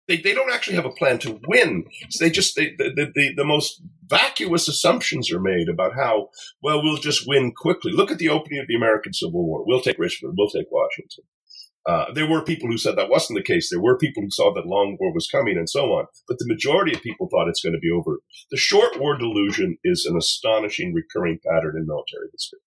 They, 0.09 0.17
they 0.17 0.35
don't 0.35 0.53
actually 0.53 0.77
have 0.77 0.85
a 0.85 0.91
plan 0.91 1.19
to 1.21 1.39
win. 1.47 1.85
So 2.11 2.25
they 2.25 2.31
just 2.31 2.57
they, 2.57 2.75
the, 2.77 3.13
the, 3.15 3.35
the 3.37 3.45
most 3.45 3.81
vacuous 4.07 4.67
assumptions 4.67 5.33
are 5.33 5.41
made 5.41 5.69
about 5.69 5.95
how 5.95 6.31
well 6.61 6.83
we'll 6.83 6.97
just 6.97 7.27
win 7.27 7.53
quickly. 7.57 7.93
Look 7.93 8.11
at 8.11 8.19
the 8.19 8.29
opening 8.29 8.59
of 8.59 8.67
the 8.67 8.75
American 8.75 9.13
Civil 9.13 9.47
War. 9.47 9.65
We'll 9.65 9.81
take 9.81 9.99
Richmond. 9.99 10.35
We'll 10.37 10.51
take 10.51 10.67
Washington. 10.73 11.25
Uh, 11.89 12.13
there 12.15 12.29
were 12.29 12.45
people 12.45 12.69
who 12.69 12.79
said 12.79 12.97
that 12.97 13.11
wasn't 13.11 13.37
the 13.37 13.43
case. 13.43 13.69
There 13.69 13.83
were 13.83 13.99
people 13.99 14.23
who 14.23 14.31
saw 14.31 14.55
that 14.55 14.67
long 14.67 14.97
war 15.01 15.13
was 15.13 15.29
coming 15.31 15.57
and 15.57 15.69
so 15.69 15.87
on. 15.93 16.07
But 16.29 16.39
the 16.39 16.47
majority 16.47 16.95
of 16.95 17.03
people 17.03 17.29
thought 17.29 17.49
it's 17.49 17.63
going 17.63 17.75
to 17.75 17.81
be 17.81 17.91
over. 17.91 18.21
The 18.51 18.57
short 18.57 19.01
war 19.01 19.17
delusion 19.17 19.79
is 19.83 20.07
an 20.09 20.17
astonishing 20.17 20.95
recurring 20.95 21.39
pattern 21.45 21.75
in 21.77 21.87
military 21.87 22.29
history. 22.33 22.61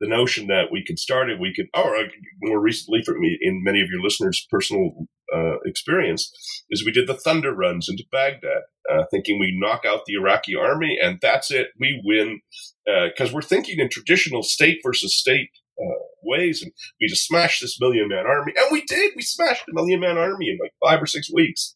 The 0.00 0.08
notion 0.08 0.46
that 0.48 0.70
we 0.70 0.84
could 0.84 0.98
start 0.98 1.30
it, 1.30 1.40
we 1.40 1.54
could, 1.54 1.66
or 1.74 1.96
uh, 1.96 2.08
more 2.42 2.60
recently 2.60 3.02
for 3.04 3.18
me, 3.18 3.38
in 3.40 3.62
many 3.64 3.80
of 3.80 3.88
your 3.90 4.02
listeners' 4.02 4.46
personal 4.50 5.06
uh, 5.34 5.58
experience, 5.64 6.30
is 6.70 6.84
we 6.84 6.92
did 6.92 7.06
the 7.08 7.14
thunder 7.14 7.54
runs 7.54 7.88
into 7.88 8.04
Baghdad, 8.10 8.62
uh, 8.92 9.04
thinking 9.10 9.38
we 9.38 9.56
knock 9.58 9.84
out 9.86 10.00
the 10.06 10.14
Iraqi 10.14 10.54
army 10.56 10.98
and 11.00 11.18
that's 11.22 11.50
it, 11.50 11.68
we 11.78 12.00
win, 12.04 12.40
because 12.84 13.30
uh, 13.30 13.34
we're 13.34 13.42
thinking 13.42 13.78
in 13.78 13.88
traditional 13.88 14.42
state 14.42 14.78
versus 14.84 15.16
state 15.16 15.50
uh, 15.82 15.98
ways, 16.22 16.62
and 16.62 16.72
we 17.00 17.08
just 17.08 17.26
smashed 17.26 17.60
this 17.60 17.80
million 17.80 18.08
man 18.08 18.26
army, 18.26 18.52
and 18.56 18.66
we 18.70 18.82
did. 18.82 19.12
We 19.16 19.22
smashed 19.22 19.64
the 19.66 19.72
million 19.74 20.00
man 20.00 20.16
army 20.18 20.50
in 20.50 20.58
like 20.60 20.72
five 20.84 21.02
or 21.02 21.06
six 21.06 21.32
weeks, 21.32 21.74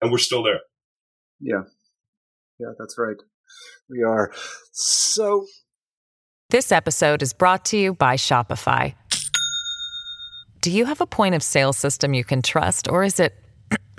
and 0.00 0.10
we're 0.10 0.18
still 0.18 0.42
there. 0.42 0.60
Yeah, 1.40 1.62
yeah, 2.58 2.72
that's 2.78 2.96
right. 2.98 3.16
We 3.88 4.02
are. 4.02 4.32
So, 4.72 5.46
this 6.50 6.72
episode 6.72 7.22
is 7.22 7.32
brought 7.32 7.64
to 7.66 7.76
you 7.76 7.94
by 7.94 8.16
Shopify. 8.16 8.94
Do 10.62 10.70
you 10.72 10.86
have 10.86 11.00
a 11.00 11.06
point 11.06 11.34
of 11.34 11.42
sale 11.42 11.72
system 11.72 12.14
you 12.14 12.24
can 12.24 12.42
trust, 12.42 12.88
or 12.88 13.04
is 13.04 13.20
it 13.20 13.34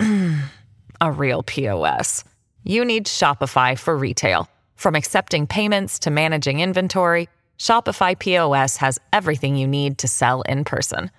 a 1.00 1.12
real 1.12 1.42
POS? 1.42 2.24
You 2.64 2.84
need 2.84 3.06
Shopify 3.06 3.78
for 3.78 3.96
retail, 3.96 4.48
from 4.76 4.94
accepting 4.94 5.46
payments 5.46 5.98
to 6.00 6.10
managing 6.10 6.60
inventory. 6.60 7.28
Shopify 7.58 8.18
POS 8.18 8.78
has 8.78 8.98
everything 9.12 9.56
you 9.56 9.66
need 9.66 9.98
to 9.98 10.08
sell 10.08 10.40
in 10.42 10.64
person. 10.64 11.10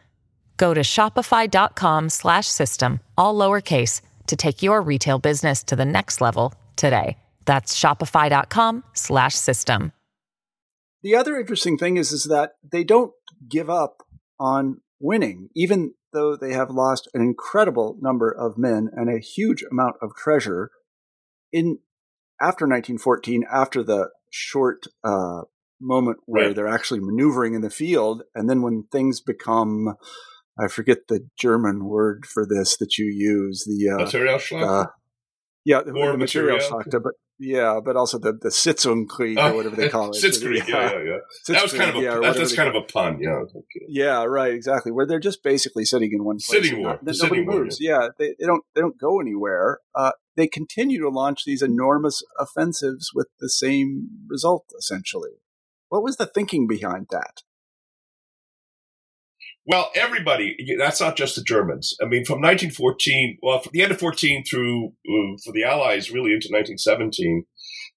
Go 0.57 0.73
to 0.73 0.81
shopify.com/system 0.81 2.99
all 3.17 3.35
lowercase 3.35 4.01
to 4.27 4.35
take 4.35 4.63
your 4.63 4.81
retail 4.81 5.19
business 5.19 5.63
to 5.63 5.75
the 5.75 5.85
next 5.85 6.21
level 6.21 6.55
today. 6.75 7.17
That's 7.45 7.79
shopify.com/system. 7.79 9.91
The 11.01 11.15
other 11.15 11.39
interesting 11.39 11.77
thing 11.77 11.95
is 11.97 12.11
is 12.11 12.25
that 12.25 12.53
they 12.63 12.83
don't 12.83 13.13
give 13.47 13.69
up 13.69 14.03
on 14.39 14.81
winning 14.99 15.49
even 15.55 15.93
though 16.11 16.35
they 16.35 16.53
have 16.53 16.69
lost 16.69 17.07
an 17.13 17.21
incredible 17.21 17.97
number 18.01 18.31
of 18.31 18.57
men 18.57 18.89
and 18.93 19.09
a 19.09 19.19
huge 19.19 19.63
amount 19.71 19.95
of 20.01 20.15
treasure 20.15 20.71
in 21.51 21.79
after 22.41 22.65
1914 22.65 23.43
after 23.51 23.83
the 23.83 24.09
short 24.29 24.85
uh, 25.03 25.41
moment 25.81 26.19
where 26.25 26.47
right. 26.47 26.55
they're 26.55 26.67
actually 26.67 26.99
maneuvering 26.99 27.53
in 27.53 27.61
the 27.61 27.69
field. 27.69 28.23
And 28.35 28.49
then 28.49 28.61
when 28.61 28.83
things 28.91 29.21
become, 29.21 29.95
I 30.57 30.67
forget 30.67 31.07
the 31.07 31.27
German 31.37 31.85
word 31.85 32.25
for 32.25 32.45
this 32.45 32.77
that 32.77 32.97
you 32.97 33.05
use, 33.05 33.65
the, 33.65 33.89
uh, 33.89 34.65
uh 34.65 34.87
yeah, 35.65 35.81
the, 35.81 35.91
the 35.91 36.17
material 36.17 36.59
but 36.91 37.13
yeah, 37.37 37.79
but 37.83 37.95
also 37.95 38.19
the 38.19 38.33
the 38.33 38.49
Sitzungkrieg 38.49 39.37
or 39.37 39.55
whatever 39.55 39.75
they 39.75 39.87
call 39.95 40.09
it. 40.09 40.21
Sitzkrieg, 40.21 40.67
yeah, 40.67 40.91
yeah, 40.91 41.03
yeah. 41.03 41.53
that 41.53 41.63
was 41.63 41.73
kind 41.73 41.89
of 41.89 41.95
a 41.95 42.01
yeah, 42.01 42.19
that's, 42.21 42.37
that's 42.37 42.55
kind 42.55 42.69
of 42.69 42.75
a 42.75 42.81
pun, 42.81 43.19
yeah. 43.21 43.43
Yeah, 43.87 44.23
right, 44.25 44.53
exactly. 44.53 44.91
Where 44.91 45.05
they're 45.05 45.19
just 45.19 45.41
basically 45.41 45.85
sitting 45.85 46.11
in 46.11 46.23
one 46.23 46.37
place. 46.37 46.63
Sitting 46.63 46.81
war. 46.81 46.99
Not, 47.01 47.15
nobody 47.21 47.45
moves. 47.45 47.77
Yeah, 47.79 48.09
they, 48.17 48.35
they 48.39 48.45
don't 48.45 48.63
they 48.75 48.81
don't 48.81 48.99
go 48.99 49.21
anywhere. 49.21 49.79
Uh, 49.95 50.11
they 50.35 50.47
continue 50.47 50.99
to 51.01 51.09
launch 51.09 51.45
these 51.45 51.61
enormous 51.61 52.23
offensives 52.37 53.11
with 53.13 53.27
the 53.39 53.49
same 53.49 54.09
result, 54.27 54.65
essentially. 54.77 55.31
What 55.89 56.03
was 56.03 56.17
the 56.17 56.25
thinking 56.25 56.67
behind 56.67 57.07
that? 57.11 57.41
Well, 59.65 59.91
everybody, 59.93 60.55
that's 60.79 61.01
not 61.01 61.15
just 61.15 61.35
the 61.35 61.43
Germans. 61.43 61.95
I 62.01 62.05
mean, 62.05 62.25
from 62.25 62.41
1914, 62.41 63.37
well, 63.43 63.59
from 63.59 63.71
the 63.73 63.83
end 63.83 63.91
of 63.91 63.99
14 63.99 64.43
through, 64.43 64.93
for 65.43 65.53
the 65.53 65.63
Allies, 65.63 66.09
really 66.09 66.31
into 66.31 66.47
1917, 66.49 67.45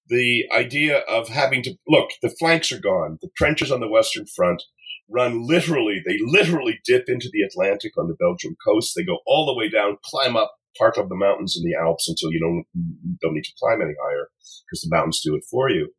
the 0.07 0.43
idea 0.51 0.99
of 1.09 1.29
having 1.29 1.63
to 1.63 1.73
look, 1.87 2.09
the 2.21 2.35
flanks 2.37 2.71
are 2.71 2.79
gone. 2.79 3.17
The 3.21 3.29
trenches 3.35 3.71
on 3.71 3.79
the 3.79 3.87
Western 3.87 4.25
Front 4.35 4.61
run 5.09 5.47
literally, 5.47 6.01
they 6.05 6.17
literally 6.19 6.79
dip 6.85 7.05
into 7.07 7.29
the 7.33 7.41
Atlantic 7.41 7.93
on 7.97 8.07
the 8.07 8.17
Belgian 8.19 8.55
coast. 8.63 8.93
They 8.95 9.03
go 9.03 9.19
all 9.25 9.47
the 9.47 9.57
way 9.57 9.69
down, 9.69 9.97
climb 10.03 10.35
up 10.35 10.53
part 10.77 10.97
of 10.97 11.09
the 11.09 11.15
mountains 11.15 11.57
in 11.57 11.63
the 11.63 11.75
Alps 11.75 12.07
until 12.07 12.31
you 12.31 12.39
don't, 12.39 12.65
don't 13.21 13.33
need 13.33 13.45
to 13.45 13.53
climb 13.59 13.81
any 13.81 13.93
higher 14.03 14.27
because 14.65 14.81
the 14.81 14.95
mountains 14.95 15.21
do 15.23 15.35
it 15.35 15.43
for 15.49 15.69
you. 15.69 15.89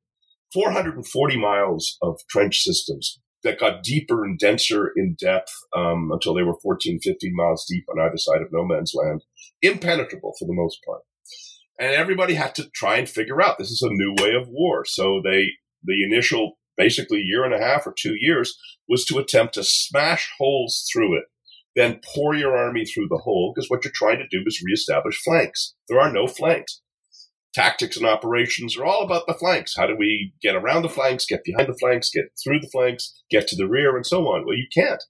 440 0.54 1.38
miles 1.38 1.98
of 2.00 2.20
trench 2.30 2.60
systems 2.60 3.20
that 3.42 3.58
got 3.58 3.82
deeper 3.82 4.24
and 4.24 4.38
denser 4.38 4.92
in 4.96 5.16
depth 5.20 5.52
um, 5.76 6.10
until 6.12 6.32
they 6.32 6.42
were 6.42 6.58
14, 6.62 7.00
15 7.02 7.32
miles 7.34 7.66
deep 7.68 7.84
on 7.90 8.00
either 8.00 8.16
side 8.16 8.40
of 8.40 8.48
no 8.52 8.64
man's 8.64 8.94
land, 8.94 9.22
impenetrable 9.60 10.32
for 10.38 10.46
the 10.46 10.54
most 10.54 10.78
part. 10.86 11.02
And 11.78 11.92
everybody 11.92 12.34
had 12.34 12.54
to 12.54 12.70
try 12.70 12.96
and 12.96 13.08
figure 13.08 13.42
out 13.42 13.58
this 13.58 13.70
is 13.70 13.82
a 13.82 13.92
new 13.92 14.14
way 14.22 14.34
of 14.34 14.48
war. 14.48 14.84
So 14.86 15.20
they, 15.22 15.48
the 15.82 16.04
initial 16.04 16.52
basically 16.76 17.18
year 17.18 17.44
and 17.44 17.52
a 17.52 17.58
half 17.58 17.86
or 17.86 17.94
two 17.96 18.14
years 18.16 18.56
was 18.88 19.04
to 19.06 19.18
attempt 19.18 19.54
to 19.54 19.64
smash 19.64 20.30
holes 20.38 20.88
through 20.92 21.18
it, 21.18 21.24
then 21.76 22.00
pour 22.14 22.34
your 22.34 22.56
army 22.56 22.84
through 22.84 23.08
the 23.08 23.20
hole 23.24 23.52
because 23.54 23.68
what 23.68 23.84
you're 23.84 23.92
trying 23.94 24.18
to 24.18 24.28
do 24.28 24.42
is 24.46 24.62
reestablish 24.64 25.20
flanks. 25.22 25.74
There 25.88 26.00
are 26.00 26.12
no 26.12 26.26
flanks 26.26 26.80
tactics 27.54 27.96
and 27.96 28.06
operations 28.06 28.76
are 28.76 28.84
all 28.84 29.02
about 29.02 29.26
the 29.26 29.34
flanks. 29.34 29.74
How 29.76 29.86
do 29.86 29.96
we 29.96 30.32
get 30.42 30.56
around 30.56 30.82
the 30.82 30.88
flanks, 30.88 31.26
get 31.26 31.44
behind 31.44 31.68
the 31.68 31.78
flanks, 31.78 32.10
get 32.10 32.24
through 32.42 32.60
the 32.60 32.70
flanks, 32.72 33.22
get 33.30 33.46
to 33.48 33.56
the 33.56 33.68
rear, 33.68 33.96
and 33.96 34.04
so 34.04 34.26
on? 34.26 34.44
Well, 34.44 34.56
you 34.56 34.66
can't. 34.74 35.02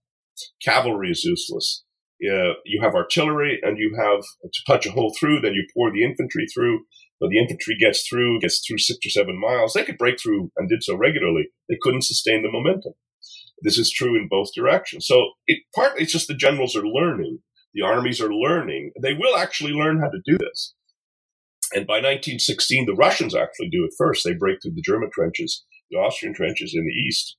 Cavalry 0.63 1.11
is 1.11 1.25
useless. 1.25 1.85
Uh, 2.23 2.55
you 2.65 2.81
have 2.81 2.95
artillery 2.95 3.59
and 3.63 3.79
you 3.79 3.97
have 3.99 4.23
to 4.43 4.63
punch 4.67 4.87
a 4.87 4.91
hole 4.91 5.15
through, 5.19 5.41
then 5.41 5.53
you 5.53 5.67
pour 5.75 5.91
the 5.91 6.05
infantry 6.05 6.47
through. 6.47 6.81
So 7.21 7.29
the 7.29 7.39
infantry 7.39 7.77
gets 7.79 8.07
through, 8.07 8.41
gets 8.41 8.65
through 8.67 8.79
six 8.79 8.99
or 9.07 9.11
seven 9.11 9.39
miles. 9.39 9.73
They 9.73 9.85
could 9.85 9.99
break 9.99 10.21
through 10.21 10.51
and 10.57 10.69
did 10.69 10.83
so 10.83 10.97
regularly. 10.97 11.49
They 11.69 11.79
couldn't 11.81 12.03
sustain 12.03 12.43
the 12.43 12.51
momentum. 12.51 12.95
This 13.63 13.79
is 13.79 13.93
true 13.93 14.17
in 14.17 14.29
both 14.29 14.49
directions. 14.55 15.07
So 15.07 15.33
it 15.47 15.61
partly 15.75 16.03
it's 16.03 16.13
just 16.13 16.29
the 16.29 16.35
generals 16.35 16.77
are 16.77 16.87
learning. 16.87 17.39
The 17.73 17.83
armies 17.83 18.21
are 18.21 18.33
learning. 18.33 18.93
They 19.01 19.15
will 19.15 19.37
actually 19.37 19.73
learn 19.73 20.01
how 20.01 20.09
to 20.09 20.21
do 20.25 20.39
this. 20.39 20.75
And 21.75 21.87
by 21.87 21.95
1916, 21.95 22.87
the 22.87 22.95
Russians 22.95 23.35
actually 23.35 23.69
do 23.69 23.85
it 23.85 23.95
first. 23.99 24.25
They 24.25 24.35
break 24.35 24.63
through 24.63 24.75
the 24.75 24.83
German 24.83 25.11
trenches, 25.13 25.65
the 25.91 25.99
Austrian 25.99 26.35
trenches 26.35 26.73
in 26.75 26.85
the 26.85 26.93
east, 26.93 27.37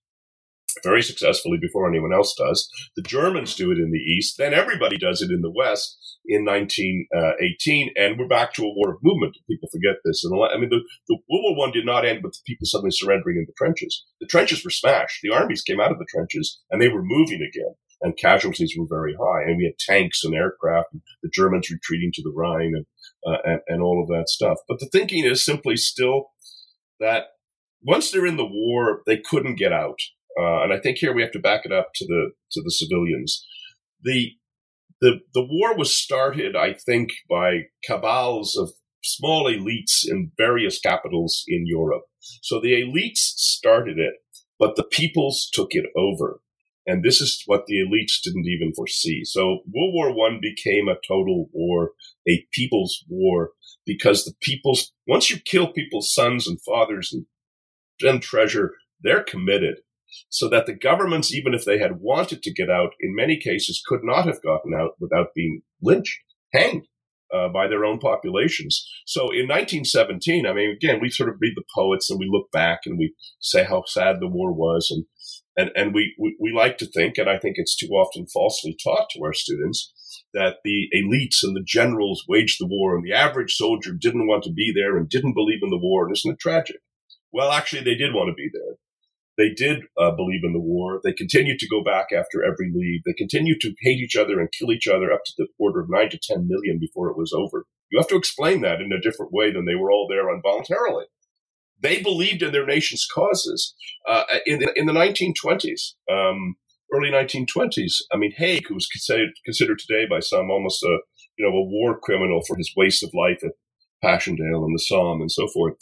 very 0.83 1.01
successfully 1.01 1.57
before 1.59 1.87
anyone 1.87 2.13
else 2.13 2.35
does. 2.35 2.69
The 2.97 3.01
Germans 3.01 3.55
do 3.55 3.71
it 3.71 3.77
in 3.77 3.91
the 3.91 3.97
east. 3.99 4.35
Then 4.37 4.53
everybody 4.53 4.97
does 4.97 5.21
it 5.21 5.31
in 5.31 5.41
the 5.41 5.53
west 5.55 5.97
in 6.25 6.43
1918. 6.43 7.91
And 7.95 8.19
we're 8.19 8.27
back 8.27 8.53
to 8.55 8.63
a 8.63 8.73
war 8.75 8.91
of 8.91 8.99
movement. 9.01 9.37
People 9.49 9.69
forget 9.71 9.95
this. 10.03 10.25
And 10.25 10.33
I 10.35 10.57
mean, 10.57 10.69
the, 10.69 10.81
the 11.07 11.17
World 11.29 11.55
War 11.55 11.55
One 11.55 11.71
did 11.71 11.85
not 11.85 12.05
end 12.05 12.21
with 12.21 12.41
people 12.45 12.65
suddenly 12.65 12.91
surrendering 12.91 13.37
in 13.37 13.45
the 13.47 13.53
trenches. 13.57 14.03
The 14.19 14.27
trenches 14.27 14.65
were 14.65 14.69
smashed. 14.69 15.21
The 15.23 15.33
armies 15.33 15.61
came 15.61 15.79
out 15.79 15.91
of 15.91 15.99
the 15.99 16.07
trenches 16.09 16.59
and 16.69 16.81
they 16.81 16.89
were 16.89 17.03
moving 17.03 17.41
again 17.41 17.75
and 18.01 18.17
casualties 18.17 18.75
were 18.77 18.87
very 18.87 19.15
high. 19.19 19.43
And 19.43 19.57
we 19.57 19.65
had 19.65 19.77
tanks 19.79 20.23
and 20.23 20.35
aircraft, 20.35 20.89
and 20.93 21.01
the 21.23 21.29
Germans 21.33 21.69
retreating 21.69 22.11
to 22.13 22.21
the 22.21 22.33
Rhine, 22.35 22.73
and, 22.75 22.85
uh, 23.25 23.37
and, 23.43 23.59
and 23.67 23.81
all 23.81 24.01
of 24.01 24.07
that 24.09 24.29
stuff. 24.29 24.57
But 24.67 24.79
the 24.79 24.89
thinking 24.91 25.25
is 25.25 25.43
simply 25.43 25.75
still 25.75 26.27
that 26.99 27.25
once 27.83 28.11
they're 28.11 28.25
in 28.25 28.37
the 28.37 28.45
war, 28.45 29.01
they 29.05 29.17
couldn't 29.17 29.57
get 29.57 29.71
out. 29.71 29.99
Uh, 30.39 30.63
and 30.63 30.73
I 30.73 30.79
think 30.79 30.97
here 30.97 31.13
we 31.13 31.21
have 31.21 31.31
to 31.31 31.39
back 31.39 31.61
it 31.65 31.71
up 31.71 31.89
to 31.95 32.05
the 32.05 32.31
to 32.51 32.61
the 32.61 32.71
civilians. 32.71 33.45
The 34.03 34.31
the 35.01 35.19
the 35.33 35.45
war 35.45 35.77
was 35.77 35.95
started, 35.95 36.55
I 36.55 36.73
think, 36.73 37.09
by 37.29 37.63
cabals 37.83 38.57
of 38.57 38.71
small 39.03 39.45
elites 39.45 40.03
in 40.05 40.31
various 40.37 40.79
capitals 40.79 41.43
in 41.47 41.65
Europe. 41.67 42.03
So 42.41 42.59
the 42.59 42.73
elites 42.73 43.19
started 43.37 43.99
it, 43.99 44.15
but 44.59 44.75
the 44.75 44.83
peoples 44.83 45.49
took 45.53 45.69
it 45.71 45.85
over. 45.95 46.41
And 46.87 47.03
this 47.03 47.19
is 47.19 47.41
what 47.45 47.65
the 47.65 47.75
elites 47.75 48.21
didn't 48.23 48.45
even 48.47 48.73
foresee. 48.73 49.23
So 49.25 49.59
World 49.73 49.93
War 49.93 50.15
One 50.15 50.39
became 50.41 50.87
a 50.87 50.99
total 51.07 51.49
war, 51.51 51.91
a 52.27 52.45
people's 52.51 53.03
war, 53.09 53.51
because 53.85 54.23
the 54.23 54.33
people's, 54.41 54.91
once 55.07 55.29
you 55.29 55.37
kill 55.43 55.73
people's 55.73 56.13
sons 56.13 56.47
and 56.47 56.61
fathers 56.61 57.11
and, 57.11 57.25
and 58.01 58.21
treasure, 58.21 58.73
they're 59.01 59.23
committed. 59.23 59.77
So 60.29 60.47
that 60.49 60.65
the 60.65 60.75
governments, 60.75 61.33
even 61.33 61.53
if 61.53 61.65
they 61.65 61.79
had 61.79 61.99
wanted 61.99 62.43
to 62.43 62.53
get 62.53 62.69
out, 62.69 62.91
in 63.01 63.15
many 63.15 63.37
cases 63.37 63.83
could 63.85 64.01
not 64.03 64.25
have 64.25 64.41
gotten 64.41 64.73
out 64.73 64.91
without 64.99 65.33
being 65.35 65.61
lynched, 65.81 66.19
hanged. 66.53 66.87
Uh, 67.33 67.49
by 67.49 67.67
their 67.67 67.83
own 67.83 67.97
populations. 67.97 68.87
So 69.07 69.23
in 69.23 69.47
1917, 69.47 70.45
I 70.45 70.53
mean, 70.53 70.69
again, 70.69 70.99
we 71.01 71.09
sort 71.09 71.27
of 71.27 71.35
read 71.41 71.53
the 71.55 71.63
poets 71.73 72.09
and 72.09 72.19
we 72.19 72.29
look 72.31 72.49
back 72.51 72.81
and 72.85 72.99
we 72.99 73.15
say 73.39 73.63
how 73.63 73.83
sad 73.87 74.17
the 74.19 74.27
war 74.27 74.53
was 74.53 74.89
and 74.91 75.05
and, 75.57 75.71
and 75.75 75.93
we, 75.93 76.13
we, 76.19 76.35
we 76.39 76.51
like 76.51 76.77
to 76.79 76.85
think, 76.85 77.17
and 77.17 77.29
I 77.29 77.37
think 77.37 77.55
it's 77.57 77.75
too 77.75 77.87
often 77.87 78.27
falsely 78.27 78.77
taught 78.83 79.09
to 79.11 79.23
our 79.23 79.33
students, 79.33 79.93
that 80.33 80.57
the 80.63 80.89
elites 80.93 81.43
and 81.43 81.55
the 81.55 81.63
generals 81.65 82.25
waged 82.27 82.57
the 82.59 82.67
war 82.67 82.95
and 82.95 83.05
the 83.05 83.13
average 83.13 83.55
soldier 83.55 83.93
didn't 83.93 84.27
want 84.27 84.43
to 84.43 84.51
be 84.51 84.73
there 84.75 84.97
and 84.97 85.09
didn't 85.09 85.33
believe 85.33 85.59
in 85.63 85.69
the 85.69 85.79
war. 85.79 86.05
And 86.05 86.15
isn't 86.15 86.33
it 86.33 86.39
tragic? 86.39 86.77
Well, 87.31 87.51
actually, 87.51 87.83
they 87.83 87.95
did 87.95 88.13
want 88.13 88.29
to 88.29 88.33
be 88.33 88.49
there. 88.51 88.75
They 89.37 89.53
did 89.53 89.83
uh, 89.99 90.11
believe 90.11 90.41
in 90.43 90.53
the 90.53 90.59
war. 90.59 91.01
They 91.03 91.11
continued 91.11 91.59
to 91.59 91.67
go 91.67 91.83
back 91.83 92.07
after 92.11 92.43
every 92.43 92.71
leave. 92.73 93.01
They 93.05 93.13
continued 93.13 93.59
to 93.61 93.73
hate 93.81 93.99
each 93.99 94.15
other 94.15 94.39
and 94.39 94.51
kill 94.57 94.71
each 94.71 94.87
other 94.87 95.11
up 95.11 95.21
to 95.25 95.33
the 95.37 95.47
order 95.59 95.81
of 95.81 95.89
nine 95.89 96.09
to 96.11 96.19
10 96.21 96.47
million 96.47 96.79
before 96.79 97.09
it 97.09 97.17
was 97.17 97.33
over. 97.33 97.65
You 97.91 97.99
have 97.99 98.07
to 98.09 98.15
explain 98.15 98.61
that 98.61 98.81
in 98.81 98.91
a 98.93 99.01
different 99.01 99.33
way 99.33 99.51
than 99.51 99.65
they 99.65 99.75
were 99.75 99.91
all 99.91 100.07
there 100.09 100.33
involuntarily. 100.33 101.05
They 101.81 102.01
believed 102.01 102.41
in 102.41 102.51
their 102.51 102.65
nation's 102.65 103.07
causes 103.13 103.75
uh, 104.07 104.23
in, 104.45 104.59
the, 104.59 104.71
in 104.75 104.85
the 104.85 104.93
1920s, 104.93 105.93
um, 106.11 106.55
early 106.93 107.09
1920s. 107.11 107.95
I 108.11 108.17
mean, 108.17 108.33
Haig, 108.37 108.67
who 108.67 108.75
was 108.75 108.87
considered, 108.87 109.31
considered 109.43 109.79
today 109.79 110.05
by 110.09 110.19
some 110.19 110.49
almost 110.49 110.83
a 110.83 110.99
you 111.37 111.45
know 111.45 111.55
a 111.55 111.65
war 111.65 111.99
criminal 111.99 112.41
for 112.47 112.55
his 112.57 112.71
waste 112.77 113.03
of 113.03 113.11
life 113.13 113.39
at 113.43 113.51
Passchendaele 114.03 114.65
and 114.65 114.75
the 114.75 114.79
Somme 114.79 115.21
and 115.21 115.31
so 115.31 115.47
forth. 115.53 115.75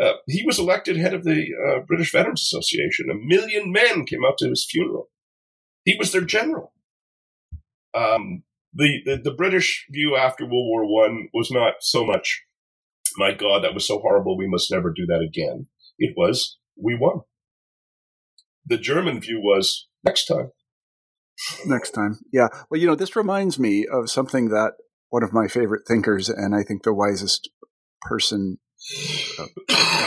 Uh, 0.00 0.14
he 0.26 0.44
was 0.44 0.58
elected 0.58 0.96
head 0.96 1.14
of 1.14 1.24
the 1.24 1.46
uh, 1.68 1.80
British 1.86 2.12
Veterans 2.12 2.42
Association. 2.42 3.10
A 3.10 3.14
million 3.14 3.72
men 3.72 4.04
came 4.04 4.24
out 4.26 4.38
to 4.38 4.48
his 4.48 4.66
funeral. 4.68 5.08
He 5.84 5.96
was 5.98 6.12
their 6.12 6.22
general. 6.22 6.72
Um, 7.94 8.42
the, 8.74 8.98
the, 9.06 9.16
the 9.16 9.34
British 9.34 9.86
view 9.90 10.16
after 10.16 10.44
World 10.44 10.68
War 10.68 10.86
One 10.86 11.28
was 11.32 11.50
not 11.50 11.74
so 11.80 12.04
much 12.04 12.42
my 13.18 13.32
God, 13.32 13.64
that 13.64 13.74
was 13.74 13.86
so 13.86 13.98
horrible. 13.98 14.36
We 14.36 14.48
must 14.48 14.70
never 14.70 14.92
do 14.94 15.06
that 15.06 15.20
again. 15.20 15.66
It 15.98 16.14
was, 16.16 16.58
we 16.80 16.96
won. 16.98 17.20
The 18.66 18.78
German 18.78 19.20
view 19.20 19.40
was 19.40 19.88
next 20.04 20.26
time. 20.26 20.50
Next 21.66 21.90
time. 21.90 22.18
Yeah. 22.32 22.48
Well, 22.70 22.80
you 22.80 22.86
know, 22.86 22.94
this 22.94 23.16
reminds 23.16 23.58
me 23.58 23.86
of 23.86 24.10
something 24.10 24.48
that 24.48 24.72
one 25.10 25.22
of 25.22 25.32
my 25.32 25.48
favorite 25.48 25.86
thinkers, 25.86 26.28
and 26.28 26.54
I 26.54 26.62
think 26.62 26.82
the 26.82 26.94
wisest 26.94 27.48
person, 28.02 28.58
uh, 29.38 29.46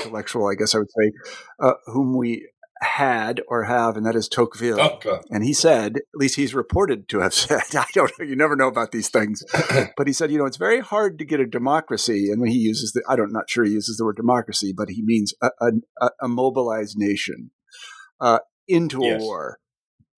intellectual, 0.03 0.47
I 0.47 0.55
guess 0.55 0.75
I 0.75 0.79
would 0.79 0.89
say, 0.89 1.11
uh, 1.59 1.73
whom 1.85 2.17
we 2.17 2.49
had 2.81 3.41
or 3.47 3.65
have, 3.65 3.97
and 3.97 4.05
that 4.05 4.15
is 4.15 4.27
Tocqueville. 4.27 4.79
Okay. 4.79 5.19
And 5.29 5.43
he 5.43 5.53
said, 5.53 5.97
at 5.97 6.03
least 6.15 6.35
he's 6.35 6.53
reported 6.53 7.09
to 7.09 7.19
have 7.19 7.33
said, 7.33 7.61
I 7.73 7.85
don't 7.93 8.11
know, 8.17 8.25
you 8.25 8.35
never 8.35 8.55
know 8.55 8.67
about 8.67 8.91
these 8.91 9.09
things, 9.09 9.43
but 9.97 10.07
he 10.07 10.13
said, 10.13 10.31
you 10.31 10.37
know, 10.37 10.45
it's 10.45 10.57
very 10.57 10.79
hard 10.79 11.19
to 11.19 11.25
get 11.25 11.39
a 11.39 11.45
democracy. 11.45 12.31
And 12.31 12.41
when 12.41 12.51
he 12.51 12.57
uses 12.57 12.93
the, 12.93 13.03
I 13.07 13.15
don't, 13.15 13.33
not 13.33 13.49
sure 13.49 13.63
he 13.65 13.71
uses 13.71 13.97
the 13.97 14.05
word 14.05 14.15
democracy, 14.15 14.73
but 14.75 14.89
he 14.89 15.01
means 15.03 15.33
a, 15.41 15.49
a, 16.01 16.09
a 16.21 16.27
mobilized 16.27 16.97
nation 16.97 17.51
uh, 18.21 18.39
into 18.67 19.03
yes. 19.03 19.21
a 19.21 19.23
war. 19.23 19.59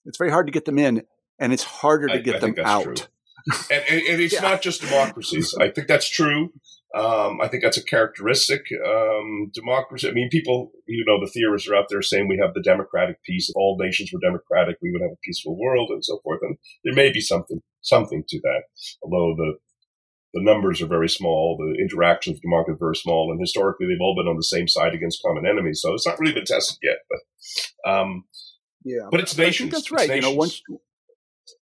It's 0.05 0.17
very 0.17 0.31
hard 0.31 0.47
to 0.47 0.51
get 0.51 0.65
them 0.65 0.79
in, 0.79 1.03
and 1.39 1.53
it's 1.53 1.63
harder 1.63 2.07
to 2.07 2.19
get 2.19 2.35
I, 2.35 2.37
I 2.37 2.39
them 2.39 2.55
out. 2.65 3.07
and, 3.71 3.83
and, 3.89 4.01
and, 4.01 4.21
it's 4.21 4.33
yeah. 4.33 4.41
not 4.41 4.61
just 4.61 4.81
democracies. 4.81 5.55
I 5.59 5.69
think 5.69 5.87
that's 5.87 6.09
true. 6.09 6.53
Um, 6.93 7.39
I 7.41 7.47
think 7.47 7.63
that's 7.63 7.77
a 7.77 7.83
characteristic. 7.83 8.63
Um, 8.85 9.49
democracy. 9.53 10.09
I 10.09 10.11
mean, 10.11 10.29
people, 10.29 10.71
you 10.87 11.05
know, 11.07 11.23
the 11.23 11.31
theorists 11.31 11.69
are 11.69 11.75
out 11.75 11.85
there 11.89 12.01
saying 12.01 12.27
we 12.27 12.41
have 12.43 12.53
the 12.53 12.61
democratic 12.61 13.23
peace. 13.23 13.49
If 13.49 13.55
all 13.55 13.77
nations 13.79 14.11
were 14.11 14.19
democratic, 14.19 14.75
we 14.81 14.91
would 14.91 15.01
have 15.01 15.11
a 15.11 15.23
peaceful 15.23 15.57
world, 15.57 15.89
and 15.91 16.03
so 16.03 16.19
forth. 16.23 16.39
And 16.41 16.57
there 16.83 16.93
may 16.93 17.11
be 17.11 17.21
something 17.21 17.61
something 17.81 18.23
to 18.27 18.39
that, 18.41 18.63
although 19.01 19.35
the 19.37 19.53
the 20.33 20.43
numbers 20.43 20.81
are 20.81 20.87
very 20.87 21.09
small. 21.09 21.57
The 21.57 21.81
interactions 21.81 22.37
of 22.37 22.41
democracy 22.41 22.75
are 22.75 22.85
very 22.85 22.95
small, 22.95 23.31
and 23.31 23.39
historically 23.39 23.87
they've 23.87 24.01
all 24.01 24.15
been 24.15 24.29
on 24.29 24.37
the 24.37 24.43
same 24.43 24.67
side 24.67 24.93
against 24.93 25.21
common 25.25 25.45
enemies. 25.45 25.79
So 25.81 25.93
it's 25.93 26.07
not 26.07 26.19
really 26.19 26.33
been 26.33 26.45
tested 26.45 26.77
yet. 26.83 26.97
But 27.09 27.91
um, 27.91 28.25
yeah, 28.83 29.07
but 29.09 29.21
it's 29.21 29.37
nations. 29.37 29.71
that's 29.71 29.91
right. 29.91 30.13
You 30.13 30.21
know, 30.21 30.33
once 30.33 30.61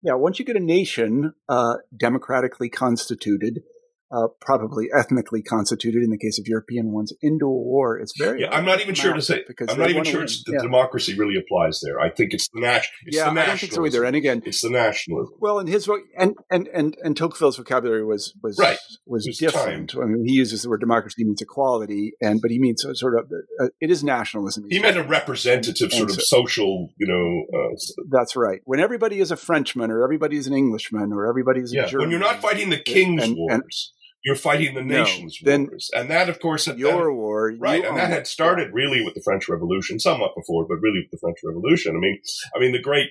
yeah, 0.03 0.13
once 0.13 0.37
you 0.37 0.45
get 0.45 0.55
a 0.55 0.59
nation 0.59 1.33
uh, 1.49 1.75
democratically 1.95 2.69
constituted 2.69 3.63
uh, 4.11 4.27
probably 4.39 4.87
ethnically 4.95 5.41
constituted 5.41 6.03
in 6.03 6.09
the 6.09 6.17
case 6.17 6.37
of 6.39 6.47
European 6.47 6.91
ones, 6.91 7.11
into 7.21 7.45
a 7.45 7.49
war, 7.49 7.97
it's 7.97 8.13
very. 8.17 8.41
Yeah, 8.41 8.51
I'm 8.51 8.65
not 8.65 8.79
even 8.81 8.93
sure 8.93 9.13
to 9.13 9.21
say. 9.21 9.43
Because 9.47 9.69
I'm 9.69 9.79
not 9.79 9.89
even 9.89 10.03
sure 10.03 10.23
it's, 10.23 10.43
the 10.43 10.53
yeah. 10.53 10.61
democracy 10.61 11.17
really 11.17 11.35
applies 11.37 11.81
there. 11.81 11.99
I 11.99 12.09
think 12.09 12.33
it's 12.33 12.47
the 12.53 12.61
national. 12.61 12.93
Yeah, 13.07 13.33
the 13.33 13.41
I 13.41 13.45
don't 13.47 13.59
think 13.59 13.73
so 13.73 13.85
either. 13.85 14.03
And 14.03 14.15
again, 14.15 14.43
it's 14.45 14.61
the 14.61 14.69
nationalism. 14.69 15.33
Well, 15.39 15.59
and 15.59 15.67
his 15.67 15.89
and 16.17 16.35
and 16.51 16.67
and 16.73 16.95
and 17.03 17.17
Tocqueville's 17.17 17.57
vocabulary 17.57 18.05
was 18.05 18.33
was 18.43 18.59
right. 18.59 18.77
was, 19.05 19.25
was 19.25 19.37
different. 19.37 19.95
I 19.95 20.05
mean, 20.05 20.25
he 20.25 20.33
uses 20.33 20.61
the 20.61 20.69
word 20.69 20.81
democracy 20.81 21.23
means 21.23 21.41
equality, 21.41 22.13
and 22.21 22.41
but 22.41 22.51
he 22.51 22.59
means 22.59 22.85
sort 22.93 23.17
of 23.17 23.25
uh, 23.59 23.67
it 23.81 23.89
is 23.89 24.03
nationalism. 24.03 24.65
He 24.69 24.79
meant 24.79 24.97
a 24.97 25.03
representative 25.03 25.85
and, 25.85 25.93
sort 25.93 26.09
and 26.09 26.19
of 26.19 26.23
so, 26.23 26.37
social, 26.41 26.89
you 26.97 27.07
know. 27.07 27.59
Uh, 27.59 27.75
that's 28.09 28.35
right. 28.35 28.61
When 28.65 28.79
everybody 28.79 29.19
is 29.19 29.31
a 29.31 29.35
Frenchman, 29.35 29.89
or 29.89 30.03
everybody 30.03 30.37
is 30.37 30.45
an 30.45 30.53
Englishman, 30.53 31.11
or 31.11 31.27
everybody 31.27 31.61
is 31.61 31.73
yeah, 31.73 31.85
a 31.85 31.87
German. 31.87 32.03
When 32.03 32.11
you're 32.11 32.19
not 32.19 32.41
fighting 32.41 32.69
the 32.69 32.77
king's 32.77 33.23
and, 33.23 33.35
wars 33.35 33.93
you're 34.25 34.35
fighting 34.35 34.73
the 34.73 34.81
nation's 34.81 35.39
no, 35.43 35.57
wars. 35.57 35.91
And 35.95 36.09
that, 36.09 36.29
of 36.29 36.39
course, 36.39 36.65
had, 36.65 36.79
your 36.79 37.13
war, 37.13 37.53
right? 37.59 37.85
And 37.85 37.95
that 37.95 38.09
had 38.09 38.25
started 38.25 38.73
really 38.73 39.05
with 39.05 39.13
the 39.13 39.21
French 39.21 39.47
Revolution, 39.47 39.99
somewhat 39.99 40.31
before, 40.35 40.65
but 40.67 40.81
really 40.81 41.01
with 41.01 41.11
the 41.11 41.19
French 41.21 41.37
Revolution. 41.43 41.95
I 41.95 41.99
mean, 41.99 42.19
I 42.55 42.59
mean, 42.59 42.71
the 42.71 42.81
great 42.81 43.09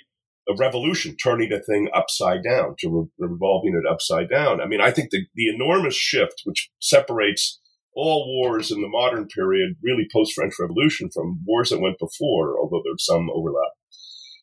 revolution, 0.59 1.17
turning 1.17 1.53
a 1.53 1.61
thing 1.63 1.89
upside 1.95 2.43
down, 2.43 2.75
to 2.81 2.89
re- 3.17 3.29
revolving 3.29 3.81
it 3.81 3.89
upside 3.91 4.29
down. 4.29 4.61
I 4.61 4.67
mean, 4.67 4.81
I 4.81 4.91
think 4.91 5.11
the, 5.11 5.25
the 5.37 5.49
enormous 5.49 5.95
shift 5.95 6.43
which 6.45 6.69
separates 6.81 7.61
all 7.95 8.27
wars 8.27 8.73
in 8.73 8.83
the 8.83 8.89
modern 8.89 9.29
period, 9.29 9.77
really 9.85 10.09
post 10.13 10.33
French 10.35 10.55
Revolution, 10.59 11.11
from 11.15 11.39
wars 11.47 11.71
that 11.71 11.81
went 11.81 12.01
before, 12.01 12.59
although 12.59 12.83
there's 12.85 13.07
some 13.07 13.31
overlap, 13.33 13.71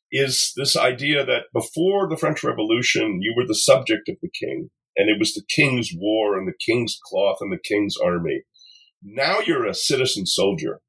is 0.09 0.53
this 0.55 0.77
idea 0.77 1.25
that 1.25 1.43
before 1.53 2.07
the 2.07 2.15
French 2.15 2.45
Revolution, 2.45 3.19
you 3.21 3.33
were 3.35 3.45
the 3.45 3.55
subject 3.55 4.07
of 4.07 4.15
the 4.21 4.29
king 4.29 4.69
and 4.97 5.09
it 5.09 5.19
was 5.19 5.33
the 5.33 5.43
king's 5.47 5.91
war 5.95 6.37
and 6.37 6.47
the 6.47 6.53
king's 6.65 6.99
cloth 7.03 7.37
and 7.41 7.51
the 7.51 7.59
king's 7.59 7.95
army. 7.97 8.43
Now 9.03 9.39
you're 9.39 9.65
a 9.65 9.73
citizen 9.73 10.25
soldier. 10.25 10.81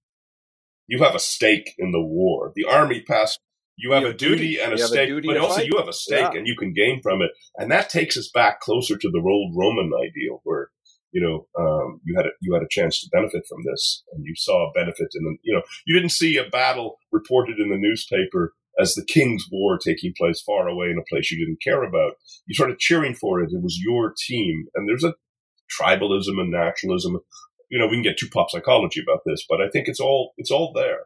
You 0.86 1.02
have 1.02 1.14
a 1.14 1.20
stake 1.20 1.74
in 1.78 1.92
the 1.92 2.02
war. 2.02 2.52
The 2.54 2.64
army 2.64 3.02
passed. 3.06 3.40
You 3.76 3.92
have, 3.92 4.02
you 4.02 4.06
have 4.08 4.14
a 4.14 4.18
duty, 4.18 4.36
duty 4.36 4.60
and 4.60 4.72
a 4.74 4.78
stake, 4.78 5.08
a 5.08 5.20
but 5.20 5.36
also 5.38 5.56
fight. 5.56 5.66
you 5.66 5.78
have 5.78 5.88
a 5.88 5.94
stake 5.94 6.32
yeah. 6.32 6.38
and 6.38 6.46
you 6.46 6.56
can 6.58 6.74
gain 6.74 7.00
from 7.02 7.22
it. 7.22 7.30
And 7.56 7.70
that 7.70 7.88
takes 7.88 8.16
us 8.18 8.30
back 8.32 8.60
closer 8.60 8.98
to 8.98 9.10
the 9.10 9.22
old 9.24 9.54
Roman 9.56 9.90
ideal 9.98 10.40
where, 10.44 10.68
you 11.10 11.22
know, 11.22 11.46
um, 11.58 12.00
you 12.04 12.14
had 12.16 12.26
a, 12.26 12.30
you 12.42 12.52
had 12.52 12.62
a 12.62 12.68
chance 12.70 13.00
to 13.00 13.08
benefit 13.10 13.44
from 13.48 13.60
this 13.64 14.04
and 14.12 14.24
you 14.26 14.34
saw 14.36 14.68
a 14.68 14.72
benefit 14.72 15.08
in 15.14 15.24
the, 15.24 15.36
you 15.42 15.54
know, 15.54 15.62
you 15.86 15.94
didn't 15.94 16.12
see 16.12 16.36
a 16.36 16.48
battle 16.50 16.98
reported 17.10 17.58
in 17.58 17.70
the 17.70 17.78
newspaper 17.78 18.52
as 18.80 18.94
the 18.94 19.04
King's 19.04 19.46
War 19.50 19.78
taking 19.78 20.14
place 20.16 20.40
far 20.40 20.68
away 20.68 20.86
in 20.86 20.98
a 20.98 21.08
place 21.08 21.30
you 21.30 21.44
didn't 21.44 21.62
care 21.62 21.82
about. 21.82 22.14
You 22.46 22.54
started 22.54 22.78
cheering 22.78 23.14
for 23.14 23.40
it. 23.40 23.50
It 23.52 23.62
was 23.62 23.78
your 23.82 24.14
team. 24.26 24.64
And 24.74 24.88
there's 24.88 25.04
a 25.04 25.14
tribalism 25.80 26.40
and 26.40 26.50
nationalism. 26.50 27.18
You 27.70 27.78
know, 27.78 27.86
we 27.86 27.96
can 27.96 28.02
get 28.02 28.18
too 28.18 28.28
pop 28.32 28.50
psychology 28.50 29.00
about 29.00 29.20
this, 29.26 29.44
but 29.48 29.60
I 29.60 29.68
think 29.68 29.88
it's 29.88 30.00
all 30.00 30.32
it's 30.36 30.50
all 30.50 30.72
there. 30.74 31.00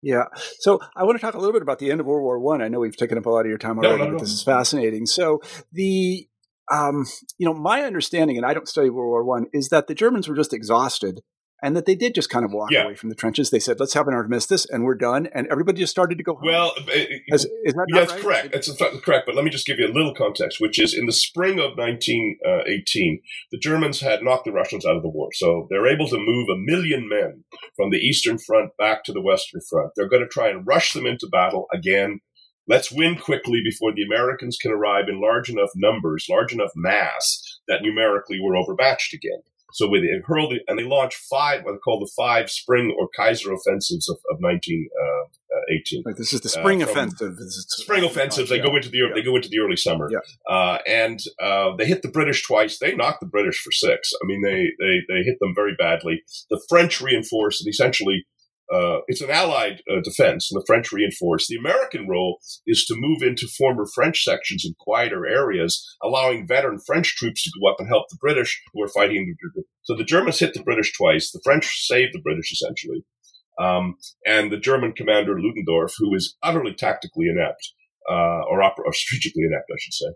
Yeah. 0.00 0.24
So 0.60 0.80
I 0.94 1.04
want 1.04 1.18
to 1.18 1.20
talk 1.20 1.34
a 1.34 1.38
little 1.38 1.52
bit 1.52 1.62
about 1.62 1.80
the 1.80 1.90
end 1.90 2.00
of 2.00 2.06
World 2.06 2.22
War 2.22 2.38
One. 2.38 2.62
I. 2.62 2.66
I 2.66 2.68
know 2.68 2.80
we've 2.80 2.96
taken 2.96 3.18
up 3.18 3.26
a 3.26 3.30
lot 3.30 3.40
of 3.40 3.48
your 3.48 3.58
time 3.58 3.78
already, 3.78 3.98
no, 3.98 4.04
no, 4.04 4.12
but 4.12 4.20
this 4.20 4.32
is 4.32 4.42
fascinating. 4.42 5.06
So 5.06 5.42
the 5.72 6.28
um, 6.70 7.06
you 7.38 7.46
know, 7.46 7.54
my 7.54 7.82
understanding, 7.82 8.36
and 8.36 8.44
I 8.44 8.54
don't 8.54 8.68
study 8.68 8.90
World 8.90 9.08
War 9.08 9.24
One, 9.24 9.46
is 9.52 9.70
that 9.70 9.86
the 9.86 9.94
Germans 9.94 10.28
were 10.28 10.36
just 10.36 10.52
exhausted 10.52 11.20
and 11.62 11.76
that 11.76 11.86
they 11.86 11.94
did 11.94 12.14
just 12.14 12.30
kind 12.30 12.44
of 12.44 12.52
walk 12.52 12.70
yeah. 12.70 12.84
away 12.84 12.94
from 12.94 13.08
the 13.08 13.14
trenches. 13.14 13.50
They 13.50 13.58
said, 13.58 13.80
"Let's 13.80 13.94
have 13.94 14.08
an 14.08 14.14
armistice,ce, 14.14 14.66
and 14.66 14.84
we're 14.84 14.94
done." 14.94 15.28
And 15.32 15.46
everybody 15.48 15.78
just 15.78 15.90
started 15.90 16.18
to 16.18 16.24
go. 16.24 16.34
Home. 16.34 16.46
Well, 16.46 16.72
uh, 16.76 17.04
As, 17.32 17.44
is 17.64 17.74
that 17.74 17.86
yeah, 17.88 18.00
that's 18.00 18.12
right? 18.12 18.22
correct. 18.22 18.52
That's 18.52 18.70
correct. 19.04 19.26
But 19.26 19.34
let 19.34 19.44
me 19.44 19.50
just 19.50 19.66
give 19.66 19.78
you 19.78 19.86
a 19.86 19.92
little 19.92 20.14
context, 20.14 20.60
which 20.60 20.78
is 20.78 20.94
in 20.94 21.06
the 21.06 21.12
spring 21.12 21.58
of 21.58 21.76
1918, 21.76 22.38
uh, 22.46 23.26
the 23.50 23.58
Germans 23.58 24.00
had 24.00 24.22
knocked 24.22 24.44
the 24.44 24.52
Russians 24.52 24.86
out 24.86 24.96
of 24.96 25.02
the 25.02 25.08
war, 25.08 25.30
so 25.32 25.66
they're 25.70 25.86
able 25.86 26.08
to 26.08 26.18
move 26.18 26.48
a 26.48 26.56
million 26.56 27.08
men 27.08 27.44
from 27.76 27.90
the 27.90 27.98
Eastern 27.98 28.38
Front 28.38 28.76
back 28.78 29.04
to 29.04 29.12
the 29.12 29.22
Western 29.22 29.60
Front. 29.68 29.92
They're 29.96 30.08
going 30.08 30.22
to 30.22 30.28
try 30.28 30.48
and 30.48 30.66
rush 30.66 30.92
them 30.92 31.06
into 31.06 31.28
battle 31.30 31.66
again. 31.72 32.20
Let's 32.68 32.92
win 32.92 33.16
quickly 33.16 33.62
before 33.64 33.94
the 33.94 34.02
Americans 34.02 34.58
can 34.60 34.72
arrive 34.72 35.08
in 35.08 35.22
large 35.22 35.48
enough 35.48 35.70
numbers, 35.74 36.26
large 36.28 36.52
enough 36.52 36.72
mass 36.76 37.40
that 37.66 37.80
numerically 37.82 38.38
we're 38.40 38.58
overmatched 38.58 39.14
again. 39.14 39.40
So 39.72 39.86
they 39.88 40.00
hurled 40.24 40.52
it, 40.52 40.62
and 40.66 40.78
they 40.78 40.84
launched 40.84 41.18
five, 41.30 41.64
what 41.64 41.72
they 41.72 41.78
call 41.78 42.00
the 42.00 42.10
five 42.16 42.50
spring 42.50 42.94
or 42.98 43.08
Kaiser 43.14 43.52
offensives 43.52 44.08
of, 44.08 44.16
of 44.30 44.38
1918. 44.40 46.04
Uh, 46.06 46.12
this 46.16 46.32
is 46.32 46.40
the 46.40 46.48
spring 46.48 46.82
uh, 46.82 46.86
offensive. 46.86 47.36
Spring 47.38 48.04
offensives. 48.04 48.48
They 48.48 48.60
go 48.60 48.74
into 48.76 48.88
the 48.88 48.98
yeah. 48.98 49.14
they 49.14 49.22
go 49.22 49.36
into 49.36 49.48
the 49.48 49.58
early 49.58 49.76
summer, 49.76 50.08
yeah. 50.10 50.20
uh, 50.50 50.78
and 50.86 51.20
uh, 51.42 51.76
they 51.76 51.84
hit 51.86 52.02
the 52.02 52.08
British 52.08 52.46
twice. 52.46 52.78
They 52.78 52.94
knocked 52.94 53.20
the 53.20 53.26
British 53.26 53.60
for 53.60 53.70
six. 53.70 54.12
I 54.22 54.26
mean, 54.26 54.42
they 54.42 54.68
they 54.78 55.00
they 55.08 55.22
hit 55.22 55.38
them 55.40 55.52
very 55.54 55.74
badly. 55.78 56.22
The 56.48 56.62
French 56.68 57.00
reinforced 57.00 57.60
and 57.60 57.68
essentially 57.70 58.24
uh, 58.72 58.98
it's 59.06 59.22
an 59.22 59.30
allied 59.30 59.82
uh, 59.90 60.00
defense, 60.02 60.50
and 60.50 60.60
the 60.60 60.64
French 60.66 60.92
reinforce. 60.92 61.46
The 61.46 61.56
American 61.56 62.06
role 62.06 62.38
is 62.66 62.84
to 62.86 62.94
move 62.96 63.22
into 63.22 63.48
former 63.56 63.86
French 63.94 64.22
sections 64.22 64.64
in 64.64 64.74
quieter 64.78 65.26
areas, 65.26 65.96
allowing 66.02 66.46
veteran 66.46 66.78
French 66.86 67.16
troops 67.16 67.42
to 67.44 67.50
go 67.58 67.70
up 67.70 67.76
and 67.78 67.88
help 67.88 68.06
the 68.10 68.18
British 68.20 68.60
who 68.72 68.82
are 68.82 68.88
fighting. 68.88 69.34
The, 69.54 69.62
So 69.82 69.96
the 69.96 70.04
Germans 70.04 70.38
hit 70.38 70.54
the 70.54 70.62
British 70.62 70.92
twice. 70.96 71.30
The 71.30 71.40
French 71.42 71.86
saved 71.86 72.12
the 72.12 72.22
British 72.22 72.52
essentially. 72.52 73.04
Um, 73.58 73.96
and 74.26 74.52
the 74.52 74.58
German 74.58 74.92
commander 74.92 75.40
Ludendorff, 75.40 75.94
who 75.98 76.14
is 76.14 76.36
utterly 76.42 76.74
tactically 76.74 77.26
inept, 77.28 77.72
uh, 78.08 78.44
or, 78.48 78.62
or 78.62 78.92
strategically 78.92 79.44
inept, 79.44 79.68
I 79.72 79.78
should 79.80 79.94
say, 79.94 80.06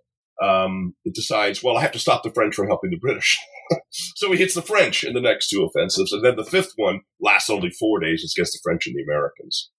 um, 0.40 0.94
it 1.04 1.14
decides, 1.14 1.62
well, 1.62 1.76
I 1.76 1.82
have 1.82 1.92
to 1.92 1.98
stop 1.98 2.22
the 2.22 2.32
French 2.32 2.54
from 2.54 2.68
helping 2.68 2.90
the 2.90 2.98
British. 2.98 3.38
so 3.90 4.30
he 4.32 4.38
hits 4.38 4.54
the 4.54 4.62
French 4.62 5.04
in 5.04 5.14
the 5.14 5.20
next 5.20 5.48
two 5.48 5.64
offensives. 5.64 6.12
And 6.12 6.24
then 6.24 6.36
the 6.36 6.44
fifth 6.44 6.72
one 6.76 7.00
lasts 7.20 7.50
only 7.50 7.70
four 7.70 8.00
days. 8.00 8.22
It's 8.22 8.36
against 8.36 8.54
the 8.54 8.60
French 8.62 8.86
and 8.86 8.96
the 8.96 9.02
Americans. 9.02 9.70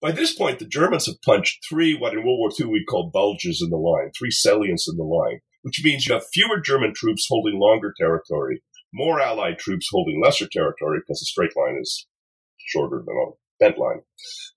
By 0.00 0.12
this 0.12 0.34
point, 0.34 0.60
the 0.60 0.66
Germans 0.66 1.06
have 1.06 1.20
punched 1.22 1.66
three, 1.68 1.94
what 1.94 2.12
in 2.12 2.24
World 2.24 2.38
War 2.38 2.50
II 2.58 2.66
we'd 2.66 2.86
call 2.88 3.10
bulges 3.12 3.60
in 3.62 3.70
the 3.70 3.76
line, 3.76 4.12
three 4.16 4.30
salients 4.30 4.88
in 4.88 4.96
the 4.96 5.02
line, 5.02 5.40
which 5.62 5.82
means 5.82 6.06
you 6.06 6.14
have 6.14 6.24
fewer 6.32 6.60
German 6.60 6.92
troops 6.94 7.26
holding 7.28 7.58
longer 7.58 7.92
territory, 7.98 8.62
more 8.94 9.20
Allied 9.20 9.58
troops 9.58 9.88
holding 9.90 10.22
lesser 10.22 10.46
territory 10.50 11.00
because 11.00 11.20
the 11.20 11.26
straight 11.26 11.56
line 11.56 11.78
is 11.80 12.06
shorter 12.58 13.02
than 13.04 13.16
a 13.16 13.30
bent 13.58 13.78
line. 13.78 14.00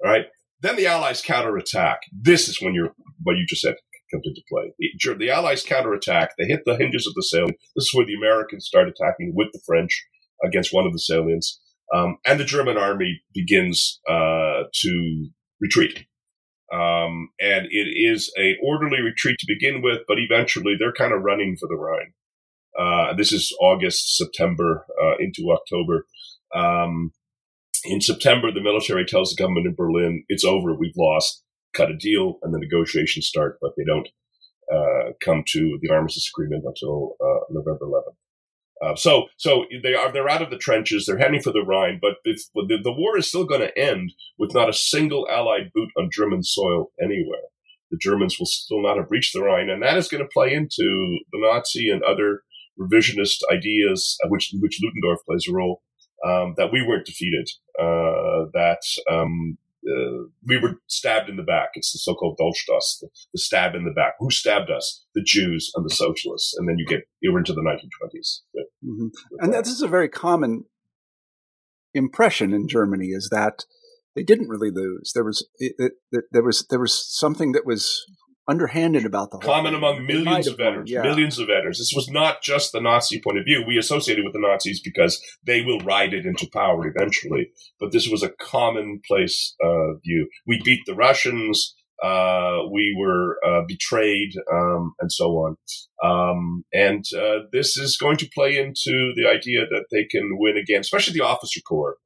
All 0.03 0.11
right. 0.11 0.25
Then 0.61 0.75
the 0.75 0.85
Allies 0.85 1.23
counterattack. 1.23 2.01
This 2.13 2.47
is 2.47 2.61
when 2.61 2.75
you're, 2.75 2.93
what 3.23 3.35
you 3.37 3.45
just 3.47 3.61
said, 3.61 3.75
comes 4.11 4.25
into 4.25 4.41
play. 4.49 4.73
The, 4.77 5.15
the 5.17 5.31
Allies 5.31 5.63
counterattack. 5.63 6.31
They 6.37 6.45
hit 6.45 6.61
the 6.65 6.75
hinges 6.75 7.07
of 7.07 7.13
the 7.15 7.23
salient. 7.23 7.57
This 7.75 7.85
is 7.85 7.93
where 7.93 8.05
the 8.05 8.15
Americans 8.15 8.65
start 8.65 8.87
attacking 8.89 9.33
with 9.35 9.47
the 9.53 9.61
French 9.65 10.05
against 10.43 10.73
one 10.73 10.85
of 10.85 10.93
the 10.93 10.99
salients. 10.99 11.59
Um, 11.93 12.17
and 12.25 12.39
the 12.39 12.45
German 12.45 12.77
army 12.77 13.21
begins 13.33 13.99
uh, 14.09 14.63
to 14.73 15.27
retreat. 15.59 16.05
Um, 16.73 17.29
and 17.39 17.67
it 17.69 17.89
is 17.93 18.31
a 18.39 18.55
orderly 18.63 19.01
retreat 19.01 19.37
to 19.39 19.45
begin 19.47 19.81
with, 19.81 19.99
but 20.07 20.17
eventually 20.19 20.75
they're 20.79 20.93
kind 20.93 21.13
of 21.13 21.21
running 21.21 21.57
for 21.59 21.67
the 21.67 21.75
Rhine. 21.75 22.13
Uh, 22.79 23.13
this 23.15 23.33
is 23.33 23.53
August, 23.59 24.17
September 24.17 24.85
uh, 25.03 25.17
into 25.19 25.51
October. 25.51 26.05
Um, 26.55 27.11
in 27.83 27.99
September, 27.99 28.51
the 28.51 28.61
military 28.61 29.05
tells 29.05 29.31
the 29.31 29.41
government 29.41 29.67
in 29.67 29.75
Berlin, 29.75 30.23
"It's 30.29 30.45
over. 30.45 30.73
We've 30.73 30.95
lost 30.97 31.43
cut 31.73 31.91
a 31.91 31.97
deal 31.97 32.39
and 32.43 32.53
the 32.53 32.59
negotiations 32.59 33.27
start, 33.27 33.57
but 33.61 33.71
they 33.77 33.83
don't 33.83 34.07
uh, 34.73 35.11
come 35.23 35.43
to 35.47 35.77
the 35.81 35.89
armistice 35.91 36.29
agreement 36.33 36.63
until 36.65 37.15
uh, 37.19 37.45
November 37.49 37.85
11th. 37.85 38.15
Uh, 38.81 38.95
so, 38.95 39.25
so 39.37 39.65
they 39.83 39.93
are 39.93 40.11
they're 40.11 40.29
out 40.29 40.41
of 40.41 40.49
the 40.49 40.57
trenches. 40.57 41.05
They're 41.05 41.17
heading 41.17 41.41
for 41.41 41.51
the 41.51 41.61
Rhine, 41.61 41.99
but 42.01 42.13
the, 42.25 42.33
the, 42.55 42.91
war 42.91 43.15
is 43.15 43.27
still 43.27 43.45
going 43.45 43.61
to 43.61 43.77
end 43.77 44.11
with 44.39 44.55
not 44.55 44.69
a 44.69 44.73
single 44.73 45.27
Allied 45.29 45.71
boot 45.75 45.89
on 45.99 46.09
German 46.11 46.41
soil 46.41 46.87
anywhere. 46.99 47.43
The 47.91 47.99
Germans 48.01 48.37
will 48.39 48.47
still 48.47 48.81
not 48.81 48.97
have 48.97 49.11
reached 49.11 49.33
the 49.33 49.43
Rhine, 49.43 49.69
and 49.69 49.83
that 49.83 49.97
is 49.97 50.07
going 50.07 50.23
to 50.23 50.29
play 50.33 50.53
into 50.53 51.19
the 51.31 51.39
Nazi 51.39 51.89
and 51.89 52.01
other 52.01 52.41
revisionist 52.79 53.41
ideas, 53.51 54.17
which 54.29 54.51
which 54.59 54.79
Ludendorff 54.81 55.19
plays 55.27 55.47
a 55.47 55.53
role. 55.53 55.83
Um, 56.23 56.53
that 56.57 56.71
we 56.71 56.85
weren't 56.85 57.07
defeated, 57.07 57.49
uh, 57.79 58.45
that 58.53 58.81
um, 59.11 59.57
uh, 59.87 60.27
we 60.45 60.59
were 60.59 60.79
stabbed 60.87 61.29
in 61.29 61.37
the 61.37 61.43
back. 61.43 61.69
It's 61.73 61.91
the 61.91 61.99
so-called 61.99 62.37
Dolchstoß, 62.39 62.99
the, 63.01 63.09
the, 63.33 63.39
stab 63.39 63.73
in 63.73 63.83
the 63.83 63.91
back. 63.91 64.13
Who 64.19 64.29
stabbed 64.29 64.69
us? 64.69 65.05
The 65.15 65.23
Jews 65.23 65.71
and 65.75 65.83
the 65.83 65.93
socialists. 65.93 66.53
And 66.57 66.67
then 66.69 66.77
you 66.77 66.85
get 66.85 67.01
you 67.19 67.33
were 67.33 67.39
into 67.39 67.53
the 67.53 67.61
1920s. 67.61 68.41
With, 68.53 68.65
mm-hmm. 68.85 69.07
with 69.31 69.43
and 69.43 69.53
that. 69.53 69.63
this 69.63 69.73
is 69.73 69.81
a 69.81 69.87
very 69.87 70.09
common 70.09 70.65
impression 71.93 72.53
in 72.53 72.67
Germany 72.67 73.07
is 73.07 73.29
that 73.31 73.65
they 74.15 74.23
didn't 74.23 74.49
really 74.49 74.71
lose. 74.71 75.11
There 75.13 75.23
was 75.23 75.47
it, 75.57 75.93
it, 76.11 76.23
there 76.31 76.43
was 76.43 76.65
there 76.69 76.79
was 76.79 77.17
something 77.17 77.53
that 77.53 77.65
was 77.65 78.05
underhanded 78.47 79.05
about 79.05 79.31
the 79.31 79.37
whole 79.37 79.53
common 79.53 79.73
thing. 79.73 79.77
among 79.77 80.05
millions 80.05 80.47
of 80.47 80.57
veterans, 80.57 80.89
yeah. 80.89 81.01
millions 81.01 81.39
of 81.39 81.47
veterans. 81.47 81.77
This 81.77 81.93
was 81.95 82.09
not 82.09 82.41
just 82.41 82.71
the 82.71 82.81
Nazi 82.81 83.21
point 83.21 83.37
of 83.37 83.45
view. 83.45 83.63
We 83.65 83.77
associated 83.77 84.23
with 84.23 84.33
the 84.33 84.39
Nazis 84.39 84.81
because 84.81 85.21
they 85.45 85.61
will 85.61 85.79
ride 85.79 86.13
it 86.13 86.25
into 86.25 86.49
power 86.51 86.87
eventually, 86.87 87.51
but 87.79 87.91
this 87.91 88.07
was 88.07 88.23
a 88.23 88.29
commonplace 88.29 89.55
uh, 89.63 89.93
view. 90.03 90.27
We 90.47 90.61
beat 90.63 90.81
the 90.85 90.95
Russians. 90.95 91.75
Uh, 92.03 92.63
we 92.71 92.95
were 92.97 93.37
uh, 93.45 93.61
betrayed, 93.67 94.31
um, 94.51 94.95
and 94.99 95.11
so 95.11 95.25
on. 95.33 95.55
Um, 96.03 96.65
and 96.73 97.05
uh, 97.15 97.45
this 97.51 97.77
is 97.77 97.95
going 97.95 98.17
to 98.17 98.29
play 98.33 98.57
into 98.57 99.13
the 99.15 99.29
idea 99.29 99.67
that 99.69 99.85
they 99.91 100.05
can 100.05 100.31
win 100.39 100.57
again, 100.57 100.79
especially 100.79 101.13
the 101.13 101.23
officer 101.23 101.61
corps, 101.61 101.97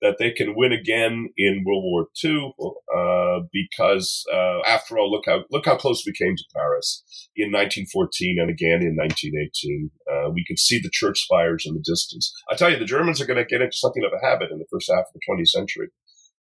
that 0.00 0.16
they 0.18 0.30
can 0.30 0.54
win 0.56 0.72
again 0.72 1.28
in 1.36 1.64
World 1.66 1.84
War 1.84 2.06
II, 2.24 2.52
uh, 2.94 3.46
because 3.52 4.24
uh, 4.32 4.60
after 4.66 4.98
all, 4.98 5.10
look 5.10 5.24
how 5.26 5.44
look 5.50 5.66
how 5.66 5.76
close 5.76 6.02
we 6.06 6.12
came 6.12 6.36
to 6.36 6.44
Paris 6.54 7.02
in 7.36 7.52
1914 7.52 8.38
and 8.40 8.50
again 8.50 8.82
in 8.82 8.96
1918. 8.96 9.90
Uh, 10.10 10.30
we 10.32 10.44
could 10.46 10.58
see 10.58 10.78
the 10.78 10.90
church 10.92 11.20
spires 11.20 11.64
in 11.66 11.74
the 11.74 11.84
distance. 11.84 12.32
I 12.50 12.56
tell 12.56 12.70
you, 12.70 12.78
the 12.78 12.84
Germans 12.84 13.20
are 13.20 13.26
going 13.26 13.38
to 13.38 13.44
get 13.44 13.62
into 13.62 13.76
something 13.76 14.04
of 14.04 14.12
a 14.12 14.26
habit 14.26 14.50
in 14.50 14.58
the 14.58 14.66
first 14.70 14.90
half 14.90 15.06
of 15.06 15.14
the 15.14 15.20
20th 15.28 15.48
century 15.48 15.88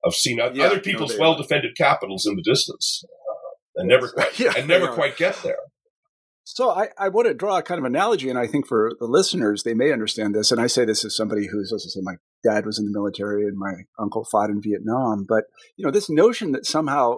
of 0.03 0.15
seeing 0.15 0.37
yeah, 0.37 0.65
other 0.65 0.79
people's 0.79 1.15
no, 1.17 1.21
well 1.21 1.35
defended 1.35 1.75
capitals 1.77 2.25
in 2.25 2.35
the 2.35 2.41
distance 2.41 3.03
uh, 3.05 3.81
and 3.81 3.87
never 3.87 4.07
quite, 4.13 4.39
yeah, 4.39 4.53
and 4.57 4.67
never 4.67 4.87
quite 4.87 5.17
get 5.17 5.41
there. 5.43 5.59
So 6.43 6.71
I, 6.71 6.89
I 6.97 7.09
want 7.09 7.27
to 7.27 7.33
draw 7.33 7.57
a 7.57 7.63
kind 7.63 7.79
of 7.79 7.85
analogy, 7.85 8.29
and 8.29 8.37
I 8.37 8.47
think 8.47 8.67
for 8.67 8.91
the 8.99 9.05
listeners, 9.05 9.63
they 9.63 9.73
may 9.73 9.91
understand 9.91 10.35
this. 10.35 10.51
And 10.51 10.59
I 10.59 10.67
say 10.67 10.85
this 10.85 11.05
as 11.05 11.15
somebody 11.15 11.47
who's, 11.47 11.71
as 11.71 11.85
I 11.87 11.89
say, 11.89 12.01
my 12.03 12.15
dad 12.43 12.65
was 12.65 12.79
in 12.79 12.85
the 12.85 12.91
military 12.91 13.43
and 13.43 13.57
my 13.57 13.73
uncle 13.99 14.25
fought 14.25 14.49
in 14.49 14.61
Vietnam. 14.61 15.25
But 15.27 15.45
you 15.75 15.85
know, 15.85 15.91
this 15.91 16.09
notion 16.09 16.51
that 16.51 16.65
somehow 16.65 17.17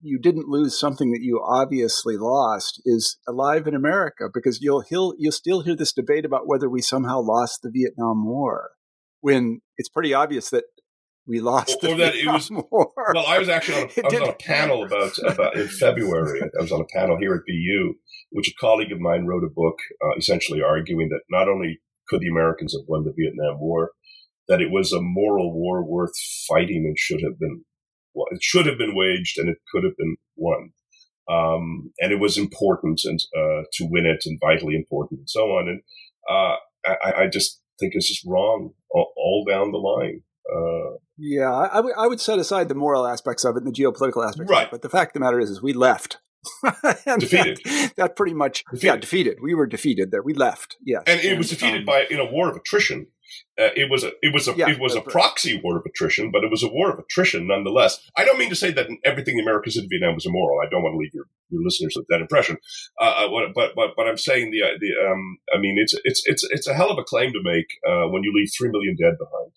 you 0.00 0.18
didn't 0.18 0.48
lose 0.48 0.78
something 0.78 1.10
that 1.12 1.22
you 1.22 1.42
obviously 1.44 2.16
lost 2.16 2.80
is 2.84 3.18
alive 3.26 3.66
in 3.66 3.74
America 3.74 4.28
because 4.32 4.60
you'll 4.60 4.82
he'll, 4.82 5.14
you'll 5.18 5.32
still 5.32 5.62
hear 5.62 5.76
this 5.76 5.92
debate 5.92 6.24
about 6.24 6.46
whether 6.46 6.68
we 6.68 6.82
somehow 6.82 7.20
lost 7.20 7.60
the 7.62 7.70
Vietnam 7.72 8.24
War 8.24 8.70
when 9.20 9.60
it's 9.76 9.88
pretty 9.88 10.14
obvious 10.14 10.50
that 10.50 10.64
we 11.26 11.40
lost. 11.40 11.82
Or, 11.82 11.90
or 11.90 11.96
that 11.96 12.14
it 12.14 12.26
was. 12.26 12.50
War. 12.70 12.92
Well, 13.14 13.26
I 13.26 13.38
was 13.38 13.48
actually 13.48 13.82
on 13.82 13.88
a, 13.88 14.00
I 14.00 14.04
was 14.04 14.20
on 14.20 14.28
a 14.28 14.34
panel 14.34 14.84
about 14.84 15.18
about 15.26 15.56
in 15.56 15.68
February. 15.68 16.42
I 16.42 16.62
was 16.62 16.72
on 16.72 16.80
a 16.80 16.96
panel 16.96 17.18
here 17.18 17.34
at 17.34 17.40
BU, 17.46 17.94
which 18.30 18.48
a 18.48 18.54
colleague 18.60 18.92
of 18.92 19.00
mine 19.00 19.26
wrote 19.26 19.44
a 19.44 19.52
book, 19.52 19.78
uh, 20.04 20.16
essentially 20.16 20.62
arguing 20.62 21.08
that 21.08 21.22
not 21.28 21.48
only 21.48 21.80
could 22.08 22.20
the 22.20 22.28
Americans 22.28 22.74
have 22.74 22.86
won 22.86 23.04
the 23.04 23.14
Vietnam 23.16 23.58
War, 23.58 23.90
that 24.48 24.60
it 24.60 24.70
was 24.70 24.92
a 24.92 25.00
moral 25.00 25.52
war 25.52 25.84
worth 25.84 26.12
fighting 26.48 26.84
and 26.86 26.98
should 26.98 27.20
have 27.22 27.38
been. 27.38 27.64
Well, 28.14 28.26
it 28.30 28.42
should 28.42 28.66
have 28.66 28.78
been 28.78 28.94
waged 28.94 29.38
and 29.38 29.48
it 29.48 29.58
could 29.72 29.84
have 29.84 29.96
been 29.98 30.16
won. 30.36 30.70
Um, 31.28 31.92
and 31.98 32.12
it 32.12 32.20
was 32.20 32.38
important 32.38 33.00
and 33.04 33.18
uh, 33.36 33.62
to 33.74 33.88
win 33.90 34.06
it 34.06 34.22
and 34.24 34.38
vitally 34.40 34.76
important 34.76 35.20
and 35.20 35.30
so 35.30 35.40
on. 35.40 35.68
And 35.68 35.80
uh, 36.30 36.56
I, 36.86 37.24
I, 37.24 37.26
just 37.26 37.60
think 37.80 37.94
it's 37.94 38.06
just 38.06 38.24
wrong 38.24 38.70
all, 38.90 39.12
all 39.16 39.44
down 39.48 39.72
the 39.72 39.78
line. 39.78 40.22
Uh, 40.48 40.98
yeah, 41.18 41.52
I, 41.52 41.76
w- 41.76 41.94
I 41.98 42.06
would 42.06 42.20
set 42.20 42.38
aside 42.38 42.68
the 42.68 42.76
moral 42.76 43.06
aspects 43.06 43.44
of 43.44 43.56
it 43.56 43.64
and 43.64 43.74
the 43.74 43.82
geopolitical 43.82 44.26
aspects 44.26 44.50
right. 44.50 44.66
It, 44.66 44.70
but 44.70 44.82
the 44.82 44.88
fact 44.88 45.10
of 45.10 45.14
the 45.14 45.24
matter 45.24 45.40
is, 45.40 45.50
is 45.50 45.60
we 45.60 45.72
left. 45.72 46.18
defeated. 47.18 47.58
That, 47.64 47.92
that, 47.96 48.16
pretty 48.16 48.34
much, 48.34 48.62
defeated. 48.70 48.86
yeah, 48.86 48.96
defeated. 48.96 49.38
We 49.42 49.54
were 49.54 49.66
defeated 49.66 50.12
there. 50.12 50.22
We 50.22 50.32
left. 50.32 50.76
Yes, 50.84 51.02
and 51.08 51.20
it 51.20 51.30
and, 51.30 51.38
was 51.38 51.50
defeated 51.50 51.80
um, 51.80 51.86
by 51.86 52.06
in 52.08 52.20
a 52.20 52.24
war 52.24 52.48
of 52.48 52.56
attrition. 52.56 53.08
Uh, 53.58 53.70
it 53.74 53.90
was 53.90 54.04
a 54.04 54.12
it 54.22 54.32
was 54.32 54.48
a 54.48 54.54
yeah, 54.54 54.68
it 54.68 54.78
was 54.78 54.94
a 54.94 55.00
proxy 55.00 55.60
war 55.62 55.78
of 55.78 55.84
attrition, 55.86 56.30
but 56.30 56.44
it 56.44 56.50
was 56.50 56.62
a 56.62 56.68
war 56.68 56.92
of 56.92 56.98
attrition 56.98 57.46
nonetheless. 57.46 57.98
I 58.16 58.24
don't 58.24 58.38
mean 58.38 58.50
to 58.50 58.56
say 58.56 58.70
that 58.72 58.88
everything 59.04 59.36
the 59.36 59.42
Americans 59.42 59.74
did 59.74 59.84
in 59.84 59.90
Vietnam 59.90 60.14
was 60.14 60.26
immoral. 60.26 60.60
I 60.60 60.68
don't 60.70 60.82
want 60.82 60.94
to 60.94 60.98
leave 60.98 61.14
your, 61.14 61.26
your 61.50 61.62
listeners 61.62 61.94
with 61.96 62.06
that 62.08 62.20
impression. 62.20 62.58
Uh, 63.00 63.26
uh 63.26 63.28
but 63.54 63.70
but 63.74 63.90
but 63.96 64.06
I'm 64.06 64.18
saying 64.18 64.50
the 64.50 64.62
uh, 64.62 64.76
the 64.80 64.90
um 65.08 65.38
I 65.54 65.58
mean 65.58 65.76
it's 65.78 65.94
it's 66.04 66.22
it's 66.26 66.46
it's 66.50 66.66
a 66.66 66.74
hell 66.74 66.90
of 66.90 66.98
a 66.98 67.04
claim 67.04 67.32
to 67.32 67.40
make 67.42 67.66
uh, 67.88 68.08
when 68.08 68.22
you 68.22 68.32
leave 68.34 68.50
three 68.56 68.70
million 68.70 68.96
dead 69.00 69.16
behind. 69.18 69.52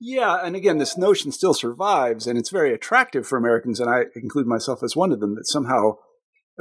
Yeah, 0.00 0.40
and 0.42 0.56
again, 0.56 0.78
this 0.78 0.98
notion 0.98 1.32
still 1.32 1.54
survives, 1.54 2.26
and 2.26 2.38
it's 2.38 2.50
very 2.50 2.74
attractive 2.74 3.26
for 3.26 3.36
Americans, 3.36 3.80
and 3.80 3.88
I 3.88 4.06
include 4.14 4.46
myself 4.46 4.82
as 4.82 4.96
one 4.96 5.12
of 5.12 5.20
them. 5.20 5.34
That 5.34 5.46
somehow 5.46 5.98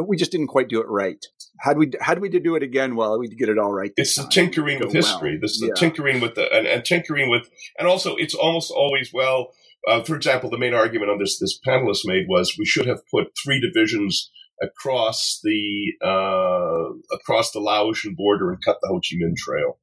we 0.05 0.17
just 0.17 0.31
didn't 0.31 0.47
quite 0.47 0.69
do 0.69 0.81
it 0.81 0.87
right. 0.87 1.23
Had 1.59 1.77
we 1.77 1.91
had 1.99 2.19
we 2.19 2.29
to 2.29 2.39
do 2.39 2.55
it 2.55 2.63
again, 2.63 2.95
well, 2.95 3.17
we'd 3.19 3.37
get 3.37 3.49
it 3.49 3.57
all 3.57 3.73
right. 3.73 3.91
It's 3.97 4.15
the 4.15 4.27
tinkering 4.27 4.79
with 4.79 4.93
history. 4.93 5.31
Well. 5.31 5.39
This 5.41 5.51
is 5.51 5.59
the 5.59 5.67
yeah. 5.67 5.79
tinkering 5.79 6.19
with 6.19 6.35
the 6.35 6.51
and, 6.53 6.67
and, 6.67 6.85
tinkering 6.85 7.29
with, 7.29 7.49
and 7.79 7.87
also 7.87 8.15
it's 8.15 8.33
almost 8.33 8.71
always 8.71 9.11
well. 9.13 9.53
Uh, 9.87 10.03
for 10.03 10.15
example, 10.15 10.49
the 10.49 10.57
main 10.57 10.73
argument 10.73 11.09
on 11.09 11.17
this 11.17 11.39
this 11.39 11.59
panelist 11.65 12.01
made 12.05 12.25
was 12.27 12.55
we 12.59 12.65
should 12.65 12.87
have 12.87 13.01
put 13.09 13.27
three 13.43 13.59
divisions 13.59 14.29
across 14.61 15.39
the 15.43 15.93
uh, 16.03 17.15
across 17.15 17.51
the 17.51 17.59
Laotian 17.59 18.15
border 18.15 18.51
and 18.51 18.59
cut 18.63 18.77
the 18.81 18.87
Ho 18.89 18.95
Chi 18.95 19.15
Minh 19.15 19.35
Trail. 19.35 19.77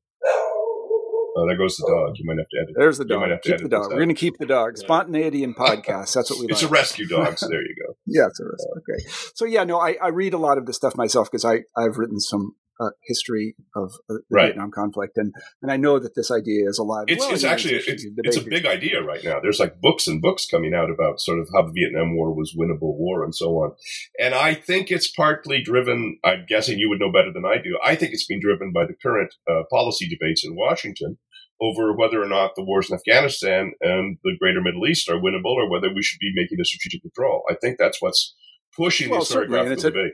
Oh, 1.37 1.49
there 1.49 1.57
goes 1.57 1.77
the 1.77 1.87
dog. 1.89 2.15
You 2.17 2.25
might 2.27 2.39
have 2.39 2.49
to 2.49 2.59
edit. 2.63 2.75
There's 2.79 2.99
the 2.99 3.05
dog. 3.05 3.29
Keep 3.43 3.59
the 3.59 3.69
dog. 3.69 3.91
We're 3.91 3.97
going 3.97 4.09
to 4.09 4.15
keep 4.15 4.39
the 4.39 4.47
dog. 4.47 4.79
Spontaneity 4.79 5.43
in 5.43 5.53
podcasts. 5.53 6.15
That's 6.15 6.31
what 6.31 6.39
we. 6.39 6.47
it's 6.51 6.63
like. 6.63 6.71
a 6.71 6.73
rescue 6.73 7.09
dog. 7.09 7.39
So 7.39 7.49
there 7.49 7.61
you 7.61 7.75
go. 7.75 7.84
Yeah, 8.07 8.27
it's 8.27 8.41
a 8.41 8.45
rescue. 8.45 8.73
Okay. 8.79 9.31
So 9.35 9.45
yeah, 9.45 9.65
no, 9.65 9.79
I, 9.79 9.97
I 10.03 10.09
read 10.09 10.35
a 10.35 10.39
lot 10.39 10.59
of 10.59 10.67
this 10.67 10.77
stuff 10.77 10.97
myself 10.97 11.31
because 11.31 11.45
I 11.45 11.61
I've 11.77 11.97
written 11.97 12.21
some 12.21 12.55
uh, 12.81 12.91
history 13.05 13.55
of 13.77 13.93
uh, 14.11 14.15
the 14.15 14.21
right. 14.31 14.47
Vietnam 14.47 14.71
conflict, 14.71 15.17
and 15.17 15.33
and 15.63 15.71
I 15.71 15.77
know 15.77 15.99
that 15.99 16.15
this 16.15 16.31
idea 16.31 16.69
is 16.69 16.79
alive. 16.79 17.05
It's, 17.09 17.25
well, 17.25 17.35
it's 17.35 17.45
actually 17.45 17.77
it's, 17.77 18.05
it's, 18.17 18.37
a 18.37 18.43
big 18.43 18.67
idea 18.67 19.03
right 19.03 19.23
now. 19.25 19.41
There's 19.41 19.61
like 19.61 19.81
books 19.81 20.07
and 20.07 20.21
books 20.21 20.47
coming 20.47 20.75
out 20.75 20.91
about 20.91 21.21
sort 21.21 21.39
of 21.39 21.49
how 21.55 21.63
the 21.63 21.73
Vietnam 21.73 22.17
War 22.17 22.35
was 22.35 22.57
winnable 22.59 22.97
war 22.97 23.25
and 23.25 23.35
so 23.35 23.51
on. 23.59 23.73
And 24.19 24.35
I 24.35 24.55
think 24.55 24.91
it's 24.91 25.11
partly 25.11 25.63
driven. 25.63 26.19
I'm 26.25 26.47
guessing 26.49 26.79
you 26.79 26.89
would 26.89 27.01
know 27.01 27.13
better 27.13 27.33
than 27.33 27.45
I 27.45 27.57
do. 27.63 27.79
I 27.85 27.95
think 27.95 28.13
it's 28.13 28.27
been 28.27 28.41
driven 28.41 28.73
by 28.73 28.87
the 28.87 28.95
current 28.95 29.35
uh, 29.49 29.63
policy 29.71 30.09
debates 30.09 30.45
in 30.45 30.57
Washington 30.57 31.19
over 31.61 31.97
whether 31.97 32.23
or 32.23 32.29
not 32.29 32.53
the 32.57 32.65
wars 32.65 32.91
in 32.91 32.97
Afghanistan 32.97 33.73
and 33.81 34.19
the 34.25 34.33
greater 34.41 34.61
Middle 34.61 34.87
East 34.87 35.09
are 35.09 35.17
winnable, 35.17 35.55
or 35.55 35.71
whether 35.71 35.93
we 35.95 36.03
should 36.03 36.19
be 36.21 36.33
making 36.35 36.59
a 36.61 36.65
strategic 36.65 37.03
withdrawal. 37.05 37.43
I 37.51 37.55
think 37.55 37.79
that's 37.79 38.01
what's 38.01 38.35
pushing 38.77 39.11
well, 39.11 39.21
the 39.21 39.27
historiographical 39.27 39.83
debate. 39.83 40.13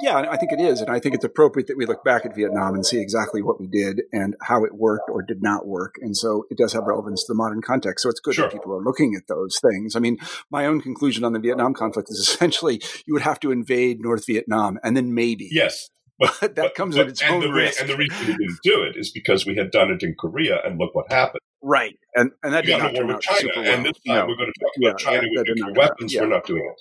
Yeah, 0.00 0.24
I 0.30 0.36
think 0.36 0.52
it 0.52 0.60
is. 0.60 0.80
And 0.80 0.90
I 0.90 0.98
think 0.98 1.14
it's 1.14 1.24
appropriate 1.24 1.66
that 1.66 1.76
we 1.76 1.86
look 1.86 2.02
back 2.02 2.24
at 2.24 2.34
Vietnam 2.34 2.74
and 2.74 2.84
see 2.84 3.00
exactly 3.00 3.42
what 3.42 3.60
we 3.60 3.66
did 3.66 4.02
and 4.12 4.34
how 4.40 4.64
it 4.64 4.74
worked 4.74 5.10
or 5.10 5.22
did 5.22 5.42
not 5.42 5.66
work. 5.66 5.96
And 6.00 6.16
so 6.16 6.44
it 6.50 6.56
does 6.56 6.72
have 6.72 6.84
relevance 6.84 7.24
to 7.24 7.32
the 7.32 7.36
modern 7.36 7.60
context. 7.60 8.02
So 8.02 8.08
it's 8.08 8.18
good 8.18 8.34
sure. 8.34 8.46
that 8.46 8.52
people 8.52 8.72
are 8.72 8.82
looking 8.82 9.14
at 9.14 9.28
those 9.28 9.60
things. 9.60 9.94
I 9.94 10.00
mean, 10.00 10.16
my 10.50 10.66
own 10.66 10.80
conclusion 10.80 11.24
on 11.24 11.34
the 11.34 11.38
Vietnam 11.38 11.74
conflict 11.74 12.08
is 12.10 12.18
essentially 12.18 12.80
you 13.06 13.12
would 13.12 13.22
have 13.22 13.38
to 13.40 13.52
invade 13.52 14.00
North 14.00 14.26
Vietnam 14.26 14.78
and 14.82 14.96
then 14.96 15.14
maybe. 15.14 15.48
Yes. 15.52 15.88
But, 16.22 16.40
that 16.40 16.54
but, 16.54 16.74
comes 16.74 16.96
but, 16.96 17.06
with 17.06 17.14
its 17.14 17.22
own 17.22 17.40
the, 17.40 17.52
risk. 17.52 17.80
And 17.80 17.90
the 17.90 17.96
reason 17.96 18.16
we 18.20 18.32
didn't 18.32 18.58
do 18.62 18.82
it 18.82 18.96
is 18.96 19.10
because 19.10 19.44
we 19.44 19.56
had 19.56 19.70
done 19.70 19.90
it 19.90 20.02
in 20.02 20.14
Korea 20.18 20.60
and 20.64 20.78
look 20.78 20.94
what 20.94 21.10
happened. 21.10 21.40
Right. 21.62 21.98
And 22.14 22.30
and 22.42 22.52
that 22.54 22.64
we 22.64 22.72
did 22.72 22.78
not 22.78 22.94
turn 22.94 23.10
out 23.10 23.22
China, 23.22 23.40
super 23.40 23.60
well. 23.60 23.74
And 23.74 23.86
this 23.86 23.98
time 24.06 24.16
no. 24.16 24.26
we're 24.26 24.36
going 24.36 24.52
to 24.52 24.60
talk 24.60 24.72
about 24.76 25.00
yeah, 25.00 25.10
China 25.10 25.28
with 25.30 25.46
nuclear 25.48 25.74
weapons. 25.74 26.14
Yeah. 26.14 26.20
We're 26.22 26.28
not 26.28 26.46
doing 26.46 26.72
it. 26.72 26.80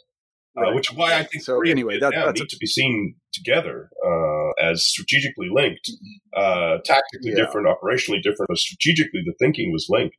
Uh, 0.58 0.74
which 0.74 0.92
is 0.92 0.98
why 0.98 1.18
I 1.18 1.24
think 1.24 1.44
so. 1.44 1.62
Anyway, 1.62 1.98
that, 2.00 2.12
that's 2.14 2.39
need 2.39 2.46
a, 2.46 2.50
to 2.50 2.58
be 2.60 2.68
seen 2.68 3.16
together 3.32 3.89
uh, 4.06 4.50
as 4.62 4.84
strategically 4.84 5.48
linked, 5.50 5.89
uh, 6.36 6.78
tactically 6.84 7.32
yeah. 7.32 7.36
different, 7.36 7.68
operationally 7.68 8.22
different, 8.22 8.50
but 8.50 8.58
strategically 8.58 9.22
the 9.26 9.34
thinking 9.39 9.72
was 9.72 9.88
linked. 9.89 10.18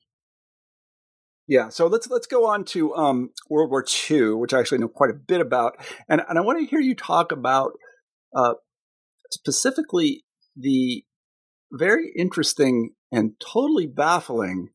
Yeah, 1.46 1.68
so 1.68 1.86
let's 1.86 2.08
let's 2.08 2.26
go 2.26 2.46
on 2.46 2.64
to 2.66 2.94
um, 2.94 3.30
World 3.50 3.70
War 3.70 3.84
II, 4.10 4.34
which 4.34 4.54
I 4.54 4.60
actually 4.60 4.78
know 4.78 4.88
quite 4.88 5.10
a 5.10 5.14
bit 5.14 5.42
about, 5.42 5.76
and 6.08 6.22
and 6.26 6.38
I 6.38 6.40
want 6.40 6.60
to 6.60 6.64
hear 6.64 6.80
you 6.80 6.94
talk 6.94 7.30
about 7.30 7.72
uh, 8.34 8.54
specifically 9.32 10.24
the 10.56 11.04
very 11.72 12.12
interesting 12.16 12.90
and 13.10 13.32
totally 13.40 13.86
baffling 13.86 14.68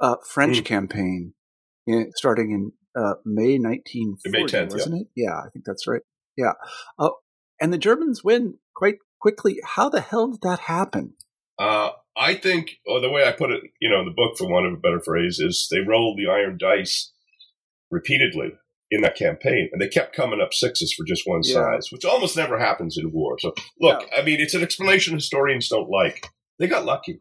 uh, 0.00 0.16
French 0.24 0.62
mm. 0.62 0.64
campaign 0.64 1.34
in, 1.86 2.12
starting 2.14 2.50
in 2.52 2.72
uh, 2.96 3.14
May 3.24 3.58
1940, 3.58 4.30
May 4.30 4.44
10th, 4.44 4.72
wasn't 4.72 4.94
yeah. 4.94 5.00
it? 5.00 5.06
Yeah, 5.16 5.38
I 5.38 5.48
think 5.52 5.64
that's 5.64 5.86
right. 5.86 6.02
Yeah. 6.36 6.52
Uh, 6.98 7.10
and 7.60 7.72
the 7.72 7.78
Germans 7.78 8.22
win 8.22 8.54
quite 8.74 8.96
quickly. 9.20 9.58
How 9.64 9.88
the 9.88 10.00
hell 10.00 10.28
did 10.28 10.42
that 10.42 10.60
happen? 10.60 11.14
Uh, 11.58 11.90
I 12.16 12.34
think, 12.34 12.78
or 12.86 13.00
the 13.00 13.10
way 13.10 13.24
I 13.24 13.32
put 13.32 13.50
it, 13.50 13.62
you 13.80 13.90
know, 13.90 14.00
in 14.00 14.06
the 14.06 14.14
book, 14.14 14.38
for 14.38 14.48
want 14.48 14.66
of 14.66 14.74
a 14.74 14.76
better 14.76 15.00
phrase, 15.00 15.40
is 15.40 15.68
they 15.70 15.80
rolled 15.80 16.18
the 16.18 16.30
iron 16.30 16.56
dice 16.58 17.12
repeatedly 17.90 18.52
in 18.90 19.02
that 19.02 19.16
campaign, 19.16 19.68
and 19.72 19.80
they 19.80 19.88
kept 19.88 20.16
coming 20.16 20.40
up 20.40 20.54
sixes 20.54 20.92
for 20.92 21.04
just 21.04 21.26
one 21.26 21.40
yeah. 21.44 21.54
size, 21.54 21.92
which 21.92 22.04
almost 22.04 22.36
never 22.36 22.58
happens 22.58 22.96
in 22.96 23.12
war. 23.12 23.38
So, 23.38 23.54
look, 23.80 24.02
yeah. 24.10 24.18
I 24.18 24.22
mean, 24.22 24.40
it's 24.40 24.54
an 24.54 24.62
explanation 24.62 25.14
historians 25.14 25.68
don't 25.68 25.90
like. 25.90 26.26
They 26.58 26.66
got 26.66 26.84
lucky. 26.84 27.20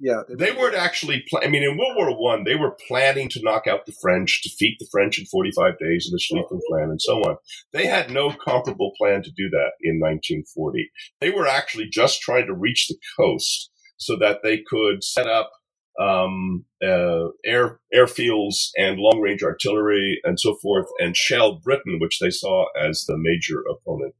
Yeah, 0.00 0.22
they, 0.28 0.34
they 0.36 0.52
weren't 0.52 0.76
actually. 0.76 1.24
Pl- 1.28 1.40
I 1.42 1.48
mean, 1.48 1.64
in 1.64 1.76
World 1.76 1.96
War 1.96 2.16
One, 2.16 2.44
they 2.44 2.54
were 2.54 2.76
planning 2.86 3.28
to 3.30 3.42
knock 3.42 3.66
out 3.66 3.84
the 3.84 3.96
French, 4.00 4.42
defeat 4.42 4.76
the 4.78 4.86
French 4.92 5.18
in 5.18 5.26
forty-five 5.26 5.78
days 5.78 6.08
in 6.08 6.12
the 6.12 6.22
oh. 6.32 6.36
Schlieffen 6.36 6.60
Plan, 6.68 6.90
and 6.90 7.02
so 7.02 7.14
on. 7.22 7.36
They 7.72 7.86
had 7.86 8.10
no 8.10 8.30
comparable 8.30 8.92
plan 8.96 9.22
to 9.24 9.30
do 9.30 9.48
that 9.50 9.72
in 9.82 9.98
1940. 9.98 10.88
They 11.20 11.30
were 11.30 11.48
actually 11.48 11.88
just 11.90 12.20
trying 12.20 12.46
to 12.46 12.54
reach 12.54 12.86
the 12.86 12.96
coast 13.18 13.70
so 13.96 14.16
that 14.16 14.38
they 14.44 14.58
could 14.58 15.02
set 15.02 15.26
up 15.26 15.50
um, 15.98 16.64
uh, 16.82 17.28
air 17.44 17.80
airfields 17.94 18.70
and 18.76 18.98
long 18.98 19.20
range 19.20 19.42
artillery 19.42 20.20
and 20.24 20.38
so 20.38 20.56
forth, 20.62 20.86
and 20.98 21.16
shell 21.16 21.60
Britain, 21.62 21.98
which 22.00 22.18
they 22.20 22.30
saw 22.30 22.66
as 22.80 23.04
the 23.06 23.16
major 23.18 23.62
opponent. 23.70 24.14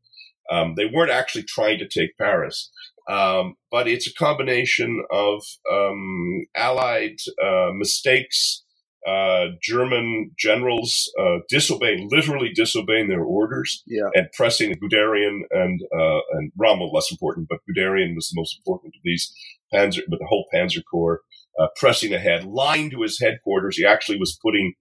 Um, 0.50 0.74
they 0.76 0.86
weren't 0.86 1.10
actually 1.10 1.44
trying 1.44 1.78
to 1.78 1.88
take 1.88 2.16
Paris. 2.18 2.70
Um, 3.08 3.54
but 3.70 3.88
it's 3.88 4.06
a 4.06 4.12
combination 4.14 5.02
of 5.10 5.42
um, 5.72 6.44
allied 6.54 7.16
uh, 7.42 7.70
mistakes 7.74 8.64
uh, 9.06 9.46
German 9.62 10.32
generals 10.38 11.10
uh, 11.18 11.38
disobeying, 11.48 12.08
literally 12.10 12.52
disobeying 12.52 13.08
their 13.08 13.22
orders, 13.22 13.82
yeah. 13.86 14.08
and 14.14 14.28
pressing 14.32 14.74
Guderian 14.74 15.40
and 15.50 15.80
uh, 15.98 16.20
and 16.32 16.52
Rommel 16.58 16.92
less 16.92 17.10
important, 17.10 17.48
but 17.48 17.60
Guderian 17.68 18.14
was 18.14 18.28
the 18.28 18.38
most 18.38 18.58
important 18.58 18.94
of 18.94 19.00
these 19.04 19.32
Panzer, 19.72 20.02
but 20.08 20.18
the 20.18 20.26
whole 20.26 20.46
Panzer 20.52 20.82
Corps 20.90 21.22
uh, 21.60 21.68
pressing 21.76 22.12
ahead, 22.12 22.44
lying 22.44 22.90
to 22.90 23.02
his 23.02 23.20
headquarters. 23.20 23.76
He 23.76 23.84
actually 23.84 24.18
was 24.18 24.38
putting 24.42 24.74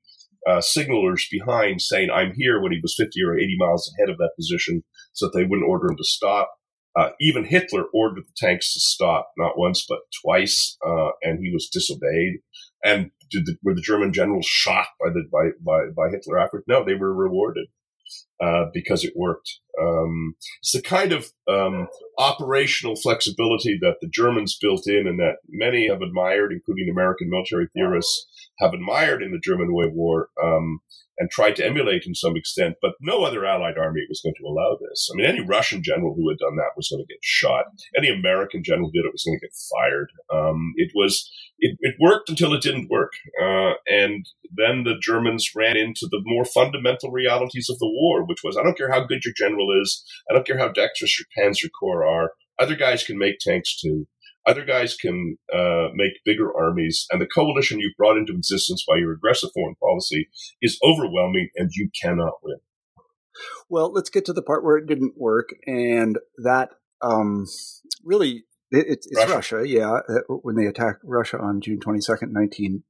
uh, 0.47 0.61
signalers 0.61 1.23
behind, 1.29 1.81
saying 1.81 2.09
"I'm 2.09 2.33
here" 2.35 2.61
when 2.61 2.71
he 2.71 2.79
was 2.81 2.95
50 2.97 3.11
or 3.23 3.37
80 3.37 3.55
miles 3.57 3.93
ahead 3.97 4.09
of 4.09 4.17
that 4.17 4.31
position, 4.37 4.83
so 5.13 5.27
that 5.27 5.37
they 5.37 5.43
wouldn't 5.43 5.69
order 5.69 5.87
him 5.87 5.97
to 5.97 6.03
stop. 6.03 6.51
Uh, 6.97 7.09
even 7.21 7.45
Hitler 7.45 7.85
ordered 7.93 8.23
the 8.23 8.47
tanks 8.47 8.73
to 8.73 8.79
stop, 8.79 9.29
not 9.37 9.57
once 9.57 9.85
but 9.87 9.99
twice, 10.23 10.77
uh, 10.85 11.09
and 11.21 11.39
he 11.39 11.51
was 11.53 11.69
disobeyed. 11.71 12.39
And 12.83 13.11
the, 13.31 13.55
were 13.63 13.75
the 13.75 13.81
German 13.81 14.13
generals 14.13 14.47
shocked 14.47 14.91
by 14.99 15.09
the 15.09 15.23
by 15.31 15.49
by, 15.63 15.89
by 15.95 16.09
Hitler 16.09 16.39
after? 16.39 16.63
No, 16.67 16.83
they 16.83 16.95
were 16.95 17.13
rewarded 17.13 17.67
uh, 18.41 18.65
because 18.73 19.03
it 19.03 19.13
worked. 19.15 19.49
Um, 19.81 20.35
it's 20.61 20.71
the 20.71 20.81
kind 20.81 21.11
of 21.11 21.27
um, 21.47 21.87
operational 22.17 22.95
flexibility 22.95 23.77
that 23.81 23.97
the 24.01 24.09
Germans 24.09 24.57
built 24.59 24.87
in, 24.87 25.07
and 25.07 25.19
that 25.19 25.37
many 25.49 25.89
have 25.89 26.01
admired, 26.01 26.51
including 26.51 26.89
American 26.89 27.29
military 27.29 27.67
theorists, 27.73 28.27
have 28.59 28.73
admired 28.73 29.21
in 29.21 29.31
the 29.31 29.39
German 29.39 29.73
Way 29.73 29.85
War. 29.91 30.29
Um, 30.41 30.81
and 31.17 31.29
tried 31.29 31.55
to 31.55 31.65
emulate 31.65 32.03
in 32.05 32.13
some 32.13 32.35
extent, 32.35 32.75
but 32.81 32.91
no 33.01 33.23
other 33.23 33.45
Allied 33.45 33.77
army 33.77 34.01
was 34.07 34.21
going 34.21 34.35
to 34.37 34.47
allow 34.47 34.77
this. 34.79 35.09
I 35.11 35.17
mean, 35.17 35.25
any 35.25 35.41
Russian 35.41 35.81
general 35.81 36.13
who 36.15 36.29
had 36.29 36.37
done 36.37 36.55
that 36.57 36.77
was 36.77 36.89
going 36.89 37.03
to 37.03 37.11
get 37.11 37.19
shot. 37.23 37.65
Any 37.97 38.09
American 38.09 38.63
general 38.63 38.89
who 38.89 38.93
did 38.93 39.07
it 39.07 39.11
was 39.11 39.23
going 39.23 39.39
to 39.39 39.45
get 39.45 39.55
fired. 39.73 40.09
Um, 40.31 40.73
it 40.75 40.91
was 40.93 41.29
it, 41.59 41.75
it, 41.79 41.95
worked 41.99 42.29
until 42.29 42.53
it 42.53 42.61
didn't 42.61 42.89
work, 42.89 43.13
uh, 43.41 43.73
and 43.87 44.27
then 44.55 44.83
the 44.83 44.95
Germans 45.01 45.49
ran 45.55 45.75
into 45.75 46.07
the 46.11 46.21
more 46.23 46.45
fundamental 46.45 47.09
realities 47.11 47.67
of 47.69 47.79
the 47.79 47.89
war, 47.89 48.23
which 48.23 48.43
was 48.43 48.55
I 48.55 48.63
don't 48.63 48.77
care 48.77 48.91
how 48.91 49.05
good 49.05 49.25
your 49.25 49.33
general 49.35 49.67
is, 49.81 50.03
I 50.29 50.35
don't 50.35 50.45
care 50.45 50.59
how 50.59 50.67
dexterous 50.67 51.17
your 51.19 51.25
Panzer 51.35 51.69
Corps 51.79 52.05
are. 52.05 52.33
Other 52.59 52.75
guys 52.75 53.03
can 53.03 53.17
make 53.17 53.39
tanks 53.39 53.79
too. 53.79 54.07
Other 54.47 54.63
guys 54.63 54.95
can 54.95 55.37
uh, 55.53 55.89
make 55.93 56.23
bigger 56.23 56.55
armies, 56.57 57.05
and 57.11 57.21
the 57.21 57.27
coalition 57.27 57.79
you've 57.79 57.97
brought 57.97 58.17
into 58.17 58.33
existence 58.33 58.85
by 58.87 58.97
your 58.97 59.11
aggressive 59.11 59.49
foreign 59.53 59.75
policy 59.75 60.29
is 60.61 60.79
overwhelming, 60.81 61.49
and 61.57 61.69
you 61.73 61.89
cannot 62.01 62.33
win. 62.41 62.57
Well, 63.69 63.91
let's 63.91 64.09
get 64.09 64.25
to 64.25 64.33
the 64.33 64.41
part 64.41 64.63
where 64.63 64.77
it 64.77 64.87
didn't 64.87 65.15
work, 65.17 65.49
and 65.65 66.17
that 66.43 66.69
um, 67.01 67.45
really 68.03 68.45
it, 68.71 68.85
it's, 68.87 69.07
it's 69.07 69.17
Russia. 69.17 69.57
Russia. 69.57 69.67
yeah. 69.67 69.99
Uh, 70.09 70.35
when 70.41 70.55
they 70.55 70.65
attacked 70.65 71.01
Russia 71.03 71.37
on 71.39 71.61
June 71.61 71.79
twenty 71.79 72.01
second, 72.01 72.31
nineteen 72.31 72.83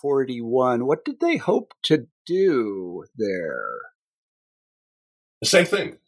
forty 0.00 0.40
one, 0.40 0.86
what 0.86 1.04
did 1.04 1.20
they 1.20 1.36
hope 1.36 1.72
to 1.84 2.06
do 2.26 3.04
there? 3.16 3.72
The 5.42 5.48
same 5.48 5.66
thing 5.66 5.98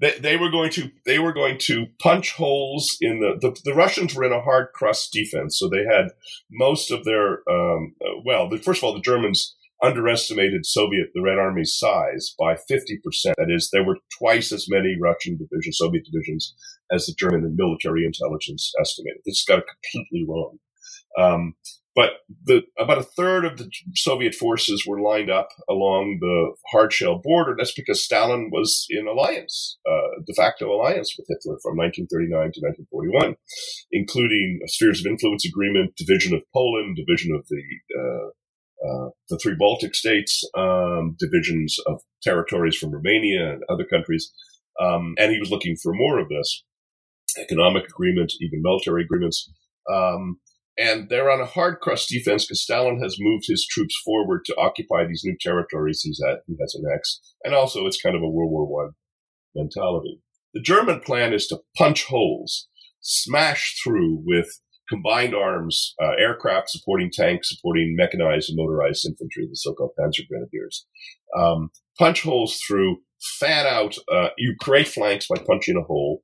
they, 0.00 0.18
they 0.18 0.36
were 0.36 0.50
going 0.50 0.70
to 0.70 0.90
they 1.06 1.18
were 1.18 1.32
going 1.32 1.58
to 1.58 1.86
punch 2.00 2.32
holes 2.32 2.96
in 3.00 3.20
the, 3.20 3.38
the, 3.40 3.60
the 3.64 3.74
Russians 3.74 4.14
were 4.14 4.24
in 4.24 4.32
a 4.32 4.42
hard 4.42 4.68
crust 4.74 5.12
defense, 5.12 5.58
so 5.58 5.68
they 5.68 5.84
had 5.84 6.08
most 6.50 6.90
of 6.90 7.04
their 7.04 7.40
um, 7.48 7.94
uh, 8.00 8.20
well. 8.24 8.48
The, 8.48 8.58
first 8.58 8.80
of 8.80 8.84
all, 8.84 8.94
the 8.94 9.00
Germans 9.00 9.56
underestimated 9.82 10.64
Soviet 10.64 11.08
the 11.14 11.22
Red 11.22 11.38
Army's 11.38 11.76
size 11.76 12.34
by 12.38 12.56
fifty 12.56 12.98
percent. 13.04 13.36
That 13.36 13.54
is, 13.54 13.68
there 13.70 13.84
were 13.84 13.98
twice 14.18 14.50
as 14.52 14.66
many 14.68 14.96
Russian 15.00 15.36
divisions, 15.36 15.78
Soviet 15.78 16.04
divisions, 16.10 16.54
as 16.90 17.06
the 17.06 17.14
German 17.18 17.54
military 17.56 18.04
intelligence 18.04 18.72
estimated. 18.80 19.20
This 19.24 19.44
got 19.46 19.64
completely 19.92 20.26
wrong. 20.28 20.58
Um, 21.18 21.54
but 21.94 22.10
the, 22.44 22.62
about 22.78 22.98
a 22.98 23.04
third 23.04 23.44
of 23.44 23.56
the 23.56 23.70
Soviet 23.94 24.34
forces 24.34 24.84
were 24.86 25.00
lined 25.00 25.30
up 25.30 25.48
along 25.68 26.18
the 26.20 26.54
hardshell 26.72 27.20
border. 27.22 27.54
That's 27.56 27.74
because 27.74 28.04
Stalin 28.04 28.50
was 28.52 28.86
in 28.90 29.06
alliance, 29.06 29.78
uh, 29.88 30.22
de 30.26 30.34
facto 30.34 30.72
alliance 30.72 31.14
with 31.16 31.26
Hitler 31.28 31.58
from 31.62 31.76
1939 31.76 32.52
to 32.54 32.60
1941, 32.90 33.36
including 33.92 34.60
a 34.64 34.68
spheres 34.68 35.00
of 35.00 35.06
influence 35.06 35.44
agreement, 35.44 35.94
division 35.96 36.34
of 36.34 36.42
Poland, 36.52 36.96
division 36.96 37.34
of 37.34 37.46
the 37.48 37.62
uh, 37.98 38.28
uh, 38.84 39.08
the 39.30 39.38
three 39.38 39.54
Baltic 39.58 39.94
states, 39.94 40.44
um, 40.58 41.16
divisions 41.18 41.78
of 41.86 42.02
territories 42.22 42.76
from 42.76 42.90
Romania 42.90 43.52
and 43.52 43.62
other 43.70 43.84
countries, 43.84 44.30
um, 44.80 45.14
and 45.18 45.32
he 45.32 45.38
was 45.38 45.50
looking 45.50 45.76
for 45.82 45.94
more 45.94 46.18
of 46.18 46.28
this 46.28 46.64
economic 47.38 47.84
agreement, 47.84 48.32
even 48.40 48.60
military 48.62 49.04
agreements. 49.04 49.50
Um, 49.90 50.38
and 50.76 51.08
they're 51.08 51.30
on 51.30 51.40
a 51.40 51.46
hard 51.46 51.80
crust 51.80 52.08
defense 52.08 52.44
because 52.44 52.62
Stalin 52.62 53.00
has 53.02 53.16
moved 53.18 53.44
his 53.46 53.66
troops 53.66 53.94
forward 54.04 54.44
to 54.46 54.56
occupy 54.56 55.06
these 55.06 55.22
new 55.24 55.36
territories 55.40 56.00
he's 56.02 56.20
at, 56.28 56.40
he 56.46 56.56
has 56.60 56.74
annexed. 56.74 57.20
And 57.44 57.54
also 57.54 57.86
it's 57.86 58.00
kind 58.00 58.16
of 58.16 58.22
a 58.22 58.28
World 58.28 58.50
War 58.50 58.66
One 58.66 58.92
mentality. 59.54 60.20
The 60.52 60.60
German 60.60 61.00
plan 61.00 61.32
is 61.32 61.46
to 61.48 61.60
punch 61.76 62.04
holes, 62.04 62.68
smash 63.00 63.76
through 63.82 64.22
with 64.24 64.48
combined 64.88 65.34
arms, 65.34 65.94
uh, 66.02 66.12
aircraft 66.18 66.70
supporting 66.70 67.10
tanks, 67.12 67.48
supporting 67.48 67.96
mechanized 67.96 68.50
and 68.50 68.56
motorized 68.56 69.06
infantry, 69.06 69.46
the 69.48 69.56
so-called 69.56 69.92
Panzer 69.98 70.26
Grenadiers. 70.28 70.86
Um, 71.38 71.70
punch 71.98 72.22
holes 72.22 72.60
through, 72.66 72.98
fan 73.38 73.66
out, 73.66 73.96
uh, 74.12 74.28
you 74.38 74.54
create 74.60 74.88
flanks 74.88 75.26
by 75.28 75.36
punching 75.46 75.76
a 75.76 75.82
hole, 75.82 76.22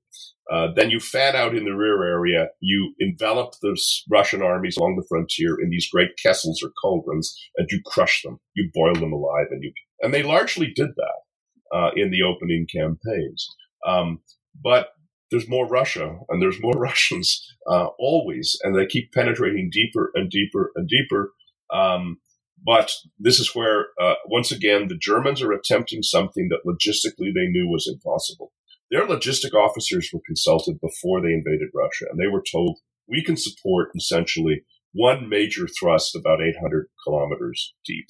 uh, 0.51 0.69
then 0.75 0.91
you 0.91 0.99
fat 0.99 1.37
out 1.37 1.55
in 1.55 1.65
the 1.65 1.71
rear 1.71 2.03
area. 2.03 2.49
You 2.61 2.93
envelop 2.99 3.55
the 3.63 3.81
Russian 4.11 4.43
armies 4.43 4.77
along 4.77 4.97
the 4.97 5.07
frontier 5.09 5.57
in 5.61 5.71
these 5.71 5.89
great 5.89 6.11
kessels 6.21 6.61
or 6.63 6.71
cauldrons, 6.83 7.33
and 7.57 7.69
you 7.71 7.81
crush 7.87 8.23
them. 8.23 8.41
You 8.55 8.69
boil 8.75 8.95
them 8.95 9.13
alive, 9.13 9.47
and 9.51 9.63
you 9.63 9.73
and 10.01 10.13
they 10.13 10.25
largely 10.25 10.73
did 10.75 10.91
that 10.97 11.77
uh, 11.77 11.91
in 11.95 12.11
the 12.11 12.23
opening 12.23 12.67
campaigns. 12.75 13.49
Um, 13.87 14.21
but 14.61 14.89
there's 15.31 15.49
more 15.49 15.69
Russia, 15.69 16.19
and 16.29 16.43
there's 16.43 16.61
more 16.61 16.75
Russians 16.77 17.47
uh, 17.71 17.89
always, 17.99 18.59
and 18.65 18.77
they 18.77 18.87
keep 18.87 19.13
penetrating 19.13 19.71
deeper 19.73 20.11
and 20.15 20.29
deeper 20.31 20.73
and 20.75 20.89
deeper. 20.89 21.33
Um, 21.73 22.19
but 22.65 22.93
this 23.19 23.39
is 23.39 23.55
where, 23.55 23.89
uh, 24.01 24.15
once 24.27 24.53
again, 24.53 24.89
the 24.89 24.99
Germans 24.99 25.43
are 25.43 25.53
attempting 25.53 26.03
something 26.03 26.49
that 26.51 26.67
logistically 26.67 27.33
they 27.35 27.47
knew 27.47 27.69
was 27.69 27.91
impossible 27.91 28.53
their 28.91 29.07
logistic 29.07 29.55
officers 29.55 30.11
were 30.13 30.21
consulted 30.27 30.81
before 30.81 31.21
they 31.21 31.33
invaded 31.33 31.69
Russia, 31.75 32.07
and 32.11 32.19
they 32.19 32.27
were 32.27 32.43
told 32.43 32.79
we 33.09 33.23
can 33.23 33.37
support 33.37 33.91
essentially 33.97 34.65
one 34.93 35.29
major 35.29 35.67
thrust 35.69 36.17
about 36.17 36.43
800 36.43 36.89
kilometers 37.05 37.75
deep. 37.87 38.09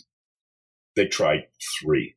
They 0.97 1.07
tried 1.07 1.49
three. 1.81 2.17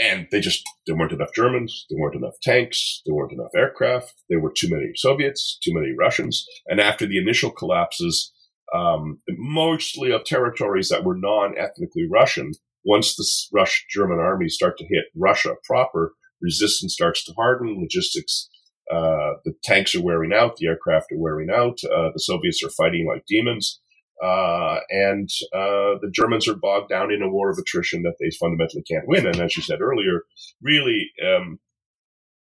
And 0.00 0.28
they 0.30 0.40
just, 0.40 0.62
there 0.86 0.96
weren't 0.96 1.12
enough 1.12 1.32
Germans, 1.34 1.86
there 1.90 1.98
weren't 1.98 2.14
enough 2.14 2.38
tanks, 2.40 3.02
there 3.04 3.14
weren't 3.14 3.32
enough 3.32 3.50
aircraft, 3.56 4.14
there 4.28 4.38
were 4.38 4.52
too 4.52 4.68
many 4.70 4.92
Soviets, 4.94 5.58
too 5.62 5.74
many 5.74 5.92
Russians. 5.96 6.46
And 6.66 6.80
after 6.80 7.06
the 7.06 7.18
initial 7.18 7.50
collapses, 7.50 8.32
um, 8.74 9.18
mostly 9.30 10.12
of 10.12 10.24
territories 10.24 10.88
that 10.88 11.04
were 11.04 11.16
non 11.16 11.54
ethnically 11.58 12.06
Russian, 12.10 12.52
once 12.84 13.16
the 13.16 13.26
Russian 13.56 13.86
German 13.90 14.18
armies 14.18 14.54
start 14.54 14.78
to 14.78 14.84
hit 14.84 15.06
Russia 15.16 15.54
proper, 15.64 16.12
resistance 16.40 16.94
starts 16.94 17.24
to 17.24 17.32
harden, 17.34 17.78
logistics, 17.80 18.48
uh, 18.90 19.34
the 19.44 19.52
tanks 19.64 19.94
are 19.94 20.02
wearing 20.02 20.32
out, 20.32 20.56
the 20.56 20.66
aircraft 20.66 21.12
are 21.12 21.18
wearing 21.18 21.48
out, 21.50 21.78
uh, 21.84 22.10
the 22.12 22.20
Soviets 22.20 22.62
are 22.62 22.70
fighting 22.70 23.06
like 23.06 23.24
demons, 23.26 23.80
uh, 24.22 24.78
and 24.90 25.28
uh, 25.52 26.00
the 26.00 26.10
Germans 26.12 26.48
are 26.48 26.56
bogged 26.56 26.88
down 26.88 27.12
in 27.12 27.22
a 27.22 27.28
war 27.28 27.50
of 27.50 27.58
attrition 27.58 28.02
that 28.02 28.16
they 28.18 28.30
fundamentally 28.40 28.82
can't 28.82 29.06
win. 29.06 29.26
And 29.26 29.40
as 29.40 29.56
you 29.56 29.62
said 29.62 29.80
earlier, 29.80 30.22
really, 30.62 31.10
um, 31.24 31.58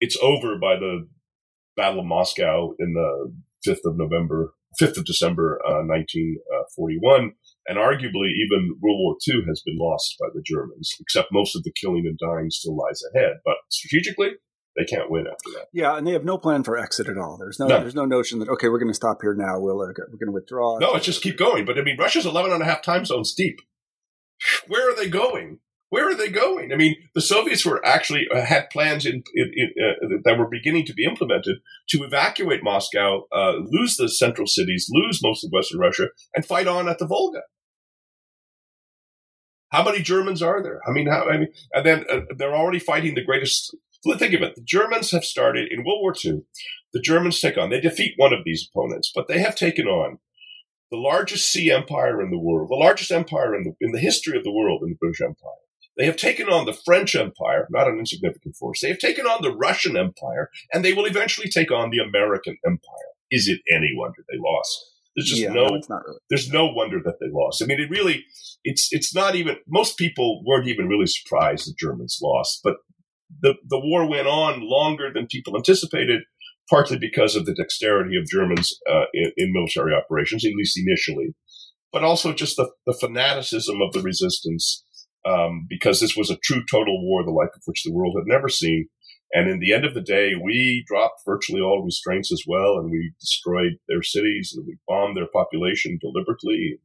it's 0.01 0.17
over 0.23 0.59
by 0.59 0.77
the 0.77 1.09
Battle 1.77 2.01
of 2.01 2.07
Moscow 2.07 2.73
in 2.79 2.95
the 2.95 3.35
5th 3.67 3.85
of 3.85 3.99
November, 3.99 4.55
5th 4.81 4.99
of 4.99 5.05
December, 5.05 5.61
1941. 5.65 7.25
Uh, 7.25 7.33
and 7.69 7.79
arguably, 7.79 8.31
even 8.31 8.77
World 8.81 8.99
War 9.01 9.17
II 9.27 9.43
has 9.49 9.63
been 9.65 9.77
lost 9.77 10.17
by 10.21 10.29
the 10.33 10.43
Germans, 10.45 10.95
except 11.01 11.33
most 11.33 11.57
of 11.57 11.65
the 11.65 11.73
killing 11.73 12.07
and 12.07 12.19
dying 12.19 12.51
still 12.51 12.77
lies 12.77 13.03
ahead. 13.13 13.39
But 13.45 13.57
strategically, 13.71 14.31
they 14.77 14.85
can't 14.85 15.11
win 15.11 15.27
after 15.27 15.51
that. 15.59 15.67
Yeah, 15.73 15.97
and 15.97 16.07
they 16.07 16.13
have 16.13 16.25
no 16.25 16.39
plan 16.39 16.63
for 16.63 16.77
exit 16.77 17.09
at 17.09 17.19
all. 17.19 17.39
There's 17.39 17.59
no, 17.59 17.67
no. 17.67 17.81
there's 17.81 17.95
no 17.95 18.05
notion 18.05 18.39
that 18.39 18.49
okay, 18.51 18.69
we're 18.69 18.79
going 18.79 18.91
to 18.91 18.95
stop 18.95 19.19
here 19.23 19.35
now. 19.35 19.59
We'll 19.59 19.81
uh, 19.81 19.87
we're 19.87 20.19
going 20.19 20.27
to 20.27 20.33
withdraw. 20.33 20.79
No, 20.79 20.95
it's 20.95 21.07
just 21.07 21.23
keep 21.23 21.39
going. 21.39 21.65
But 21.65 21.79
I 21.79 21.83
mean, 21.83 21.97
Russia's 21.99 22.27
11 22.27 22.53
and 22.53 22.63
a 22.63 22.67
half 22.67 22.83
time 22.83 23.05
zones 23.05 23.35
deep. 23.35 23.59
Where 24.69 24.91
are 24.91 24.95
they 24.95 25.09
going? 25.09 25.61
Where 25.89 26.09
are 26.09 26.17
they 26.17 26.29
going? 26.29 26.73
I 26.73 26.77
mean, 26.77 26.97
the 27.15 27.21
Soviets 27.21 27.65
were 27.65 27.85
actually 27.87 28.27
uh, 28.35 28.45
had 28.45 28.71
plans 28.71 29.07
in, 29.07 29.23
in, 29.35 29.53
in 29.55 29.71
uh, 29.81 30.17
that 30.25 30.39
were 30.39 30.49
beginning 30.49 30.85
to 30.87 30.93
be 30.93 31.05
implemented 31.05 31.59
to 31.91 32.03
evacuate 32.03 32.65
Moscow, 32.65 33.27
uh, 33.33 33.53
lose 33.65 33.97
the 33.97 34.09
central 34.09 34.49
cities, 34.49 34.89
lose 34.91 35.21
most 35.23 35.45
of 35.45 35.51
Western 35.53 35.79
Russia, 35.79 36.09
and 36.35 36.45
fight 36.45 36.67
on 36.67 36.89
at 36.89 36.99
the 36.99 37.07
Volga. 37.07 37.43
How 39.71 39.85
many 39.85 40.01
Germans 40.03 40.43
are 40.43 40.63
there? 40.63 40.81
I 40.89 40.93
mean, 40.93 41.07
how, 41.07 41.29
I 41.29 41.39
mean, 41.39 41.49
and 41.73 41.87
then 41.87 42.05
uh, 42.11 42.21
they're 42.37 42.55
already 42.55 42.79
fighting 42.81 43.15
the 43.15 43.25
greatest. 43.25 43.77
Think 44.19 44.35
of 44.35 44.43
it. 44.43 44.55
The 44.55 44.63
Germans 44.63 45.11
have 45.11 45.25
started 45.25 45.69
in 45.71 45.85
World 45.85 46.01
War 46.01 46.15
II. 46.25 46.43
The 46.93 47.01
Germans 47.01 47.41
take 47.41 47.59
on, 47.59 47.71
they 47.71 47.81
defeat 47.81 48.15
one 48.17 48.33
of 48.33 48.41
these 48.45 48.69
opponents, 48.69 49.11
but 49.15 49.27
they 49.27 49.41
have 49.41 49.57
taken 49.57 49.87
on 49.87 50.19
the 50.91 50.97
largest 50.97 51.51
sea 51.51 51.71
empire 51.71 52.23
in 52.23 52.31
the 52.31 52.39
world, 52.39 52.71
the 52.71 52.77
largest 52.77 53.11
empire 53.11 53.55
in 53.55 53.65
the, 53.65 53.73
in 53.81 53.93
the 53.93 53.99
history 53.99 54.37
of 54.37 54.45
the 54.45 54.53
world 54.53 54.83
in 54.83 54.91
the 54.91 54.97
British 55.01 55.21
Empire. 55.21 55.66
They 55.97 56.07
have 56.07 56.17
taken 56.17 56.49
on 56.49 56.67
the 56.67 56.77
French 56.85 57.17
Empire, 57.17 57.67
not 57.71 57.89
an 57.89 57.99
insignificant 57.99 58.57
force. 58.57 58.81
They 58.81 58.89
have 58.89 58.99
taken 58.99 59.27
on 59.27 59.43
the 59.43 59.55
Russian 59.55 59.97
Empire, 59.97 60.51
and 60.73 60.85
they 60.85 60.93
will 60.93 61.07
eventually 61.07 61.49
take 61.49 61.71
on 61.73 61.91
the 61.91 62.01
American 62.01 62.57
Empire. 62.67 63.11
Is 63.31 63.49
it 63.49 63.61
any 63.73 63.91
wonder 63.95 64.19
they 64.29 64.39
lost? 64.39 64.79
There's 65.17 65.31
just 65.31 65.41
Yeah, 65.41 65.53
no, 65.53 65.69
no, 65.69 65.75
it's 65.77 65.89
not 65.89 66.03
really. 66.05 66.19
there's 66.29 66.51
no 66.51 66.67
wonder 66.67 67.01
that 67.03 67.19
they 67.21 67.29
lost. 67.31 67.63
I 67.63 67.67
mean, 67.67 67.81
it 67.81 67.91
really, 67.91 68.27
it's 68.65 68.89
it's 68.93 69.15
not 69.15 69.35
even. 69.35 69.57
Most 69.67 69.97
people 69.97 70.43
weren't 70.45 70.69
even 70.69 70.89
really 70.89 71.07
surprised 71.07 71.67
the 71.67 71.75
Germans 71.79 72.19
lost, 72.23 72.61
but 72.63 72.77
the 73.41 73.55
the 73.67 73.81
war 73.81 74.09
went 74.09 74.27
on 74.27 74.61
longer 74.61 75.11
than 75.13 75.27
people 75.27 75.57
anticipated, 75.57 76.23
partly 76.69 76.99
because 76.99 77.35
of 77.35 77.47
the 77.47 77.55
dexterity 77.55 78.17
of 78.19 78.29
Germans 78.29 78.79
uh, 78.91 79.05
in, 79.15 79.33
in 79.39 79.53
military 79.55 79.95
operations, 79.95 80.45
at 80.45 80.53
least 80.55 80.79
initially, 80.79 81.35
but 81.93 82.05
also 82.05 82.33
just 82.33 82.57
the, 82.57 82.71
the 82.87 82.93
fanaticism 82.93 83.81
of 83.81 83.93
the 83.93 84.03
resistance, 84.03 84.85
um, 85.27 85.67
because 85.69 86.01
this 86.01 86.17
was 86.17 86.31
a 86.31 86.37
true 86.37 86.63
total 86.71 87.03
war, 87.03 87.25
the 87.25 87.31
like 87.31 87.51
of 87.55 87.63
which 87.65 87.83
the 87.85 87.93
world 87.93 88.15
had 88.17 88.27
never 88.27 88.49
seen. 88.49 88.89
And 89.33 89.51
in 89.51 89.59
the 89.59 89.73
end 89.73 89.85
of 89.85 89.95
the 89.95 90.01
day, 90.01 90.33
we 90.41 90.85
dropped 90.87 91.23
virtually 91.27 91.61
all 91.61 91.83
restraints 91.83 92.31
as 92.33 92.45
well, 92.47 92.79
and 92.79 92.91
we 92.91 93.13
destroyed 93.21 93.73
their 93.89 94.03
cities, 94.03 94.55
and 94.57 94.67
we 94.67 94.79
bombed 94.87 95.17
their 95.17 95.27
population 95.27 95.99
deliberately. 96.01 96.79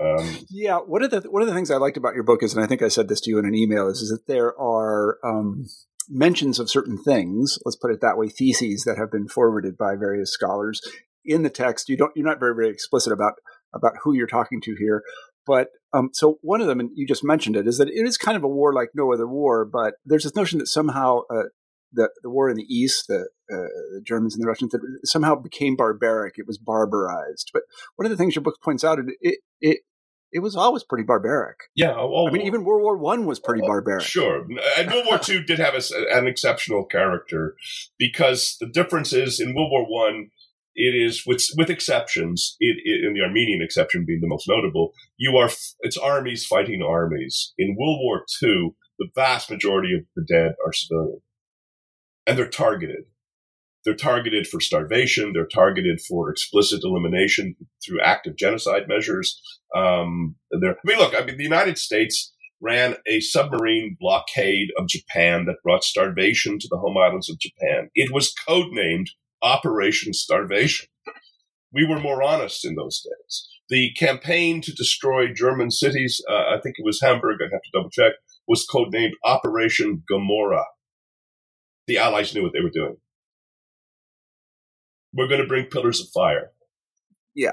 Um, 0.00 0.38
Yeah, 0.48 0.78
one 0.78 1.02
of 1.02 1.10
the 1.10 1.22
one 1.28 1.42
of 1.42 1.48
the 1.48 1.54
things 1.54 1.70
I 1.70 1.76
liked 1.76 1.96
about 1.96 2.14
your 2.14 2.22
book 2.22 2.42
is, 2.42 2.54
and 2.54 2.62
I 2.62 2.68
think 2.68 2.82
I 2.82 2.88
said 2.88 3.08
this 3.08 3.20
to 3.22 3.30
you 3.30 3.38
in 3.38 3.46
an 3.46 3.54
email, 3.54 3.88
is, 3.88 4.00
is 4.00 4.10
that 4.10 4.28
there 4.28 4.58
are 4.60 5.18
um, 5.24 5.66
mentions 6.08 6.60
of 6.60 6.70
certain 6.70 6.96
things. 7.02 7.58
Let's 7.64 7.76
put 7.76 7.90
it 7.90 8.00
that 8.00 8.16
way: 8.16 8.28
theses 8.28 8.84
that 8.84 8.96
have 8.96 9.10
been 9.10 9.26
forwarded 9.26 9.76
by 9.76 9.96
various 9.96 10.32
scholars 10.32 10.80
in 11.24 11.42
the 11.42 11.50
text. 11.50 11.88
You 11.88 11.96
don't, 11.96 12.12
you're 12.14 12.24
not 12.24 12.38
very 12.38 12.54
very 12.54 12.70
explicit 12.70 13.12
about 13.12 13.34
about 13.74 13.94
who 14.02 14.14
you're 14.14 14.28
talking 14.28 14.60
to 14.62 14.76
here, 14.78 15.02
but 15.48 15.68
um, 15.94 16.10
so 16.12 16.38
one 16.42 16.60
of 16.60 16.66
them, 16.66 16.78
and 16.78 16.90
you 16.94 17.06
just 17.06 17.24
mentioned 17.24 17.56
it, 17.56 17.66
is 17.66 17.78
that 17.78 17.88
it 17.88 18.06
is 18.06 18.18
kind 18.18 18.36
of 18.36 18.44
a 18.44 18.48
war 18.48 18.74
like 18.74 18.90
no 18.94 19.12
other 19.12 19.26
war. 19.26 19.64
But 19.64 19.94
there's 20.04 20.24
this 20.24 20.36
notion 20.36 20.58
that 20.58 20.66
somehow 20.66 21.20
uh, 21.30 21.44
the 21.92 22.10
the 22.22 22.30
war 22.30 22.50
in 22.50 22.56
the 22.56 22.66
East, 22.68 23.06
the, 23.08 23.28
uh, 23.50 23.68
the 23.94 24.02
Germans 24.04 24.34
and 24.34 24.42
the 24.42 24.48
Russians, 24.48 24.72
that 24.72 24.80
somehow 25.04 25.34
became 25.34 25.76
barbaric. 25.76 26.34
It 26.36 26.46
was 26.46 26.58
barbarized. 26.58 27.50
But 27.52 27.62
one 27.96 28.04
of 28.04 28.10
the 28.10 28.16
things 28.16 28.36
your 28.36 28.42
book 28.42 28.58
points 28.62 28.84
out, 28.84 28.98
it 28.98 29.06
it 29.20 29.38
it, 29.60 29.78
it 30.30 30.40
was 30.40 30.54
always 30.54 30.84
pretty 30.84 31.04
barbaric. 31.04 31.56
yeah, 31.74 31.94
all, 31.94 32.28
I 32.28 32.32
mean, 32.32 32.46
even 32.46 32.64
World 32.64 32.82
War 32.82 32.98
One 32.98 33.24
was 33.24 33.40
pretty 33.40 33.62
barbaric. 33.62 34.04
Sure. 34.04 34.46
And 34.76 34.90
World 34.90 35.06
War 35.06 35.20
II 35.26 35.42
did 35.44 35.58
have 35.58 35.74
a, 35.74 35.80
an 36.14 36.26
exceptional 36.26 36.84
character 36.84 37.56
because 37.98 38.58
the 38.60 38.66
difference 38.66 39.14
is 39.14 39.40
in 39.40 39.54
World 39.54 39.70
War 39.70 39.86
One, 39.88 40.30
it 40.78 40.94
is 40.94 41.26
with 41.26 41.44
with 41.56 41.68
exceptions, 41.68 42.56
it, 42.60 42.76
it, 42.84 43.12
the 43.12 43.20
Armenian 43.20 43.60
exception 43.60 44.04
being 44.06 44.20
the 44.20 44.28
most 44.28 44.48
notable. 44.48 44.92
You 45.16 45.36
are 45.36 45.50
it's 45.80 45.96
armies 45.96 46.46
fighting 46.46 46.82
armies. 46.82 47.52
In 47.58 47.76
World 47.76 47.98
War 48.00 48.24
II, 48.40 48.70
the 48.98 49.08
vast 49.16 49.50
majority 49.50 49.94
of 49.94 50.02
the 50.14 50.24
dead 50.24 50.52
are 50.64 50.72
civilian, 50.72 51.20
and 52.26 52.38
they're 52.38 52.48
targeted. 52.48 53.06
They're 53.84 53.94
targeted 53.94 54.46
for 54.46 54.60
starvation. 54.60 55.32
They're 55.32 55.46
targeted 55.46 56.00
for 56.00 56.30
explicit 56.30 56.80
elimination 56.84 57.56
through 57.84 58.00
active 58.00 58.36
genocide 58.36 58.82
measures. 58.86 59.40
Um, 59.74 60.36
I 60.54 60.74
mean, 60.84 60.98
look, 60.98 61.14
I 61.14 61.24
mean, 61.24 61.38
the 61.38 61.44
United 61.44 61.78
States 61.78 62.32
ran 62.60 62.96
a 63.06 63.20
submarine 63.20 63.96
blockade 63.98 64.68
of 64.76 64.88
Japan 64.88 65.46
that 65.46 65.62
brought 65.64 65.84
starvation 65.84 66.58
to 66.58 66.68
the 66.70 66.76
home 66.76 66.96
islands 66.98 67.30
of 67.30 67.38
Japan. 67.38 67.90
It 67.94 68.12
was 68.12 68.34
codenamed 68.48 69.06
Operation 69.42 70.12
Starvation. 70.12 70.88
We 71.72 71.86
were 71.86 72.00
more 72.00 72.22
honest 72.22 72.64
in 72.64 72.74
those 72.76 73.00
days. 73.02 73.48
The 73.68 73.92
campaign 73.98 74.62
to 74.62 74.72
destroy 74.72 75.32
German 75.32 75.70
cities, 75.70 76.22
uh, 76.30 76.34
I 76.54 76.58
think 76.62 76.76
it 76.78 76.84
was 76.84 77.00
Hamburg, 77.02 77.38
I'd 77.42 77.52
have 77.52 77.60
to 77.62 77.70
double 77.74 77.90
check, 77.90 78.12
was 78.46 78.66
codenamed 78.66 79.12
Operation 79.24 80.02
Gomorrah. 80.08 80.64
The 81.86 81.98
Allies 81.98 82.34
knew 82.34 82.42
what 82.42 82.52
they 82.54 82.60
were 82.62 82.70
doing. 82.70 82.96
We're 85.12 85.28
going 85.28 85.40
to 85.40 85.46
bring 85.46 85.66
pillars 85.66 86.00
of 86.00 86.08
fire. 86.14 86.50
Yeah. 87.34 87.52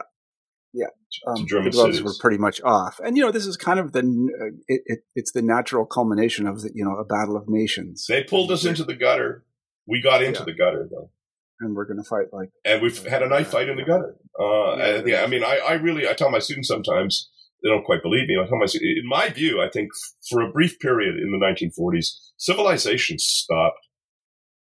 Yeah, 0.77 0.87
um, 1.25 1.47
German 1.47 1.65
the 1.65 1.71
gloves 1.71 1.95
cities. 1.95 2.03
were 2.03 2.19
pretty 2.19 2.37
much 2.37 2.59
off, 2.65 2.99
and 3.01 3.15
you 3.15 3.23
know 3.23 3.31
this 3.31 3.45
is 3.45 3.55
kind 3.55 3.79
of 3.79 3.93
the 3.93 3.99
uh, 4.01 4.57
it, 4.67 4.81
it, 4.87 4.99
it's 5.15 5.31
the 5.31 5.41
natural 5.41 5.85
culmination 5.85 6.45
of 6.47 6.63
the 6.63 6.71
you 6.75 6.83
know 6.83 6.97
a 6.97 7.05
battle 7.05 7.37
of 7.37 7.47
nations. 7.47 8.05
They 8.09 8.25
pulled 8.25 8.51
us 8.51 8.65
into 8.65 8.83
the 8.83 8.93
gutter. 8.93 9.45
We 9.87 10.01
got 10.01 10.21
into 10.21 10.39
Yeah. 10.41 10.45
the 10.47 10.53
gutter, 10.53 10.89
though. 10.91 11.11
And 11.59 11.75
we're 11.75 11.85
going 11.85 12.01
to 12.01 12.07
fight 12.07 12.27
like 12.33 12.49
and 12.65 12.81
we've 12.81 13.05
had 13.05 13.23
a 13.23 13.27
knife 13.29 13.49
fight 13.49 13.69
in 13.69 13.77
the 13.77 13.83
gutter. 13.83 14.15
Uh, 14.39 14.75
Yeah. 14.77 15.01
yeah, 15.05 15.23
I 15.23 15.27
mean, 15.27 15.43
I, 15.43 15.57
I 15.57 15.73
really, 15.73 16.07
I 16.07 16.13
tell 16.13 16.29
my 16.29 16.39
students 16.39 16.67
sometimes 16.67 17.29
they 17.63 17.69
don't 17.69 17.85
quite 17.85 18.01
believe 18.03 18.27
me. 18.27 18.35
I 18.41 18.47
tell 18.47 18.57
my, 18.59 18.65
students, 18.65 18.99
in 19.01 19.07
my 19.07 19.29
view, 19.29 19.61
I 19.61 19.69
think 19.69 19.89
for 20.29 20.41
a 20.41 20.51
brief 20.51 20.79
period 20.79 21.15
in 21.15 21.31
the 21.31 21.37
1940s, 21.43 22.07
civilization 22.37 23.17
stopped. 23.19 23.79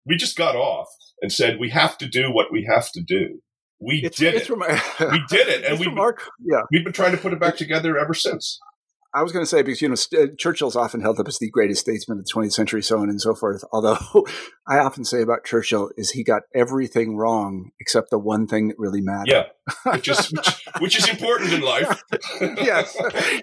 We 0.06 0.16
just 0.16 0.36
got 0.36 0.56
off 0.56 0.88
and 1.20 1.32
said 1.32 1.58
we 1.60 1.70
have 1.70 1.96
to 1.98 2.06
do 2.08 2.30
what 2.32 2.52
we 2.52 2.64
have 2.68 2.90
to 2.92 3.00
do. 3.02 3.40
We 3.80 3.96
it's, 4.04 4.18
did 4.18 4.34
it's 4.34 4.48
it. 4.48 4.52
remar- 4.52 5.10
we 5.12 5.22
did 5.28 5.48
it, 5.48 5.64
and 5.68 5.78
we 5.80 5.86
yeah, 5.86 6.62
we've 6.70 6.84
been 6.84 6.92
trying 6.92 7.12
to 7.12 7.18
put 7.18 7.32
it 7.32 7.40
back 7.40 7.56
together 7.56 7.98
ever 7.98 8.14
since. 8.14 8.60
I 9.14 9.22
was 9.22 9.30
going 9.32 9.42
to 9.42 9.48
say 9.48 9.62
because 9.62 9.82
you 9.82 9.88
know 9.88 9.94
st- 9.94 10.30
uh, 10.30 10.34
Churchill's 10.38 10.76
often 10.76 11.00
held 11.00 11.20
up 11.20 11.28
as 11.28 11.38
the 11.38 11.50
greatest 11.50 11.82
statesman 11.82 12.18
of 12.18 12.24
the 12.24 12.32
20th 12.32 12.52
century, 12.52 12.82
so 12.82 12.98
on 12.98 13.10
and 13.10 13.20
so 13.20 13.34
forth. 13.34 13.62
Although 13.72 13.98
I 14.66 14.78
often 14.78 15.04
say 15.04 15.20
about 15.22 15.44
Churchill 15.44 15.90
is 15.96 16.10
he 16.12 16.24
got 16.24 16.42
everything 16.54 17.16
wrong 17.16 17.70
except 17.80 18.10
the 18.10 18.18
one 18.18 18.46
thing 18.46 18.68
that 18.68 18.78
really 18.78 19.00
mattered. 19.02 19.28
Yeah, 19.28 19.92
which 19.92 20.08
is 20.08 20.30
which, 20.30 20.64
which 20.78 20.96
is 20.98 21.08
important 21.08 21.52
in 21.52 21.60
life. 21.60 22.02
yes, 22.40 22.96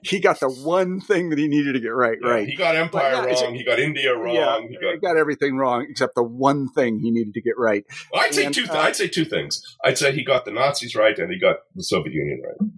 he 0.04 0.20
got 0.20 0.40
the 0.40 0.50
one 0.50 1.00
thing 1.02 1.30
that 1.30 1.38
he 1.38 1.48
needed 1.48 1.74
to 1.74 1.80
get 1.80 1.90
right. 1.90 2.18
Yeah, 2.24 2.30
right. 2.30 2.48
He 2.48 2.56
got 2.56 2.76
empire 2.76 3.12
yeah, 3.12 3.26
wrong. 3.44 3.54
he 3.54 3.64
got 3.64 3.80
India 3.80 4.16
wrong. 4.18 4.36
Yeah, 4.36 4.60
he 4.62 4.68
he 4.70 4.78
got 4.80 5.02
got 5.02 5.18
everything 5.18 5.58
wrong 5.58 5.86
except 5.90 6.16
the 6.16 6.24
one 6.24 6.68
thing 6.70 7.00
he 7.00 7.12
needed 7.12 7.34
to 7.36 7.42
get 7.42 7.54
right. 7.58 7.84
I'd 8.16 8.34
say 8.34 8.46
And, 8.46 8.56
two. 8.56 8.66
uh, 8.70 8.74
I'd 8.78 8.96
say 8.96 9.08
two 9.08 9.26
things. 9.26 9.62
I'd 9.84 9.98
say 9.98 10.14
he 10.14 10.24
got 10.24 10.46
the 10.46 10.52
Nazis 10.52 10.96
right, 10.96 11.18
and 11.18 11.32
he 11.32 11.40
got 11.40 11.58
the 11.76 11.84
Soviet 11.84 12.14
Union 12.14 12.42
right. 12.44 12.70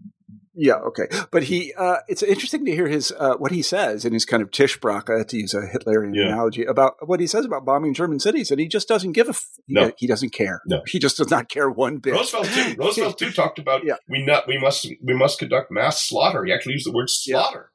Yeah, 0.63 0.75
okay. 0.75 1.07
But 1.31 1.43
he, 1.43 1.73
uh, 1.75 1.97
it's 2.07 2.21
interesting 2.21 2.65
to 2.65 2.71
hear 2.71 2.87
his, 2.87 3.11
uh, 3.17 3.33
what 3.37 3.51
he 3.51 3.63
says 3.63 4.05
in 4.05 4.13
his 4.13 4.25
kind 4.25 4.43
of 4.43 4.51
Tischgespräche, 4.51 5.25
to 5.27 5.37
use 5.37 5.55
a 5.55 5.61
Hitlerian 5.61 6.11
Yeah. 6.13 6.27
analogy, 6.33 6.65
about 6.65 6.97
what 7.07 7.19
he 7.19 7.25
says 7.25 7.45
about 7.45 7.65
bombing 7.65 7.95
German 7.95 8.19
cities. 8.19 8.51
And 8.51 8.59
he 8.59 8.67
just 8.67 8.87
doesn't 8.87 9.13
give 9.13 9.25
a, 9.25 9.31
f- 9.31 9.47
No. 9.67 9.91
he 9.97 10.05
doesn't 10.05 10.33
care. 10.33 10.61
No. 10.67 10.83
He 10.85 10.99
just 10.99 11.17
does 11.17 11.31
not 11.31 11.49
care 11.49 11.67
one 11.67 11.97
bit. 11.97 12.13
Roosevelt 12.13 12.45
too. 12.45 12.75
Roosevelt 12.79 13.17
too 13.17 13.31
talked 13.31 13.57
about 13.57 13.83
Yeah. 13.83 13.95
we 14.07 14.23
not 14.23 14.47
we 14.47 14.59
must 14.59 14.87
we 15.03 15.15
must 15.15 15.39
conduct 15.39 15.71
mass 15.71 15.99
slaughter. 16.07 16.43
He 16.45 16.53
actually 16.53 16.73
used 16.73 16.85
the 16.85 16.91
word 16.91 17.09
Yeah. 17.25 17.41
slaughter. 17.41 17.71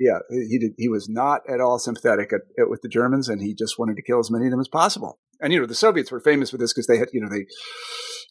Yeah, 0.00 0.18
he 0.30 0.58
did. 0.58 0.72
He 0.76 0.88
was 0.88 1.08
not 1.08 1.42
at 1.48 1.60
all 1.60 1.78
sympathetic 1.78 2.32
at, 2.32 2.42
at, 2.58 2.68
with 2.70 2.82
the 2.82 2.88
Germans, 2.88 3.28
and 3.28 3.40
he 3.40 3.54
just 3.54 3.78
wanted 3.78 3.96
to 3.96 4.02
kill 4.02 4.18
as 4.20 4.30
many 4.30 4.46
of 4.46 4.50
them 4.52 4.60
as 4.60 4.68
possible. 4.68 5.18
And 5.40 5.52
you 5.52 5.60
know, 5.60 5.66
the 5.66 5.74
Soviets 5.74 6.10
were 6.10 6.20
famous 6.20 6.50
for 6.50 6.58
this 6.58 6.72
because 6.72 6.86
they 6.86 6.98
had, 6.98 7.08
you 7.12 7.20
know, 7.20 7.28
they 7.28 7.46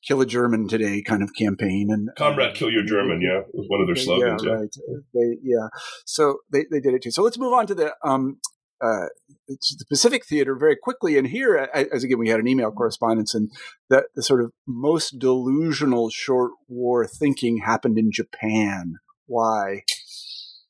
kill 0.06 0.22
a 0.22 0.26
German 0.26 0.68
today 0.68 1.02
kind 1.02 1.24
of 1.24 1.34
campaign. 1.34 1.88
And 1.92 2.10
Comrade, 2.18 2.56
kill 2.56 2.70
your 2.70 2.84
German. 2.84 3.22
Yeah, 3.22 3.42
was 3.54 3.68
one 3.68 3.82
of 3.82 3.88
their 3.88 3.96
slogans. 3.96 4.44
Yeah, 4.44 4.52
Yeah, 4.52 4.58
right. 4.58 4.76
They, 5.14 5.38
yeah. 5.44 5.68
So 6.06 6.40
they, 6.52 6.66
they 6.70 6.80
did 6.80 6.94
it 6.94 7.04
too. 7.04 7.12
So 7.12 7.24
let's 7.24 7.38
move 7.38 7.54
on 7.54 7.68
to 7.68 7.76
the 7.76 7.94
um, 8.04 8.40
uh, 8.82 9.08
the 9.48 9.86
Pacific 9.90 10.26
Theater 10.26 10.56
very 10.56 10.76
quickly. 10.76 11.18
And 11.18 11.28
here, 11.28 11.70
as 11.74 12.04
again, 12.04 12.20
we 12.20 12.30
had 12.30 12.40
an 12.40 12.48
email 12.48 12.72
correspondence, 12.72 13.34
and 13.34 13.50
the, 13.90 14.04
the 14.16 14.24
sort 14.24 14.44
of 14.44 14.52
most 14.68 15.20
delusional 15.20 16.10
short 16.10 16.52
war 16.68 17.08
thinking 17.08 17.58
happened 17.58 17.98
in 17.98 18.12
Japan. 18.12 18.96
Why? 19.26 19.84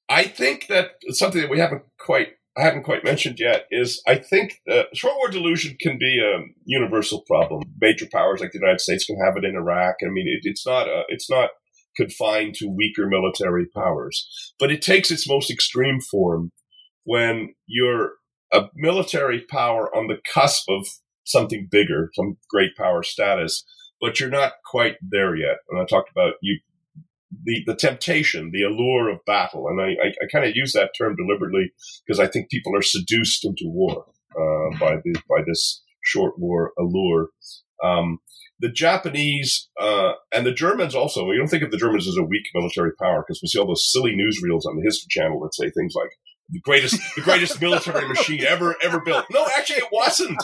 I 0.10 0.24
think 0.24 0.68
that 0.68 0.92
something 1.10 1.42
that 1.42 1.50
we 1.50 1.60
haven't 1.60 1.84
quite 2.00 2.30
I 2.58 2.64
haven't 2.64 2.84
quite 2.84 3.04
mentioned 3.04 3.40
yet 3.40 3.66
is 3.70 4.02
I 4.08 4.16
think 4.16 4.62
uh, 4.70 4.84
short 4.94 5.16
war 5.18 5.30
delusion 5.30 5.78
can 5.80 5.98
be 6.00 6.20
a 6.20 6.44
universal 6.66 7.22
problem. 7.28 7.64
Major 7.80 8.08
powers 8.12 8.42
like 8.42 8.52
the 8.52 8.60
United 8.60 8.82
States 8.82 9.06
can 9.06 9.20
have 9.24 9.38
it 9.38 9.46
in 9.46 9.56
Iraq. 9.56 9.96
I 10.04 10.10
mean, 10.10 10.28
it, 10.28 10.40
it's 10.44 10.66
not 10.66 10.88
uh 10.88 11.04
it's 11.10 11.30
not 11.30 11.52
confined 11.96 12.56
to 12.56 12.68
weaker 12.68 13.08
military 13.08 13.68
powers, 13.76 14.28
but 14.60 14.72
it 14.72 14.82
takes 14.82 15.12
its 15.12 15.30
most 15.30 15.52
extreme 15.52 16.00
form 16.00 16.52
when 17.04 17.54
you're 17.66 18.14
a 18.54 18.66
military 18.76 19.46
power 19.50 19.96
on 19.96 20.08
the 20.08 20.18
cusp 20.32 20.70
of 20.70 20.88
something 21.26 21.68
bigger, 21.70 22.10
some 22.16 22.38
great 22.50 22.76
power 22.76 23.04
status, 23.04 23.66
but 24.00 24.20
you're 24.20 24.30
not 24.30 24.54
quite 24.70 24.96
there 25.02 25.36
yet. 25.36 25.58
And 25.70 25.80
I 25.80 25.86
talked 25.86 26.10
about 26.10 26.34
you 26.42 26.60
the, 27.44 27.64
the 27.66 27.76
temptation, 27.76 28.52
the 28.52 28.64
allure 28.64 29.10
of 29.10 29.20
battle. 29.26 29.68
And 29.68 29.82
I, 29.82 29.90
I, 30.02 30.08
I 30.24 30.28
kind 30.32 30.46
of 30.46 30.56
use 30.56 30.74
that 30.74 30.92
term 30.98 31.16
deliberately 31.16 31.72
because 32.06 32.20
I 32.20 32.28
think 32.28 32.50
people 32.50 32.76
are 32.76 32.82
seduced 32.82 33.46
into 33.46 33.64
war 33.66 34.06
uh, 34.32 34.78
by 34.80 34.98
the 35.04 35.16
by 35.30 35.44
this 35.46 35.84
short 36.04 36.38
war 36.38 36.74
allure. 36.80 37.30
Um, 37.84 38.20
the 38.60 38.70
Japanese 38.70 39.70
uh, 39.80 40.14
and 40.34 40.46
the 40.46 40.54
Germans 40.54 40.96
also. 40.96 41.30
you 41.32 41.38
don't 41.38 41.48
think 41.48 41.64
of 41.64 41.72
the 41.72 41.78
Germans 41.78 42.08
as 42.08 42.18
a 42.18 42.24
weak 42.24 42.46
military 42.56 42.92
power 43.00 43.24
because 43.26 43.40
we 43.42 43.48
see 43.48 43.60
all 43.60 43.68
those 43.68 43.92
silly 43.92 44.12
newsreels 44.12 44.66
on 44.66 44.78
the 44.78 44.84
History 44.84 45.08
Channel 45.10 45.40
that 45.42 45.54
say 45.54 45.70
things 45.70 45.94
like 45.96 46.10
the 46.50 46.60
greatest 46.60 47.00
the 47.16 47.22
greatest 47.22 47.62
military 47.62 48.08
machine 48.08 48.44
ever 48.44 48.76
ever 48.82 49.00
built. 49.02 49.26
No, 49.32 49.46
actually, 49.58 49.78
it 49.78 49.92
wasn't. 49.92 50.42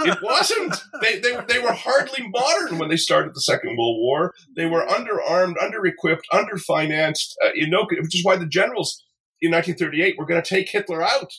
It 0.00 0.18
wasn't. 0.22 0.76
They 1.00 1.18
they 1.20 1.36
they 1.48 1.58
were 1.58 1.72
hardly 1.72 2.26
modern 2.28 2.78
when 2.78 2.88
they 2.88 2.96
started 2.96 3.34
the 3.34 3.40
Second 3.40 3.76
World 3.78 3.98
War. 4.00 4.34
They 4.56 4.66
were 4.66 4.84
underarmed, 4.84 5.54
under-equipped, 5.62 6.26
under-financed. 6.32 7.36
Uh, 7.44 7.50
you 7.54 7.68
know, 7.68 7.86
which 7.88 8.16
is 8.16 8.24
why 8.24 8.36
the 8.36 8.46
generals 8.46 9.04
in 9.40 9.52
1938 9.52 10.16
were 10.18 10.26
going 10.26 10.42
to 10.42 10.48
take 10.48 10.68
Hitler 10.70 11.02
out 11.02 11.32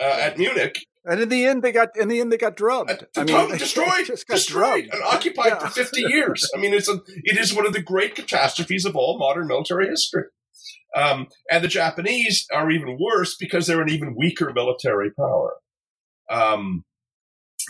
uh, 0.00 0.04
at 0.04 0.38
Munich. 0.38 0.78
And 1.04 1.20
in 1.20 1.28
the 1.28 1.46
end, 1.46 1.62
they 1.62 1.72
got 1.72 1.88
in 1.96 2.08
the 2.08 2.20
end 2.20 2.30
they 2.30 2.36
got 2.36 2.56
drubbed. 2.56 2.90
Uh, 2.90 3.20
I 3.20 3.24
mean, 3.24 3.48
destroyed, 3.58 4.06
destroyed, 4.06 4.46
drubbed. 4.46 4.94
and 4.94 5.02
occupied 5.02 5.52
yeah. 5.52 5.58
for 5.58 5.68
50 5.68 6.02
years. 6.02 6.48
I 6.54 6.60
mean, 6.60 6.74
it's 6.74 6.88
a 6.88 7.00
it 7.24 7.38
is 7.38 7.54
one 7.54 7.66
of 7.66 7.72
the 7.72 7.82
great 7.82 8.14
catastrophes 8.14 8.84
of 8.84 8.94
all 8.94 9.18
modern 9.18 9.46
military 9.46 9.88
history. 9.88 10.24
Um, 10.96 11.28
and 11.50 11.62
the 11.62 11.68
Japanese 11.68 12.46
are 12.52 12.70
even 12.70 12.98
worse 13.00 13.36
because 13.38 13.66
they're 13.66 13.82
an 13.82 13.90
even 13.90 14.16
weaker 14.16 14.52
military 14.52 15.10
power. 15.12 15.56
Um, 16.30 16.84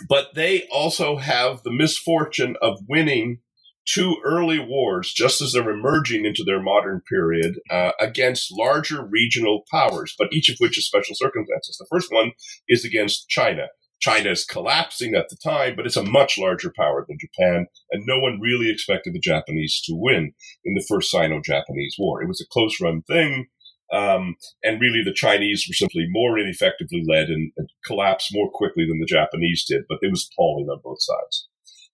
but 0.07 0.33
they 0.35 0.67
also 0.71 1.17
have 1.17 1.63
the 1.63 1.71
misfortune 1.71 2.55
of 2.61 2.79
winning 2.87 3.39
two 3.85 4.17
early 4.23 4.59
wars 4.59 5.11
just 5.11 5.41
as 5.41 5.53
they're 5.53 5.69
emerging 5.69 6.25
into 6.25 6.43
their 6.45 6.61
modern 6.61 7.01
period 7.09 7.55
uh, 7.69 7.91
against 7.99 8.51
larger 8.51 9.05
regional 9.05 9.63
powers, 9.71 10.13
but 10.17 10.31
each 10.31 10.49
of 10.49 10.55
which 10.59 10.77
is 10.77 10.85
special 10.85 11.15
circumstances. 11.15 11.77
The 11.77 11.87
first 11.89 12.11
one 12.11 12.31
is 12.67 12.85
against 12.85 13.27
China. 13.27 13.67
China 14.01 14.31
is 14.31 14.45
collapsing 14.45 15.13
at 15.13 15.29
the 15.29 15.37
time, 15.37 15.75
but 15.75 15.85
it's 15.85 15.95
a 15.95 16.03
much 16.03 16.37
larger 16.37 16.73
power 16.75 17.05
than 17.07 17.17
Japan, 17.19 17.67
and 17.91 18.03
no 18.05 18.19
one 18.19 18.39
really 18.41 18.69
expected 18.69 19.13
the 19.13 19.19
Japanese 19.19 19.79
to 19.85 19.93
win 19.95 20.33
in 20.65 20.73
the 20.73 20.85
first 20.89 21.11
Sino-Japanese 21.11 21.95
War. 21.99 22.21
It 22.21 22.27
was 22.27 22.41
a 22.41 22.51
close-run 22.51 23.03
thing, 23.03 23.47
um, 23.93 24.35
and 24.63 24.81
really 24.81 25.03
the 25.03 25.13
Chinese 25.13 25.65
were 25.67 25.75
simply 25.75 26.07
more 26.09 26.39
ineffectively 26.39 27.03
led 27.07 27.29
and, 27.29 27.51
and, 27.57 27.69
collapsed 27.85 28.29
more 28.31 28.49
quickly 28.51 28.85
than 28.87 28.99
the 28.99 29.05
Japanese 29.05 29.65
did, 29.67 29.83
but 29.87 29.99
it 30.01 30.09
was 30.09 30.29
appalling 30.31 30.67
on 30.67 30.79
both 30.83 31.01
sides. 31.01 31.47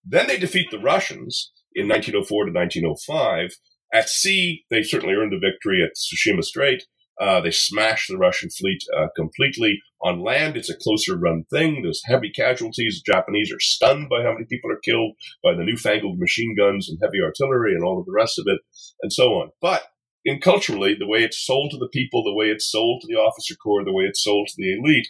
Then 0.06 0.28
they 0.28 0.38
defeat 0.38 0.72
the 0.72 0.80
Russians 0.80 1.52
in 1.74 1.88
1904 1.88 2.46
to 2.46 2.52
1905. 2.52 3.58
At 3.94 4.10
sea, 4.10 4.64
they 4.70 4.84
certainly 4.84 5.16
earned 5.16 5.34
a 5.34 5.40
victory 5.40 5.84
at 5.84 5.96
Tsushima 5.98 6.44
Strait. 6.44 6.84
Uh, 7.20 7.42
they 7.42 7.52
smash 7.52 8.08
the 8.08 8.18
Russian 8.18 8.50
fleet 8.50 8.84
uh, 8.96 9.08
completely. 9.16 9.80
On 10.04 10.24
land, 10.24 10.56
it's 10.56 10.70
a 10.70 10.78
closer 10.78 11.18
run 11.18 11.46
thing. 11.52 11.82
There's 11.82 12.02
heavy 12.06 12.30
casualties. 12.30 13.02
The 13.04 13.14
Japanese 13.14 13.52
are 13.52 13.60
stunned 13.60 14.10
by 14.10 14.22
how 14.22 14.34
many 14.34 14.46
people 14.46 14.72
are 14.72 14.80
killed 14.84 15.16
by 15.44 15.54
the 15.54 15.64
newfangled 15.64 16.20
machine 16.20 16.56
guns 16.56 16.88
and 16.90 17.00
heavy 17.02 17.20
artillery 17.24 17.74
and 17.74 17.84
all 17.84 18.00
of 18.00 18.06
the 18.06 18.14
rest 18.16 18.38
of 18.38 18.46
it, 18.48 18.60
and 19.02 19.12
so 19.12 19.30
on. 19.34 19.50
But 19.62 19.84
in 20.26 20.40
culturally, 20.40 20.94
the 20.94 21.08
way 21.08 21.20
it's 21.24 21.44
sold 21.44 21.72
to 21.72 21.78
the 21.78 21.88
people, 21.88 22.24
the 22.24 22.36
way 22.36 22.48
it's 22.48 22.70
sold 22.70 23.02
to 23.02 23.08
the 23.08 23.20
officer 23.20 23.56
corps, 23.56 23.86
the 23.86 23.94
way 23.94 24.04
it's 24.04 24.24
sold 24.24 24.48
to 24.48 24.54
the 24.58 24.78
elite, 24.78 25.08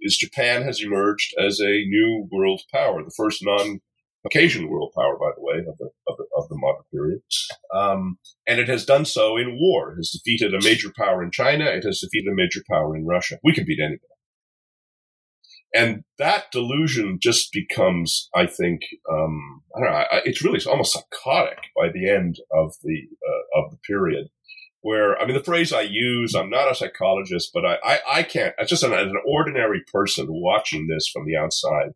is 0.00 0.16
Japan 0.16 0.62
has 0.62 0.80
emerged 0.80 1.34
as 1.38 1.60
a 1.60 1.84
new 1.86 2.28
world 2.30 2.62
power, 2.72 3.02
the 3.02 3.14
first 3.16 3.44
non 3.44 3.80
Caucasian 4.22 4.68
world 4.68 4.92
power, 4.94 5.16
by 5.18 5.30
the 5.34 5.42
way, 5.42 5.58
of 5.66 5.78
the, 5.78 5.90
period. 7.00 7.22
Um, 7.74 8.18
and 8.46 8.60
it 8.60 8.68
has 8.68 8.84
done 8.84 9.04
so 9.04 9.36
in 9.36 9.58
war. 9.58 9.92
It 9.92 9.96
has 9.96 10.10
defeated 10.10 10.54
a 10.54 10.64
major 10.64 10.92
power 10.96 11.22
in 11.22 11.30
China. 11.30 11.64
It 11.64 11.84
has 11.84 12.00
defeated 12.00 12.30
a 12.30 12.36
major 12.36 12.62
power 12.70 12.96
in 12.96 13.06
Russia. 13.06 13.38
We 13.42 13.52
can 13.52 13.64
beat 13.64 13.80
anybody. 13.80 14.06
And 15.72 16.02
that 16.18 16.50
delusion 16.50 17.18
just 17.22 17.52
becomes, 17.52 18.28
I 18.34 18.46
think, 18.46 18.80
um, 19.10 19.62
I 19.76 19.80
don't 19.80 19.90
know, 19.90 20.04
it's 20.24 20.42
really 20.42 20.60
almost 20.66 20.92
psychotic 20.92 21.58
by 21.76 21.90
the 21.92 22.10
end 22.10 22.38
of 22.52 22.74
the, 22.82 23.02
uh, 23.28 23.60
of 23.60 23.70
the 23.70 23.76
period 23.86 24.28
where, 24.82 25.20
I 25.20 25.26
mean, 25.26 25.34
the 25.34 25.44
phrase 25.44 25.72
I 25.72 25.82
use, 25.82 26.34
I'm 26.34 26.50
not 26.50 26.70
a 26.70 26.74
psychologist, 26.74 27.50
but 27.52 27.64
I, 27.66 27.78
I, 27.84 27.98
I 28.14 28.22
can't, 28.22 28.54
as 28.58 28.68
just 28.68 28.82
an, 28.82 28.92
an 28.92 29.14
ordinary 29.26 29.82
person 29.92 30.26
watching 30.28 30.88
this 30.88 31.08
from 31.08 31.26
the 31.26 31.36
outside, 31.36 31.90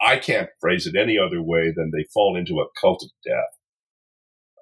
I 0.00 0.16
can't 0.18 0.48
phrase 0.60 0.86
it 0.86 0.96
any 0.96 1.18
other 1.18 1.42
way 1.42 1.72
than 1.74 1.90
they 1.92 2.06
fall 2.14 2.36
into 2.36 2.60
a 2.60 2.68
cult 2.80 3.02
of 3.02 3.10
death. 3.24 3.57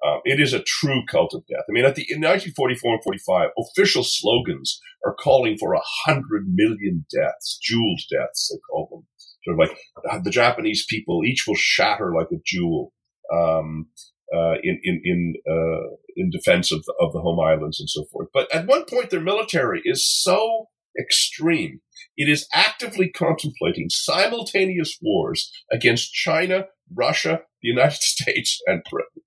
Um, 0.05 0.19
it 0.25 0.39
is 0.39 0.53
a 0.53 0.63
true 0.63 1.03
cult 1.09 1.33
of 1.33 1.45
death. 1.47 1.65
I 1.69 1.71
mean, 1.71 1.85
at 1.85 1.95
the 1.95 2.05
in 2.09 2.21
1944 2.21 2.93
and 2.93 3.03
45, 3.03 3.49
official 3.57 4.03
slogans 4.03 4.79
are 5.05 5.15
calling 5.15 5.57
for 5.57 5.73
a 5.73 5.81
hundred 6.05 6.45
million 6.53 7.05
deaths, 7.13 7.59
jeweled 7.61 8.01
deaths, 8.11 8.49
they 8.51 8.59
call 8.69 8.87
them. 8.91 9.07
Sort 9.43 9.55
of 9.55 9.69
like 9.69 9.77
uh, 10.11 10.19
the 10.23 10.31
Japanese 10.31 10.85
people 10.87 11.21
each 11.25 11.45
will 11.47 11.55
shatter 11.55 12.13
like 12.13 12.27
a 12.31 12.41
jewel 12.45 12.93
um, 13.33 13.87
uh, 14.33 14.55
in 14.63 14.79
in 14.83 15.01
in 15.03 15.33
uh, 15.49 15.95
in 16.15 16.29
defense 16.29 16.71
of 16.71 16.83
the, 16.83 16.93
of 16.99 17.13
the 17.13 17.21
home 17.21 17.39
islands 17.39 17.79
and 17.79 17.89
so 17.89 18.05
forth. 18.11 18.27
But 18.33 18.53
at 18.53 18.67
one 18.67 18.85
point, 18.85 19.09
their 19.09 19.21
military 19.21 19.81
is 19.85 20.05
so 20.05 20.67
extreme 20.99 21.79
it 22.17 22.27
is 22.27 22.47
actively 22.53 23.09
contemplating 23.09 23.89
simultaneous 23.89 24.97
wars 25.01 25.51
against 25.71 26.13
China, 26.13 26.65
Russia, 26.93 27.41
the 27.61 27.69
United 27.69 27.93
States, 28.01 28.59
and 28.65 28.83
Britain. 28.89 29.21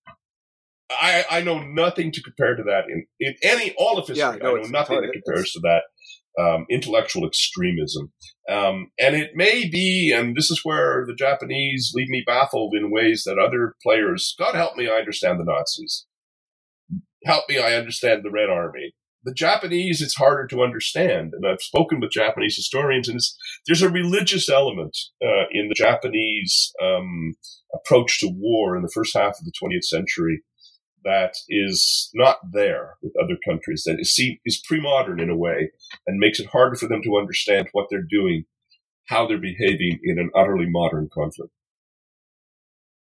I, 0.91 1.25
I 1.31 1.41
know 1.43 1.61
nothing 1.61 2.13
to 2.13 2.23
compare 2.23 2.57
to 2.57 2.63
that 2.65 2.85
in, 2.89 3.07
in 3.21 3.35
any 3.43 3.75
all 3.79 3.99
of 3.99 4.09
history. 4.09 4.19
Yeah, 4.19 4.37
no, 4.43 4.57
I 4.57 4.63
know 4.63 4.69
nothing 4.69 5.01
that 5.01 5.13
compares 5.13 5.53
to 5.53 5.61
that 5.61 5.83
um, 6.43 6.67
intellectual 6.71 7.27
extremism. 7.27 8.13
Um, 8.49 8.91
and 8.99 9.15
it 9.15 9.31
may 9.35 9.69
be, 9.69 10.13
and 10.15 10.37
this 10.37 10.51
is 10.51 10.61
where 10.65 11.05
the 11.07 11.15
Japanese 11.15 11.93
leave 11.95 12.09
me 12.09 12.23
baffled 12.27 12.75
in 12.75 12.91
ways 12.91 13.23
that 13.27 13.39
other 13.39 13.75
players. 13.83 14.35
God 14.39 14.55
help 14.55 14.77
me, 14.77 14.89
I 14.89 14.99
understand 14.99 15.39
the 15.39 15.45
Nazis. 15.45 16.07
Help 17.25 17.45
me, 17.49 17.59
I 17.59 17.75
understand 17.75 18.23
the 18.25 18.31
Red 18.31 18.49
Army 18.49 18.95
the 19.25 19.35
Japanese, 19.35 20.01
it's 20.01 20.17
harder 20.17 20.47
to 20.47 20.63
understand. 20.63 21.33
And 21.35 21.47
I've 21.47 21.61
spoken 21.61 22.01
with 22.01 22.11
Japanese 22.11 22.57
historians, 22.57 23.09
and 23.09 23.21
there's 23.67 23.83
a 23.83 23.91
religious 23.91 24.49
element 24.49 24.97
uh, 25.23 25.47
in 25.53 25.69
the 25.69 25.75
Japanese 25.75 26.73
um, 26.83 27.35
approach 27.75 28.21
to 28.21 28.31
war 28.33 28.77
in 28.77 28.83
the 28.83 28.91
first 28.93 29.15
half 29.15 29.39
of 29.39 29.45
the 29.45 29.53
20th 29.63 29.85
century 29.85 30.43
that 31.05 31.35
is 31.49 32.11
not 32.15 32.37
there 32.53 32.97
with 33.03 33.13
other 33.23 33.37
countries, 33.45 33.85
that 33.87 33.99
is, 33.99 34.19
is 34.45 34.63
pre-modern 34.67 35.21
in 35.21 35.31
a 35.31 35.37
way 35.37 35.71
and 36.07 36.19
makes 36.19 36.41
it 36.41 36.49
harder 36.49 36.77
for 36.77 36.89
them 36.89 37.03
to 37.03 37.17
understand 37.17 37.69
what 37.73 37.87
they're 37.91 38.07
doing, 38.09 38.45
how 39.09 39.27
they're 39.27 39.39
behaving 39.39 39.99
in 40.03 40.19
an 40.19 40.31
utterly 40.35 40.67
modern 40.69 41.09
conflict. 41.13 41.53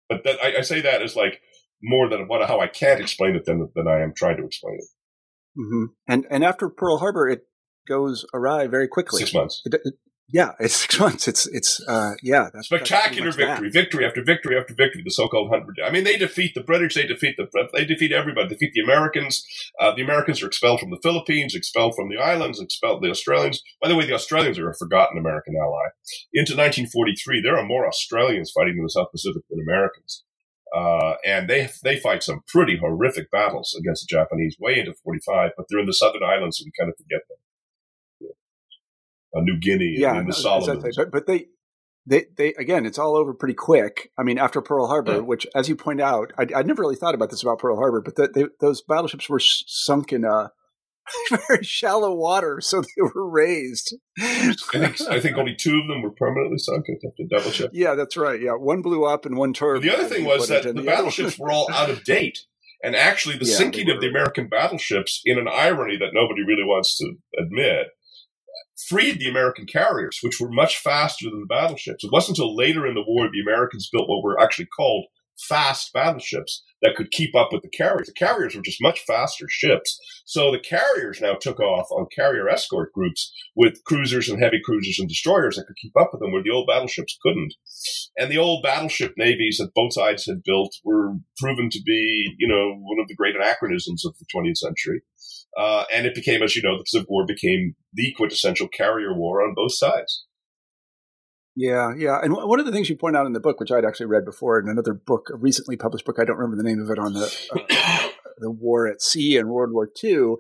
But 0.09 0.25
that, 0.25 0.39
I, 0.43 0.59
I 0.59 0.61
say 0.63 0.81
that 0.81 1.03
as 1.03 1.17
like 1.17 1.41
more 1.83 2.09
than 2.09 2.29
what, 2.29 2.47
how 2.49 2.61
I 2.61 2.67
can't 2.67 3.01
explain 3.01 3.37
it 3.37 3.45
than, 3.45 3.69
than 3.75 3.87
I 3.87 4.01
am 4.01 4.15
trying 4.17 4.39
to 4.39 4.45
explain 4.45 4.77
it. 4.77 4.85
Mm-hmm. 5.59 5.85
And 6.07 6.27
and 6.31 6.45
after 6.45 6.69
Pearl 6.69 6.99
Harbor, 6.99 7.29
it 7.29 7.41
goes 7.89 8.25
awry 8.33 8.69
very 8.69 8.87
quickly. 8.87 9.21
Six 9.21 9.35
months. 9.35 9.63
It, 9.65 9.75
it, 9.85 9.95
yeah, 10.31 10.53
it's 10.61 10.77
six 10.77 11.01
months. 11.01 11.27
It's 11.27 11.47
it's 11.47 11.81
uh, 11.89 12.13
yeah, 12.23 12.51
that's 12.53 12.67
spectacular 12.67 13.33
that's 13.33 13.37
victory, 13.37 13.69
that. 13.69 13.73
victory 13.73 14.07
after 14.07 14.23
victory 14.23 14.59
after 14.59 14.75
victory. 14.75 15.03
The 15.03 15.11
so-called 15.11 15.49
hundred. 15.49 15.77
I 15.83 15.91
mean, 15.91 16.05
they 16.05 16.19
defeat 16.19 16.55
the 16.55 16.63
British. 16.63 16.95
They 16.95 17.07
defeat 17.07 17.37
the 17.39 17.47
they 17.73 17.87
defeat 17.87 18.13
everybody. 18.13 18.49
They 18.49 18.55
defeat 18.55 18.73
the 18.75 18.83
Americans. 18.83 19.43
Uh, 19.81 19.95
the 19.95 20.03
Americans 20.03 20.43
are 20.43 20.47
expelled 20.47 20.81
from 20.81 20.91
the 20.91 21.01
Philippines, 21.03 21.55
expelled 21.55 21.95
from 21.97 22.11
the 22.11 22.19
islands, 22.19 22.61
expelled 22.61 23.03
the 23.03 23.11
Australians. 23.11 23.63
By 23.81 23.89
the 23.89 23.97
way, 23.97 24.05
the 24.05 24.13
Australians 24.13 24.59
are 24.59 24.69
a 24.69 24.77
forgotten 24.77 25.19
American 25.19 25.55
ally. 25.57 25.89
Into 26.35 26.53
1943, 26.53 27.41
there 27.41 27.57
are 27.57 27.65
more 27.65 27.89
Australians 27.89 28.53
fighting 28.55 28.77
in 28.77 28.85
the 28.85 28.91
South 28.91 29.11
Pacific 29.11 29.43
than 29.49 29.61
Americans. 29.61 30.25
Uh, 30.77 31.15
and 31.25 31.49
they 31.49 31.71
they 31.83 31.99
fight 31.99 32.23
some 32.23 32.43
pretty 32.47 32.77
horrific 32.77 33.31
battles 33.31 33.75
against 33.81 34.07
the 34.07 34.15
Japanese 34.15 34.57
way 34.61 34.79
into 34.79 34.93
45, 35.05 35.53
but 35.57 35.65
they're 35.71 35.81
in 35.81 35.87
the 35.87 35.95
southern 35.95 36.23
islands, 36.23 36.59
so 36.59 36.65
we 36.67 36.73
kind 36.79 36.91
of 36.91 36.97
forget 36.99 37.27
them. 37.31 37.39
New 39.35 39.59
Guinea 39.61 39.97
yeah, 39.99 40.17
and 40.17 40.29
the 40.29 40.33
Solomons. 40.33 40.85
Exactly. 40.85 41.05
But, 41.05 41.13
but 41.13 41.27
they, 41.27 41.47
they, 42.07 42.27
they, 42.37 42.55
again, 42.55 42.87
it's 42.87 42.99
all 42.99 43.17
over 43.17 43.35
pretty 43.35 43.55
quick. 43.55 44.11
I 44.19 44.23
mean, 44.23 44.39
after 44.39 44.63
Pearl 44.63 44.87
Harbor, 44.87 45.17
yeah. 45.17 45.19
which, 45.19 45.47
as 45.55 45.69
you 45.69 45.77
point 45.77 46.01
out, 46.01 46.33
I, 46.39 46.47
I 46.57 46.63
never 46.63 46.83
really 46.83 46.97
thought 46.97 47.15
about 47.15 47.31
this 47.31 47.43
about 47.43 47.59
Pearl 47.59 47.77
Harbor, 47.77 48.01
but 48.01 48.17
the, 48.17 48.29
they, 48.29 48.45
those 48.61 48.83
battleships 48.83 49.29
were 49.29 49.41
sunk 49.41 50.13
in 50.13 50.25
uh, 50.25 50.49
very 51.49 51.63
shallow 51.63 52.15
water, 52.15 52.61
so 52.61 52.81
they 52.81 53.03
were 53.03 53.29
raised. 53.29 53.95
I 54.19 54.55
think 54.73 55.01
I 55.03 55.21
think 55.21 55.37
only 55.37 55.55
two 55.55 55.79
of 55.81 55.89
them 55.89 56.03
were 56.03 56.11
permanently 56.11 56.59
sunk. 56.59 56.87
I 56.89 56.93
have 57.03 57.15
to 57.17 57.27
double 57.27 57.51
check. 57.51 57.71
Yeah, 57.73 57.95
that's 57.95 58.17
right. 58.17 58.41
Yeah, 58.41 58.53
one 58.53 58.83
blew 58.83 59.05
up 59.05 59.27
and 59.27 59.37
one 59.37 59.53
turned. 59.53 59.83
The 59.83 59.95
other 59.95 60.07
thing 60.07 60.25
was 60.25 60.49
that 60.49 60.65
the, 60.65 60.73
the 60.73 60.83
battleships 60.83 61.39
were 61.39 61.51
all 61.51 61.71
out 61.73 61.91
of 61.91 62.05
date. 62.05 62.39
And 62.83 62.95
actually, 62.95 63.37
the 63.37 63.45
yeah, 63.47 63.57
sinking 63.57 63.91
of 63.91 64.01
the 64.01 64.09
American 64.09 64.49
battleships, 64.49 65.21
in 65.25 65.39
an 65.39 65.49
irony 65.49 65.97
that 65.99 66.11
nobody 66.13 66.43
really 66.43 66.65
wants 66.65 66.97
to 66.99 67.15
admit, 67.39 67.89
freed 68.89 69.19
the 69.19 69.29
American 69.29 69.67
carriers, 69.67 70.19
which 70.23 70.41
were 70.41 70.51
much 70.51 70.79
faster 70.79 71.29
than 71.29 71.41
the 71.41 71.47
battleships. 71.47 72.05
It 72.05 72.13
wasn't 72.13 72.39
until 72.39 72.57
later 72.57 72.87
in 72.87 72.95
the 72.95 73.05
war 73.07 73.29
the 73.31 73.41
Americans 73.41 73.89
built 73.93 74.09
what 74.09 74.23
were 74.23 74.41
actually 74.41 74.67
called 74.67 75.07
fast 75.39 75.93
battleships 75.93 76.65
that 76.83 76.95
could 76.97 77.11
keep 77.11 77.35
up 77.35 77.53
with 77.53 77.63
the 77.63 77.69
carriers. 77.69 78.07
The 78.07 78.13
carriers 78.15 78.55
were 78.55 78.63
just 78.63 78.83
much 78.83 79.01
faster 79.07 79.47
ships. 79.49 79.99
So 80.25 80.51
the 80.51 80.61
carriers 80.61 81.21
now 81.21 81.35
took 81.35 81.61
off 81.61 81.89
on 81.91 82.07
carrier 82.15 82.49
escort 82.49 82.93
groups 82.93 83.33
with 83.57 83.83
cruisers 83.85 84.29
and 84.29 84.41
heavy 84.41 84.61
cruisers 84.65 84.99
and 84.99 85.09
destroyers 85.09 85.57
that 85.57 85.67
could 85.67 85.77
keep 85.77 85.97
up 85.99 86.11
with 86.13 86.21
them 86.21 86.33
where 86.33 86.43
the 86.43 86.51
old 86.51 86.67
battleships 86.67 87.19
couldn't. 87.23 87.55
And 88.17 88.31
the 88.31 88.39
old 88.39 88.63
battleship 88.63 89.15
navies 89.17 89.59
that 89.59 89.75
both 89.75 89.95
sides 89.95 90.27
had 90.27 90.43
built 90.45 90.75
were 90.85 91.15
proven 91.39 91.71
to 91.71 91.81
be, 91.85 92.35
you 92.39 92.49
know, 92.49 92.75
one 92.81 93.01
of 93.01 93.09
the 93.09 93.17
great 93.17 93.37
anachronisms 93.37 94.05
of 94.05 94.15
the 94.19 94.27
20th 94.35 94.59
century. 94.59 95.03
Uh, 95.57 95.85
and 95.93 96.07
it 96.07 96.15
became, 96.15 96.43
as 96.43 96.55
you 96.55 96.63
know, 96.63 96.77
the 96.77 96.85
Pacific 96.85 97.09
War 97.09 97.25
became 97.27 97.75
the 97.93 98.13
quintessential 98.17 98.69
carrier 98.69 99.15
war 99.15 99.43
on 99.43 99.55
both 99.55 99.75
sides. 99.75 100.27
Yeah, 101.57 101.93
yeah. 101.99 102.21
And 102.23 102.33
one 102.33 102.61
of 102.61 102.67
the 102.67 102.73
things 102.73 102.89
you 102.89 102.97
point 102.97 103.17
out 103.17 103.27
in 103.27 103.33
the 103.33 103.41
book, 103.41 103.59
which 103.59 103.73
I'd 103.73 103.85
actually 103.85 104.07
read 104.07 104.25
before 104.25 104.61
in 104.61 104.69
another 104.69 104.95
book, 104.95 105.29
a 105.33 105.37
recently 105.37 105.77
published 105.77 106.05
book, 106.05 106.19
I 106.21 106.25
don't 106.25 106.37
remember 106.37 106.57
the 106.57 106.69
name 106.69 106.81
of 106.81 106.89
it, 106.89 107.01
on 107.01 107.15
the 107.15 107.25
uh, 107.53 108.09
the 108.39 108.51
war 108.51 108.87
at 108.87 109.03
sea 109.03 109.37
and 109.37 109.49
World 109.49 109.73
War 109.73 109.91
II, 110.05 110.35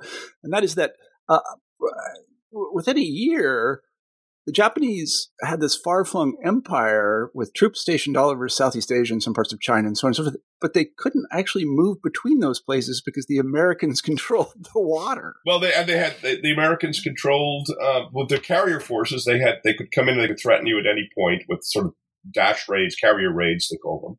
and 0.44 0.52
that 0.52 0.62
is 0.62 0.76
that 0.76 0.92
uh, 1.28 1.40
within 2.72 2.98
a 2.98 3.02
year, 3.02 3.82
the 4.48 4.52
Japanese 4.52 5.28
had 5.42 5.60
this 5.60 5.76
far 5.76 6.06
flung 6.06 6.34
empire 6.42 7.30
with 7.34 7.52
troops 7.52 7.82
stationed 7.82 8.16
all 8.16 8.30
over 8.30 8.48
Southeast 8.48 8.90
Asia 8.90 9.12
and 9.12 9.22
some 9.22 9.34
parts 9.34 9.52
of 9.52 9.60
China 9.60 9.88
and 9.88 9.98
so 9.98 10.06
on 10.06 10.08
and 10.08 10.16
so 10.16 10.22
forth, 10.22 10.36
but 10.58 10.72
they 10.72 10.86
couldn't 10.96 11.26
actually 11.30 11.66
move 11.66 11.98
between 12.02 12.40
those 12.40 12.58
places 12.58 13.02
because 13.04 13.26
the 13.26 13.36
Americans 13.36 14.00
controlled 14.10 14.54
the 14.72 14.80
water. 14.80 15.34
Well, 15.44 15.60
they 15.60 15.74
and 15.74 15.86
they 15.86 15.98
had 15.98 16.14
they, 16.22 16.40
the 16.40 16.50
Americans 16.50 17.00
controlled 17.00 17.68
uh, 17.78 18.04
with 18.10 18.30
their 18.30 18.38
carrier 18.38 18.80
forces. 18.80 19.26
They 19.26 19.38
had 19.38 19.56
they 19.64 19.74
could 19.74 19.92
come 19.92 20.08
in 20.08 20.14
and 20.14 20.22
they 20.22 20.28
could 20.28 20.40
threaten 20.40 20.66
you 20.66 20.78
at 20.78 20.86
any 20.90 21.10
point 21.14 21.42
with 21.46 21.62
sort 21.62 21.84
of 21.84 21.92
dash 22.32 22.70
raids, 22.70 22.96
carrier 22.96 23.30
raids, 23.30 23.68
they 23.68 23.76
call 23.76 24.00
them. 24.00 24.18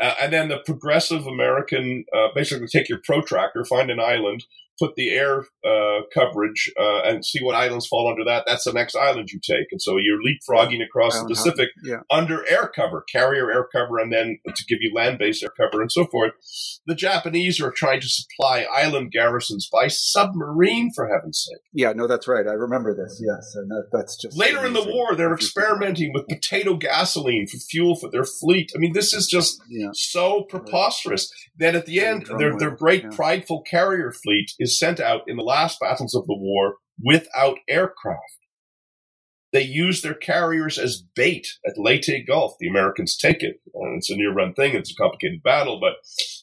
Uh, 0.00 0.14
and 0.22 0.32
then 0.32 0.48
the 0.48 0.62
progressive 0.64 1.26
American 1.26 2.06
uh, 2.16 2.28
basically 2.34 2.66
take 2.66 2.88
your 2.88 3.00
protractor, 3.04 3.62
find 3.66 3.90
an 3.90 4.00
island, 4.00 4.42
put 4.78 4.94
the 4.96 5.10
air 5.10 5.44
uh, 5.64 6.00
coverage 6.12 6.72
uh, 6.78 7.00
and 7.04 7.24
see 7.24 7.42
what 7.42 7.54
islands 7.54 7.86
fall 7.86 8.08
under 8.08 8.24
that. 8.24 8.44
That's 8.46 8.64
the 8.64 8.72
next 8.72 8.94
island 8.94 9.30
you 9.30 9.40
take. 9.42 9.68
And 9.70 9.80
so 9.80 9.96
you're 9.98 10.18
leapfrogging 10.20 10.84
across 10.84 11.18
the 11.20 11.26
Pacific 11.26 11.68
yeah. 11.82 12.00
under 12.10 12.48
air 12.48 12.70
cover, 12.74 13.04
carrier 13.10 13.50
air 13.50 13.66
cover, 13.72 13.98
and 13.98 14.12
then 14.12 14.38
to 14.46 14.64
give 14.68 14.78
you 14.80 14.92
land 14.94 15.18
based 15.18 15.42
air 15.42 15.50
cover 15.56 15.80
and 15.80 15.90
so 15.90 16.06
forth. 16.06 16.32
The 16.86 16.94
Japanese 16.94 17.60
are 17.60 17.70
trying 17.70 18.00
to 18.00 18.08
supply 18.08 18.66
island 18.72 19.12
garrisons 19.12 19.68
by 19.70 19.88
submarine, 19.88 20.92
for 20.94 21.08
heaven's 21.08 21.46
sake. 21.48 21.62
Yeah, 21.72 21.92
no, 21.92 22.06
that's 22.06 22.28
right. 22.28 22.46
I 22.46 22.52
remember 22.52 22.94
this. 22.94 23.22
Yes. 23.24 23.54
And 23.54 23.70
that, 23.70 23.88
that's 23.92 24.16
just. 24.16 24.36
Later 24.36 24.58
amazing. 24.58 24.76
in 24.76 24.88
the 24.88 24.94
war, 24.94 25.14
they're 25.14 25.34
experimenting 25.34 26.12
with 26.12 26.28
potato 26.28 26.76
gasoline 26.76 27.46
for 27.46 27.58
fuel 27.58 27.96
for 27.96 28.10
their 28.10 28.24
fleet. 28.24 28.72
I 28.74 28.78
mean, 28.78 28.92
this 28.92 29.12
is 29.12 29.26
just 29.26 29.60
yeah. 29.68 29.88
so 29.92 30.42
preposterous. 30.42 31.30
that 31.58 31.74
at 31.74 31.86
the 31.86 32.00
end, 32.00 32.26
their, 32.38 32.56
their 32.56 32.70
great 32.70 33.04
yeah. 33.04 33.10
prideful 33.10 33.62
carrier 33.62 34.12
fleet 34.12 34.52
is 34.58 34.65
sent 34.66 35.00
out 35.00 35.22
in 35.26 35.36
the 35.36 35.42
last 35.42 35.80
battles 35.80 36.14
of 36.14 36.26
the 36.26 36.36
war 36.36 36.76
without 37.02 37.58
aircraft. 37.68 38.20
They 39.52 39.62
use 39.62 40.02
their 40.02 40.14
carriers 40.14 40.76
as 40.76 41.02
bait 41.14 41.46
at 41.66 41.78
Leyte 41.78 42.26
Gulf. 42.26 42.56
The 42.58 42.68
Americans 42.68 43.16
take 43.16 43.42
it. 43.42 43.60
And 43.74 43.96
it's 43.96 44.10
a 44.10 44.16
near 44.16 44.32
run 44.32 44.52
thing. 44.54 44.74
It's 44.74 44.90
a 44.90 44.94
complicated 44.94 45.42
battle, 45.42 45.80
but 45.80 45.94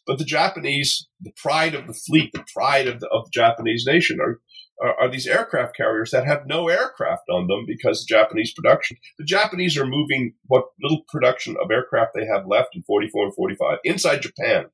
but 0.05 0.17
the 0.17 0.25
Japanese, 0.25 1.07
the 1.21 1.31
pride 1.37 1.75
of 1.75 1.87
the 1.87 1.93
fleet, 1.93 2.31
the 2.33 2.43
pride 2.53 2.87
of 2.87 2.99
the, 2.99 3.07
of 3.09 3.25
the 3.25 3.31
Japanese 3.31 3.85
nation, 3.85 4.19
are, 4.19 4.41
are, 4.81 5.01
are 5.01 5.11
these 5.11 5.27
aircraft 5.27 5.77
carriers 5.77 6.11
that 6.11 6.25
have 6.25 6.47
no 6.47 6.67
aircraft 6.67 7.23
on 7.29 7.47
them 7.47 7.65
because 7.67 7.99
the 7.99 8.13
Japanese 8.13 8.53
production. 8.53 8.97
The 9.17 9.25
Japanese 9.25 9.77
are 9.77 9.85
moving 9.85 10.33
what 10.47 10.65
little 10.81 11.03
production 11.07 11.55
of 11.61 11.71
aircraft 11.71 12.11
they 12.15 12.25
have 12.25 12.47
left 12.47 12.75
in 12.75 12.83
44 12.83 13.25
and 13.25 13.35
45 13.35 13.77
inside 13.83 14.21
Japan. 14.21 14.65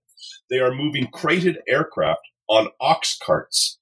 They 0.50 0.60
are 0.60 0.74
moving 0.74 1.08
crated 1.12 1.60
aircraft 1.68 2.22
on 2.50 2.70
ox 2.82 3.18
carts. 3.22 3.80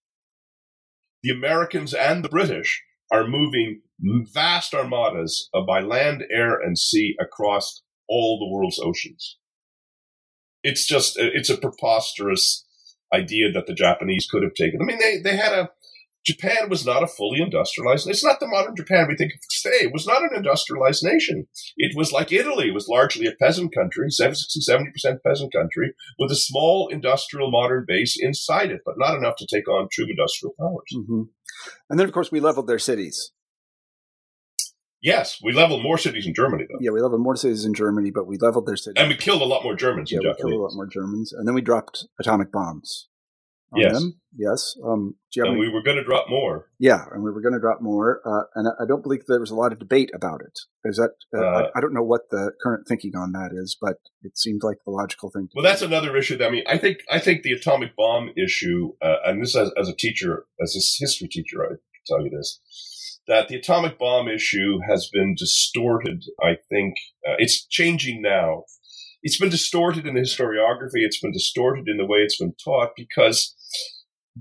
The 1.23 1.31
Americans 1.31 1.93
and 1.93 2.23
the 2.23 2.29
British 2.29 2.83
are 3.11 3.27
moving 3.27 3.81
vast 4.33 4.73
armadas 4.73 5.49
by 5.65 5.79
land, 5.81 6.23
air, 6.31 6.59
and 6.59 6.77
sea 6.77 7.15
across 7.19 7.81
all 8.07 8.37
the 8.37 8.53
world's 8.53 8.79
oceans. 8.79 9.37
It's 10.63 10.85
just, 10.85 11.17
it's 11.17 11.49
a 11.49 11.57
preposterous 11.57 12.65
idea 13.13 13.51
that 13.53 13.67
the 13.67 13.73
Japanese 13.73 14.27
could 14.29 14.43
have 14.43 14.53
taken. 14.53 14.79
I 14.81 14.85
mean, 14.85 14.99
they, 14.99 15.17
they 15.17 15.37
had 15.37 15.53
a, 15.53 15.69
Japan 16.27 16.69
was 16.69 16.85
not 16.85 17.03
a 17.03 17.07
fully 17.07 17.41
industrialized. 17.41 18.07
It's 18.09 18.23
not 18.23 18.41
the 18.41 18.47
modern 18.47 18.75
Japan 18.75 19.07
we 19.07 19.15
think 19.15 19.31
of 19.33 19.39
today. 19.49 19.85
It 19.85 19.93
was 19.93 20.05
not 20.05 20.23
an 20.23 20.35
industrialized 20.35 21.01
nation. 21.01 21.47
It 21.77 21.95
was 21.95 22.11
like 22.11 22.33
Italy. 22.33 22.67
It 22.67 22.73
was 22.73 22.89
largely 22.89 23.27
a 23.27 23.31
peasant 23.31 23.73
country, 23.73 24.09
60, 24.09 24.59
70% 24.59 25.23
peasant 25.25 25.53
country, 25.53 25.93
with 26.19 26.29
a 26.29 26.35
small 26.35 26.89
industrial 26.91 27.49
modern 27.49 27.85
base 27.87 28.17
inside 28.19 28.71
it, 28.71 28.81
but 28.85 28.95
not 28.97 29.15
enough 29.15 29.37
to 29.37 29.47
take 29.49 29.69
on 29.69 29.87
true 29.89 30.05
industrial 30.09 30.53
powers. 30.59 30.91
Mm-hmm. 30.93 31.21
And 31.89 31.97
then, 31.97 32.05
of 32.05 32.13
course, 32.13 32.29
we 32.29 32.41
leveled 32.41 32.67
their 32.67 32.79
cities. 32.79 33.31
Yes, 35.01 35.39
we 35.41 35.53
leveled 35.53 35.83
more 35.83 35.97
cities 35.97 36.27
in 36.27 36.33
Germany, 36.33 36.65
though. 36.69 36.79
Yeah, 36.81 36.91
we 36.91 36.99
leveled 36.99 37.21
more 37.21 37.37
cities 37.37 37.63
in 37.63 37.73
Germany, 37.73 38.11
but 38.11 38.27
we 38.27 38.37
leveled 38.37 38.65
their 38.65 38.75
cities. 38.75 38.95
And 38.97 39.07
we 39.07 39.15
killed 39.15 39.41
a 39.41 39.45
lot 39.45 39.63
more 39.63 39.75
Germans 39.75 40.11
yeah, 40.11 40.19
we 40.19 40.33
killed 40.35 40.51
a 40.51 40.57
lot 40.57 40.73
more 40.73 40.87
Germans. 40.87 41.31
And 41.31 41.47
then 41.47 41.55
we 41.55 41.61
dropped 41.61 42.05
atomic 42.19 42.51
bombs 42.51 43.07
yes. 43.75 43.93
Them. 43.93 44.19
Yes. 44.37 44.75
Um, 44.85 45.15
and 45.35 45.59
we 45.59 45.69
were 45.69 45.83
going 45.83 45.97
to 45.97 46.03
drop 46.03 46.27
more. 46.29 46.69
Yeah, 46.79 47.05
and 47.11 47.23
we 47.23 47.31
were 47.31 47.41
going 47.41 47.53
to 47.53 47.59
drop 47.59 47.81
more. 47.81 48.21
Uh, 48.25 48.45
and 48.55 48.67
I, 48.67 48.83
I, 48.83 48.87
don't 48.87 49.03
believe 49.03 49.21
there 49.27 49.39
was 49.39 49.51
a 49.51 49.55
lot 49.55 49.71
of 49.71 49.79
debate 49.79 50.09
about 50.13 50.41
it. 50.41 50.57
Is 50.85 50.97
that? 50.97 51.11
Uh, 51.35 51.41
uh, 51.41 51.69
I, 51.75 51.77
I, 51.77 51.81
don't 51.81 51.93
know 51.93 52.03
what 52.03 52.29
the 52.31 52.51
current 52.61 52.87
thinking 52.87 53.15
on 53.15 53.33
that 53.33 53.51
is, 53.53 53.77
but 53.79 53.97
it 54.23 54.37
seemed 54.37 54.61
like 54.63 54.77
the 54.85 54.91
logical 54.91 55.29
thing. 55.29 55.49
well, 55.53 55.63
do. 55.63 55.69
that's 55.69 55.81
another 55.81 56.15
issue. 56.15 56.37
That, 56.37 56.47
I 56.47 56.51
mean, 56.51 56.63
I 56.67 56.77
think 56.77 56.99
I 57.09 57.19
think 57.19 57.43
the 57.43 57.51
atomic 57.51 57.95
bomb 57.95 58.29
issue, 58.37 58.93
uh, 59.01 59.17
and 59.25 59.41
this 59.41 59.55
as, 59.55 59.71
as 59.79 59.89
a 59.89 59.95
teacher, 59.95 60.45
as 60.61 60.75
a 60.75 60.81
history 61.03 61.27
teacher, 61.27 61.63
I 61.63 61.69
can 61.69 61.77
tell 62.05 62.23
you 62.23 62.29
this. 62.29 62.59
That 63.27 63.49
the 63.49 63.57
atomic 63.57 63.99
bomb 63.99 64.29
issue 64.29 64.79
has 64.89 65.09
been 65.11 65.35
distorted. 65.37 66.23
I 66.41 66.57
think 66.69 66.95
uh, 67.27 67.35
it's 67.37 67.65
changing 67.65 68.21
now 68.21 68.63
it's 69.23 69.37
been 69.37 69.49
distorted 69.49 70.05
in 70.05 70.13
the 70.13 70.21
historiography. 70.21 71.03
It's 71.03 71.19
been 71.19 71.33
distorted 71.33 71.87
in 71.87 71.97
the 71.97 72.05
way 72.05 72.19
it's 72.19 72.37
been 72.37 72.53
taught 72.63 72.91
because 72.95 73.55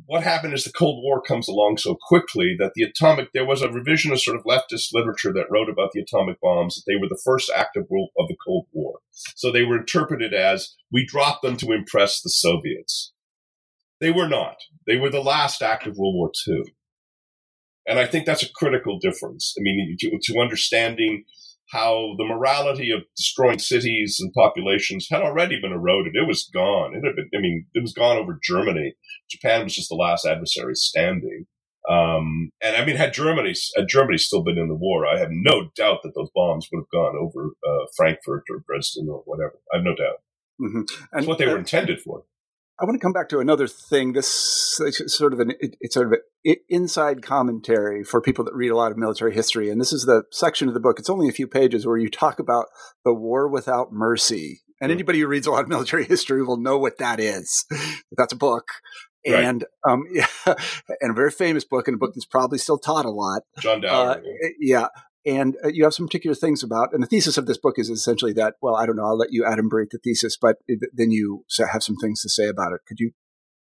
what 0.07 0.23
happened 0.23 0.55
is 0.55 0.65
the 0.65 0.73
Cold 0.73 1.03
War 1.03 1.23
comes 1.23 1.49
along 1.49 1.79
so 1.79 1.97
quickly 2.09 2.55
that 2.59 2.73
the 2.75 2.83
atomic, 2.83 3.33
there 3.33 3.47
was 3.47 3.63
a 3.63 3.69
revisionist 3.69 4.21
sort 4.21 4.37
of 4.37 4.45
leftist 4.45 4.93
literature 4.93 5.33
that 5.33 5.51
wrote 5.51 5.69
about 5.71 5.93
the 5.93 6.01
atomic 6.01 6.41
bombs, 6.41 6.75
that 6.75 6.83
they 6.87 6.97
were 6.97 7.09
the 7.09 7.21
first 7.25 7.51
act 7.55 7.77
of, 7.77 7.85
of 7.85 8.29
the 8.29 8.37
Cold 8.45 8.67
War. 8.73 8.99
So 9.11 9.51
they 9.51 9.63
were 9.63 9.79
interpreted 9.79 10.35
as 10.35 10.75
we 10.93 11.07
dropped 11.07 11.43
them 11.43 11.57
to 11.59 11.73
impress 11.73 12.21
the 12.21 12.31
Soviets. 12.31 13.13
They 14.01 14.11
were 14.11 14.29
not. 14.29 14.57
They 14.87 14.97
were 14.97 15.11
the 15.11 15.23
last 15.23 15.63
act 15.63 15.87
of 15.87 15.97
World 15.97 16.15
War 16.15 16.31
II. 16.47 16.63
And 17.89 17.99
I 17.99 18.07
think 18.07 18.27
that's 18.27 18.43
a 18.43 18.53
critical 18.55 18.99
difference. 18.99 19.55
I 19.59 19.63
mean, 19.63 19.97
to, 20.01 20.19
to 20.21 20.41
understanding 20.41 21.25
how 21.71 22.15
the 22.17 22.25
morality 22.25 22.91
of 22.91 23.03
destroying 23.17 23.59
cities 23.59 24.19
and 24.21 24.33
populations 24.33 25.09
had 25.11 25.23
already 25.23 25.61
been 25.61 25.73
eroded. 25.73 26.15
It 26.15 26.27
was 26.27 26.49
gone. 26.53 26.95
It 26.95 27.05
had 27.05 27.17
been, 27.17 27.29
I 27.35 27.41
mean, 27.41 27.67
it 27.75 27.83
was 27.83 27.93
gone 27.93 28.17
over 28.17 28.39
Germany. 28.43 28.95
Japan 29.29 29.65
was 29.65 29.75
just 29.75 29.89
the 29.89 29.97
last 29.97 30.25
adversary 30.25 30.75
standing. 30.75 31.47
Um, 31.89 32.51
and 32.63 32.77
I 32.77 32.85
mean, 32.85 32.97
had 32.97 33.13
Germany, 33.13 33.55
had 33.77 33.89
Germany 33.89 34.19
still 34.19 34.43
been 34.43 34.59
in 34.59 34.69
the 34.69 34.75
war, 34.75 35.07
I 35.07 35.19
have 35.19 35.31
no 35.31 35.71
doubt 35.77 36.01
that 36.03 36.15
those 36.15 36.31
bombs 36.35 36.69
would 36.71 36.81
have 36.81 36.91
gone 36.91 37.17
over 37.17 37.51
uh, 37.67 37.87
Frankfurt 37.97 38.45
or 38.51 38.65
Dresden 38.67 39.09
or 39.09 39.23
whatever. 39.25 39.59
I 39.73 39.77
have 39.77 39.85
no 39.85 39.95
doubt. 39.95 40.21
Mm-hmm. 40.61 40.79
And 40.79 40.89
That's 41.13 41.27
what 41.27 41.39
they 41.39 41.47
were 41.47 41.59
intended 41.59 42.01
for. 42.01 42.25
I 42.79 42.85
want 42.85 42.95
to 42.95 43.05
come 43.05 43.13
back 43.13 43.31
to 43.31 43.39
another 43.39 43.67
thing. 43.67 44.13
This 44.13 44.79
is 44.81 45.17
sort 45.17 45.33
of 45.33 45.41
an 45.41 45.53
it's 45.61 45.95
sort 45.95 46.09
of 46.09 46.19
an 46.45 46.57
inside 46.69 47.23
commentary 47.23 48.05
for 48.05 48.21
people 48.21 48.45
that 48.45 48.55
read 48.55 48.71
a 48.71 48.77
lot 48.77 48.93
of 48.93 48.99
military 48.99 49.35
history, 49.35 49.71
and 49.71 49.81
this 49.81 49.93
is 49.93 50.05
the 50.05 50.25
section 50.31 50.69
of 50.69 50.75
the 50.75 50.81
book. 50.81 50.99
It's 50.99 51.09
only 51.09 51.29
a 51.29 51.33
few 51.33 51.47
pages 51.47 51.87
where 51.87 51.97
you 51.97 52.11
talk 52.11 52.39
about 52.39 52.67
the 53.05 53.15
war 53.15 53.49
without 53.49 53.93
mercy. 53.93 54.61
And 54.81 54.91
hmm. 54.91 54.97
anybody 54.97 55.21
who 55.21 55.27
reads 55.27 55.47
a 55.47 55.51
lot 55.51 55.63
of 55.63 55.69
military 55.69 56.05
history 56.09 56.43
will 56.43 56.59
know 56.59 56.77
what 56.77 56.99
that 56.99 57.19
is. 57.19 57.65
That's 58.13 58.35
a 58.35 58.37
book, 58.37 58.67
right. 59.27 59.43
and 59.43 59.65
um, 59.89 60.05
yeah, 60.13 60.27
and 61.01 61.11
a 61.11 61.15
very 61.15 61.31
famous 61.31 61.65
book, 61.65 61.89
and 61.89 61.95
a 61.95 61.99
book 61.99 62.13
that's 62.15 62.27
probably 62.27 62.59
still 62.59 62.79
taught 62.79 63.07
a 63.07 63.11
lot. 63.11 63.43
John 63.59 63.81
Dower. 63.81 64.11
Uh, 64.11 64.21
yeah, 64.61 64.89
and 65.27 65.57
uh, 65.65 65.69
you 65.69 65.83
have 65.83 65.93
some 65.93 66.07
particular 66.07 66.37
things 66.37 66.63
about, 66.63 66.91
and 66.93 67.03
the 67.03 67.07
thesis 67.07 67.37
of 67.37 67.47
this 67.47 67.59
book 67.59 67.79
is 67.79 67.91
essentially 67.91 68.33
that, 68.35 68.55
well, 68.63 68.77
I 68.77 68.87
don't 68.87 68.97
know, 68.97 69.05
I'll 69.05 69.19
let 69.19 69.33
you 69.33 69.45
adumbrate 69.45 69.91
the 69.91 69.99
thesis, 69.99 70.39
but 70.41 70.59
then 70.69 71.11
you 71.11 71.45
have 71.73 71.83
some 71.83 71.97
things 71.97 72.23
to 72.23 72.29
say 72.29 72.47
about 72.47 72.73
it. 72.73 72.81
Could 72.87 73.01
you 73.01 73.11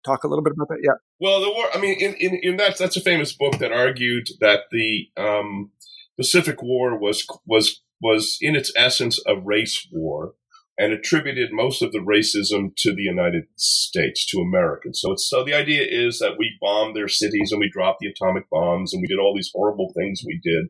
talk 0.03 0.23
a 0.23 0.27
little 0.27 0.43
bit 0.43 0.53
about 0.53 0.69
that? 0.69 0.79
Yeah. 0.83 0.95
Well, 1.19 1.41
the 1.41 1.51
war, 1.51 1.67
I 1.73 1.79
mean, 1.79 1.95
in, 1.99 2.15
in, 2.15 2.39
in 2.41 2.57
that, 2.57 2.77
that's 2.77 2.97
a 2.97 3.01
famous 3.01 3.33
book 3.33 3.59
that 3.59 3.71
argued 3.71 4.27
that 4.41 4.61
the 4.71 5.09
um, 5.15 5.71
Pacific 6.17 6.61
War 6.63 6.99
was, 6.99 7.25
was, 7.45 7.81
was 8.01 8.37
in 8.41 8.55
its 8.55 8.73
essence 8.75 9.19
a 9.27 9.39
race 9.39 9.87
war 9.91 10.33
and 10.75 10.91
attributed 10.91 11.49
most 11.51 11.83
of 11.83 11.91
the 11.91 11.99
racism 11.99 12.71
to 12.77 12.95
the 12.95 13.03
United 13.03 13.43
States, 13.57 14.25
to 14.25 14.39
Americans. 14.39 14.99
So 14.99 15.11
it's, 15.11 15.29
so 15.29 15.43
the 15.43 15.53
idea 15.53 15.85
is 15.87 16.17
that 16.17 16.35
we 16.39 16.57
bombed 16.59 16.95
their 16.95 17.07
cities 17.07 17.51
and 17.51 17.59
we 17.59 17.69
dropped 17.71 17.99
the 17.99 18.07
atomic 18.09 18.49
bombs 18.49 18.91
and 18.91 19.01
we 19.01 19.07
did 19.07 19.19
all 19.19 19.35
these 19.35 19.51
horrible 19.53 19.93
things 19.95 20.23
we 20.25 20.41
did 20.43 20.69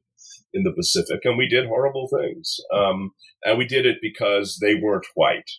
in 0.53 0.63
the 0.63 0.73
Pacific, 0.73 1.21
and 1.23 1.37
we 1.37 1.47
did 1.47 1.65
horrible 1.65 2.07
things. 2.07 2.57
Um, 2.73 3.11
and 3.43 3.57
we 3.57 3.65
did 3.65 3.85
it 3.85 3.97
because 4.01 4.59
they 4.61 4.75
weren't 4.75 5.07
white. 5.15 5.49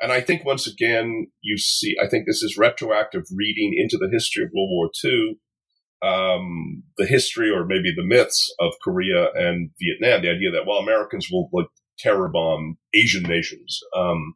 And 0.00 0.12
I 0.12 0.20
think 0.20 0.44
once 0.44 0.66
again, 0.66 1.26
you 1.42 1.58
see, 1.58 1.94
I 2.02 2.08
think 2.08 2.26
this 2.26 2.42
is 2.42 2.56
retroactive 2.56 3.24
reading 3.34 3.74
into 3.76 3.98
the 3.98 4.08
history 4.10 4.44
of 4.44 4.50
World 4.54 4.70
War 4.70 4.90
II, 5.04 5.36
um, 6.02 6.82
the 6.96 7.06
history 7.06 7.50
or 7.50 7.66
maybe 7.66 7.92
the 7.94 8.04
myths 8.04 8.52
of 8.58 8.72
Korea 8.82 9.28
and 9.34 9.70
Vietnam. 9.80 10.22
The 10.22 10.30
idea 10.30 10.50
that 10.52 10.66
well, 10.66 10.78
Americans 10.78 11.28
will 11.30 11.50
like 11.52 11.66
terror 11.98 12.28
bomb 12.28 12.78
Asian 12.94 13.24
nations, 13.24 13.78
um, 13.94 14.34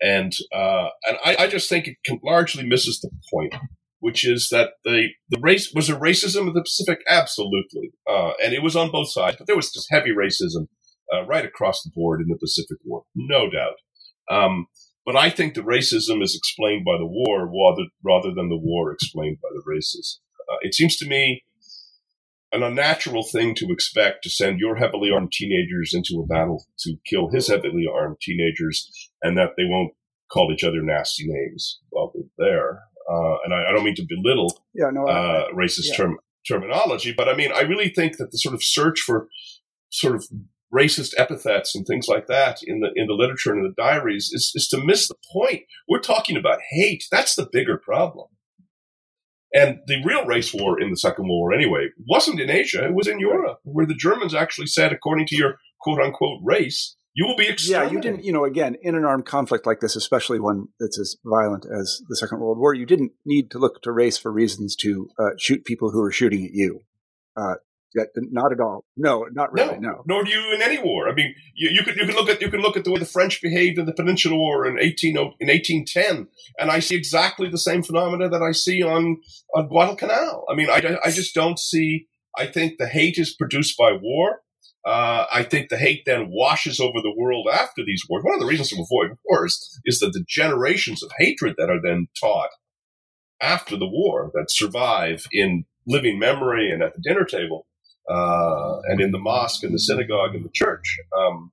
and 0.00 0.32
uh, 0.54 0.88
and 1.08 1.18
I, 1.24 1.36
I, 1.40 1.46
just 1.48 1.68
think 1.68 1.88
it 1.88 2.20
largely 2.22 2.64
misses 2.64 3.00
the 3.00 3.10
point. 3.32 3.54
Which 4.00 4.26
is 4.26 4.48
that 4.50 4.70
the 4.84 5.08
the 5.28 5.40
race 5.40 5.72
was 5.74 5.88
a 5.88 5.96
racism 5.96 6.48
in 6.48 6.54
the 6.54 6.62
Pacific, 6.62 6.98
absolutely, 7.08 7.92
uh, 8.08 8.32
and 8.42 8.52
it 8.52 8.62
was 8.62 8.76
on 8.76 8.90
both 8.90 9.10
sides, 9.10 9.36
but 9.38 9.46
there 9.46 9.56
was 9.56 9.72
just 9.72 9.88
heavy 9.90 10.10
racism 10.10 10.66
uh, 11.12 11.24
right 11.26 11.44
across 11.44 11.82
the 11.82 11.92
board 11.94 12.20
in 12.20 12.28
the 12.28 12.38
Pacific 12.38 12.78
War, 12.84 13.04
no 13.14 13.48
doubt. 13.50 13.76
Um, 14.30 14.66
but 15.06 15.16
I 15.16 15.30
think 15.30 15.54
the 15.54 15.62
racism 15.62 16.22
is 16.22 16.36
explained 16.36 16.84
by 16.84 16.96
the 16.98 17.06
war 17.06 17.46
rather 17.46 17.88
rather 18.04 18.34
than 18.34 18.48
the 18.48 18.60
war 18.60 18.92
explained 18.92 19.38
by 19.42 19.48
the 19.52 19.62
racism. 19.68 20.18
Uh, 20.50 20.58
it 20.62 20.74
seems 20.74 20.96
to 20.96 21.08
me 21.08 21.42
an 22.52 22.62
unnatural 22.62 23.22
thing 23.22 23.54
to 23.54 23.68
expect 23.70 24.24
to 24.24 24.30
send 24.30 24.58
your 24.58 24.76
heavily 24.76 25.10
armed 25.10 25.32
teenagers 25.32 25.92
into 25.94 26.20
a 26.20 26.26
battle 26.26 26.64
to 26.80 26.96
kill 27.06 27.30
his 27.30 27.48
heavily 27.48 27.86
armed 27.92 28.16
teenagers 28.20 28.90
and 29.22 29.38
that 29.38 29.50
they 29.56 29.64
won't 29.64 29.92
call 30.32 30.52
each 30.52 30.64
other 30.64 30.82
nasty 30.82 31.24
names 31.26 31.80
while 31.90 32.12
they're 32.14 32.48
there. 32.48 32.82
Uh, 33.10 33.38
and 33.44 33.52
I, 33.52 33.68
I, 33.68 33.72
don't 33.72 33.82
mean 33.82 33.96
to 33.96 34.06
belittle 34.08 34.62
yeah, 34.72 34.90
no, 34.92 35.04
uh, 35.06 35.48
racist 35.52 35.88
yeah. 35.88 35.96
term, 35.96 36.18
terminology, 36.46 37.12
but 37.12 37.28
I 37.28 37.34
mean, 37.34 37.50
I 37.52 37.62
really 37.62 37.88
think 37.88 38.18
that 38.18 38.30
the 38.30 38.38
sort 38.38 38.54
of 38.54 38.62
search 38.62 39.00
for 39.00 39.26
sort 39.90 40.14
of 40.14 40.26
racist 40.72 41.14
epithets 41.18 41.74
and 41.74 41.84
things 41.86 42.06
like 42.06 42.26
that 42.28 42.58
in 42.62 42.80
the 42.80 42.90
in 42.94 43.08
the 43.08 43.14
literature 43.14 43.50
and 43.50 43.64
in 43.64 43.64
the 43.64 43.82
diaries 43.82 44.30
is, 44.32 44.52
is 44.54 44.68
to 44.68 44.84
miss 44.84 45.08
the 45.08 45.16
point. 45.32 45.62
We're 45.88 46.00
talking 46.00 46.36
about 46.36 46.60
hate. 46.70 47.04
That's 47.10 47.34
the 47.34 47.48
bigger 47.50 47.76
problem. 47.76 48.28
And 49.52 49.78
the 49.86 50.00
real 50.04 50.24
race 50.26 50.54
war 50.54 50.80
in 50.80 50.90
the 50.90 50.96
Second 50.96 51.24
World 51.24 51.40
War, 51.40 51.52
anyway, 51.52 51.88
wasn't 52.08 52.38
in 52.38 52.50
Asia. 52.50 52.84
It 52.84 52.94
was 52.94 53.08
in 53.08 53.18
Europe, 53.18 53.58
where 53.64 53.86
the 53.86 53.96
Germans 53.96 54.32
actually 54.32 54.68
said, 54.68 54.92
according 54.92 55.26
to 55.26 55.36
your 55.36 55.56
quote 55.80 56.00
unquote 56.00 56.40
race, 56.44 56.94
you 57.14 57.26
will 57.26 57.36
be 57.36 57.48
exterminated. 57.48 57.92
Yeah, 57.92 57.96
you 57.96 58.00
didn't, 58.00 58.24
you 58.24 58.32
know, 58.32 58.44
again, 58.44 58.76
in 58.82 58.94
an 58.94 59.04
armed 59.04 59.26
conflict 59.26 59.66
like 59.66 59.80
this, 59.80 59.96
especially 59.96 60.38
one 60.38 60.68
that's 60.78 60.98
as 60.98 61.16
violent 61.24 61.66
as 61.66 62.02
the 62.08 62.16
Second 62.16 62.40
World 62.40 62.58
War, 62.58 62.74
you 62.74 62.86
didn't 62.86 63.12
need 63.24 63.50
to 63.50 63.58
look 63.58 63.82
to 63.82 63.92
race 63.92 64.16
for 64.18 64.32
reasons 64.32 64.76
to 64.76 65.08
uh, 65.18 65.30
shoot 65.38 65.64
people 65.64 65.90
who 65.90 66.00
were 66.00 66.12
shooting 66.12 66.44
at 66.44 66.52
you. 66.52 66.80
Uh, 67.36 67.54
not 68.16 68.52
at 68.52 68.60
all. 68.60 68.84
No, 68.96 69.26
not 69.32 69.52
really. 69.52 69.78
No, 69.78 69.90
no, 69.90 70.02
Nor 70.06 70.24
do 70.24 70.30
you 70.30 70.54
in 70.54 70.62
any 70.62 70.78
war. 70.78 71.08
I 71.08 71.14
mean, 71.14 71.34
you, 71.54 71.70
you, 71.70 71.82
can 71.82 71.96
you 71.96 72.06
can 72.06 72.14
look 72.14 72.28
at 72.28 72.40
you 72.40 72.48
can 72.48 72.60
look 72.60 72.76
at 72.76 72.84
the 72.84 72.92
way 72.92 73.00
the 73.00 73.04
French 73.06 73.42
behaved 73.42 73.78
in 73.78 73.86
the 73.86 73.92
Peninsular 73.92 74.36
War 74.36 74.64
in 74.66 74.78
eighteen 74.78 75.16
in 75.40 75.50
eighteen 75.50 75.84
ten, 75.84 76.28
and 76.58 76.70
I 76.70 76.78
see 76.78 76.94
exactly 76.94 77.48
the 77.48 77.58
same 77.58 77.82
phenomena 77.82 78.28
that 78.28 78.42
I 78.42 78.52
see 78.52 78.82
on 78.82 79.20
on 79.56 79.66
Guadalcanal. 79.66 80.44
I 80.48 80.54
mean, 80.54 80.70
I 80.70 80.98
I 81.04 81.10
just 81.10 81.34
don't 81.34 81.58
see. 81.58 82.06
I 82.38 82.46
think 82.46 82.78
the 82.78 82.86
hate 82.86 83.18
is 83.18 83.34
produced 83.34 83.76
by 83.76 83.92
war. 84.00 84.42
Uh, 84.84 85.26
I 85.30 85.42
think 85.42 85.68
the 85.68 85.76
hate 85.76 86.04
then 86.06 86.30
washes 86.30 86.80
over 86.80 87.00
the 87.02 87.14
world 87.14 87.48
after 87.52 87.84
these 87.84 88.02
wars. 88.08 88.24
One 88.24 88.34
of 88.34 88.40
the 88.40 88.46
reasons 88.46 88.70
to 88.70 88.76
avoid 88.76 89.18
wars 89.24 89.78
is 89.84 89.98
that 90.00 90.12
the 90.12 90.24
generations 90.26 91.02
of 91.02 91.12
hatred 91.18 91.56
that 91.58 91.68
are 91.68 91.82
then 91.82 92.08
taught 92.18 92.50
after 93.42 93.76
the 93.76 93.88
war 93.88 94.30
that 94.34 94.50
survive 94.50 95.26
in 95.32 95.64
living 95.86 96.18
memory 96.18 96.70
and 96.70 96.82
at 96.82 96.94
the 96.94 97.02
dinner 97.02 97.24
table 97.24 97.66
uh, 98.08 98.80
and 98.84 99.00
in 99.00 99.10
the 99.10 99.18
mosque 99.18 99.62
and 99.62 99.74
the 99.74 99.78
synagogue 99.78 100.34
and 100.34 100.44
the 100.44 100.50
church. 100.52 100.98
Um, 101.16 101.52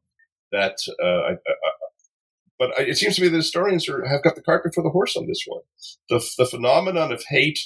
that, 0.51 0.77
uh, 1.01 1.05
I, 1.05 1.31
I, 1.31 1.71
but 2.57 2.71
it 2.79 2.97
seems 2.97 3.17
to 3.17 3.21
me 3.21 3.27
that 3.27 3.35
historians 3.35 3.89
are, 3.89 4.05
have 4.05 4.23
got 4.23 4.35
the 4.35 4.41
cart 4.41 4.63
before 4.63 4.83
the 4.83 4.89
horse 4.89 5.15
on 5.17 5.27
this 5.27 5.43
one. 5.45 5.61
The, 6.09 6.25
the 6.37 6.45
phenomenon 6.45 7.11
of 7.11 7.23
hate, 7.29 7.59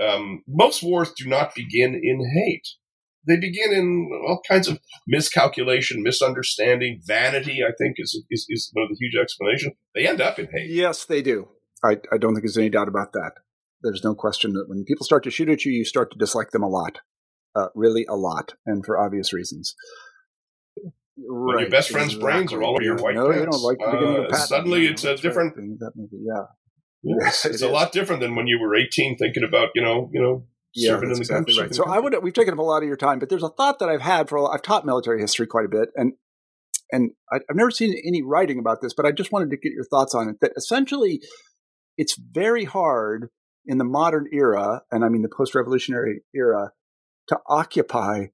um, 0.00 0.42
most 0.48 0.82
wars 0.82 1.12
do 1.12 1.28
not 1.28 1.54
begin 1.54 1.94
in 1.94 2.30
hate. 2.34 2.66
They 3.26 3.36
begin 3.36 3.72
in 3.72 4.10
all 4.26 4.40
kinds 4.48 4.68
of 4.68 4.78
miscalculation, 5.06 6.02
misunderstanding, 6.02 7.00
vanity. 7.06 7.60
I 7.62 7.72
think 7.78 7.96
is 7.98 8.22
is, 8.30 8.46
is 8.48 8.70
one 8.72 8.84
of 8.84 8.90
the 8.90 8.96
huge 8.98 9.14
explanations. 9.20 9.74
They 9.94 10.06
end 10.06 10.20
up 10.20 10.38
in 10.38 10.48
hate. 10.52 10.70
Yes, 10.70 11.04
they 11.04 11.22
do. 11.22 11.48
I, 11.82 11.98
I 12.12 12.18
don't 12.18 12.34
think 12.34 12.44
there's 12.44 12.58
any 12.58 12.70
doubt 12.70 12.88
about 12.88 13.12
that. 13.12 13.32
There's 13.82 14.04
no 14.04 14.14
question 14.14 14.54
that 14.54 14.68
when 14.68 14.84
people 14.84 15.04
start 15.04 15.24
to 15.24 15.30
shoot 15.30 15.50
at 15.50 15.64
you, 15.64 15.72
you 15.72 15.84
start 15.84 16.10
to 16.12 16.18
dislike 16.18 16.50
them 16.50 16.62
a 16.62 16.68
lot 16.68 17.00
uh, 17.54 17.68
really 17.74 18.04
a 18.08 18.16
lot, 18.16 18.54
and 18.66 18.84
for 18.84 18.98
obvious 18.98 19.32
reasons. 19.32 19.74
Right. 21.16 21.60
your 21.60 21.70
best 21.70 21.90
friend's 21.90 22.14
exactly. 22.14 22.32
brains 22.32 22.52
are 22.52 22.62
all 22.64 22.72
over 22.72 22.82
your 22.82 22.96
white 22.96 23.14
no, 23.14 23.30
pants. 23.30 23.38
You 23.38 23.50
don't 23.52 23.62
like 23.62 23.78
the 23.78 23.90
beginning 23.92 24.16
of 24.16 24.24
uh, 24.24 24.28
Patton. 24.30 24.46
Suddenly, 24.46 24.86
it's 24.86 25.04
a 25.04 25.16
different. 25.16 25.56
Right. 25.56 25.78
That 25.78 25.92
movie, 25.94 26.24
yeah. 26.26 26.44
Yes, 27.02 27.44
it's 27.44 27.62
a 27.62 27.68
lot 27.68 27.92
different 27.92 28.22
than 28.22 28.34
when 28.34 28.46
you 28.46 28.58
were 28.58 28.74
18 28.74 29.18
thinking 29.18 29.44
about, 29.44 29.68
you 29.74 29.82
know, 29.82 30.10
you 30.12 30.22
know, 30.22 30.46
yeah, 30.74 30.90
serving 30.90 31.10
in 31.10 31.14
the 31.14 31.20
exactly 31.20 31.58
right. 31.58 31.74
So 31.74 31.84
I 31.84 31.98
would 31.98 32.14
we've 32.22 32.32
taken 32.32 32.52
up 32.52 32.58
a 32.58 32.62
lot 32.62 32.82
of 32.82 32.88
your 32.88 32.96
time, 32.96 33.18
but 33.18 33.28
there's 33.28 33.42
a 33.42 33.48
thought 33.48 33.78
that 33.78 33.88
I've 33.88 34.00
had 34.00 34.28
for 34.28 34.52
I've 34.52 34.62
taught 34.62 34.84
military 34.84 35.20
history 35.20 35.46
quite 35.46 35.64
a 35.64 35.68
bit, 35.68 35.90
and 35.94 36.14
and 36.90 37.12
I, 37.32 37.36
I've 37.36 37.56
never 37.56 37.70
seen 37.70 37.94
any 38.04 38.22
writing 38.22 38.58
about 38.58 38.80
this, 38.80 38.94
but 38.94 39.06
I 39.06 39.12
just 39.12 39.32
wanted 39.32 39.50
to 39.50 39.56
get 39.56 39.72
your 39.72 39.84
thoughts 39.84 40.14
on 40.14 40.28
it. 40.28 40.36
That 40.40 40.52
essentially, 40.56 41.20
it's 41.96 42.16
very 42.16 42.64
hard 42.64 43.28
in 43.66 43.78
the 43.78 43.84
modern 43.84 44.26
era, 44.32 44.82
and 44.90 45.04
I 45.04 45.08
mean 45.08 45.22
the 45.22 45.30
post-revolutionary 45.34 46.22
era, 46.34 46.72
to 47.28 47.38
occupy 47.48 48.26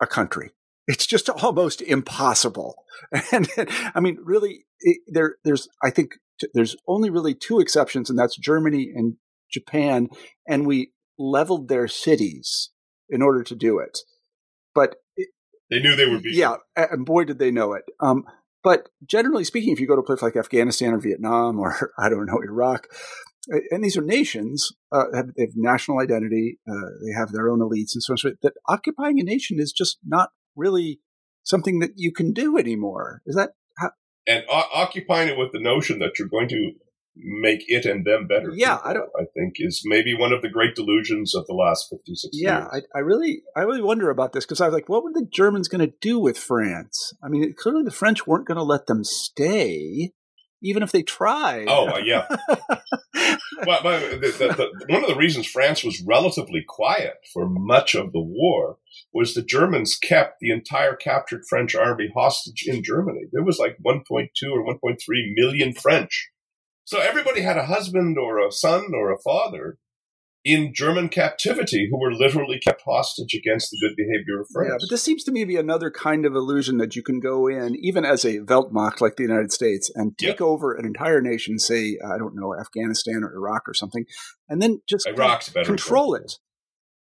a 0.00 0.06
country. 0.06 0.50
It's 0.86 1.06
just 1.06 1.28
almost 1.28 1.82
impossible. 1.82 2.84
And 3.32 3.48
I 3.94 4.00
mean, 4.00 4.18
really, 4.22 4.66
it, 4.80 4.98
there, 5.06 5.36
there's, 5.44 5.68
I 5.82 5.90
think 5.90 6.14
t- 6.40 6.48
there's 6.52 6.76
only 6.86 7.08
really 7.08 7.34
two 7.34 7.60
exceptions, 7.60 8.10
and 8.10 8.18
that's 8.18 8.36
Germany 8.36 8.90
and 8.94 9.14
Japan. 9.50 10.08
And 10.46 10.66
we 10.66 10.92
leveled 11.20 11.68
their 11.68 11.86
cities 11.86 12.70
in 13.08 13.22
order 13.22 13.44
to 13.44 13.54
do 13.54 13.78
it. 13.78 13.98
But 14.74 14.96
it, 15.16 15.28
they 15.70 15.80
knew 15.80 15.94
they 15.94 16.06
would 16.06 16.22
be. 16.22 16.32
Yeah. 16.32 16.56
And 16.74 17.04
boy, 17.04 17.24
did 17.24 17.38
they 17.38 17.50
know 17.50 17.74
it. 17.74 17.84
Um, 18.00 18.24
but 18.62 18.88
generally 19.04 19.44
speaking, 19.44 19.72
if 19.72 19.80
you 19.80 19.86
go 19.86 19.94
to 19.94 20.02
a 20.02 20.04
place 20.04 20.22
like 20.22 20.36
Afghanistan 20.36 20.94
or 20.94 20.98
Vietnam 20.98 21.58
or 21.58 21.92
I 21.98 22.08
don't 22.08 22.26
know, 22.26 22.40
Iraq, 22.42 22.88
and 23.70 23.82
these 23.82 23.96
are 23.96 24.02
nations 24.02 24.70
uh, 24.92 25.04
have, 25.14 25.34
they 25.36 25.42
have 25.42 25.52
national 25.54 26.00
identity, 26.00 26.58
uh, 26.68 26.90
they 27.04 27.12
have 27.16 27.32
their 27.32 27.48
own 27.48 27.60
elites 27.60 27.94
and 27.94 28.02
so 28.02 28.12
on. 28.12 28.18
So 28.18 28.32
that 28.42 28.54
occupying 28.68 29.18
a 29.20 29.24
nation 29.24 29.58
is 29.60 29.72
just 29.72 29.98
not 30.06 30.30
really 30.56 31.00
something 31.42 31.78
that 31.80 31.92
you 31.96 32.12
can 32.12 32.32
do 32.32 32.58
anymore. 32.58 33.22
Is 33.26 33.36
that 33.36 33.50
how? 33.78 33.90
And 34.26 34.44
o- 34.48 34.68
occupying 34.74 35.28
it 35.28 35.38
with 35.38 35.52
the 35.52 35.60
notion 35.60 35.98
that 36.00 36.18
you're 36.18 36.28
going 36.28 36.48
to 36.48 36.72
make 37.16 37.64
it 37.66 37.84
and 37.84 38.04
them 38.04 38.26
better. 38.26 38.50
Yeah, 38.54 38.76
people, 38.76 38.90
I 38.90 38.94
don't. 38.94 39.10
I 39.18 39.24
think 39.34 39.54
is 39.56 39.82
maybe 39.84 40.14
one 40.14 40.32
of 40.32 40.42
the 40.42 40.48
great 40.48 40.74
delusions 40.74 41.34
of 41.34 41.46
the 41.46 41.54
last 41.54 41.88
fifty 41.90 42.14
six 42.14 42.36
yeah, 42.38 42.58
years. 42.58 42.68
Yeah, 42.72 42.80
I, 42.94 42.98
I, 42.98 43.00
really, 43.00 43.42
I 43.56 43.60
really 43.60 43.82
wonder 43.82 44.10
about 44.10 44.32
this 44.32 44.44
because 44.44 44.60
I 44.60 44.66
was 44.66 44.74
like, 44.74 44.88
what 44.88 45.04
were 45.04 45.12
the 45.12 45.26
Germans 45.30 45.68
going 45.68 45.86
to 45.86 45.94
do 46.00 46.18
with 46.18 46.38
France? 46.38 47.12
I 47.22 47.28
mean, 47.28 47.54
clearly 47.56 47.82
the 47.82 47.90
French 47.90 48.26
weren't 48.26 48.46
going 48.46 48.56
to 48.56 48.62
let 48.62 48.86
them 48.86 49.04
stay 49.04 50.12
even 50.62 50.82
if 50.82 50.92
they 50.92 51.02
tried. 51.02 51.66
Oh, 51.68 51.88
uh, 51.88 51.98
yeah. 51.98 52.26
well, 53.66 53.82
the, 53.82 54.18
the, 54.20 54.54
the, 54.54 54.92
one 54.92 55.02
of 55.02 55.08
the 55.08 55.16
reasons 55.16 55.46
France 55.46 55.82
was 55.82 56.02
relatively 56.06 56.62
quiet 56.66 57.14
for 57.32 57.48
much 57.48 57.94
of 57.94 58.12
the 58.12 58.20
war 58.20 58.78
was 59.12 59.34
the 59.34 59.42
Germans 59.42 59.96
kept 59.96 60.40
the 60.40 60.50
entire 60.50 60.94
captured 60.94 61.42
French 61.48 61.74
army 61.74 62.10
hostage 62.14 62.64
in 62.66 62.82
Germany. 62.82 63.22
There 63.32 63.44
was 63.44 63.58
like 63.58 63.78
1.2 63.84 64.28
or 64.52 64.64
1.3 64.64 64.96
million 65.34 65.72
French. 65.72 66.30
So 66.90 66.98
everybody 66.98 67.42
had 67.42 67.56
a 67.56 67.66
husband 67.66 68.18
or 68.18 68.44
a 68.44 68.50
son 68.50 68.86
or 68.94 69.12
a 69.12 69.22
father 69.22 69.78
in 70.44 70.74
German 70.74 71.08
captivity 71.08 71.86
who 71.88 71.96
were 72.00 72.12
literally 72.12 72.58
kept 72.58 72.82
hostage 72.84 73.32
against 73.32 73.70
the 73.70 73.78
good 73.80 73.94
behavior 73.94 74.40
of 74.40 74.48
France. 74.52 74.70
Yeah, 74.72 74.76
but 74.80 74.92
this 74.92 75.00
seems 75.00 75.22
to 75.22 75.30
me 75.30 75.42
to 75.42 75.46
be 75.46 75.56
another 75.56 75.92
kind 75.92 76.26
of 76.26 76.34
illusion 76.34 76.78
that 76.78 76.96
you 76.96 77.04
can 77.04 77.20
go 77.20 77.46
in, 77.46 77.76
even 77.76 78.04
as 78.04 78.24
a 78.24 78.40
Weltmacht 78.40 79.00
like 79.00 79.14
the 79.14 79.22
United 79.22 79.52
States, 79.52 79.88
and 79.94 80.18
take 80.18 80.40
over 80.40 80.74
an 80.74 80.84
entire 80.84 81.20
nation, 81.20 81.60
say, 81.60 81.96
I 82.04 82.18
don't 82.18 82.34
know, 82.34 82.56
Afghanistan 82.58 83.22
or 83.22 83.36
Iraq 83.36 83.68
or 83.68 83.74
something, 83.74 84.04
and 84.48 84.60
then 84.60 84.80
just 84.88 85.06
Iraq's 85.06 85.48
better 85.48 85.66
control 85.66 86.16
it. 86.16 86.40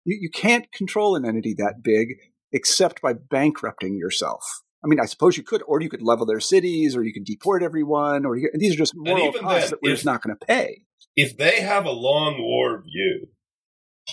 You, 0.05 0.19
you 0.21 0.29
can't 0.29 0.71
control 0.71 1.17
an 1.17 1.25
entity 1.25 1.55
that 1.57 1.83
big 1.83 2.09
except 2.53 3.01
by 3.01 3.15
bankrupting 3.15 3.97
yourself. 3.97 4.43
I 4.85 4.87
mean, 4.87 5.01
I 5.01 5.07
suppose 5.07 5.37
you 5.37 5.43
could, 5.43 5.63
or 5.67 5.81
you 5.81 5.89
could 5.89 6.03
level 6.03 6.25
their 6.25 6.41
cities, 6.41 6.95
or 6.95 7.03
you 7.03 7.13
could 7.13 7.25
deport 7.25 7.63
everyone, 7.63 8.25
or 8.25 8.37
you, 8.37 8.51
these 8.55 8.75
are 8.75 8.79
just 8.79 8.95
moral 8.97 9.33
costs 9.33 9.63
then, 9.63 9.71
that 9.71 9.79
we're 9.83 9.91
if, 9.91 9.97
just 9.97 10.07
not 10.07 10.23
going 10.23 10.37
to 10.37 10.47
pay 10.47 10.83
if 11.19 11.37
they 11.37 11.61
have 11.61 11.85
a 11.85 11.91
long 11.91 12.41
war 12.41 12.81
view, 12.81 13.27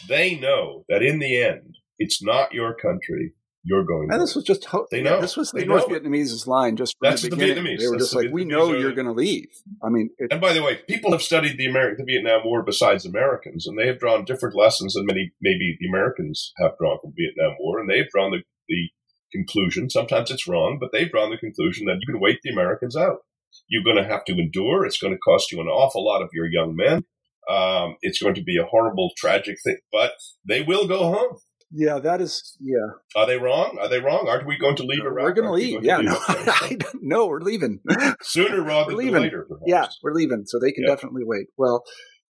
they 0.10 0.36
know 0.36 0.86
that 0.90 1.04
in 1.04 1.20
the 1.20 1.40
end, 1.40 1.76
it's 2.00 2.22
not 2.22 2.52
your 2.52 2.74
country. 2.74 3.34
You're 3.68 3.84
going. 3.84 4.10
And 4.12 4.22
this 4.22 4.36
was 4.36 4.44
just 4.44 4.66
ho- 4.66 4.88
they 4.92 5.02
know. 5.02 5.22
This 5.22 5.38
was 5.38 5.52
the 5.52 5.62
they 5.62 5.66
North 5.66 5.88
Vietnamese's 5.88 6.46
line 6.46 6.76
just 6.76 6.96
from 7.00 7.10
That's 7.10 7.24
the 7.24 7.30
beginning. 7.30 7.64
The 7.64 7.70
Vietnamese. 7.70 7.80
They 7.80 7.88
were 7.88 7.94
That's 7.94 8.12
just 8.12 8.16
like, 8.16 8.32
"We 8.32 8.46
know 8.46 8.74
you're 8.74 8.94
going 8.94 9.08
to 9.08 9.14
leave." 9.14 9.50
I 9.84 9.90
mean, 9.90 10.10
it, 10.20 10.32
and 10.32 10.40
by 10.40 10.54
the 10.54 10.62
way, 10.62 10.82
people 10.88 11.12
have 11.12 11.24
studied 11.24 11.58
the 11.58 11.66
American, 11.66 12.06
the 12.06 12.14
Vietnam 12.14 12.42
War 12.46 12.64
besides 12.64 13.06
Americans, 13.06 13.66
and 13.66 13.78
they 13.78 13.88
have 13.88 14.00
drawn 14.00 14.24
different 14.24 14.56
lessons 14.56 14.94
than 14.94 15.08
many 15.08 15.32
maybe 15.42 15.78
the 15.80 15.88
Americans 15.88 16.54
have 16.58 16.78
drawn 16.80 17.00
from 17.02 17.14
Vietnam 17.18 17.56
War, 17.60 17.80
and 17.80 17.90
they've 17.90 18.10
drawn 18.12 18.32
the, 18.32 18.44
the 18.68 18.90
conclusion. 19.36 19.90
Sometimes 19.90 20.32
it's 20.32 20.48
wrong, 20.48 20.78
but 20.80 20.90
they've 20.92 21.12
drawn 21.12 21.32
the 21.32 21.38
conclusion 21.38 21.86
that 21.86 21.98
you 22.00 22.14
can 22.14 22.22
wait 22.22 22.40
the 22.44 22.52
Americans 22.52 22.96
out. 22.96 23.20
You're 23.68 23.84
going 23.84 23.98
to 23.98 24.10
have 24.10 24.26
to 24.26 24.34
endure. 24.34 24.86
It's 24.86 24.98
going 24.98 25.14
to 25.14 25.20
cost 25.20 25.52
you 25.52 25.62
an 25.62 25.68
awful 25.68 26.06
lot 26.06 26.22
of 26.22 26.30
your 26.34 26.48
young 26.52 26.76
men. 26.76 27.04
Um, 27.50 27.96
it's 28.02 28.22
going 28.22 28.36
to 28.36 28.44
be 28.44 28.58
a 28.58 28.66
horrible, 28.66 29.12
tragic 29.18 29.58
thing, 29.64 29.78
but 29.92 30.14
they 30.48 30.62
will 30.62 30.88
go 30.88 31.14
home. 31.14 31.38
Yeah, 31.72 32.00
that 32.00 32.22
is. 32.22 32.58
Yeah. 32.60 33.22
Are 33.22 33.28
they 33.28 33.38
wrong? 33.38 33.78
Are 33.82 33.90
they 33.90 34.00
wrong? 34.00 34.28
Aren't 34.30 34.48
we 34.48 34.58
going 34.58 34.76
to 34.78 34.84
leave 34.84 35.04
Iraq? 35.06 35.24
We're 35.26 35.34
going 35.34 35.48
to 35.48 35.52
leave. 35.52 35.84
Yeah. 35.84 35.98
no, 35.98 36.18
I 36.28 36.78
don't, 36.80 37.04
no, 37.04 37.28
we're 37.28 37.42
leaving 37.42 37.80
sooner 38.22 38.62
rather 38.62 38.94
we're 38.94 38.98
leaving. 38.98 39.14
than 39.14 39.24
later. 39.24 39.46
Perhaps. 39.48 39.64
Yeah, 39.66 39.88
we're 40.04 40.14
leaving, 40.14 40.44
so 40.46 40.60
they 40.60 40.72
can 40.72 40.84
yeah. 40.84 40.96
definitely 40.96 41.24
wait. 41.26 41.48
Well, 41.58 41.84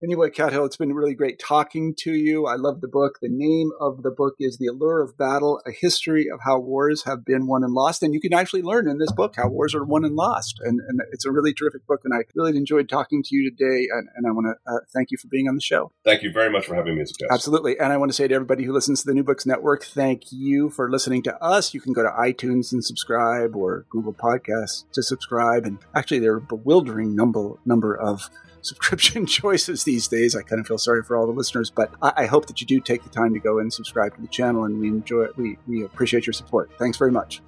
Anyway, 0.03 0.29
Cathal, 0.29 0.67
it's 0.67 0.77
been 0.77 0.93
really 0.93 1.15
great 1.15 1.39
talking 1.39 1.95
to 1.97 2.13
you. 2.13 2.47
I 2.47 2.57
love 2.57 2.81
the 2.81 2.89
book. 2.89 3.19
The 3.23 3.29
name 3.31 3.71
of 3.81 4.03
the 4.03 4.11
book 4.11 4.35
is 4.39 4.59
The 4.59 4.67
Allure 4.67 5.01
of 5.01 5.17
Battle, 5.17 5.63
A 5.67 5.71
History 5.71 6.27
of 6.33 6.41
How 6.45 6.59
Wars 6.59 7.05
Have 7.05 7.25
Been 7.25 7.47
Won 7.47 7.65
and 7.65 7.73
Lost. 7.73 8.03
And 8.03 8.13
you 8.13 8.21
can 8.21 8.35
actually 8.35 8.63
learn 8.63 8.89
in 8.89 8.99
this 8.99 9.13
book 9.13 9.35
how 9.37 9.49
wars 9.49 9.75
are 9.75 9.85
won 9.85 10.05
and 10.05 10.15
lost. 10.15 10.61
And, 10.63 10.81
and 10.81 11.01
it's 11.13 11.25
a 11.25 11.31
really 11.31 11.55
terrific 11.55 11.87
book. 11.87 12.01
And 12.05 12.13
I 12.13 12.25
really 12.35 12.57
enjoyed 12.57 12.89
talking 12.89 13.23
to 13.23 13.35
you 13.35 13.51
today. 13.51 13.87
And, 13.91 14.09
and 14.17 14.27
I 14.27 14.33
want 14.33 14.47
to 14.49 14.71
uh, 14.71 14.81
thank 14.93 15.11
you 15.11 15.17
for 15.17 15.29
being 15.29 15.49
on 15.49 15.55
the 15.55 15.63
show. 15.63 15.93
Thank 16.05 16.23
you 16.23 16.33
very 16.33 16.51
much 16.51 16.67
for 16.67 16.75
having 16.75 16.97
me 16.97 17.03
as 17.03 17.11
a 17.11 17.15
guest. 17.15 17.33
Absolutely. 17.33 17.79
And 17.79 17.93
I 17.93 17.97
want 17.97 18.11
to 18.11 18.15
say 18.15 18.29
to 18.29 18.35
everybody 18.35 18.65
who 18.65 18.73
listens 18.73 19.03
to 19.03 19.07
the 19.07 19.15
New 19.15 19.25
Books 19.25 19.47
Network, 19.47 19.85
thank 19.85 20.25
you 20.33 20.71
for 20.71 20.91
listening 20.91 21.23
to 21.23 21.43
us. 21.43 21.73
You 21.73 21.81
can 21.81 21.93
go 21.93 22.03
to 22.03 22.11
iTunes 22.11 22.73
and 22.73 22.85
subscribe 22.85 23.57
or 23.57 23.87
Google 23.89 24.13
Podcasts 24.13 24.85
to 24.93 25.03
subscribe. 25.03 25.65
And 25.65 25.79
actually, 25.95 26.19
there 26.19 26.35
are 26.35 26.39
a 26.39 26.43
bewildering 26.43 27.15
number, 27.15 27.55
number 27.65 27.97
of 27.97 28.29
subscription 28.65 29.27
choices 29.41 29.85
these 29.85 30.09
days. 30.09 30.35
I 30.35 30.43
kind 30.43 30.61
of 30.61 30.67
feel 30.67 30.79
sorry 30.79 31.03
for 31.03 31.17
all 31.17 31.27
the 31.27 31.33
listeners, 31.33 31.71
but 31.71 31.93
I, 32.03 32.13
I 32.17 32.27
hope 32.27 32.47
that 32.47 32.61
you 32.61 32.67
do 32.67 32.81
take 32.81 33.03
the 33.03 33.11
time 33.11 33.33
to 33.35 33.41
go 33.41 33.59
and 33.59 33.73
subscribe 33.73 34.15
to 34.17 34.21
the 34.21 34.29
channel, 34.29 34.65
and 34.65 34.81
we 34.81 34.89
enjoy 34.89 35.25
it. 35.25 35.37
We, 35.37 35.59
we 35.67 35.85
appreciate 35.85 36.27
your 36.27 36.35
support. 36.35 36.71
Thanks 36.79 36.99
very 36.99 37.13
much. 37.13 37.43